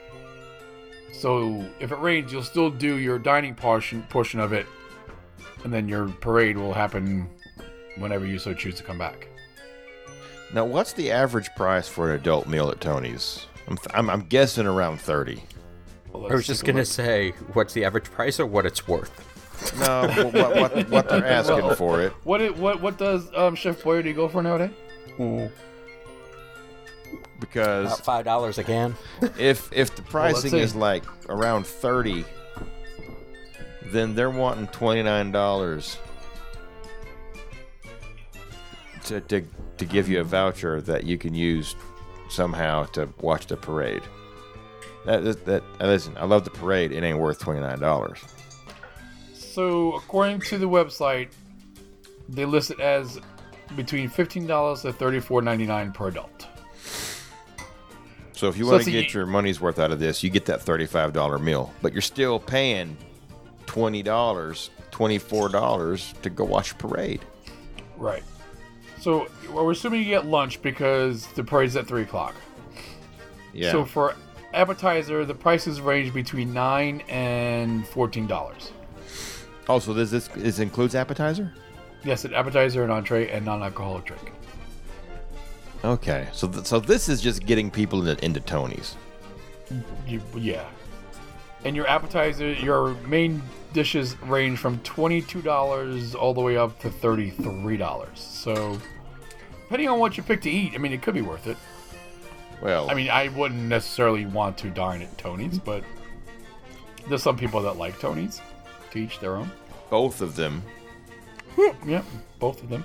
So 1.13 1.65
if 1.81 1.91
it 1.91 1.99
rains, 1.99 2.33
you'll 2.33 2.43
still 2.43 2.71
do 2.71 2.97
your 2.97 3.19
dining 3.19 3.55
portion 3.55 4.03
portion 4.11 4.41
of 4.41 4.53
it, 4.53 4.67
and 5.65 5.73
then 5.73 5.89
your 5.89 6.09
parade 6.09 6.57
will 6.57 6.75
happen 6.75 7.29
whenever 7.97 8.27
you 8.27 8.39
so 8.39 8.55
choose 8.55 8.77
to 8.77 8.83
come 8.83 8.99
back. 8.99 9.29
Now, 10.55 10.65
what's 10.65 10.93
the 10.95 11.11
average 11.11 11.55
price 11.55 11.89
for 11.89 12.11
an 12.11 12.17
adult 12.19 12.47
meal 12.47 12.71
at 12.71 12.81
Tony's? 12.81 13.47
I'm, 13.69 13.79
I'm, 13.93 14.09
I'm 14.11 14.23
guessing 14.23 14.67
around 14.67 15.01
thirty. 15.01 15.43
Well, 16.13 16.31
I 16.31 16.35
was 16.35 16.47
just 16.47 16.65
gonna 16.65 16.87
say, 16.87 17.33
what's 17.53 17.75
the 17.75 17.85
average 17.85 18.11
price 18.11 18.41
or 18.41 18.47
what 18.47 18.65
it's 18.65 18.89
worth? 18.89 19.25
No, 19.79 20.09
what, 20.33 20.57
what, 20.57 20.89
what 20.89 21.09
they're 21.09 21.27
asking 21.27 21.75
for 21.75 22.01
it. 22.01 22.13
What 22.25 22.41
it, 22.41 22.57
what 22.57 22.81
what 22.81 22.97
does 22.97 23.29
um, 23.35 23.55
Chef 23.55 23.83
Boyardee 23.83 24.15
go 24.15 24.29
for 24.29 24.43
nowadays? 24.43 24.71
Because 27.41 27.87
About 27.87 28.05
five 28.05 28.25
dollars 28.25 28.57
a 28.59 28.65
can. 28.65 28.97
if 29.39 29.71
if 29.73 29.95
the 29.95 30.03
pricing 30.03 30.51
see. 30.53 30.61
is 30.61 30.75
like 30.75 31.05
around 31.29 31.67
thirty, 31.67 32.25
then 33.87 34.15
they're 34.15 34.31
wanting 34.31 34.67
twenty 34.69 35.03
nine 35.03 35.31
dollars 35.31 35.99
to, 39.05 39.21
to 39.23 39.45
to 39.79 39.85
give 39.85 40.09
you 40.09 40.21
a 40.21 40.25
voucher 40.25 40.81
that 40.83 41.05
you 41.05 41.19
can 41.19 41.35
use 41.35 41.75
somehow 42.29 42.85
to 42.87 43.09
watch 43.21 43.47
the 43.47 43.57
parade. 43.57 44.03
That 45.05 45.25
that, 45.25 45.47
that 45.47 45.63
listen, 45.81 46.17
I 46.19 46.25
love 46.25 46.45
the 46.45 46.51
parade. 46.51 46.93
It 46.93 47.03
ain't 47.03 47.19
worth 47.19 47.39
twenty 47.39 47.61
nine 47.61 47.79
dollars. 47.79 48.19
So, 49.35 49.95
according 49.95 50.41
to 50.43 50.59
the 50.59 50.69
website, 50.69 51.31
they 52.29 52.45
list 52.45 52.71
it 52.71 52.81
as 52.81 53.19
between 53.77 54.09
fifteen 54.09 54.47
dollars 54.47 54.83
to 54.83 54.93
thirty 54.93 55.21
four 55.21 55.43
ninety 55.43 55.67
nine 55.67 55.93
per 55.93 56.09
adult. 56.09 56.47
So 58.33 58.49
if 58.49 58.57
you 58.57 58.67
So 58.67 58.73
want 58.73 58.85
to 58.85 58.93
get 58.93 59.13
your 59.13 59.27
money's 59.27 59.61
worth 59.61 59.81
out 59.81 59.91
of 59.91 59.99
this, 59.99 60.23
you 60.23 60.31
get 60.31 60.47
that 60.47 60.63
thirty-five 60.63 61.13
dollar 61.13 61.39
meal, 61.39 61.73
but 61.83 61.93
you're 61.93 62.03
still 62.03 62.39
paying 62.39 62.97
twenty 63.67 64.03
dollars, 64.03 64.71
twenty-four 64.91 65.49
dollars 65.49 66.15
to 66.23 66.31
go 66.31 66.45
watch 66.45 66.79
parade. 66.79 67.25
Right. 67.97 68.23
So 69.01 69.29
we're 69.53 69.71
assuming 69.71 70.01
you 70.01 70.07
get 70.07 70.27
lunch 70.27 70.61
because 70.63 71.27
the 71.29 71.45
parade's 71.45 71.77
at 71.77 71.87
three 71.87 72.03
o'clock. 72.03 72.35
Yeah. 73.53 73.73
So 73.73 73.85
for 73.85 74.15
appetizer, 74.55 75.25
the 75.25 75.35
prices 75.35 75.81
range 75.81 76.13
between 76.13 76.53
nine 76.53 77.03
and 77.09 77.87
fourteen 77.89 78.27
dollars. 78.27 78.73
oh, 79.69 79.79
so 79.79 79.93
this 79.95 80.11
this, 80.11 80.29
this 80.29 80.59
includes 80.59 80.95
appetizer? 80.95 81.53
Yes, 82.05 82.25
an 82.25 82.35
appetizer, 82.35 82.85
an 82.85 82.91
entree, 82.91 83.29
and 83.29 83.45
non-alcoholic 83.45 84.05
drink. 84.05 84.33
Okay. 85.85 86.29
So 86.33 86.49
th- 86.49 86.67
so 86.67 86.81
this 86.81 87.09
is 87.09 87.21
just 87.21 87.45
getting 87.47 87.71
people 87.71 88.07
into, 88.07 88.25
into 88.25 88.41
Tony's. 88.41 88.97
You, 90.07 90.21
yeah. 90.37 90.65
And 91.65 91.75
your 91.75 91.89
appetizer, 91.89 92.53
your 92.53 92.95
main 93.07 93.43
dishes 93.73 94.21
range 94.23 94.59
from 94.59 94.79
twenty-two 94.81 95.43
dollars 95.43 96.15
all 96.15 96.33
the 96.33 96.41
way 96.41 96.57
up 96.57 96.79
to 96.81 96.91
thirty-three 96.91 97.77
dollars. 97.77 98.21
So, 98.21 98.79
depending 99.63 99.89
on 99.89 99.99
what 99.99 100.17
you 100.17 100.23
pick 100.23 100.41
to 100.43 100.51
eat, 100.51 100.73
I 100.75 100.79
mean, 100.79 100.93
it 100.93 101.03
could 101.03 101.15
be 101.15 101.23
worth 101.23 101.47
it. 101.47 101.57
Well, 102.63 102.91
I 102.91 102.95
mean, 102.95 103.11
I 103.11 103.29
wouldn't 103.29 103.61
necessarily 103.61 104.27
want 104.27 104.57
to 104.59 104.71
dine 104.71 105.03
at 105.03 105.17
Tony's, 105.19 105.59
but 105.59 105.85
there's 107.09 107.23
some 107.23 107.37
people 107.37 107.63
that 107.63 107.77
like 107.77 107.99
Tony's. 107.99 108.41
To 108.93 108.99
each 108.99 109.19
their 109.21 109.37
own. 109.37 109.51
both 109.91 110.21
of 110.21 110.37
them. 110.37 110.63
Yeah, 111.85 112.03
both 112.39 112.63
of 112.63 112.69
them. 112.69 112.85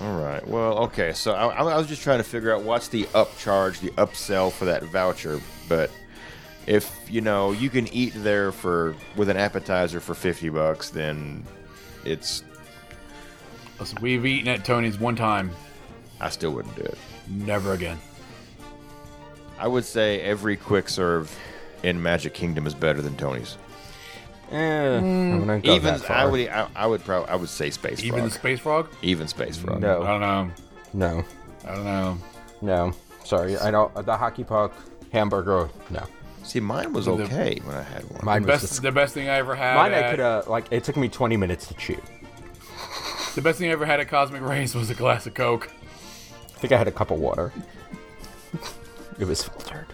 All 0.00 0.18
right. 0.18 0.46
Well, 0.46 0.78
okay. 0.84 1.12
So 1.12 1.32
I, 1.32 1.48
I 1.48 1.76
was 1.76 1.86
just 1.86 2.02
trying 2.02 2.18
to 2.18 2.24
figure 2.24 2.54
out 2.54 2.62
what's 2.62 2.88
the 2.88 3.04
upcharge, 3.06 3.80
the 3.80 3.90
upsell 3.92 4.52
for 4.52 4.66
that 4.66 4.84
voucher. 4.84 5.40
But 5.68 5.90
if 6.70 7.10
you 7.10 7.20
know 7.20 7.50
you 7.50 7.68
can 7.68 7.88
eat 7.88 8.12
there 8.14 8.52
for 8.52 8.94
with 9.16 9.28
an 9.28 9.36
appetizer 9.36 9.98
for 9.98 10.14
fifty 10.14 10.48
bucks, 10.48 10.90
then 10.90 11.42
it's 12.04 12.44
Listen, 13.80 13.98
we've 14.00 14.24
eaten 14.24 14.46
at 14.48 14.64
Tony's 14.64 15.00
one 15.00 15.16
time, 15.16 15.50
I 16.20 16.28
still 16.28 16.52
wouldn't 16.52 16.76
do 16.76 16.82
it. 16.82 16.96
never 17.28 17.72
again. 17.72 17.98
I 19.58 19.66
would 19.66 19.84
say 19.84 20.20
every 20.20 20.56
quick 20.56 20.88
serve 20.88 21.36
in 21.82 22.00
Magic 22.00 22.34
Kingdom 22.34 22.66
is 22.68 22.74
better 22.74 23.02
than 23.02 23.16
Tony's. 23.16 23.56
Eh, 24.52 24.96
I'm 24.98 25.40
gonna 25.40 25.58
go 25.58 25.74
Even 25.74 25.94
that 25.94 26.00
far. 26.02 26.16
I 26.16 26.24
would 26.26 26.48
I, 26.48 26.68
I 26.76 26.86
would 26.86 27.04
probably 27.04 27.30
I 27.30 27.34
would 27.34 27.48
say 27.48 27.70
Space 27.70 28.04
Even 28.04 28.20
Frog. 28.20 28.30
the 28.30 28.34
Space 28.34 28.60
Frog? 28.60 28.88
Even 29.02 29.26
Space 29.26 29.56
Frog. 29.56 29.80
No 29.80 30.02
I 30.02 30.06
don't 30.06 30.20
know. 30.20 30.50
no, 30.92 31.24
I 31.66 31.74
don't 31.74 31.84
know. 31.84 32.18
no. 32.62 32.92
Sorry, 33.24 33.56
I 33.58 33.70
don't. 33.72 33.92
The 34.06 34.16
hockey 34.16 34.44
puck 34.44 34.72
hamburger. 35.12 35.68
No, 35.90 36.04
See, 36.42 36.60
mine 36.60 36.92
was 36.92 37.06
The- 37.06 37.12
okay 37.12 37.60
when 37.64 37.76
I 37.76 37.82
had 37.82 38.02
one. 38.10 38.24
mine 38.24 38.42
The 38.42 38.48
best, 38.48 38.62
dis- 38.68 38.78
the 38.80 38.90
best 38.92 39.14
thing 39.14 39.28
I 39.28 39.36
ever 39.36 39.54
had. 39.54 39.76
mine. 39.76 39.94
I 39.94 40.10
could 40.10 40.18
have 40.18 40.48
like. 40.48 40.66
It 40.70 40.82
took 40.84 40.96
me 40.96 41.08
20 41.08 41.36
minutes 41.36 41.66
to 41.68 41.74
chew. 41.74 42.00
The 43.34 43.42
best 43.42 43.58
thing 43.58 43.68
I 43.68 43.72
ever 43.72 43.86
had 43.86 44.00
at 44.00 44.08
Cosmic 44.08 44.42
Rays 44.42 44.74
was 44.74 44.90
a 44.90 44.94
glass 44.94 45.26
of 45.26 45.34
Coke. 45.34 45.70
I 45.72 46.58
think 46.58 46.72
I 46.72 46.76
had 46.76 46.88
a 46.88 46.92
cup 46.92 47.10
of 47.10 47.18
water. 47.20 47.52
it 49.18 49.24
was 49.26 49.42
filtered. 49.44 49.86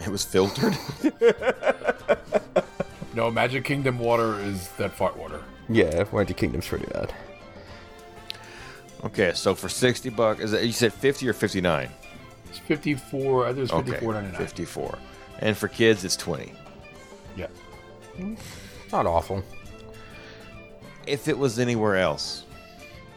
It 0.00 0.08
was 0.08 0.24
filtered. 0.24 0.76
No, 3.14 3.30
Magic 3.30 3.64
Kingdom 3.64 3.98
water 3.98 4.38
is 4.40 4.68
that 4.72 4.92
fart 4.92 5.16
water. 5.16 5.42
Yeah, 5.70 6.04
Magic 6.12 6.36
Kingdom's 6.36 6.68
pretty 6.68 6.84
bad. 6.92 7.14
okay, 9.04 9.32
so 9.34 9.54
for 9.54 9.70
sixty 9.70 10.10
bucks, 10.10 10.40
is 10.42 10.50
that 10.50 10.66
you 10.66 10.72
said 10.72 10.92
fifty 10.92 11.26
or 11.26 11.32
fifty 11.32 11.62
nine? 11.62 11.88
It's 12.50 12.58
54. 12.58 13.46
I 13.46 13.52
think 13.54 13.62
it's 13.64 13.72
Okay, 13.72 13.90
54.99. 13.92 14.36
fifty 14.36 14.64
four. 14.66 14.98
And 15.40 15.56
for 15.56 15.68
kids, 15.68 16.04
it's 16.04 16.16
twenty. 16.16 16.52
Yeah. 17.36 17.48
Not 18.92 19.06
awful. 19.06 19.42
If 21.06 21.28
it 21.28 21.36
was 21.38 21.58
anywhere 21.58 21.96
else, 21.96 22.44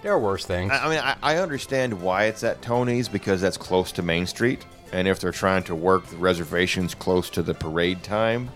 There 0.04 0.12
are 0.14 0.20
worse 0.20 0.46
things. 0.46 0.72
I, 0.72 0.86
I 0.86 0.90
mean, 0.90 1.00
I, 1.00 1.16
I 1.22 1.38
understand 1.38 2.00
why 2.02 2.26
it's 2.26 2.44
at 2.44 2.62
Tony's 2.62 3.08
because 3.10 3.42
that's 3.42 3.58
close 3.58 3.92
to 3.94 4.02
Main 4.02 4.26
Street, 4.28 4.66
and 4.92 5.08
if 5.08 5.20
they're 5.20 5.32
trying 5.32 5.64
to 5.64 5.76
work 5.76 6.06
the 6.08 6.18
reservations 6.18 6.94
close 6.94 7.30
to 7.32 7.42
the 7.42 7.54
parade 7.54 8.04
time, 8.04 8.50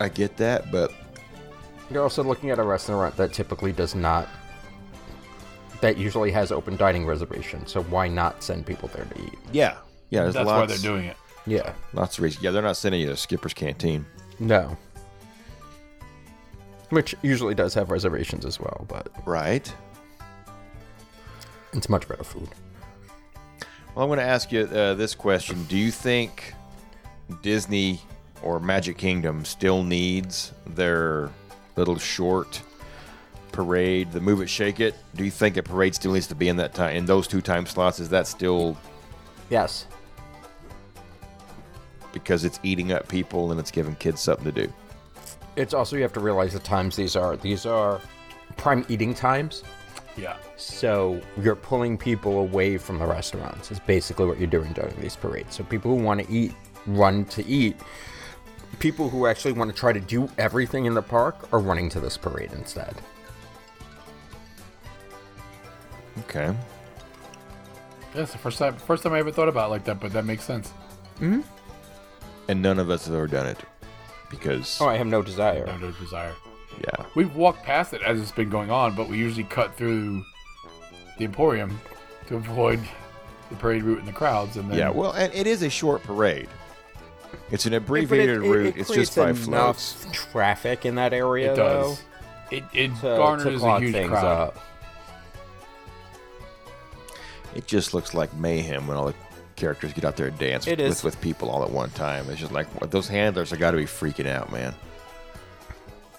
I 0.00 0.08
get 0.08 0.36
that. 0.36 0.70
But 0.70 0.92
You're 1.90 2.02
also 2.02 2.22
looking 2.22 2.50
at 2.50 2.58
a 2.58 2.62
restaurant 2.62 3.16
that 3.16 3.32
typically 3.32 3.72
does 3.72 3.94
not. 3.94 4.28
That 5.80 5.96
usually 5.96 6.30
has 6.32 6.50
open 6.52 6.76
dining 6.76 7.06
reservations. 7.06 7.70
So 7.72 7.82
why 7.84 8.08
not 8.08 8.42
send 8.42 8.66
people 8.66 8.88
there 8.94 9.04
to 9.04 9.22
eat? 9.22 9.38
yeah, 9.52 9.76
yeah, 10.10 10.22
there's 10.22 10.34
That's 10.34 10.46
lots. 10.46 10.60
why 10.60 10.66
they're 10.66 10.78
doing 10.92 11.04
it. 11.06 11.16
Yeah. 11.48 11.72
Lots 11.94 12.18
of 12.18 12.24
reasons. 12.24 12.44
Yeah, 12.44 12.50
they're 12.50 12.62
not 12.62 12.76
sending 12.76 13.00
you 13.00 13.08
to 13.08 13.16
Skipper's 13.16 13.54
Canteen. 13.54 14.04
No. 14.38 14.76
Which 16.90 17.14
usually 17.22 17.54
does 17.54 17.74
have 17.74 17.90
reservations 17.90 18.44
as 18.44 18.58
well, 18.60 18.84
but 18.88 19.08
Right. 19.26 19.72
it's 21.72 21.88
much 21.88 22.08
better 22.08 22.24
food. 22.24 22.48
Well, 23.94 24.04
I'm 24.04 24.08
going 24.08 24.18
to 24.18 24.24
ask 24.24 24.52
you 24.52 24.60
uh, 24.60 24.94
this 24.94 25.14
question: 25.14 25.64
Do 25.64 25.76
you 25.76 25.90
think 25.90 26.54
Disney 27.42 28.00
or 28.42 28.60
Magic 28.60 28.96
Kingdom 28.96 29.44
still 29.44 29.82
needs 29.82 30.52
their 30.66 31.30
little 31.76 31.98
short 31.98 32.62
parade, 33.52 34.12
the 34.12 34.20
Move 34.20 34.40
It, 34.40 34.48
Shake 34.48 34.80
It? 34.80 34.94
Do 35.14 35.24
you 35.24 35.30
think 35.30 35.56
a 35.56 35.62
parade 35.62 35.94
still 35.94 36.12
needs 36.12 36.28
to 36.28 36.34
be 36.34 36.48
in 36.48 36.56
that 36.56 36.74
time 36.74 36.96
in 36.96 37.06
those 37.06 37.26
two 37.26 37.40
time 37.40 37.66
slots? 37.66 38.00
Is 38.00 38.08
that 38.10 38.26
still 38.26 38.76
Yes. 39.50 39.86
Because 42.22 42.44
it's 42.44 42.60
eating 42.62 42.92
up 42.92 43.08
people 43.08 43.50
and 43.50 43.60
it's 43.60 43.70
giving 43.70 43.94
kids 43.96 44.20
something 44.20 44.44
to 44.44 44.66
do? 44.66 44.72
It's 45.56 45.74
also 45.74 45.96
you 45.96 46.02
have 46.02 46.12
to 46.12 46.20
realize 46.20 46.52
the 46.52 46.58
times 46.60 46.96
these 46.96 47.16
are. 47.16 47.36
These 47.36 47.66
are 47.66 48.00
prime 48.56 48.84
eating 48.88 49.14
times. 49.14 49.62
Yeah. 50.16 50.36
So 50.56 51.20
you're 51.40 51.56
pulling 51.56 51.96
people 51.96 52.40
away 52.40 52.78
from 52.78 52.98
the 52.98 53.06
restaurants. 53.06 53.70
Is 53.70 53.80
basically 53.80 54.26
what 54.26 54.38
you're 54.38 54.48
doing 54.48 54.72
during 54.72 54.94
these 55.00 55.16
parades. 55.16 55.54
So 55.56 55.64
people 55.64 55.96
who 55.96 56.02
want 56.02 56.24
to 56.24 56.32
eat 56.32 56.54
run 56.86 57.24
to 57.26 57.46
eat. 57.46 57.76
People 58.78 59.08
who 59.08 59.26
actually 59.26 59.52
want 59.52 59.70
to 59.70 59.76
try 59.76 59.92
to 59.92 60.00
do 60.00 60.28
everything 60.38 60.84
in 60.84 60.94
the 60.94 61.02
park 61.02 61.52
are 61.52 61.58
running 61.58 61.88
to 61.90 62.00
this 62.00 62.16
parade 62.16 62.52
instead. 62.52 62.94
Okay. 66.20 66.54
That's 68.14 68.32
the 68.32 68.38
first 68.38 68.58
time 68.58 68.76
first 68.76 69.02
time 69.02 69.12
I 69.12 69.20
ever 69.20 69.30
thought 69.30 69.48
about 69.48 69.68
it 69.68 69.70
like 69.70 69.84
that, 69.84 70.00
but 70.00 70.12
that 70.12 70.24
makes 70.24 70.44
sense. 70.44 70.72
Mm-hmm. 71.20 71.40
And 72.48 72.62
none 72.62 72.78
of 72.78 72.88
us 72.90 73.06
have 73.06 73.14
ever 73.14 73.26
done 73.26 73.46
it 73.46 73.58
because, 74.30 74.78
Oh, 74.80 74.88
I 74.88 74.96
have 74.96 75.06
no 75.06 75.22
desire. 75.22 75.66
No, 75.66 75.76
no 75.76 75.90
desire. 75.92 76.34
yeah. 76.80 77.04
We've 77.14 77.34
walked 77.36 77.62
past 77.62 77.92
it 77.92 78.02
as 78.02 78.20
it's 78.20 78.32
been 78.32 78.48
going 78.50 78.70
on, 78.70 78.94
but 78.96 79.08
we 79.08 79.18
usually 79.18 79.44
cut 79.44 79.74
through 79.76 80.24
the 81.18 81.24
Emporium 81.24 81.80
to 82.28 82.36
avoid 82.36 82.80
the 83.50 83.56
parade 83.56 83.82
route 83.82 83.98
and 83.98 84.08
the 84.08 84.12
crowds. 84.12 84.56
And 84.56 84.70
then 84.70 84.78
Yeah, 84.78 84.90
well, 84.90 85.12
and 85.12 85.32
it 85.34 85.46
is 85.46 85.62
a 85.62 85.70
short 85.70 86.02
parade. 86.02 86.48
It's 87.50 87.66
an 87.66 87.72
But 87.72 87.76
it- 87.76 87.82
abbreviated 87.82 88.36
it- 88.42 88.48
route. 88.48 88.66
it 88.66 88.76
it's 88.78 88.90
creates 88.90 89.10
just 89.10 89.18
five 89.18 89.46
enough 89.46 89.78
floats. 89.80 90.06
traffic 90.30 90.86
in 90.86 90.94
that 90.96 91.12
area, 91.12 91.52
it 91.52 91.56
does. 91.56 92.02
It 92.50 92.64
it 92.72 92.90
though, 93.02 93.16
to, 93.16 93.22
garners 93.22 93.44
to 93.44 93.54
a 93.56 93.58
clog 93.58 93.82
huge 93.82 93.92
things 93.94 94.08
crowd. 94.10 94.24
up. 94.24 94.58
It 97.54 97.66
just 97.66 97.92
looks 97.94 98.14
like 98.14 98.32
mayhem 98.34 98.86
when 98.86 98.96
all 98.96 99.06
the 99.06 99.14
characters 99.58 99.92
get 99.92 100.04
out 100.04 100.16
there 100.16 100.28
and 100.28 100.38
dance 100.38 100.66
It 100.66 100.78
with, 100.78 100.86
is. 100.86 101.04
with 101.04 101.20
people 101.20 101.50
all 101.50 101.62
at 101.64 101.70
one 101.70 101.90
time. 101.90 102.28
It's 102.30 102.40
just 102.40 102.52
like 102.52 102.68
those 102.90 103.08
handlers 103.08 103.50
have 103.50 103.58
got 103.58 103.72
to 103.72 103.76
be 103.76 103.84
freaking 103.84 104.26
out, 104.26 104.50
man. 104.52 104.74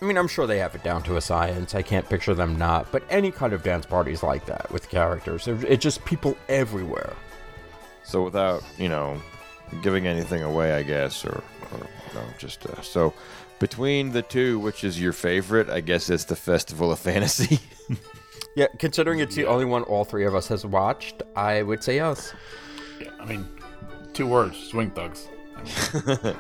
I 0.02 0.06
mean, 0.06 0.18
I'm 0.18 0.28
sure 0.28 0.48
they 0.48 0.60
have 0.60 0.76
it 0.76 0.84
down 0.84 1.04
to 1.04 1.18
a 1.18 1.22
science. 1.22 1.76
I 1.76 1.82
can't 1.82 2.08
picture 2.08 2.34
them 2.34 2.58
not. 2.58 2.90
But 2.92 3.04
any 3.10 3.32
kind 3.32 3.52
of 3.54 3.64
dance 3.64 3.86
parties 3.86 4.24
like 4.24 4.46
that 4.46 4.72
with 4.72 4.88
characters, 4.90 5.48
it's 5.48 5.84
just 5.84 6.06
people 6.06 6.38
everywhere. 6.48 7.14
So 8.04 8.24
without 8.24 8.64
you 8.78 8.88
know 8.90 9.22
giving 9.82 10.08
anything 10.08 10.42
away, 10.44 10.74
I 10.74 10.84
guess, 10.84 11.26
or, 11.26 11.44
or 11.74 11.80
no, 12.14 12.22
just 12.38 12.66
uh, 12.66 12.82
so 12.82 13.14
between 13.60 14.12
the 14.12 14.22
two, 14.22 14.58
which 14.60 14.84
is 14.86 15.00
your 15.02 15.12
favorite? 15.14 15.70
I 15.70 15.82
guess 15.82 16.10
it's 16.10 16.24
the 16.24 16.36
Festival 16.36 16.92
of 16.92 17.00
Fantasy. 17.00 17.60
Yeah, 18.56 18.66
considering 18.80 19.20
it's 19.20 19.36
the 19.36 19.46
only 19.46 19.64
one 19.64 19.84
all 19.84 20.04
three 20.04 20.26
of 20.26 20.34
us 20.36 20.48
has 20.48 20.66
watched, 20.66 21.22
I 21.36 21.62
would 21.62 21.84
say 21.84 21.96
yes. 21.96 22.34
Yeah, 23.00 23.10
I 23.20 23.26
mean, 23.26 23.48
two 24.14 24.28
words: 24.28 24.58
swing 24.58 24.92
thugs. 24.92 25.28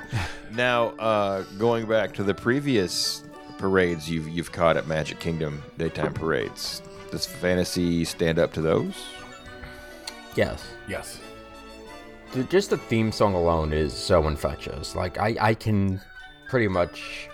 now, 0.53 0.89
uh, 0.99 1.43
going 1.57 1.85
back 1.87 2.13
to 2.15 2.23
the 2.23 2.33
previous 2.33 3.23
parades 3.57 4.09
you've 4.09 4.27
you've 4.29 4.51
caught 4.51 4.77
at 4.77 4.87
Magic 4.87 5.19
Kingdom 5.19 5.61
daytime 5.77 6.13
parades, 6.13 6.81
does 7.11 7.25
Fantasy 7.25 8.05
stand 8.05 8.39
up 8.39 8.53
to 8.53 8.61
those? 8.61 8.95
Yes. 10.35 10.65
Yes. 10.87 11.19
The- 12.31 12.43
Just 12.45 12.69
the 12.69 12.77
theme 12.77 13.11
song 13.11 13.33
alone 13.33 13.73
is 13.73 13.93
so 13.93 14.27
infectious. 14.27 14.95
Like, 14.95 15.17
I, 15.17 15.35
I 15.39 15.53
can 15.53 15.99
pretty 16.47 16.67
much. 16.67 17.27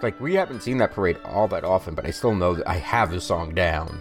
Like, 0.00 0.20
we 0.20 0.34
haven't 0.34 0.62
seen 0.62 0.78
that 0.78 0.92
parade 0.92 1.16
all 1.24 1.48
that 1.48 1.64
often, 1.64 1.94
but 1.96 2.06
I 2.06 2.10
still 2.10 2.34
know 2.34 2.54
that 2.54 2.68
I 2.68 2.74
have 2.76 3.10
the 3.10 3.20
song 3.20 3.52
down. 3.52 3.98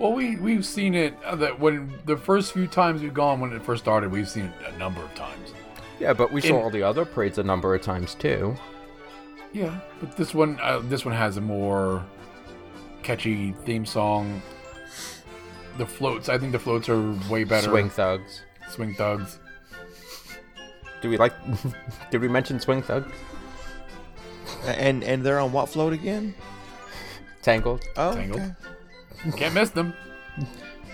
Well, 0.00 0.14
we 0.14 0.36
we've 0.36 0.64
seen 0.64 0.94
it 0.94 1.14
uh, 1.26 1.36
that 1.36 1.60
when 1.60 1.92
the 2.06 2.16
first 2.16 2.54
few 2.54 2.66
times 2.66 3.02
we've 3.02 3.12
gone 3.12 3.38
when 3.38 3.52
it 3.52 3.62
first 3.62 3.82
started, 3.84 4.10
we've 4.10 4.26
seen 4.30 4.46
it 4.46 4.74
a 4.74 4.78
number 4.78 5.02
of 5.02 5.14
times. 5.14 5.52
Yeah, 5.98 6.14
but 6.14 6.32
we 6.32 6.40
saw 6.40 6.48
In- 6.48 6.54
all 6.54 6.70
the 6.70 6.82
other 6.82 7.04
parades 7.04 7.36
a 7.36 7.42
number 7.42 7.74
of 7.74 7.82
times 7.82 8.14
too. 8.14 8.56
Yeah, 9.52 9.78
but 10.00 10.16
this 10.16 10.32
one 10.32 10.58
uh, 10.62 10.78
this 10.84 11.04
one 11.04 11.14
has 11.14 11.36
a 11.36 11.42
more 11.42 12.02
catchy 13.02 13.52
theme 13.66 13.84
song. 13.84 14.40
The 15.76 15.84
floats, 15.84 16.30
I 16.30 16.38
think 16.38 16.52
the 16.52 16.58
floats 16.58 16.88
are 16.88 17.12
way 17.28 17.44
better. 17.44 17.68
Swing 17.68 17.90
Thugs. 17.90 18.40
swing 18.70 18.94
thugs. 18.94 19.38
Do 21.02 21.10
we 21.10 21.18
like. 21.18 21.34
Did 22.10 22.22
we 22.22 22.28
mention 22.28 22.58
Swing 22.58 22.80
Thugs? 22.80 23.12
And 24.64 25.04
and 25.04 25.22
they're 25.22 25.40
on 25.40 25.52
what 25.52 25.68
float 25.68 25.92
again? 25.92 26.34
Tangled? 27.42 27.82
Oh, 27.98 28.14
Tangled. 28.14 28.40
okay. 28.40 28.54
Can't 29.36 29.54
miss 29.54 29.70
them. 29.70 29.94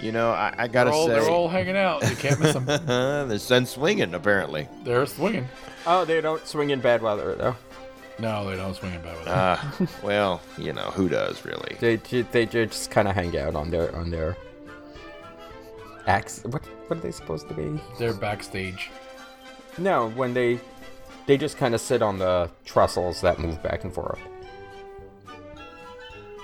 You 0.01 0.13
know, 0.13 0.31
I, 0.31 0.49
I 0.53 0.67
They're 0.67 0.69
gotta 0.69 0.91
all, 0.91 1.07
say, 1.07 1.13
they're 1.15 1.31
all 1.31 1.49
hanging 1.49 1.77
out. 1.77 2.09
You 2.09 2.17
can't 2.17 2.39
miss 2.41 2.53
them. 2.53 2.69
uh, 2.69 3.25
the 3.25 3.39
sun's 3.39 3.71
swinging 3.71 4.15
apparently. 4.15 4.69
They're 4.85 5.07
swinging. 5.07 5.49
Oh, 5.87 6.05
they 6.05 6.21
don't 6.21 6.47
swing 6.47 6.71
in 6.71 6.81
bad 6.81 7.01
weather, 7.03 7.35
though. 7.35 7.57
No, 8.19 8.49
they 8.49 8.57
don't 8.57 8.75
swing 8.75 8.95
in 8.95 9.03
bad 9.03 9.17
weather. 9.17 9.25
them. 9.25 9.35
Ah, 9.37 9.77
well, 10.03 10.41
you 10.59 10.73
know 10.73 10.91
who 10.91 11.09
does 11.09 11.45
really? 11.45 11.77
They 11.81 11.97
they 11.97 12.47
just 12.47 12.91
kind 12.91 13.09
of 13.09 13.15
hang 13.15 13.37
out 13.39 13.55
on 13.55 13.71
their 13.71 13.95
on 13.97 14.11
their 14.11 14.37
axe. 16.07 16.43
What 16.45 16.65
what 16.89 16.99
are 16.99 17.01
they 17.01 17.13
supposed 17.13 17.49
to 17.49 17.55
be? 17.55 17.81
They're 17.99 18.15
backstage. 18.15 18.91
No, 19.79 20.11
when 20.11 20.35
they 20.35 20.61
they 21.27 21.37
just 21.37 21.57
kind 21.59 21.75
of 21.75 21.81
sit 21.81 22.03
on 22.03 22.19
the 22.19 22.51
trestles 22.65 23.21
that 23.21 23.39
move 23.39 23.63
back 23.63 23.85
and 23.85 23.93
forth. 23.93 24.19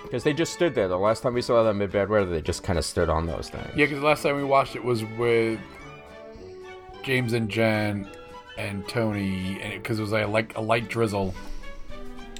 Because 0.02 0.24
they 0.24 0.32
just 0.32 0.52
stood 0.52 0.74
there. 0.74 0.88
The 0.88 0.98
last 0.98 1.22
time 1.22 1.34
we 1.34 1.42
saw 1.42 1.62
them 1.62 1.80
in 1.80 1.90
bad 1.90 2.08
weather, 2.08 2.30
they 2.30 2.42
just 2.42 2.62
kind 2.62 2.78
of 2.78 2.84
stood 2.84 3.08
on 3.08 3.26
those 3.26 3.48
things. 3.48 3.68
Yeah, 3.68 3.86
because 3.86 4.00
the 4.00 4.06
last 4.06 4.22
time 4.22 4.36
we 4.36 4.44
watched 4.44 4.76
it 4.76 4.84
was 4.84 5.04
with 5.04 5.60
James 7.02 7.32
and 7.32 7.48
Jen 7.48 8.08
and 8.58 8.86
Tony, 8.88 9.60
and 9.62 9.82
because 9.82 9.98
it, 9.98 10.02
was 10.02 10.12
like 10.12 10.24
a, 10.24 10.28
like 10.28 10.56
a 10.56 10.60
light 10.60 10.88
drizzle. 10.88 11.34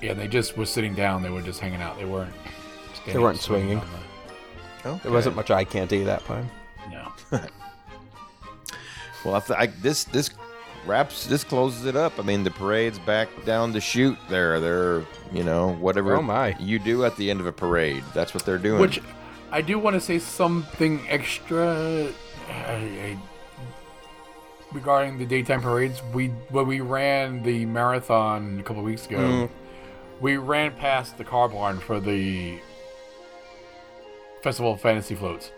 Yeah, 0.02 0.14
they 0.14 0.28
just 0.28 0.56
were 0.56 0.66
sitting 0.66 0.94
down. 0.94 1.22
They 1.22 1.30
were 1.30 1.42
just 1.42 1.60
hanging 1.60 1.80
out. 1.80 1.96
They 1.96 2.04
weren't. 2.04 2.34
standing, 2.94 3.22
weren't 3.22 3.38
swinging. 3.38 3.78
on 3.78 3.88
Okay. 4.84 5.00
There 5.04 5.12
wasn't 5.12 5.36
much 5.36 5.50
eye 5.50 5.64
candy 5.64 6.02
that 6.04 6.24
time. 6.24 6.50
no. 6.90 7.12
Well, 9.24 9.36
I 9.36 9.40
th- 9.40 9.58
I, 9.58 9.66
this 9.66 10.04
this 10.04 10.30
wraps 10.86 11.26
this 11.26 11.44
closes 11.44 11.84
it 11.86 11.96
up. 11.96 12.18
I 12.18 12.22
mean, 12.22 12.44
the 12.44 12.50
parade's 12.50 12.98
back 12.98 13.28
down 13.44 13.72
the 13.72 13.80
chute. 13.80 14.18
There, 14.28 14.58
they're 14.60 15.04
you 15.32 15.42
know 15.44 15.72
whatever 15.74 16.16
Oh, 16.16 16.22
my. 16.22 16.56
you 16.58 16.78
do 16.78 17.04
at 17.04 17.16
the 17.16 17.30
end 17.30 17.40
of 17.40 17.46
a 17.46 17.52
parade. 17.52 18.02
That's 18.14 18.34
what 18.34 18.44
they're 18.44 18.58
doing. 18.58 18.80
Which 18.80 19.00
I 19.50 19.60
do 19.62 19.78
want 19.78 19.94
to 19.94 20.00
say 20.00 20.18
something 20.18 21.00
extra 21.08 22.08
I, 22.48 22.52
I, 22.72 23.18
regarding 24.72 25.18
the 25.18 25.26
daytime 25.26 25.60
parades. 25.62 26.00
We 26.12 26.28
when 26.50 26.66
we 26.66 26.80
ran 26.80 27.42
the 27.42 27.66
marathon 27.66 28.58
a 28.60 28.62
couple 28.62 28.80
of 28.80 28.86
weeks 28.86 29.06
ago, 29.06 29.18
Mm. 29.18 29.50
we 30.20 30.36
ran 30.36 30.72
past 30.72 31.18
the 31.18 31.24
car 31.24 31.48
barn 31.48 31.78
for 31.78 32.00
the 32.00 32.58
Festival 34.42 34.72
of 34.72 34.80
Fantasy 34.80 35.14
floats, 35.14 35.52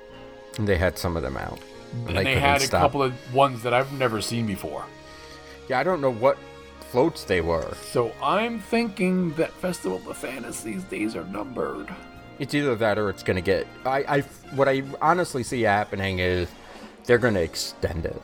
And 0.59 0.69
they 0.69 0.77
had 0.77 0.99
some 0.99 1.17
of 1.17 1.23
them 1.23 1.37
out. 1.37 1.59
and 2.07 2.17
they, 2.17 2.25
couldn't 2.25 2.39
had 2.41 2.61
a 2.61 2.65
stop. 2.67 2.81
couple 2.83 3.03
of 3.03 3.15
ones 3.35 3.63
that 3.63 3.73
I've 3.73 3.93
never 3.93 4.21
seen 4.21 4.47
before. 4.47 4.85
Yeah, 5.69 5.79
I 5.79 5.83
don't 5.83 6.01
know 6.01 6.13
what 6.13 6.39
floats 6.91 7.25
they 7.25 7.41
were. 7.41 7.75
So 7.91 8.13
I'm 8.23 8.61
thinking 8.61 9.33
that 9.35 9.51
Festival 9.53 9.97
of 9.99 10.05
the 10.05 10.15
Fantasies 10.15 10.85
days 10.85 11.17
are 11.17 11.25
numbered. 11.25 11.89
It's 12.39 12.55
either 12.55 12.75
that 12.77 12.99
or 12.99 13.11
it's 13.11 13.23
gonna 13.23 13.41
get. 13.41 13.67
I, 13.85 14.05
I, 14.17 14.21
what 14.55 14.69
I 14.69 14.83
honestly 15.01 15.43
see 15.43 15.63
happening 15.63 16.19
is 16.19 16.49
they're 17.05 17.19
gonna 17.19 17.41
extend 17.41 18.07
it. 18.07 18.21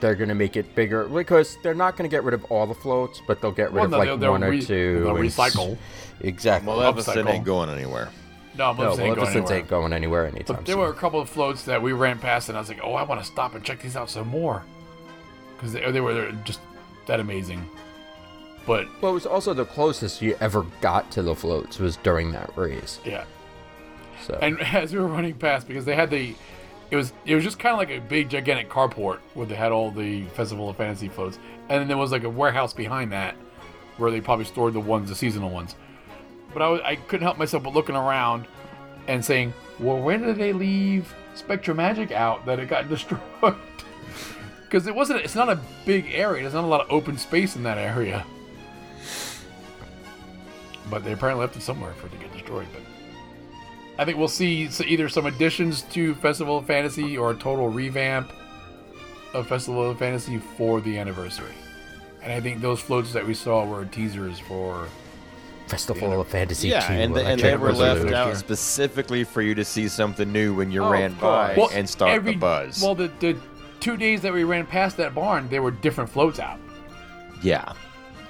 They're 0.00 0.14
gonna 0.14 0.34
make 0.34 0.56
it 0.56 0.74
bigger 0.74 1.04
because 1.04 1.56
they're 1.62 1.74
not 1.74 1.96
gonna 1.96 2.08
get 2.08 2.24
rid 2.24 2.34
of 2.34 2.44
all 2.46 2.66
the 2.66 2.74
floats, 2.74 3.20
but 3.26 3.40
they'll 3.40 3.52
get 3.52 3.66
rid 3.72 3.74
Well, 3.74 3.84
of 3.86 3.90
no, 3.92 3.98
like 3.98 4.06
they'll- 4.08 4.16
they'll 4.18 4.30
one 4.32 4.44
or 4.44 4.50
re- 4.50 4.62
two. 4.62 5.00
they'll 5.04 5.16
and 5.16 5.24
recycle. 5.24 5.76
Exactly. 6.20 6.66
Maleficent 6.72 7.26
upcycle. 7.28 7.30
ain't 7.32 7.44
going 7.44 7.68
anywhere. 7.70 8.08
No, 8.56 8.70
I'm 8.70 8.76
no, 8.78 8.84
not 8.84 8.96
saying 8.96 9.14
going 9.14 9.52
ain't 9.52 9.68
going 9.68 9.92
anywhere 9.92 10.24
anytime 10.26 10.56
But 10.56 10.64
there 10.64 10.72
soon. 10.74 10.80
were 10.80 10.88
a 10.88 10.94
couple 10.94 11.20
of 11.20 11.28
floats 11.28 11.64
that 11.64 11.82
we 11.82 11.92
ran 11.92 12.18
past, 12.18 12.48
and 12.48 12.56
I 12.56 12.60
was 12.62 12.70
like, 12.70 12.80
"Oh, 12.82 12.94
I 12.94 13.02
want 13.02 13.20
to 13.20 13.26
stop 13.26 13.54
and 13.54 13.62
check 13.62 13.80
these 13.82 13.96
out 13.96 14.08
some 14.08 14.28
more," 14.28 14.62
because 15.56 15.72
they, 15.72 15.90
they 15.90 16.00
were 16.00 16.32
just 16.44 16.60
that 17.06 17.20
amazing. 17.20 17.68
But 18.66 18.88
Well, 19.00 19.12
it 19.12 19.14
was 19.14 19.26
also 19.26 19.54
the 19.54 19.64
closest 19.64 20.20
you 20.20 20.36
ever 20.40 20.66
got 20.80 21.10
to 21.12 21.22
the 21.22 21.34
floats 21.34 21.78
was 21.78 21.96
during 21.98 22.32
that 22.32 22.56
race. 22.56 22.98
yeah, 23.04 23.24
So 24.24 24.38
and 24.42 24.60
as 24.74 24.92
we 24.92 24.98
were 24.98 25.06
running 25.06 25.34
past, 25.34 25.68
because 25.68 25.84
they 25.84 25.94
had 25.94 26.10
the 26.10 26.34
it 26.90 26.96
was 26.96 27.12
it 27.24 27.34
was 27.34 27.44
just 27.44 27.58
kind 27.58 27.72
of 27.72 27.78
like 27.78 27.90
a 27.90 28.00
big 28.00 28.28
gigantic 28.28 28.68
carport 28.68 29.18
where 29.34 29.46
they 29.46 29.54
had 29.54 29.72
all 29.72 29.90
the 29.90 30.24
Festival 30.28 30.68
of 30.68 30.76
Fantasy 30.76 31.08
floats, 31.08 31.38
and 31.68 31.80
then 31.80 31.88
there 31.88 31.96
was 31.96 32.12
like 32.12 32.24
a 32.24 32.30
warehouse 32.30 32.72
behind 32.72 33.12
that 33.12 33.36
where 33.98 34.10
they 34.10 34.20
probably 34.20 34.44
stored 34.44 34.74
the 34.74 34.80
ones, 34.80 35.08
the 35.08 35.14
seasonal 35.14 35.50
ones. 35.50 35.74
But 36.52 36.62
I, 36.62 36.68
was, 36.68 36.80
I 36.84 36.96
couldn't 36.96 37.24
help 37.24 37.38
myself 37.38 37.62
but 37.62 37.72
looking 37.74 37.96
around 37.96 38.46
and 39.08 39.24
saying, 39.24 39.54
well, 39.78 39.98
where 39.98 40.18
did 40.18 40.36
they 40.36 40.52
leave 40.52 41.14
SpectroMagic 41.34 42.12
out 42.12 42.46
that 42.46 42.58
it 42.58 42.68
got 42.68 42.88
destroyed? 42.90 43.20
Because 44.68 44.86
it 44.86 44.94
wasn't. 44.94 45.20
It's 45.20 45.34
not 45.34 45.48
a 45.48 45.58
big 45.84 46.06
area. 46.12 46.42
There's 46.42 46.54
not 46.54 46.64
a 46.64 46.66
lot 46.66 46.80
of 46.82 46.90
open 46.90 47.16
space 47.18 47.54
in 47.56 47.62
that 47.62 47.78
area. 47.78 48.24
But 50.90 51.04
they 51.04 51.12
apparently 51.12 51.40
left 51.44 51.56
it 51.56 51.62
somewhere 51.62 51.92
for 51.94 52.06
it 52.06 52.12
to 52.12 52.18
get 52.18 52.32
destroyed. 52.32 52.66
But 52.72 52.82
I 53.98 54.04
think 54.04 54.18
we'll 54.18 54.28
see 54.28 54.68
either 54.86 55.08
some 55.08 55.26
additions 55.26 55.82
to 55.82 56.14
Festival 56.16 56.58
of 56.58 56.66
Fantasy 56.66 57.16
or 57.16 57.30
a 57.30 57.34
total 57.34 57.68
revamp 57.68 58.30
of 59.34 59.48
Festival 59.48 59.90
of 59.90 59.98
Fantasy 59.98 60.38
for 60.38 60.80
the 60.80 60.98
anniversary. 60.98 61.54
And 62.22 62.32
I 62.32 62.40
think 62.40 62.60
those 62.60 62.80
floats 62.80 63.12
that 63.12 63.26
we 63.26 63.34
saw 63.34 63.64
were 63.64 63.84
teasers 63.84 64.38
for. 64.40 64.88
Festival 65.68 66.20
of 66.20 66.28
Fantasy 66.28 66.68
Yeah, 66.68 66.86
2. 66.86 66.92
and, 66.92 67.16
the, 67.16 67.24
uh, 67.24 67.28
and 67.30 67.40
they 67.40 67.56
were 67.56 67.72
left 67.72 68.04
Resolute. 68.04 68.14
out 68.14 68.36
specifically 68.36 69.24
for 69.24 69.42
you 69.42 69.52
to 69.56 69.64
see 69.64 69.88
something 69.88 70.30
new 70.32 70.54
when 70.54 70.70
you 70.70 70.84
Oh, 70.84 70.90
ran 70.90 71.14
by 71.14 71.54
course. 71.56 71.72
and 71.74 71.88
start 71.88 72.24
the 72.24 72.36
buzz. 72.36 72.80
Well, 72.80 72.94
the, 72.94 73.10
the 73.18 73.36
two 73.80 73.96
days 73.96 74.22
that 74.22 74.32
we 74.32 74.44
ran 74.44 74.66
past 74.66 74.96
that 74.98 75.14
barn, 75.14 75.48
there 75.48 75.62
were 75.62 75.70
different 75.70 76.10
floats 76.10 76.38
out, 76.38 76.58
yeah. 77.42 77.72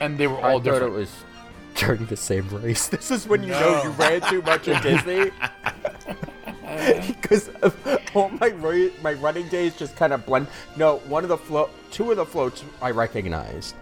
and 0.01 0.19
they 0.19 0.27
were 0.27 0.39
I 0.39 0.53
all 0.53 0.59
thought 0.59 0.65
different. 0.65 0.95
it 0.95 0.99
was 0.99 1.25
during 1.75 2.07
the 2.07 2.17
same 2.17 2.49
race. 2.49 2.89
This 2.97 3.11
is 3.11 3.27
when 3.27 3.43
you 3.43 3.51
know 3.51 3.83
you 3.83 3.91
ran 3.91 4.21
too 4.23 4.43
much 4.43 4.69
at 4.69 4.83
Disney. 4.83 5.31
Because 7.07 7.49
all 8.15 8.29
my 8.29 8.91
my 9.03 9.13
running 9.15 9.49
days 9.49 9.77
just 9.77 9.97
kind 9.97 10.13
of 10.13 10.27
blend. 10.27 10.49
No, 10.77 10.99
one 11.09 11.23
of 11.23 11.29
the 11.29 11.37
float, 11.39 11.71
two 11.91 12.11
of 12.11 12.17
the 12.17 12.27
floats 12.27 12.65
I 12.83 12.91
recognized, 12.91 13.75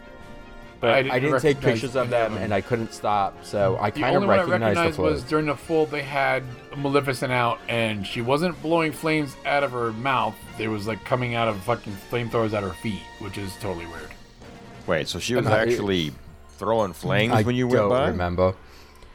but 0.85 1.11
I 1.11 1.19
didn't, 1.19 1.41
take 1.41 1.61
pictures 1.61 1.97
of 1.97 2.11
them, 2.11 2.37
and 2.37 2.53
I 2.53 2.61
couldn't 2.61 2.93
stop. 2.93 3.45
So 3.45 3.77
I 3.81 3.91
The 3.91 4.01
kind 4.01 4.17
of 4.17 4.23
only 4.23 4.29
one 4.29 4.39
I 4.39 4.43
recognized 4.43 4.61
the 4.61 4.81
recognized 4.81 4.97
float. 4.97 5.13
was 5.13 5.23
during 5.23 5.47
the 5.47 5.57
full. 5.57 5.87
They 5.87 6.03
had 6.03 6.43
Maleficent 6.77 7.33
out, 7.33 7.59
and 7.69 8.07
she 8.07 8.21
wasn't 8.21 8.61
blowing 8.63 8.93
flames 8.93 9.37
out 9.47 9.63
of 9.65 9.73
her 9.73 9.93
mouth. 9.93 10.35
There 10.59 10.71
was 10.71 10.87
like 10.87 11.05
coming 11.05 11.35
out 11.35 11.49
of 11.49 11.57
fucking 11.63 11.97
flamethrowers 12.11 12.53
at 12.53 12.63
her 12.63 12.73
feet, 12.75 13.03
which 13.19 13.39
is 13.39 13.53
totally 13.61 13.87
weird. 13.87 14.11
Wait, 14.87 15.09
so 15.09 15.19
she 15.19 15.35
was 15.35 15.47
I- 15.47 15.63
actually 15.63 16.13
throwing 16.59 16.93
flames 16.93 17.33
I 17.35 17.43
when 17.43 17.57
you 17.57 17.69
don't 17.69 17.89
went 17.89 17.91
by? 17.91 18.09
remember. 18.09 18.55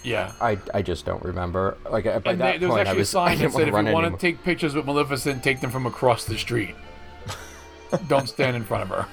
Yeah. 0.03 0.31
I, 0.41 0.57
I 0.73 0.81
just 0.81 1.05
don't 1.05 1.23
remember. 1.23 1.77
Like 1.89 2.05
by 2.05 2.31
and 2.31 2.41
that 2.41 2.53
they, 2.53 2.57
there 2.59 2.69
was 2.69 2.75
point, 2.77 2.87
I 2.87 2.91
actually 2.91 2.99
was 2.99 3.13
a 3.13 3.19
I 3.19 3.27
sign 3.29 3.37
that 3.37 3.41
didn't 3.43 3.53
said, 3.53 3.67
"If 3.67 3.73
run 3.73 3.85
you 3.87 3.93
want 3.93 4.11
to 4.13 4.17
take 4.19 4.43
pictures 4.43 4.73
with 4.75 4.85
Maleficent, 4.85 5.43
take 5.43 5.59
them 5.61 5.71
from 5.71 5.85
across 5.85 6.25
the 6.25 6.37
street. 6.37 6.75
Don't 8.07 8.27
stand 8.27 8.55
in 8.55 8.63
front 8.63 8.83
of 8.83 8.89
her." 8.89 9.05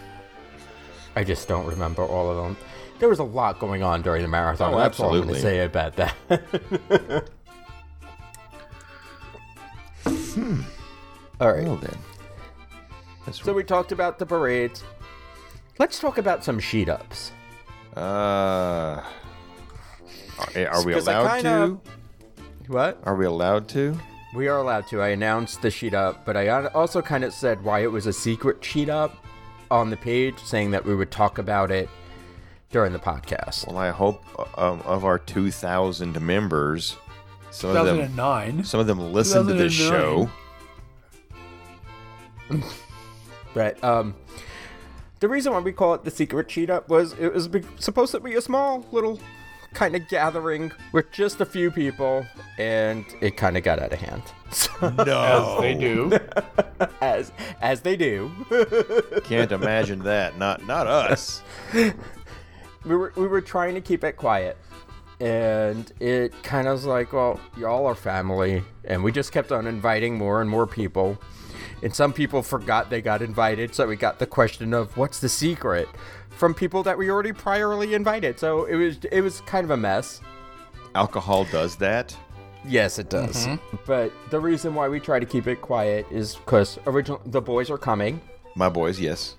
I 1.17 1.25
just 1.25 1.49
don't 1.49 1.67
remember 1.67 2.03
all 2.05 2.31
of 2.31 2.37
them. 2.37 2.57
There 2.99 3.09
was 3.09 3.19
a 3.19 3.25
lot 3.25 3.59
going 3.59 3.83
on 3.83 4.03
during 4.03 4.23
the 4.23 4.29
marathon. 4.29 4.73
Oh, 4.75 4.79
That's 4.79 5.01
all 5.01 5.15
I'm 5.15 5.23
going 5.27 5.35
absolutely. 5.35 5.35
to 5.35 5.41
say 5.41 5.65
about 5.65 5.97
that. 5.97 7.29
All 11.41 11.53
right. 11.53 11.65
Well 11.65 11.77
then. 11.77 11.97
That's 13.25 13.43
So 13.43 13.53
we 13.53 13.65
talked 13.65 13.93
about 13.93 14.19
the 14.19 14.27
parades. 14.27 14.85
Let's 15.79 15.99
talk 15.99 16.17
about 16.19 16.45
some 16.45 16.59
sheet 16.59 16.89
ups. 16.89 17.33
uh, 17.97 18.01
are, 18.01 19.05
are 20.69 20.85
we 20.85 20.95
allowed 20.95 21.43
kinda- 21.43 21.51
to? 21.51 21.81
What? 22.73 22.99
Are 23.05 23.15
we 23.15 23.27
allowed 23.27 23.69
to? 23.69 23.99
We 24.35 24.49
are 24.49 24.59
allowed 24.59 24.87
to. 24.89 25.01
I 25.03 25.09
announced 25.09 25.63
the 25.63 25.71
sheet 25.71 25.95
up, 25.95 26.25
but 26.27 26.37
I 26.37 26.49
also 26.49 27.01
kind 27.01 27.25
of 27.25 27.33
said 27.33 27.63
why 27.63 27.81
it 27.81 27.91
was 27.93 28.07
a 28.07 28.13
secret 28.13 28.65
sheet 28.65 28.89
up 28.89 29.25
on 29.71 29.91
the 29.91 29.97
page, 29.97 30.39
saying 30.45 30.71
that 30.73 30.85
we 30.85 30.95
would 30.95 31.11
talk 31.11 31.39
about 31.39 31.71
it 31.71 31.89
during 32.71 32.93
the 32.93 32.99
podcast. 32.99 33.67
Well, 33.67 33.79
I 33.79 33.91
hope 33.91 34.23
um, 34.59 34.81
of 34.83 35.05
our 35.05 35.19
2,000 35.19 36.21
members, 36.21 36.97
some 37.51 37.71
of 37.71 37.87
them, 37.87 37.97
2009. 37.97 38.65
some 38.65 38.81
of 38.81 38.87
them 38.87 39.13
listen 39.13 39.47
to 39.47 39.55
this 39.55 39.73
show. 39.73 40.31
But 43.55 43.83
um, 43.85 44.15
the 45.21 45.29
reason 45.29 45.53
why 45.53 45.61
we 45.61 45.73
call 45.73 45.95
it 45.95 46.05
the 46.05 46.11
secret 46.11 46.49
cheat 46.49 46.71
up 46.71 46.89
was 46.89 47.13
it 47.15 47.33
was 47.33 47.49
supposed 47.79 48.13
to 48.13 48.21
be 48.21 48.35
a 48.35 48.41
small 48.41 48.87
little 48.93 49.19
kind 49.77 49.95
of 49.95 50.09
gathering 50.09 50.73
with 50.93 51.13
just 51.13 51.41
a 51.43 51.45
few 51.45 51.71
people, 51.71 52.27
and 52.57 53.05
it 53.21 53.37
kind 53.37 53.59
of 53.59 53.63
got 53.63 53.79
out 53.79 53.93
of 53.93 54.01
hand. 54.01 54.23
So, 54.53 54.71
As 54.81 55.61
they 55.61 55.75
do. 55.75 56.19
as 57.01 57.33
as 57.61 57.81
they 57.81 57.97
do, 57.97 58.31
Can't 59.25 59.51
imagine 59.51 59.99
that. 60.05 60.39
Not 60.39 60.65
not 60.67 60.87
us. 60.87 61.43
we 61.75 61.93
were 62.85 63.13
we 63.17 63.27
were 63.27 63.41
trying 63.41 63.75
to 63.75 63.81
keep 63.81 64.05
it 64.05 64.13
quiet. 64.13 64.57
And 65.19 65.93
it 65.99 66.33
kind 66.45 66.69
of 66.69 66.75
was 66.75 66.85
like, 66.85 67.13
well, 67.13 67.41
y'all 67.57 67.87
are 67.87 67.95
family, 67.97 68.63
and 68.85 69.03
we 69.03 69.11
just 69.11 69.33
kept 69.33 69.51
on 69.51 69.67
inviting 69.67 70.17
more 70.17 70.41
and 70.41 70.49
more 70.49 70.67
people. 70.67 71.19
And 71.83 71.95
some 71.95 72.13
people 72.13 72.43
forgot 72.43 72.89
they 72.89 73.03
got 73.03 73.23
invited, 73.23 73.75
so 73.75 73.89
we 73.89 73.97
got 73.97 74.21
the 74.21 74.27
question 74.27 74.73
of 74.73 74.97
what's 74.97 75.19
the 75.19 75.29
secret 75.29 75.89
from 76.37 76.55
people 76.55 76.83
that 76.85 76.97
we 76.97 77.11
already 77.11 77.33
priorly 77.33 77.95
invited. 77.95 78.39
So 78.39 78.65
it 78.65 78.77
was 78.77 78.99
it 79.11 79.21
was 79.23 79.41
kind 79.43 79.65
of 79.65 79.71
a 79.71 79.77
mess. 79.77 80.21
Alcohol 80.95 81.45
does 81.51 81.77
that. 81.77 82.17
Yes, 82.65 82.99
it 82.99 83.11
does. 83.11 83.47
Mm-hmm. 83.47 83.77
But 83.87 84.13
the 84.31 84.41
reason 84.41 84.75
why 84.75 84.89
we 84.89 84.99
try 85.01 85.19
to 85.19 85.27
keep 85.27 85.47
it 85.47 85.61
quiet 85.61 86.07
is 86.11 86.37
because 86.37 86.79
original 86.87 87.21
the 87.27 87.41
boys 87.41 87.71
are 87.71 87.79
coming, 87.79 88.21
My 88.55 88.69
boys, 88.69 88.99
yes. 89.01 89.37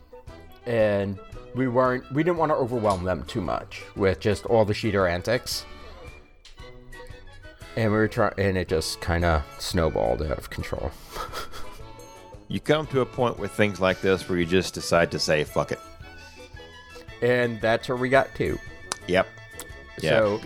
and 0.66 1.20
we 1.56 1.68
weren't 1.68 2.10
we 2.12 2.24
didn't 2.24 2.38
want 2.38 2.52
to 2.52 2.56
overwhelm 2.56 3.04
them 3.04 3.24
too 3.26 3.42
much 3.42 3.84
with 3.96 4.20
just 4.20 4.46
all 4.46 4.66
the 4.66 4.74
sheeter 4.74 5.10
antics. 5.10 5.66
And 7.76 7.92
we 7.92 7.98
were 7.98 8.08
trying, 8.08 8.34
and 8.40 8.58
it 8.58 8.70
just 8.70 9.02
kind 9.02 9.24
of 9.24 9.44
snowballed 9.60 10.24
out 10.24 10.38
of 10.38 10.50
control. 10.50 10.92
You 12.50 12.62
come 12.62 12.88
to 12.88 13.02
a 13.02 13.06
point 13.06 13.38
with 13.38 13.52
things 13.52 13.82
like 13.82 14.00
this 14.00 14.30
where 14.30 14.40
you 14.40 14.46
just 14.46 14.74
decide 14.74 15.12
to 15.12 15.20
say, 15.20 15.44
fuck 15.44 15.74
it. 15.74 15.80
And 17.22 17.60
that's 17.62 17.88
where 17.90 17.96
we 17.98 18.10
got 18.10 18.34
to. 18.36 18.60
Yep. 19.08 19.28
Yeah. 20.02 20.10
So 20.10 20.42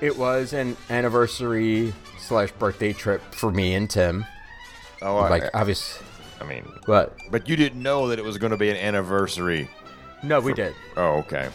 it 0.00 0.16
was 0.16 0.52
an 0.52 0.76
anniversary 0.90 1.92
slash 2.18 2.52
birthday 2.52 2.92
trip 2.92 3.20
for 3.34 3.50
me 3.50 3.74
and 3.74 3.88
Tim. 3.90 4.24
oh, 5.02 5.16
I, 5.18 5.28
Like 5.28 5.50
obvious, 5.54 6.00
I 6.40 6.44
mean, 6.44 6.64
but 6.86 7.16
but 7.30 7.48
you 7.48 7.56
didn't 7.56 7.82
know 7.82 8.08
that 8.08 8.18
it 8.18 8.24
was 8.24 8.38
going 8.38 8.52
to 8.52 8.56
be 8.56 8.70
an 8.70 8.76
anniversary. 8.76 9.68
no, 10.22 10.40
we 10.40 10.52
did 10.54 10.74
Oh, 10.96 11.18
okay. 11.18 11.48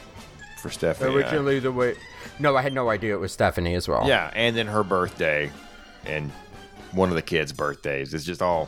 For 0.61 0.69
Stephanie. 0.69 1.11
I. 1.11 1.15
originally 1.15 1.59
the 1.59 1.71
way. 1.71 1.95
No, 2.37 2.57
I 2.57 2.61
had 2.61 2.73
no 2.73 2.89
idea 2.89 3.13
it 3.13 3.19
was 3.19 3.31
Stephanie 3.31 3.75
as 3.75 3.87
well. 3.87 4.05
Yeah, 4.07 4.29
and 4.33 4.55
then 4.57 4.67
her 4.67 4.83
birthday, 4.83 5.49
and 6.05 6.31
one 6.91 7.07
of 7.09 7.15
the 7.15 7.21
kids' 7.21 7.53
birthdays. 7.53 8.13
It's 8.13 8.25
just 8.25 8.41
all. 8.41 8.67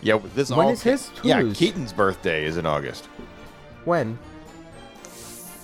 Yeah, 0.00 0.18
this 0.34 0.50
When 0.50 0.66
all. 0.66 0.72
is 0.72 0.82
his? 0.82 1.10
Yeah, 1.22 1.42
Keaton's 1.54 1.92
birthday 1.92 2.44
is 2.44 2.56
in 2.56 2.64
August 2.66 3.06
When? 3.84 4.18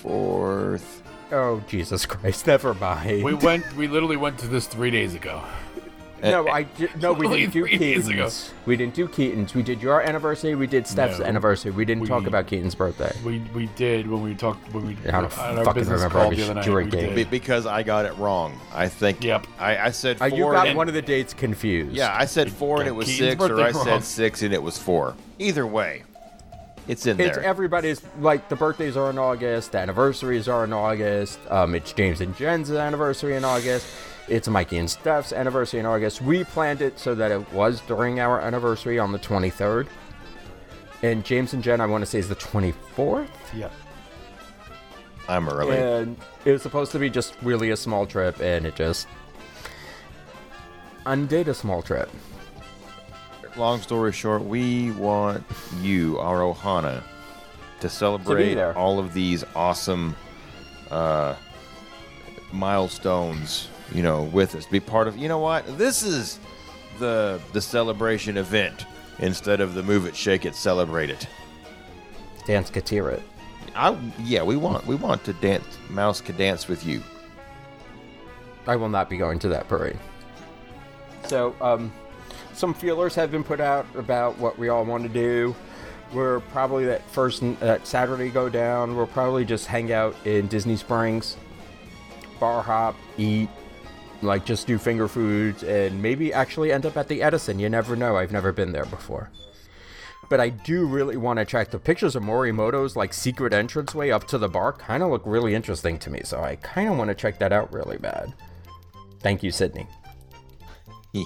Fourth. 0.02 1.02
Oh 1.30 1.62
Jesus 1.68 2.04
Christ! 2.04 2.46
Never 2.46 2.74
mind. 2.74 3.24
We 3.24 3.34
went. 3.34 3.74
We 3.76 3.88
literally 3.88 4.16
went 4.16 4.38
to 4.40 4.46
this 4.48 4.66
three 4.66 4.90
days 4.90 5.14
ago. 5.14 5.42
no, 6.22 6.46
I 6.46 6.64
di- 6.64 6.88
no. 7.00 7.14
We 7.14 7.26
didn't 7.26 7.52
do 7.52 7.64
three 7.66 7.74
ago. 7.74 7.78
Keaton's. 7.78 8.52
We 8.66 8.76
didn't 8.76 8.94
do 8.94 9.08
Keaton's. 9.08 9.54
We 9.54 9.62
did 9.62 9.80
your 9.82 10.02
anniversary. 10.02 10.54
We 10.54 10.66
did 10.66 10.86
Steph's 10.86 11.18
No. 11.20 11.24
anniversary. 11.24 11.70
We 11.72 11.84
didn't 11.86 12.06
talk 12.06 12.26
about 12.26 12.46
Keaton's 12.48 12.74
birthday. 12.74 13.12
We 13.24 13.38
we 13.54 13.66
did 13.76 14.06
when 14.08 14.22
we 14.22 14.34
talked 14.34 14.72
when 14.74 14.86
we 14.86 14.96
I 15.08 15.20
don't 15.22 15.38
on 15.38 15.58
our 15.58 15.64
fucking 15.64 15.80
business 15.80 16.02
remember. 16.02 16.18
call 16.18 16.30
I 16.32 16.34
the 16.34 16.42
other 16.44 16.54
night. 16.54 16.64
drinking. 16.64 17.00
We 17.00 17.06
Be- 17.08 17.14
did. 17.24 17.30
because 17.30 17.64
I 17.66 17.82
got 17.82 18.04
it 18.04 18.14
wrong. 18.18 18.60
I 18.74 18.88
think. 18.88 19.24
Yep. 19.24 19.46
I, 19.58 19.78
I 19.78 19.90
said 19.90 20.18
Uh, 20.20 20.28
four. 20.28 20.38
you 20.38 20.44
got 20.44 20.68
and- 20.68 20.76
one 20.76 20.86
of 20.88 20.94
the 20.94 21.02
dates 21.02 21.32
confused. 21.32 21.96
Yeah, 21.96 22.14
I 22.14 22.26
said 22.26 22.52
four 22.52 22.80
and 22.80 22.88
it 22.88 22.92
was 22.92 23.06
Keaton's 23.08 23.30
six, 23.30 23.42
or 23.44 23.48
birthday 23.48 23.62
I 23.62 23.70
wrong. 23.70 23.84
said 23.84 24.04
six 24.04 24.42
and 24.42 24.52
it 24.52 24.62
was 24.62 24.76
four. 24.78 25.14
Either 25.38 25.66
way, 25.66 26.02
it's 26.88 27.06
in 27.06 27.20
It's 27.20 27.36
there. 27.36 27.44
everybody's 27.44 28.02
like 28.20 28.48
the 28.48 28.56
birthdays 28.56 28.96
are 28.96 29.10
in 29.10 29.18
August, 29.18 29.72
the 29.72 29.78
anniversaries 29.78 30.48
are 30.48 30.64
in 30.64 30.72
August. 30.72 31.38
Um, 31.50 31.74
it's 31.74 31.92
James 31.92 32.20
and 32.20 32.36
Jen's 32.36 32.70
anniversary 32.70 33.34
in 33.36 33.44
August. 33.44 33.86
It's 34.28 34.48
Mikey 34.48 34.78
and 34.78 34.88
Steph's 34.90 35.32
anniversary 35.32 35.80
in 35.80 35.86
August. 35.86 36.22
We 36.22 36.44
planned 36.44 36.80
it 36.80 36.98
so 36.98 37.14
that 37.16 37.30
it 37.30 37.52
was 37.52 37.80
during 37.82 38.20
our 38.20 38.40
anniversary 38.40 38.98
on 38.98 39.12
the 39.12 39.18
23rd. 39.18 39.88
And 41.02 41.24
James 41.24 41.52
and 41.52 41.62
Jen, 41.62 41.80
I 41.80 41.86
want 41.86 42.02
to 42.02 42.06
say, 42.06 42.20
is 42.20 42.28
the 42.28 42.36
24th. 42.36 43.26
Yeah. 43.54 43.68
I'm 45.28 45.48
early. 45.48 45.76
And 45.76 46.16
it 46.44 46.52
was 46.52 46.62
supposed 46.62 46.92
to 46.92 46.98
be 47.00 47.10
just 47.10 47.34
really 47.42 47.70
a 47.70 47.76
small 47.76 48.06
trip, 48.06 48.40
and 48.40 48.64
it 48.66 48.76
just 48.76 49.08
undid 51.06 51.48
a 51.48 51.54
small 51.54 51.82
trip. 51.82 52.08
Long 53.56 53.80
story 53.80 54.12
short, 54.12 54.42
we 54.44 54.92
want 54.92 55.44
you, 55.80 56.18
our 56.18 56.40
Ohana, 56.40 57.02
to 57.80 57.88
celebrate 57.88 58.54
there. 58.54 58.76
all 58.76 58.98
of 58.98 59.12
these 59.12 59.44
awesome 59.54 60.16
uh, 60.90 61.34
milestones. 62.52 63.68
You 63.92 64.02
know, 64.02 64.22
with 64.22 64.54
us, 64.54 64.64
be 64.66 64.80
part 64.80 65.06
of. 65.06 65.18
You 65.18 65.28
know 65.28 65.38
what? 65.38 65.76
This 65.76 66.02
is 66.02 66.38
the 66.98 67.40
the 67.52 67.60
celebration 67.60 68.38
event 68.38 68.86
instead 69.18 69.60
of 69.60 69.74
the 69.74 69.82
move 69.82 70.06
it, 70.06 70.16
shake 70.16 70.46
it, 70.46 70.54
celebrate 70.54 71.10
it. 71.10 71.26
Dance 72.46 72.70
Katira. 72.70 73.20
I 73.74 73.96
yeah, 74.20 74.42
we 74.42 74.56
want 74.56 74.86
we 74.86 74.94
want 74.94 75.24
to 75.24 75.34
dance. 75.34 75.66
MousekeDance 75.88 76.68
with 76.68 76.86
you. 76.86 77.02
I 78.66 78.76
will 78.76 78.88
not 78.88 79.10
be 79.10 79.18
going 79.18 79.38
to 79.40 79.48
that 79.48 79.68
parade. 79.68 79.98
So, 81.26 81.54
um, 81.60 81.92
some 82.54 82.74
feelers 82.74 83.14
have 83.14 83.30
been 83.30 83.44
put 83.44 83.60
out 83.60 83.86
about 83.94 84.38
what 84.38 84.58
we 84.58 84.68
all 84.68 84.84
want 84.84 85.02
to 85.02 85.08
do. 85.08 85.54
We're 86.12 86.40
probably 86.40 86.84
that 86.86 87.08
first 87.10 87.42
that 87.60 87.86
Saturday 87.86 88.28
go 88.28 88.48
down. 88.48 88.96
We'll 88.96 89.06
probably 89.06 89.44
just 89.44 89.66
hang 89.66 89.92
out 89.92 90.14
in 90.26 90.46
Disney 90.46 90.76
Springs, 90.76 91.36
bar 92.38 92.62
hop, 92.62 92.96
eat, 93.16 93.48
like 94.20 94.44
just 94.44 94.66
do 94.66 94.76
finger 94.78 95.08
foods, 95.08 95.62
and 95.62 96.02
maybe 96.02 96.32
actually 96.32 96.70
end 96.70 96.84
up 96.84 96.96
at 96.96 97.08
the 97.08 97.22
Edison. 97.22 97.58
You 97.58 97.68
never 97.68 97.96
know. 97.96 98.16
I've 98.16 98.32
never 98.32 98.52
been 98.52 98.72
there 98.72 98.84
before. 98.84 99.30
But 100.28 100.40
I 100.40 100.50
do 100.50 100.86
really 100.86 101.16
want 101.16 101.38
to 101.38 101.44
check 101.44 101.70
the 101.70 101.78
pictures 101.78 102.16
of 102.16 102.22
Morimoto's 102.22 102.96
like 102.96 103.12
secret 103.12 103.52
entranceway 103.52 104.10
up 104.10 104.26
to 104.28 104.38
the 104.38 104.48
bar. 104.48 104.72
Kind 104.72 105.02
of 105.02 105.10
look 105.10 105.22
really 105.24 105.54
interesting 105.54 105.98
to 106.00 106.10
me, 106.10 106.20
so 106.24 106.42
I 106.42 106.56
kind 106.56 106.88
of 106.88 106.96
want 106.96 107.08
to 107.08 107.14
check 107.14 107.38
that 107.38 107.52
out 107.52 107.72
really 107.72 107.98
bad. 107.98 108.32
Thank 109.20 109.42
you, 109.42 109.50
Sydney. 109.50 109.86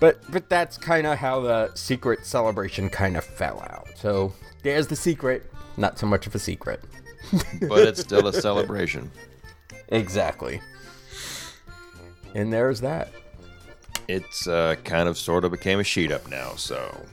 But 0.00 0.20
but 0.30 0.48
that's 0.48 0.78
kind 0.78 1.06
of 1.06 1.18
how 1.18 1.40
the 1.40 1.74
secret 1.74 2.24
celebration 2.24 2.88
kind 2.88 3.16
of 3.16 3.24
fell 3.24 3.60
out. 3.68 3.88
So 3.96 4.32
there's 4.62 4.86
the 4.86 4.96
secret. 4.96 5.50
Not 5.76 5.98
so 5.98 6.06
much 6.06 6.26
of 6.26 6.34
a 6.34 6.38
secret. 6.38 6.84
but 7.62 7.80
it's 7.80 8.00
still 8.00 8.26
a 8.26 8.32
celebration. 8.32 9.10
Exactly. 9.88 10.60
And 12.34 12.52
there's 12.52 12.80
that. 12.80 13.10
It's 14.06 14.46
uh, 14.46 14.76
kind 14.84 15.08
of 15.08 15.18
sort 15.18 15.44
of 15.44 15.50
became 15.50 15.80
a 15.80 15.84
sheet 15.84 16.12
up 16.12 16.28
now, 16.28 16.54
so 16.54 17.04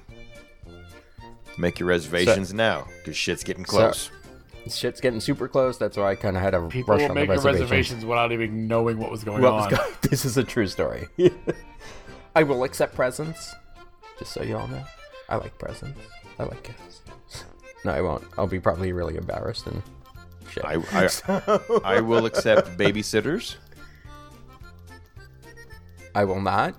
make 1.57 1.79
your 1.79 1.89
reservations 1.89 2.53
now 2.53 2.87
because 2.97 3.17
shit's 3.17 3.43
getting 3.43 3.63
close. 3.63 4.09
Shit's 4.69 4.99
getting 5.01 5.19
super 5.19 5.47
close. 5.47 5.77
That's 5.77 5.95
why 5.97 6.11
I 6.11 6.15
kind 6.15 6.35
of 6.35 6.41
had 6.43 6.53
a 6.53 6.67
People 6.67 6.93
rush 6.95 7.01
will 7.03 7.09
on 7.09 7.15
make 7.15 7.27
the 7.27 7.33
your 7.35 7.43
reservations. 7.43 7.61
reservations 7.71 8.05
without 8.05 8.31
even 8.31 8.67
knowing 8.67 8.97
what 8.97 9.11
was 9.11 9.23
going 9.23 9.41
What 9.41 9.53
on. 9.53 9.69
was 9.71 9.77
go- 9.79 9.93
this 10.09 10.25
is 10.25 10.37
a 10.37 10.43
true 10.43 10.67
story. 10.67 11.07
I 12.35 12.43
will 12.43 12.63
accept 12.63 12.95
presents, 12.95 13.53
just 14.19 14.33
so 14.33 14.41
you 14.43 14.57
all 14.57 14.67
know. 14.67 14.83
I 15.29 15.35
like 15.37 15.57
presents. 15.59 15.99
I 16.39 16.43
like 16.43 16.63
gifts. 16.63 17.01
No, 17.85 17.91
I 17.91 18.01
won't. 18.01 18.23
I'll 18.35 18.47
be 18.47 18.59
probably 18.59 18.91
really 18.93 19.15
embarrassed 19.15 19.67
and 19.67 19.83
shit. 20.49 20.65
I, 20.65 20.77
I, 20.91 21.59
I 21.83 22.01
will 22.01 22.25
accept 22.25 22.75
babysitters. 22.79 23.57
I 26.15 26.25
will 26.25 26.41
not, 26.41 26.73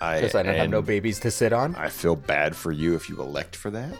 I, 0.00 0.16
because 0.16 0.34
I 0.34 0.42
don't 0.42 0.56
have 0.56 0.68
no 0.70 0.82
babies 0.82 1.20
to 1.20 1.30
sit 1.30 1.52
on. 1.52 1.76
I 1.76 1.88
feel 1.88 2.16
bad 2.16 2.56
for 2.56 2.72
you 2.72 2.96
if 2.96 3.08
you 3.08 3.20
elect 3.20 3.54
for 3.54 3.70
that. 3.70 3.94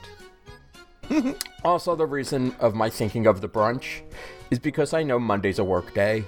Also, 1.64 1.94
the 1.94 2.06
reason 2.06 2.54
of 2.58 2.74
my 2.74 2.88
thinking 2.88 3.26
of 3.26 3.42
the 3.42 3.48
brunch 3.48 4.00
is 4.50 4.58
because 4.58 4.94
I 4.94 5.02
know 5.02 5.18
Monday's 5.18 5.58
a 5.58 5.64
work 5.64 5.92
day. 5.92 6.24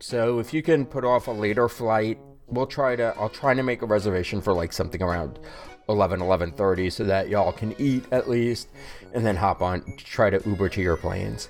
So 0.00 0.38
if 0.38 0.54
you 0.54 0.62
can 0.62 0.86
put 0.86 1.04
off 1.04 1.28
a 1.28 1.30
later 1.30 1.68
flight, 1.68 2.18
we'll 2.46 2.66
try 2.66 2.96
to 2.96 3.14
I'll 3.18 3.28
try 3.28 3.54
to 3.54 3.62
make 3.62 3.82
a 3.82 3.86
reservation 3.86 4.40
for 4.40 4.52
like 4.52 4.72
something 4.72 5.02
around 5.02 5.38
11 5.88 6.20
11:30 6.20 6.90
so 6.90 7.04
that 7.04 7.28
y'all 7.28 7.52
can 7.52 7.74
eat 7.78 8.04
at 8.12 8.28
least 8.28 8.68
and 9.12 9.24
then 9.24 9.36
hop 9.36 9.60
on 9.60 9.84
try 9.98 10.30
to 10.30 10.40
Uber 10.48 10.68
to 10.70 10.80
your 10.80 10.96
planes. 10.96 11.48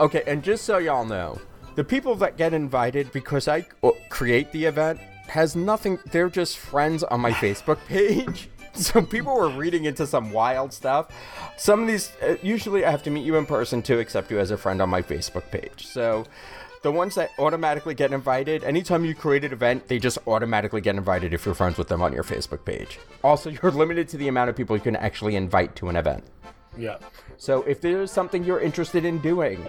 Okay, 0.00 0.22
and 0.26 0.42
just 0.42 0.64
so 0.64 0.78
y'all 0.78 1.04
know, 1.04 1.40
the 1.74 1.84
people 1.84 2.14
that 2.16 2.36
get 2.36 2.54
invited 2.54 3.10
because 3.12 3.48
I 3.48 3.66
uh, 3.82 3.90
create 4.08 4.50
the 4.52 4.64
event 4.64 5.00
has 5.28 5.56
nothing 5.56 5.98
they're 6.12 6.28
just 6.28 6.58
friends 6.58 7.02
on 7.04 7.20
my 7.20 7.30
Facebook 7.42 7.78
page. 7.86 8.48
So 8.84 9.02
people 9.02 9.36
were 9.36 9.50
reading 9.50 9.84
into 9.84 10.04
some 10.04 10.32
wild 10.32 10.72
stuff. 10.72 11.14
Some 11.56 11.82
of 11.82 11.86
these, 11.86 12.10
uh, 12.20 12.36
usually 12.42 12.84
I 12.84 12.90
have 12.90 13.04
to 13.04 13.10
meet 13.10 13.24
you 13.24 13.36
in 13.36 13.46
person 13.46 13.82
to 13.82 14.00
accept 14.00 14.32
you 14.32 14.40
as 14.40 14.50
a 14.50 14.56
friend 14.56 14.82
on 14.82 14.88
my 14.88 15.00
Facebook 15.00 15.48
page. 15.52 15.86
So 15.86 16.24
the 16.82 16.90
ones 16.90 17.14
that 17.14 17.30
automatically 17.38 17.94
get 17.94 18.12
invited, 18.12 18.64
anytime 18.64 19.04
you 19.04 19.14
create 19.14 19.44
an 19.44 19.52
event, 19.52 19.86
they 19.86 19.98
just 19.98 20.18
automatically 20.26 20.80
get 20.80 20.96
invited 20.96 21.32
if 21.32 21.46
you're 21.46 21.54
friends 21.54 21.78
with 21.78 21.88
them 21.88 22.02
on 22.02 22.12
your 22.12 22.24
Facebook 22.24 22.64
page. 22.64 22.98
Also, 23.22 23.48
you're 23.48 23.70
limited 23.70 24.08
to 24.08 24.16
the 24.16 24.28
amount 24.28 24.50
of 24.50 24.56
people 24.56 24.76
you 24.76 24.82
can 24.82 24.96
actually 24.96 25.36
invite 25.36 25.76
to 25.76 25.88
an 25.88 25.96
event. 25.96 26.24
Yeah. 26.76 26.98
So 27.36 27.62
if 27.62 27.80
there's 27.80 28.10
something 28.10 28.44
you're 28.44 28.60
interested 28.60 29.04
in 29.04 29.18
doing, 29.18 29.64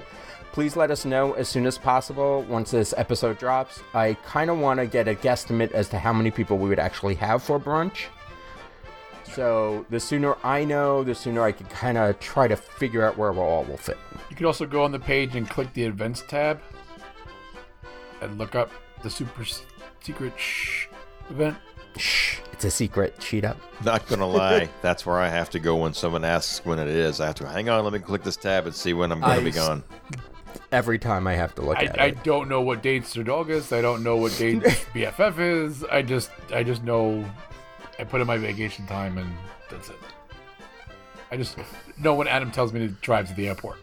please 0.52 0.76
let 0.76 0.92
us 0.92 1.06
know 1.06 1.34
as 1.34 1.48
soon 1.48 1.66
as 1.66 1.78
possible 1.78 2.44
once 2.50 2.72
this 2.72 2.94
episode 2.98 3.38
drops. 3.38 3.82
I 3.94 4.16
kind 4.26 4.50
of 4.50 4.58
want 4.58 4.80
to 4.80 4.86
get 4.86 5.08
a 5.08 5.16
guesstimate 5.16 5.72
as 5.72 5.90
to 5.90 6.00
how 6.00 6.12
many 6.12 6.32
people 6.32 6.58
we 6.58 6.70
would 6.70 6.80
actually 6.80 7.16
have 7.16 7.44
for 7.44 7.60
brunch. 7.60 8.08
So 9.36 9.86
the 9.90 10.00
sooner 10.00 10.38
I 10.46 10.64
know, 10.64 11.04
the 11.04 11.14
sooner 11.14 11.42
I 11.42 11.52
can 11.52 11.66
kind 11.68 11.98
of 11.98 12.18
try 12.22 12.48
to 12.48 12.56
figure 12.56 13.04
out 13.06 13.18
where 13.18 13.34
we 13.34 13.40
all 13.40 13.66
will 13.66 13.76
fit. 13.76 13.98
You 14.30 14.36
can 14.38 14.46
also 14.46 14.66
go 14.66 14.82
on 14.84 14.94
the 14.94 15.00
page 15.00 15.36
and 15.36 15.50
click 15.50 15.74
the 15.74 15.84
events 15.84 16.24
tab 16.26 16.62
and 18.22 18.38
look 18.38 18.56
up 18.56 18.72
the 19.04 19.10
super 19.10 19.44
secret 20.00 20.34
shh 20.40 20.88
event. 21.30 21.58
Shh, 21.98 22.40
it's 22.54 22.64
a 22.64 22.72
secret. 22.72 23.20
Cheat 23.20 23.44
up. 23.44 23.58
Not 23.84 24.08
gonna 24.08 24.26
lie, 24.28 24.70
that's 24.82 25.06
where 25.06 25.18
I 25.20 25.28
have 25.28 25.50
to 25.50 25.60
go 25.60 25.76
when 25.76 25.94
someone 25.94 26.24
asks 26.24 26.66
when 26.66 26.80
it 26.80 26.88
is. 26.88 27.20
I 27.20 27.26
have 27.26 27.36
to 27.36 27.48
hang 27.48 27.68
on, 27.68 27.84
let 27.84 27.92
me 27.92 28.00
click 28.00 28.24
this 28.24 28.38
tab 28.38 28.66
and 28.68 28.74
see 28.76 28.94
when 28.94 29.12
I'm 29.12 29.20
gonna 29.20 29.34
I 29.34 29.44
be 29.44 29.50
s- 29.50 29.56
gone. 29.56 29.84
Every 30.72 30.98
time 30.98 31.28
I 31.28 31.34
have 31.34 31.54
to 31.56 31.62
look 31.62 31.78
I, 31.78 31.84
at 31.86 32.00
I 32.00 32.06
it. 32.08 32.24
don't 32.24 32.48
know 32.48 32.62
what 32.62 32.82
dates 32.82 33.18
are 33.18 33.30
August. 33.30 33.74
I 33.74 33.82
don't 33.82 34.02
know 34.02 34.16
what 34.16 34.38
date 34.38 34.62
BFF 34.94 35.40
is. 35.40 35.84
I 35.84 36.02
just 36.02 36.32
I 36.54 36.64
just 36.64 36.84
know 36.84 37.26
I 38.00 38.04
put 38.04 38.22
in 38.22 38.28
my 38.28 38.38
vacation 38.38 38.86
time 38.88 39.18
and 39.18 39.32
that's 39.70 39.90
it. 39.90 39.96
I 41.32 41.38
just 41.38 41.58
know 41.98 42.14
when 42.14 42.28
Adam 42.28 42.52
tells 42.52 42.72
me 42.74 42.80
to 42.82 42.88
drive 42.88 43.28
to 43.30 43.34
the 43.34 43.48
airport. 43.48 43.78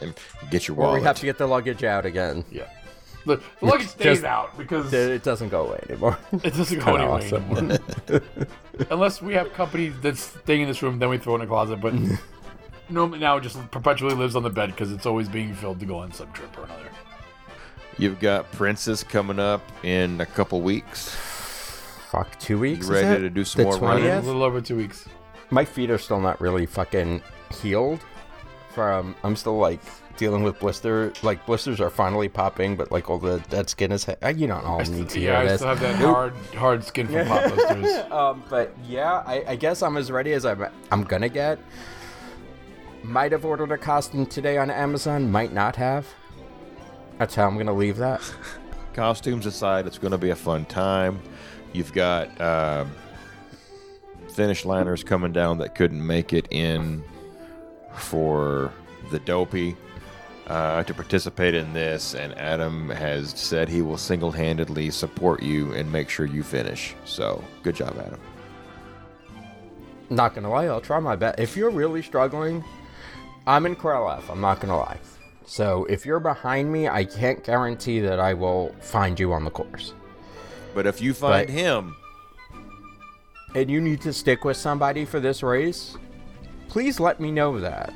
And 0.00 0.14
get 0.50 0.68
your 0.68 0.78
Or 0.78 0.94
we 0.94 1.02
have 1.02 1.16
to 1.18 1.26
get 1.26 1.38
the 1.38 1.46
luggage 1.46 1.84
out 1.84 2.06
again. 2.06 2.44
Yeah. 2.50 2.64
The, 3.24 3.36
the 3.60 3.66
luggage 3.66 3.88
stays 3.88 4.18
Just- 4.18 4.24
out 4.24 4.56
because 4.58 4.92
It 4.92 5.22
doesn't 5.22 5.48
go 5.50 5.66
away 5.68 5.80
anymore. 5.88 6.18
it 6.32 6.54
doesn't 6.54 6.78
go 6.78 6.84
kinda 6.84 7.00
anywhere 7.00 7.18
awesome. 7.18 7.56
anymore. 7.56 8.22
Unless 8.90 9.22
we 9.22 9.34
have 9.34 9.52
company 9.52 9.88
that's 9.88 10.20
staying 10.42 10.62
in 10.62 10.68
this 10.68 10.82
room, 10.82 10.98
then 10.98 11.08
we 11.08 11.18
throw 11.18 11.34
it 11.34 11.36
in 11.36 11.42
a 11.42 11.46
closet. 11.46 11.80
But 11.80 11.94
no, 12.88 13.06
now 13.06 13.36
it 13.36 13.42
just 13.42 13.58
perpetually 13.70 14.14
lives 14.14 14.36
on 14.36 14.42
the 14.42 14.50
bed 14.50 14.70
because 14.70 14.90
it's 14.92 15.06
always 15.06 15.28
being 15.28 15.54
filled 15.54 15.80
to 15.80 15.86
go 15.86 15.98
on 15.98 16.12
some 16.12 16.30
trip 16.32 16.56
or 16.58 16.64
another. 16.64 16.88
You've 17.98 18.20
got 18.20 18.50
Princess 18.52 19.04
coming 19.04 19.38
up 19.38 19.62
in 19.84 20.20
a 20.20 20.26
couple 20.26 20.60
weeks. 20.62 21.14
Fuck, 22.12 22.38
two 22.38 22.58
weeks. 22.58 22.88
You 22.88 22.94
is 22.94 23.02
ready 23.02 23.16
it? 23.16 23.28
to 23.28 23.30
do 23.30 23.42
some 23.42 23.60
The 23.64 23.70
more 23.70 23.78
running? 23.78 24.04
A 24.06 24.20
little 24.20 24.42
over 24.42 24.60
two 24.60 24.76
weeks. 24.76 25.08
My 25.48 25.64
feet 25.64 25.90
are 25.90 25.96
still 25.96 26.20
not 26.20 26.38
really 26.42 26.66
fucking 26.66 27.22
healed. 27.62 28.00
From 28.74 29.14
I'm 29.24 29.34
still 29.34 29.56
like 29.56 29.80
dealing 30.18 30.42
with 30.42 30.58
blister. 30.58 31.10
Like 31.22 31.46
blisters 31.46 31.80
are 31.80 31.88
finally 31.88 32.28
popping, 32.28 32.76
but 32.76 32.92
like 32.92 33.08
all 33.08 33.16
the 33.18 33.38
dead 33.48 33.70
skin 33.70 33.92
is. 33.92 34.06
uh, 34.06 34.14
You 34.36 34.46
don't 34.46 34.62
all 34.66 34.80
need 34.80 35.08
to 35.08 35.18
hear 35.20 35.32
yeah, 35.32 35.40
I 35.52 35.56
still 35.56 35.68
have 35.68 35.80
that 35.80 35.94
hard, 35.96 36.34
hard 36.54 36.84
skin 36.84 37.06
from 37.08 37.26
pop 37.28 37.44
blisters. 37.54 38.10
Um, 38.12 38.42
but 38.50 38.74
yeah, 38.86 39.22
I, 39.26 39.44
I 39.48 39.56
guess 39.56 39.82
I'm 39.82 39.96
as 39.96 40.10
ready 40.10 40.34
as 40.34 40.44
I'm, 40.44 40.66
I'm 40.90 41.04
gonna 41.04 41.30
get. 41.30 41.58
Might 43.02 43.32
have 43.32 43.46
ordered 43.46 43.72
a 43.72 43.78
costume 43.78 44.26
today 44.26 44.58
on 44.58 44.70
Amazon, 44.70 45.30
might 45.32 45.54
not 45.54 45.76
have. 45.76 46.06
That's 47.16 47.34
how 47.34 47.46
I'm 47.48 47.56
gonna 47.56 47.72
leave 47.72 47.96
that. 47.96 48.20
Costumes 48.94 49.46
aside, 49.46 49.86
it's 49.86 49.96
going 49.96 50.10
to 50.10 50.18
be 50.18 50.28
a 50.28 50.36
fun 50.36 50.66
time. 50.66 51.22
You've 51.72 51.92
got 51.92 52.40
um 52.40 52.92
finish 54.32 54.64
liners 54.64 55.04
coming 55.04 55.32
down 55.32 55.58
that 55.58 55.74
couldn't 55.74 56.04
make 56.04 56.32
it 56.32 56.48
in 56.50 57.02
for 57.94 58.72
the 59.10 59.18
Dopey 59.20 59.76
uh, 60.46 60.82
to 60.84 60.94
participate 60.94 61.54
in 61.54 61.72
this, 61.72 62.14
and 62.14 62.36
Adam 62.38 62.88
has 62.90 63.30
said 63.30 63.68
he 63.68 63.82
will 63.82 63.98
single-handedly 63.98 64.90
support 64.90 65.42
you 65.42 65.72
and 65.72 65.90
make 65.90 66.08
sure 66.08 66.26
you 66.26 66.42
finish. 66.42 66.94
So, 67.04 67.44
good 67.62 67.76
job, 67.76 67.96
Adam. 67.98 68.20
Not 70.10 70.34
gonna 70.34 70.50
lie, 70.50 70.66
I'll 70.66 70.80
try 70.80 70.98
my 70.98 71.16
best. 71.16 71.38
If 71.38 71.56
you're 71.56 71.70
really 71.70 72.02
struggling, 72.02 72.64
I'm 73.46 73.66
in 73.66 73.76
Corel 73.76 74.22
I'm 74.30 74.40
not 74.40 74.60
gonna 74.60 74.76
lie. 74.76 74.98
So 75.46 75.84
if 75.86 76.06
you're 76.06 76.20
behind 76.20 76.70
me, 76.70 76.88
I 76.88 77.04
can't 77.04 77.42
guarantee 77.42 78.00
that 78.00 78.20
I 78.20 78.34
will 78.34 78.74
find 78.80 79.18
you 79.18 79.32
on 79.32 79.44
the 79.44 79.50
course. 79.50 79.94
But 80.74 80.86
if 80.86 81.00
you 81.00 81.14
find 81.14 81.46
But- 81.46 81.52
him, 81.54 81.96
and 83.54 83.70
you 83.70 83.80
need 83.80 84.00
to 84.02 84.12
stick 84.12 84.44
with 84.44 84.56
somebody 84.56 85.04
for 85.04 85.20
this 85.20 85.42
race, 85.42 85.96
please 86.68 86.98
let 86.98 87.20
me 87.20 87.30
know 87.30 87.60
that. 87.60 87.92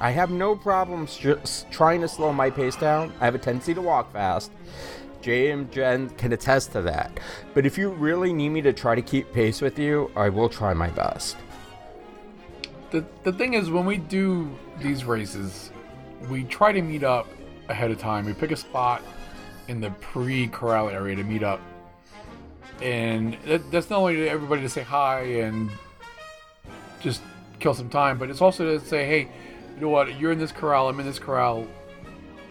I 0.00 0.10
have 0.10 0.30
no 0.30 0.56
problems 0.56 1.16
just 1.16 1.70
trying 1.70 2.00
to 2.00 2.08
slow 2.08 2.32
my 2.32 2.50
pace 2.50 2.74
down. 2.74 3.12
I 3.20 3.26
have 3.26 3.34
a 3.34 3.38
tendency 3.38 3.74
to 3.74 3.82
walk 3.82 4.12
fast. 4.12 4.50
Jay 5.20 5.50
and 5.50 5.70
Jen 5.70 6.08
can 6.10 6.32
attest 6.32 6.72
to 6.72 6.82
that. 6.82 7.20
But 7.52 7.66
if 7.66 7.76
you 7.76 7.90
really 7.90 8.32
need 8.32 8.48
me 8.48 8.62
to 8.62 8.72
try 8.72 8.94
to 8.94 9.02
keep 9.02 9.32
pace 9.32 9.60
with 9.60 9.78
you, 9.78 10.10
I 10.16 10.30
will 10.30 10.48
try 10.48 10.72
my 10.72 10.88
best. 10.88 11.36
The, 12.90 13.04
the 13.22 13.32
thing 13.32 13.54
is, 13.54 13.70
when 13.70 13.84
we 13.84 13.98
do 13.98 14.50
these 14.80 15.04
races, 15.04 15.70
we 16.28 16.44
try 16.44 16.72
to 16.72 16.82
meet 16.82 17.04
up 17.04 17.28
ahead 17.68 17.90
of 17.90 17.98
time. 17.98 18.24
We 18.24 18.32
pick 18.32 18.50
a 18.50 18.56
spot 18.56 19.02
in 19.68 19.80
the 19.80 19.90
pre 19.90 20.48
corral 20.48 20.88
area 20.88 21.14
to 21.16 21.22
meet 21.22 21.42
up. 21.42 21.60
And 22.82 23.36
that, 23.46 23.70
that's 23.70 23.90
not 23.90 23.98
only 23.98 24.16
to 24.16 24.28
everybody 24.28 24.62
to 24.62 24.68
say 24.68 24.82
hi 24.82 25.20
and 25.22 25.70
just 27.00 27.22
kill 27.58 27.74
some 27.74 27.88
time, 27.88 28.18
but 28.18 28.30
it's 28.30 28.40
also 28.40 28.78
to 28.78 28.84
say, 28.84 29.06
hey, 29.06 29.28
you 29.74 29.80
know 29.80 29.88
what? 29.88 30.18
You're 30.18 30.32
in 30.32 30.38
this 30.38 30.52
corral. 30.52 30.88
I'm 30.88 30.98
in 31.00 31.06
this 31.06 31.18
corral. 31.18 31.66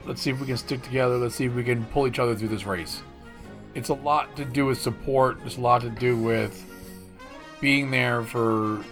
Let's 0.05 0.21
see 0.21 0.31
if 0.31 0.39
we 0.39 0.47
can 0.47 0.57
stick 0.57 0.81
together. 0.81 1.17
Let's 1.17 1.35
see 1.35 1.45
if 1.45 1.53
we 1.53 1.63
can 1.63 1.85
pull 1.85 2.07
each 2.07 2.19
other 2.19 2.35
through 2.35 2.47
this 2.47 2.65
race. 2.65 3.01
It's 3.75 3.89
a 3.89 3.93
lot 3.93 4.35
to 4.37 4.45
do 4.45 4.65
with 4.65 4.79
support. 4.79 5.37
It's 5.45 5.57
a 5.57 5.61
lot 5.61 5.81
to 5.81 5.89
do 5.89 6.17
with 6.17 6.65
being 7.61 7.91
there 7.91 8.23
for 8.23 8.83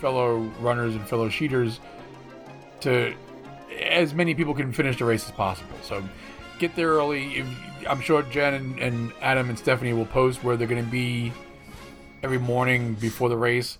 fellow 0.00 0.38
runners 0.60 0.94
and 0.94 1.06
fellow 1.08 1.28
cheaters 1.28 1.80
to 2.80 3.14
as 3.80 4.14
many 4.14 4.34
people 4.34 4.54
can 4.54 4.72
finish 4.72 4.98
the 4.98 5.04
race 5.04 5.24
as 5.24 5.32
possible. 5.32 5.76
So 5.82 6.02
get 6.58 6.74
there 6.74 6.88
early. 6.88 7.38
If, 7.38 7.46
I'm 7.88 8.00
sure 8.00 8.22
Jen 8.22 8.54
and, 8.54 8.78
and 8.78 9.12
Adam 9.20 9.48
and 9.48 9.58
Stephanie 9.58 9.92
will 9.92 10.06
post 10.06 10.42
where 10.44 10.56
they're 10.56 10.66
going 10.66 10.84
to 10.84 10.90
be 10.90 11.32
every 12.22 12.38
morning 12.38 12.94
before 12.94 13.28
the 13.28 13.36
race. 13.36 13.78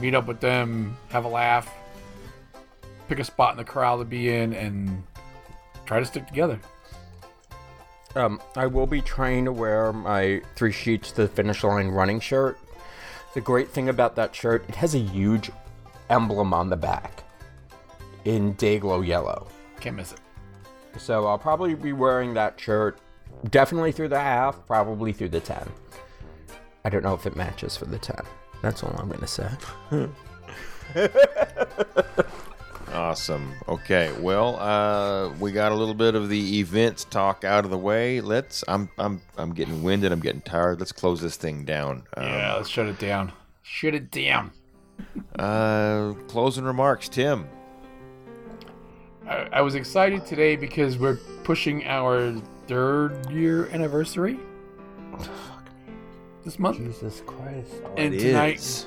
Meet 0.00 0.14
up 0.14 0.26
with 0.26 0.40
them, 0.40 0.96
have 1.10 1.24
a 1.24 1.28
laugh, 1.28 1.72
pick 3.08 3.18
a 3.18 3.24
spot 3.24 3.52
in 3.52 3.58
the 3.58 3.64
corral 3.64 3.98
to 3.98 4.04
be 4.04 4.34
in, 4.34 4.52
and 4.52 5.04
try 5.86 6.00
to 6.00 6.06
stick 6.06 6.26
together. 6.26 6.58
Um, 8.16 8.40
I 8.56 8.66
will 8.66 8.86
be 8.86 9.00
trying 9.00 9.44
to 9.44 9.52
wear 9.52 9.92
my 9.92 10.42
three 10.56 10.72
sheets 10.72 11.10
to 11.12 11.22
the 11.22 11.28
finish 11.28 11.62
line 11.62 11.88
running 11.88 12.20
shirt. 12.20 12.58
The 13.34 13.40
great 13.40 13.70
thing 13.70 13.88
about 13.88 14.16
that 14.16 14.34
shirt, 14.34 14.64
it 14.68 14.76
has 14.76 14.94
a 14.94 14.98
huge 14.98 15.50
emblem 16.10 16.54
on 16.54 16.70
the 16.70 16.76
back 16.76 17.24
in 18.24 18.52
Day-Glo 18.54 19.00
yellow. 19.00 19.48
Can't 19.80 19.96
miss 19.96 20.12
it. 20.12 20.20
So 20.96 21.26
I'll 21.26 21.38
probably 21.38 21.74
be 21.74 21.92
wearing 21.92 22.34
that 22.34 22.60
shirt 22.60 22.98
definitely 23.50 23.92
through 23.92 24.08
the 24.08 24.20
half, 24.20 24.66
probably 24.66 25.12
through 25.12 25.30
the 25.30 25.40
10. 25.40 25.68
I 26.84 26.90
don't 26.90 27.02
know 27.02 27.14
if 27.14 27.26
it 27.26 27.36
matches 27.36 27.76
for 27.76 27.86
the 27.86 27.98
10. 27.98 28.16
That's 28.62 28.82
all 28.82 28.94
I'm 28.98 29.08
going 29.08 29.20
to 29.20 29.26
say. 29.26 29.48
Awesome. 32.94 33.52
Okay. 33.68 34.12
Well, 34.20 34.56
uh, 34.60 35.30
we 35.40 35.50
got 35.50 35.72
a 35.72 35.74
little 35.74 35.94
bit 35.94 36.14
of 36.14 36.28
the 36.28 36.60
events 36.60 37.02
talk 37.04 37.42
out 37.42 37.64
of 37.64 37.72
the 37.72 37.78
way. 37.78 38.20
Let's. 38.20 38.62
I'm. 38.68 38.88
I'm. 38.98 39.20
I'm 39.36 39.52
getting 39.52 39.82
winded. 39.82 40.12
I'm 40.12 40.20
getting 40.20 40.42
tired. 40.42 40.78
Let's 40.78 40.92
close 40.92 41.20
this 41.20 41.36
thing 41.36 41.64
down. 41.64 42.04
Um, 42.16 42.24
Yeah, 42.24 42.54
let's 42.54 42.68
shut 42.68 42.86
it 42.86 43.00
down. 43.00 43.32
Shut 43.62 43.94
it 43.94 44.12
down. 44.12 44.52
Uh, 45.36 46.12
closing 46.28 46.62
remarks, 46.64 47.08
Tim. 47.08 47.48
I, 49.26 49.48
I 49.52 49.60
was 49.62 49.74
excited 49.74 50.24
today 50.24 50.54
because 50.54 50.96
we're 50.96 51.16
pushing 51.42 51.84
our 51.86 52.32
third 52.66 53.30
year 53.30 53.68
anniversary 53.68 54.38
this 56.44 56.58
month. 56.58 56.78
Jesus 56.78 57.22
Christ. 57.26 57.72
Oh, 57.84 57.94
and 57.96 58.14
It 58.14 58.20
tonight, 58.20 58.56
is. 58.56 58.86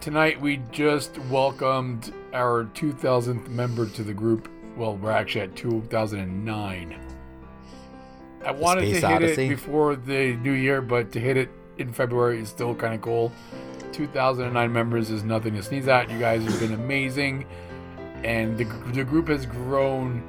tonight 0.00 0.40
we 0.40 0.58
just 0.72 1.18
welcomed 1.30 2.12
our 2.32 2.64
2000th 2.74 3.48
member 3.48 3.86
to 3.90 4.02
the 4.02 4.14
group. 4.14 4.48
Well, 4.76 4.96
we're 4.96 5.10
actually 5.10 5.42
at 5.42 5.56
2009. 5.56 7.00
I 8.44 8.50
wanted 8.52 8.82
to 8.82 8.86
hit 8.88 9.04
Odyssey? 9.04 9.46
it 9.46 9.48
before 9.48 9.96
the 9.96 10.36
new 10.36 10.52
year, 10.52 10.80
but 10.80 11.10
to 11.12 11.20
hit 11.20 11.36
it 11.36 11.50
in 11.78 11.92
February 11.92 12.40
is 12.40 12.48
still 12.48 12.74
kind 12.74 12.94
of 12.94 13.00
cool. 13.00 13.32
2009 13.92 14.72
members 14.72 15.10
is 15.10 15.24
nothing 15.24 15.54
to 15.54 15.62
sneeze 15.62 15.88
at. 15.88 16.10
You 16.10 16.18
guys 16.18 16.44
have 16.44 16.60
been 16.60 16.74
amazing, 16.74 17.46
and 18.22 18.56
the, 18.56 18.64
the 18.92 19.02
group 19.02 19.28
has 19.28 19.46
grown 19.46 20.22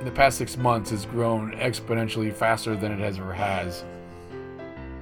in 0.00 0.04
the 0.04 0.10
past 0.10 0.36
six 0.38 0.56
months. 0.56 0.90
Has 0.90 1.06
grown 1.06 1.52
exponentially 1.52 2.32
faster 2.34 2.74
than 2.74 2.90
it 2.90 2.98
has 2.98 3.18
ever 3.18 3.32
has, 3.32 3.84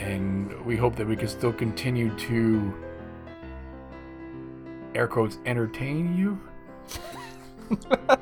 and 0.01 0.53
we 0.67 0.77
hope 0.77 0.95
that 0.97 1.07
we 1.07 1.17
can 1.17 1.29
still 1.29 1.53
continue 1.53 2.15
to 2.17 2.75
air 4.95 5.07
quotes 5.09 5.39
entertain 5.47 6.17
you. 6.17 6.39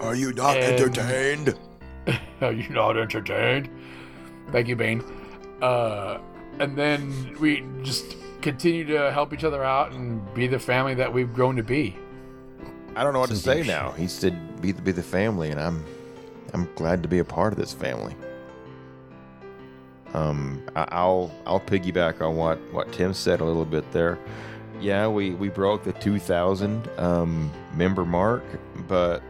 Are 0.00 0.14
you 0.14 0.32
not 0.32 0.56
And- 0.56 0.80
entertained? 0.80 1.58
Are 2.40 2.52
you 2.52 2.68
not 2.70 2.96
entertained? 2.96 3.68
Thank 4.52 4.68
you, 4.68 4.76
Bane. 4.76 5.02
Uh, 5.60 6.18
and 6.60 6.76
then 6.76 7.36
we 7.40 7.64
just 7.82 8.16
continue 8.40 8.84
to 8.86 9.10
help 9.10 9.32
each 9.34 9.44
other 9.44 9.64
out 9.64 9.92
and 9.92 10.22
be 10.34 10.46
the 10.46 10.58
family 10.58 10.94
that 10.94 11.12
we've 11.12 11.34
grown 11.34 11.56
to 11.56 11.62
be. 11.62 11.96
I 12.98 13.04
don't 13.04 13.12
know 13.12 13.20
what 13.20 13.28
to 13.28 13.36
say 13.36 13.62
now. 13.62 13.92
He 13.92 14.08
said, 14.08 14.60
"Be 14.60 14.72
the 14.72 14.82
be 14.82 14.90
the 14.90 15.04
family," 15.04 15.52
and 15.52 15.60
I'm, 15.60 15.84
I'm 16.52 16.68
glad 16.74 17.00
to 17.04 17.08
be 17.08 17.20
a 17.20 17.24
part 17.24 17.52
of 17.52 17.58
this 17.58 17.72
family. 17.72 18.16
Um, 20.14 20.64
I, 20.74 20.88
I'll 20.90 21.30
I'll 21.46 21.60
piggyback 21.60 22.20
on 22.20 22.34
what 22.34 22.58
what 22.72 22.92
Tim 22.92 23.14
said 23.14 23.40
a 23.40 23.44
little 23.44 23.64
bit 23.64 23.88
there. 23.92 24.18
Yeah, 24.80 25.06
we 25.06 25.30
we 25.30 25.48
broke 25.48 25.84
the 25.84 25.92
2,000 25.92 26.90
um, 26.98 27.52
member 27.72 28.04
mark, 28.04 28.42
but 28.88 29.22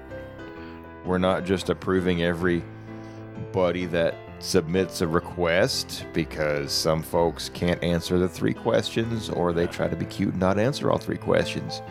we're 1.04 1.18
not 1.18 1.44
just 1.44 1.68
approving 1.68 2.22
everybody 2.22 3.84
that 3.84 4.14
submits 4.38 5.02
a 5.02 5.06
request 5.06 6.06
because 6.14 6.72
some 6.72 7.02
folks 7.02 7.50
can't 7.50 7.82
answer 7.82 8.18
the 8.18 8.28
three 8.28 8.54
questions 8.54 9.28
or 9.28 9.52
they 9.52 9.66
try 9.66 9.88
to 9.88 9.96
be 9.96 10.06
cute 10.06 10.30
and 10.30 10.40
not 10.40 10.58
answer 10.58 10.90
all 10.90 10.98
three 10.98 11.18
questions 11.18 11.82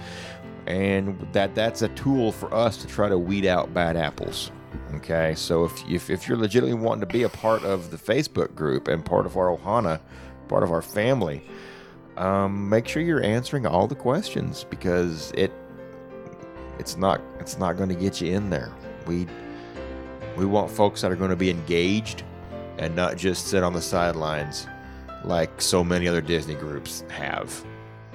and 0.68 1.28
that 1.32 1.56
that's 1.56 1.82
a 1.82 1.90
tool 1.90 2.32
for 2.32 2.54
us 2.54 2.78
to 2.78 2.88
try 2.88 3.10
to 3.10 3.18
weed 3.18 3.46
out 3.46 3.74
bad 3.74 3.98
apples 3.98 4.52
okay? 4.94 5.34
So 5.36 5.66
if, 5.66 5.90
if, 5.90 6.10
if 6.10 6.28
you're 6.28 6.38
legitimately 6.38 6.80
wanting 6.80 7.02
to 7.02 7.14
be 7.14 7.24
a 7.24 7.30
part 7.30 7.64
of 7.64 7.92
the 7.92 7.98
facebook 7.98 8.54
group 8.56 8.88
and 8.88 9.04
part 9.04 9.26
of 9.26 9.38
our 9.38 9.56
ohana 9.56 10.00
part 10.48 10.64
of 10.64 10.72
our 10.72 10.82
family 10.82 11.44
um, 12.18 12.68
make 12.68 12.88
sure 12.88 13.02
you're 13.02 13.24
answering 13.24 13.66
all 13.66 13.88
the 13.88 13.96
questions 13.96 14.66
because 14.70 15.32
it 15.36 15.52
it's 16.80 16.98
not 16.98 17.22
it's 17.40 17.58
not 17.58 17.78
going 17.78 17.90
to 17.90 17.96
get 17.96 18.22
you 18.22 18.34
in 18.34 18.50
there. 18.50 18.72
We 19.06 19.28
we 20.36 20.46
want 20.46 20.72
folks 20.72 21.02
that 21.02 21.12
are 21.12 21.16
going 21.16 21.30
to 21.30 21.36
be 21.36 21.50
engaged 21.50 22.24
and 22.78 22.96
not 22.96 23.18
just 23.18 23.48
sit 23.48 23.64
on 23.64 23.74
the 23.74 23.82
sidelines 23.82 24.68
like 25.24 25.62
so 25.62 25.84
many 25.84 26.08
other 26.08 26.22
disney 26.22 26.54
groups 26.54 27.04
have 27.10 27.66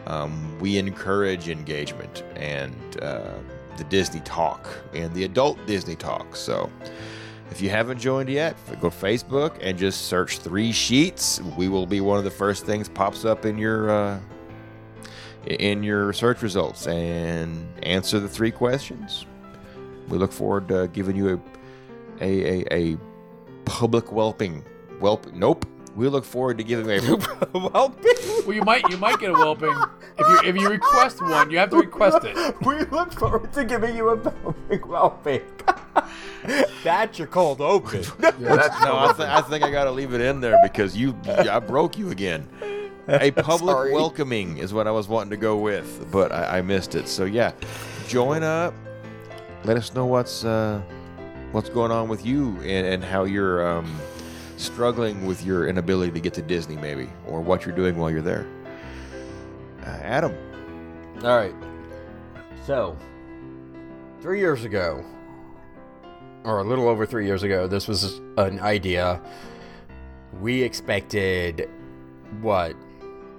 um, 0.07 0.59
we 0.59 0.79
encourage 0.79 1.49
engagement 1.49 2.25
and 2.37 2.75
uh, 3.03 3.35
the 3.77 3.85
Disney 3.85 4.21
Talk 4.21 4.69
and 4.95 5.13
the 5.15 5.25
adult 5.25 5.65
Disney 5.67 5.97
Talk. 5.97 6.37
So 6.37 6.71
if 7.51 7.61
you 7.61 7.71
haven't 7.71 7.99
joined 7.99 8.29
yet, 8.29 8.57
go 8.81 8.91
to 8.91 8.97
Facebook 8.97 9.59
and 9.61 9.79
just 9.79 10.07
search 10.07 10.39
Three 10.39 10.73
Sheets. 10.73 11.41
We 11.57 11.69
will 11.69 11.87
be 11.87 12.01
one 12.01 12.19
of 12.19 12.25
the 12.25 12.31
first 12.31 12.65
things 12.67 12.89
pops 12.89 13.25
up 13.25 13.45
in 13.45 13.59
your 13.59 13.91
uh, 13.91 14.21
in 15.47 15.83
your 15.83 16.13
search 16.13 16.43
results 16.43 16.87
and 16.87 17.67
answer 17.83 18.21
the 18.21 18.29
three 18.29 18.51
questions. 18.51 19.27
We 20.09 20.19
look 20.19 20.33
forward 20.33 20.69
to 20.69 20.89
giving 20.89 21.17
you 21.17 21.35
a 21.35 21.41
a, 22.25 22.65
a, 22.73 22.93
a 22.95 22.99
public 23.65 24.13
whelping. 24.13 24.65
Whelp. 25.01 25.33
Nope. 25.33 25.67
We 25.95 26.09
look 26.09 26.25
forward 26.25 26.59
to 26.59 26.65
giving 26.65 26.91
a 26.91 27.17
well, 27.53 27.95
Well, 28.47 28.57
you 28.57 28.63
might 28.63 28.89
you 28.89 28.97
might 28.97 29.19
get 29.19 29.31
a 29.31 29.35
whelping 29.35 29.77
if 30.19 30.27
you 30.27 30.49
if 30.51 30.57
you 30.57 30.69
request 30.69 31.21
one. 31.21 31.51
You 31.51 31.59
have 31.59 31.71
to 31.71 31.77
request 31.77 32.25
it. 32.25 32.37
we 32.67 32.79
look 32.87 33.13
forward 33.13 33.53
to 33.53 33.65
giving 33.65 33.97
you 33.97 34.11
a 34.11 34.53
big 34.69 34.87
well-being. 34.87 35.43
That's 36.85 37.19
your 37.19 37.29
cold 37.29 37.61
open. 37.61 38.03
Yeah, 38.21 38.31
that's 38.57 38.83
No, 38.83 38.99
I, 38.99 39.13
th- 39.17 39.29
I 39.29 39.41
think 39.43 39.63
I 39.63 39.71
got 39.71 39.85
to 39.85 39.93
leave 39.93 40.13
it 40.13 40.21
in 40.21 40.41
there 40.41 40.59
because 40.63 40.97
you, 40.97 41.17
I 41.29 41.61
broke 41.61 41.97
you 41.97 42.11
again. 42.11 42.49
A 43.07 43.31
public 43.31 43.71
Sorry. 43.77 43.93
welcoming 43.93 44.59
is 44.59 44.73
what 44.75 44.89
I 44.89 44.91
was 44.91 45.07
wanting 45.07 45.31
to 45.31 45.37
go 45.37 45.57
with, 45.57 46.11
but 46.11 46.33
I, 46.33 46.59
I 46.59 46.63
missed 46.63 46.97
it. 46.97 47.07
So 47.07 47.25
yeah, 47.25 47.53
join 48.09 48.43
up. 48.43 48.75
Let 49.65 49.77
us 49.77 49.95
know 49.95 50.07
what's 50.07 50.45
uh, 50.45 50.83
what's 51.53 51.69
going 51.69 51.93
on 51.93 52.09
with 52.09 52.27
you 52.27 52.57
and, 52.63 52.87
and 52.87 53.05
how 53.05 53.23
you're 53.25 53.65
um, 53.67 53.97
struggling 54.63 55.27
with 55.27 55.45
your 55.45 55.69
inability 55.69 56.13
to 56.13 56.21
get 56.21 56.35
to 56.35 56.43
Disney, 56.43 56.77
maybe, 56.77 57.09
or 57.27 57.41
what 57.41 57.67
you're 57.67 57.75
doing 57.75 57.97
while 57.97 58.11
you're 58.11 58.23
there. 58.23 58.47
Uh, 59.83 59.91
Adam, 60.03 60.35
All 61.25 61.37
right. 61.37 61.55
So, 62.67 62.97
three 64.21 64.39
years 64.39 64.65
ago, 64.65 65.05
or 66.45 66.59
a 66.59 66.65
little 66.65 66.89
over 66.89 67.07
three 67.07 67.27
years 67.27 67.43
ago, 67.43 67.67
this 67.67 67.89
was 67.89 68.21
an 68.37 68.61
idea. 68.61 69.21
We 70.41 70.63
expected 70.63 71.69
what? 72.41 72.75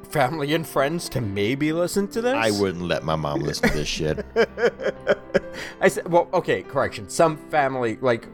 Family 0.09 0.53
and 0.53 0.67
friends 0.67 1.09
to 1.09 1.21
maybe 1.21 1.73
listen 1.73 2.07
to 2.09 2.21
this? 2.21 2.35
I 2.35 2.51
wouldn't 2.51 2.83
let 2.83 3.03
my 3.03 3.15
mom 3.15 3.39
listen 3.39 3.69
to 3.69 3.75
this 3.75 3.87
shit. 3.87 4.25
I 5.83 5.89
said, 5.89 6.07
well, 6.09 6.29
okay, 6.33 6.63
correction. 6.63 7.09
Some 7.09 7.35
family, 7.49 7.97
like 7.99 8.25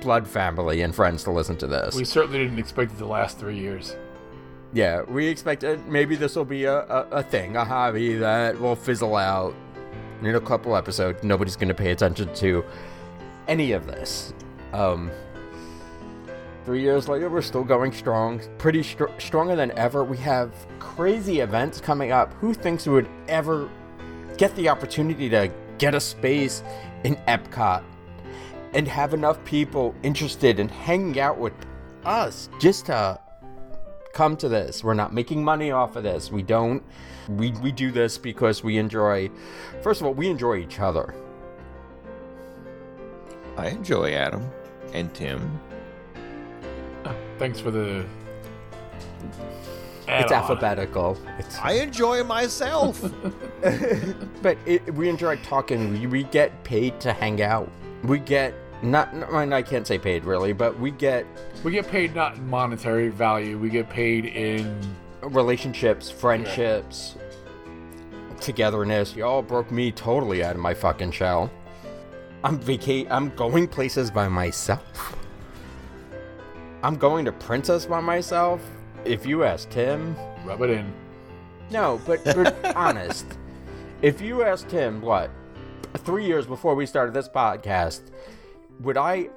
blood 0.00 0.26
family 0.26 0.80
and 0.80 0.94
friends, 0.94 1.22
to 1.24 1.30
listen 1.30 1.56
to 1.58 1.66
this. 1.66 1.94
we 1.94 2.06
certainly 2.06 2.38
didn't 2.38 2.58
expect 2.58 2.92
it 2.92 2.96
to 2.98 3.06
last 3.06 3.38
three 3.38 3.58
years. 3.58 3.94
Yeah, 4.72 5.02
we 5.02 5.26
expected 5.26 5.86
maybe 5.86 6.16
this 6.16 6.36
will 6.36 6.46
be 6.46 6.64
a, 6.64 6.78
a, 6.86 7.08
a 7.10 7.22
thing, 7.22 7.56
a 7.56 7.64
hobby 7.66 8.14
that 8.14 8.58
will 8.58 8.76
fizzle 8.76 9.16
out 9.16 9.54
in 10.22 10.34
a 10.34 10.40
couple 10.40 10.74
episodes. 10.74 11.22
Nobody's 11.22 11.56
going 11.56 11.68
to 11.68 11.74
pay 11.74 11.90
attention 11.90 12.32
to 12.36 12.64
any 13.46 13.72
of 13.72 13.86
this. 13.86 14.32
Um, 14.72 15.10
Three 16.64 16.82
years 16.82 17.08
later, 17.08 17.28
we're 17.28 17.42
still 17.42 17.64
going 17.64 17.90
strong, 17.90 18.40
pretty 18.58 18.82
str- 18.82 19.06
stronger 19.18 19.56
than 19.56 19.70
ever. 19.78 20.04
We 20.04 20.18
have 20.18 20.52
crazy 20.78 21.40
events 21.40 21.80
coming 21.80 22.12
up. 22.12 22.32
Who 22.34 22.54
thinks 22.54 22.86
we 22.86 22.92
would 22.92 23.08
ever 23.28 23.68
get 24.36 24.54
the 24.56 24.68
opportunity 24.68 25.28
to 25.30 25.50
get 25.80 25.94
a 25.94 26.00
space 26.00 26.62
in 27.02 27.16
Epcot 27.26 27.82
and 28.74 28.86
have 28.86 29.14
enough 29.14 29.42
people 29.44 29.94
interested 30.04 30.60
in 30.60 30.68
hanging 30.68 31.18
out 31.18 31.38
with 31.38 31.54
us 32.04 32.48
just 32.60 32.86
to 32.86 33.18
come 34.12 34.36
to 34.36 34.48
this. 34.48 34.84
We're 34.84 34.94
not 34.94 35.12
making 35.12 35.42
money 35.42 35.72
off 35.72 35.96
of 35.96 36.04
this. 36.04 36.30
We 36.30 36.42
don't. 36.42 36.84
We, 37.28 37.50
we 37.52 37.72
do 37.72 37.90
this 37.90 38.18
because 38.18 38.62
we 38.62 38.76
enjoy, 38.76 39.30
first 39.82 40.00
of 40.00 40.06
all, 40.06 40.14
we 40.14 40.28
enjoy 40.28 40.58
each 40.58 40.78
other. 40.78 41.14
I 43.56 43.68
enjoy 43.68 44.12
Adam 44.12 44.48
and 44.92 45.12
Tim. 45.14 45.60
Uh, 47.04 47.14
thanks 47.38 47.58
for 47.58 47.70
the. 47.70 48.04
It's 50.10 50.32
add-on. 50.32 50.42
alphabetical. 50.42 51.18
It's, 51.38 51.58
I 51.58 51.72
enjoy 51.72 52.24
myself. 52.24 53.00
but 54.42 54.58
it, 54.66 54.94
we 54.94 55.08
enjoy 55.08 55.36
talking. 55.36 55.92
We, 55.92 56.06
we 56.06 56.24
get 56.24 56.62
paid 56.64 57.00
to 57.00 57.12
hang 57.12 57.42
out. 57.42 57.70
We 58.04 58.18
get 58.18 58.54
not. 58.82 59.14
I 59.14 59.56
I 59.56 59.62
can't 59.62 59.86
say 59.86 59.98
paid 59.98 60.24
really, 60.24 60.52
but 60.52 60.78
we 60.78 60.90
get 60.90 61.26
We 61.62 61.72
get 61.72 61.86
paid 61.88 62.14
not 62.14 62.36
in 62.36 62.48
monetary 62.48 63.08
value. 63.08 63.58
We 63.58 63.68
get 63.70 63.88
paid 63.90 64.24
in. 64.26 64.78
relationships, 65.22 66.10
friendships, 66.10 67.16
togetherness. 68.40 69.14
Y'all 69.14 69.42
broke 69.42 69.70
me 69.70 69.92
totally 69.92 70.42
out 70.42 70.56
of 70.56 70.60
my 70.62 70.74
fucking 70.74 71.12
shell. 71.12 71.50
I'm 72.42 72.58
vaca- 72.58 73.06
I'm 73.12 73.28
going 73.36 73.68
places 73.68 74.10
by 74.10 74.28
myself. 74.28 75.14
I'm 76.82 76.96
going 76.96 77.26
to 77.26 77.32
Princess 77.32 77.84
by 77.84 78.00
myself. 78.00 78.62
If 79.04 79.26
you 79.26 79.44
ask 79.44 79.68
Tim, 79.70 80.16
Rub 80.44 80.62
it 80.62 80.70
in. 80.70 80.92
no, 81.70 82.00
but, 82.06 82.24
but 82.24 82.64
honest. 82.76 83.26
If 84.02 84.20
you 84.20 84.42
asked 84.42 84.70
him 84.70 85.00
what 85.00 85.30
three 85.98 86.24
years 86.24 86.46
before 86.46 86.74
we 86.74 86.86
started 86.86 87.12
this 87.14 87.28
podcast, 87.28 88.02
would 88.80 88.96
I 88.96 89.28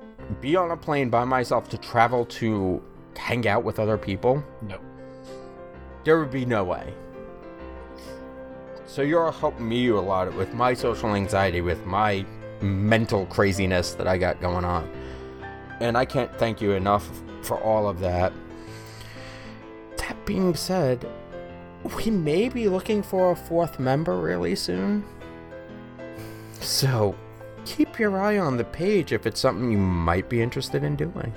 be 0.41 0.56
on 0.56 0.72
a 0.72 0.77
plane 0.77 1.10
by 1.10 1.26
myself 1.26 1.69
to 1.69 1.77
travel 1.77 2.26
to 2.26 2.81
hang 3.15 3.48
out 3.48 3.64
with 3.64 3.80
other 3.80 3.98
people? 3.98 4.44
No. 4.61 4.80
There 6.03 6.19
would 6.19 6.31
be 6.31 6.45
no 6.45 6.64
way. 6.64 6.94
So 8.85 9.02
you're 9.02 9.31
helping 9.31 9.68
me 9.68 9.88
a 9.88 9.95
lot 9.99 10.34
with 10.35 10.53
my 10.53 10.73
social 10.73 11.15
anxiety, 11.15 11.61
with 11.61 11.85
my 11.85 12.26
mental 12.61 13.26
craziness 13.26 13.94
that 13.95 14.07
I 14.07 14.18
got 14.18 14.40
going 14.40 14.65
on. 14.65 14.90
And 15.80 15.98
I 15.98 16.06
can't 16.06 16.34
thank 16.38 16.61
you 16.61 16.73
enough 16.73 17.10
for 17.41 17.60
all 17.60 17.90
of 17.90 17.99
that. 18.02 18.31
That 19.98 20.26
being 20.26 20.56
said, 20.56 21.10
we 21.95 22.10
may 22.10 22.49
be 22.49 22.68
looking 22.70 23.03
for 23.03 23.32
a 23.32 23.36
fourth 23.36 23.80
member 23.80 24.20
really 24.20 24.56
soon. 24.56 25.06
So 26.60 27.15
keep 27.65 27.99
your 27.99 28.20
eye 28.20 28.38
on 28.38 28.57
the 28.57 28.64
page 28.64 29.11
if 29.11 29.26
it's 29.26 29.40
something 29.40 29.72
you 29.72 29.78
might 29.78 30.30
be 30.30 30.41
interested 30.41 30.84
in 30.84 30.95
doing. 30.95 31.34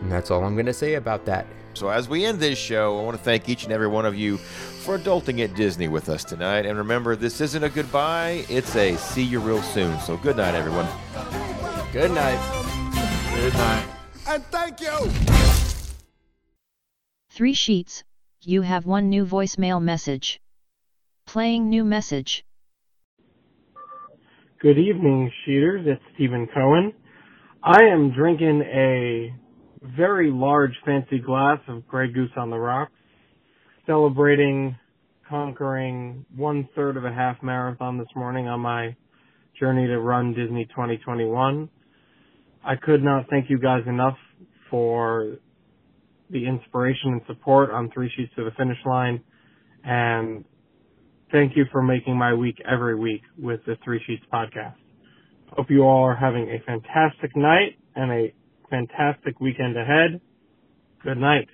And 0.00 0.12
that's 0.12 0.30
all 0.30 0.44
I'm 0.44 0.54
going 0.54 0.66
to 0.66 0.74
say 0.74 0.94
about 0.94 1.24
that. 1.26 1.46
So, 1.74 1.90
as 1.90 2.08
we 2.08 2.24
end 2.24 2.40
this 2.40 2.58
show, 2.58 2.98
I 2.98 3.02
want 3.02 3.18
to 3.18 3.22
thank 3.22 3.50
each 3.50 3.64
and 3.64 3.72
every 3.72 3.86
one 3.86 4.06
of 4.06 4.16
you 4.16 4.38
for 4.38 4.98
adulting 4.98 5.44
at 5.44 5.54
Disney 5.54 5.88
with 5.88 6.08
us 6.08 6.24
tonight. 6.24 6.64
And 6.64 6.78
remember, 6.78 7.16
this 7.16 7.42
isn't 7.42 7.62
a 7.62 7.68
goodbye, 7.68 8.46
it's 8.48 8.74
a 8.76 8.96
see 8.96 9.22
you 9.22 9.40
real 9.40 9.60
soon. 9.60 9.98
So, 10.00 10.16
good 10.16 10.38
night, 10.38 10.54
everyone. 10.54 10.88
Good 11.92 12.12
night. 12.12 12.40
Good 13.34 13.52
night. 13.52 13.86
And 14.26 14.44
thank 14.46 14.80
you! 14.80 15.45
Three 17.36 17.52
sheets, 17.52 18.02
you 18.40 18.62
have 18.62 18.86
one 18.86 19.10
new 19.10 19.26
voicemail 19.26 19.78
message. 19.82 20.40
Playing 21.26 21.68
new 21.68 21.84
message. 21.84 22.46
Good 24.62 24.78
evening, 24.78 25.30
Sheeters. 25.44 25.86
It's 25.86 26.00
Stephen 26.14 26.48
Cohen. 26.54 26.94
I 27.62 27.82
am 27.92 28.14
drinking 28.14 28.62
a 28.62 29.34
very 29.82 30.30
large 30.30 30.70
fancy 30.86 31.18
glass 31.18 31.58
of 31.68 31.86
Grey 31.86 32.10
Goose 32.10 32.30
on 32.38 32.48
the 32.48 32.56
Rocks, 32.56 32.92
celebrating 33.84 34.74
conquering 35.28 36.24
one 36.34 36.66
third 36.74 36.96
of 36.96 37.04
a 37.04 37.12
half 37.12 37.42
marathon 37.42 37.98
this 37.98 38.08
morning 38.16 38.48
on 38.48 38.60
my 38.60 38.96
journey 39.60 39.86
to 39.88 40.00
run 40.00 40.32
Disney 40.32 40.64
2021. 40.64 41.68
I 42.64 42.76
could 42.76 43.02
not 43.02 43.28
thank 43.28 43.50
you 43.50 43.58
guys 43.58 43.82
enough 43.86 44.16
for 44.70 45.36
the 46.30 46.46
inspiration 46.46 47.12
and 47.12 47.20
support 47.26 47.70
on 47.70 47.90
Three 47.92 48.10
Sheets 48.16 48.32
to 48.36 48.44
the 48.44 48.50
Finish 48.56 48.78
Line, 48.84 49.20
and 49.84 50.44
thank 51.32 51.56
you 51.56 51.64
for 51.70 51.82
making 51.82 52.16
my 52.16 52.34
week 52.34 52.56
every 52.68 52.94
week 52.94 53.22
with 53.38 53.60
the 53.66 53.76
Three 53.84 54.00
Sheets 54.06 54.24
podcast. 54.32 54.74
Hope 55.50 55.70
you 55.70 55.82
all 55.82 56.04
are 56.04 56.16
having 56.16 56.48
a 56.50 56.62
fantastic 56.66 57.36
night 57.36 57.78
and 57.94 58.10
a 58.10 58.34
fantastic 58.68 59.40
weekend 59.40 59.76
ahead. 59.76 60.20
Good 61.02 61.18
night. 61.18 61.48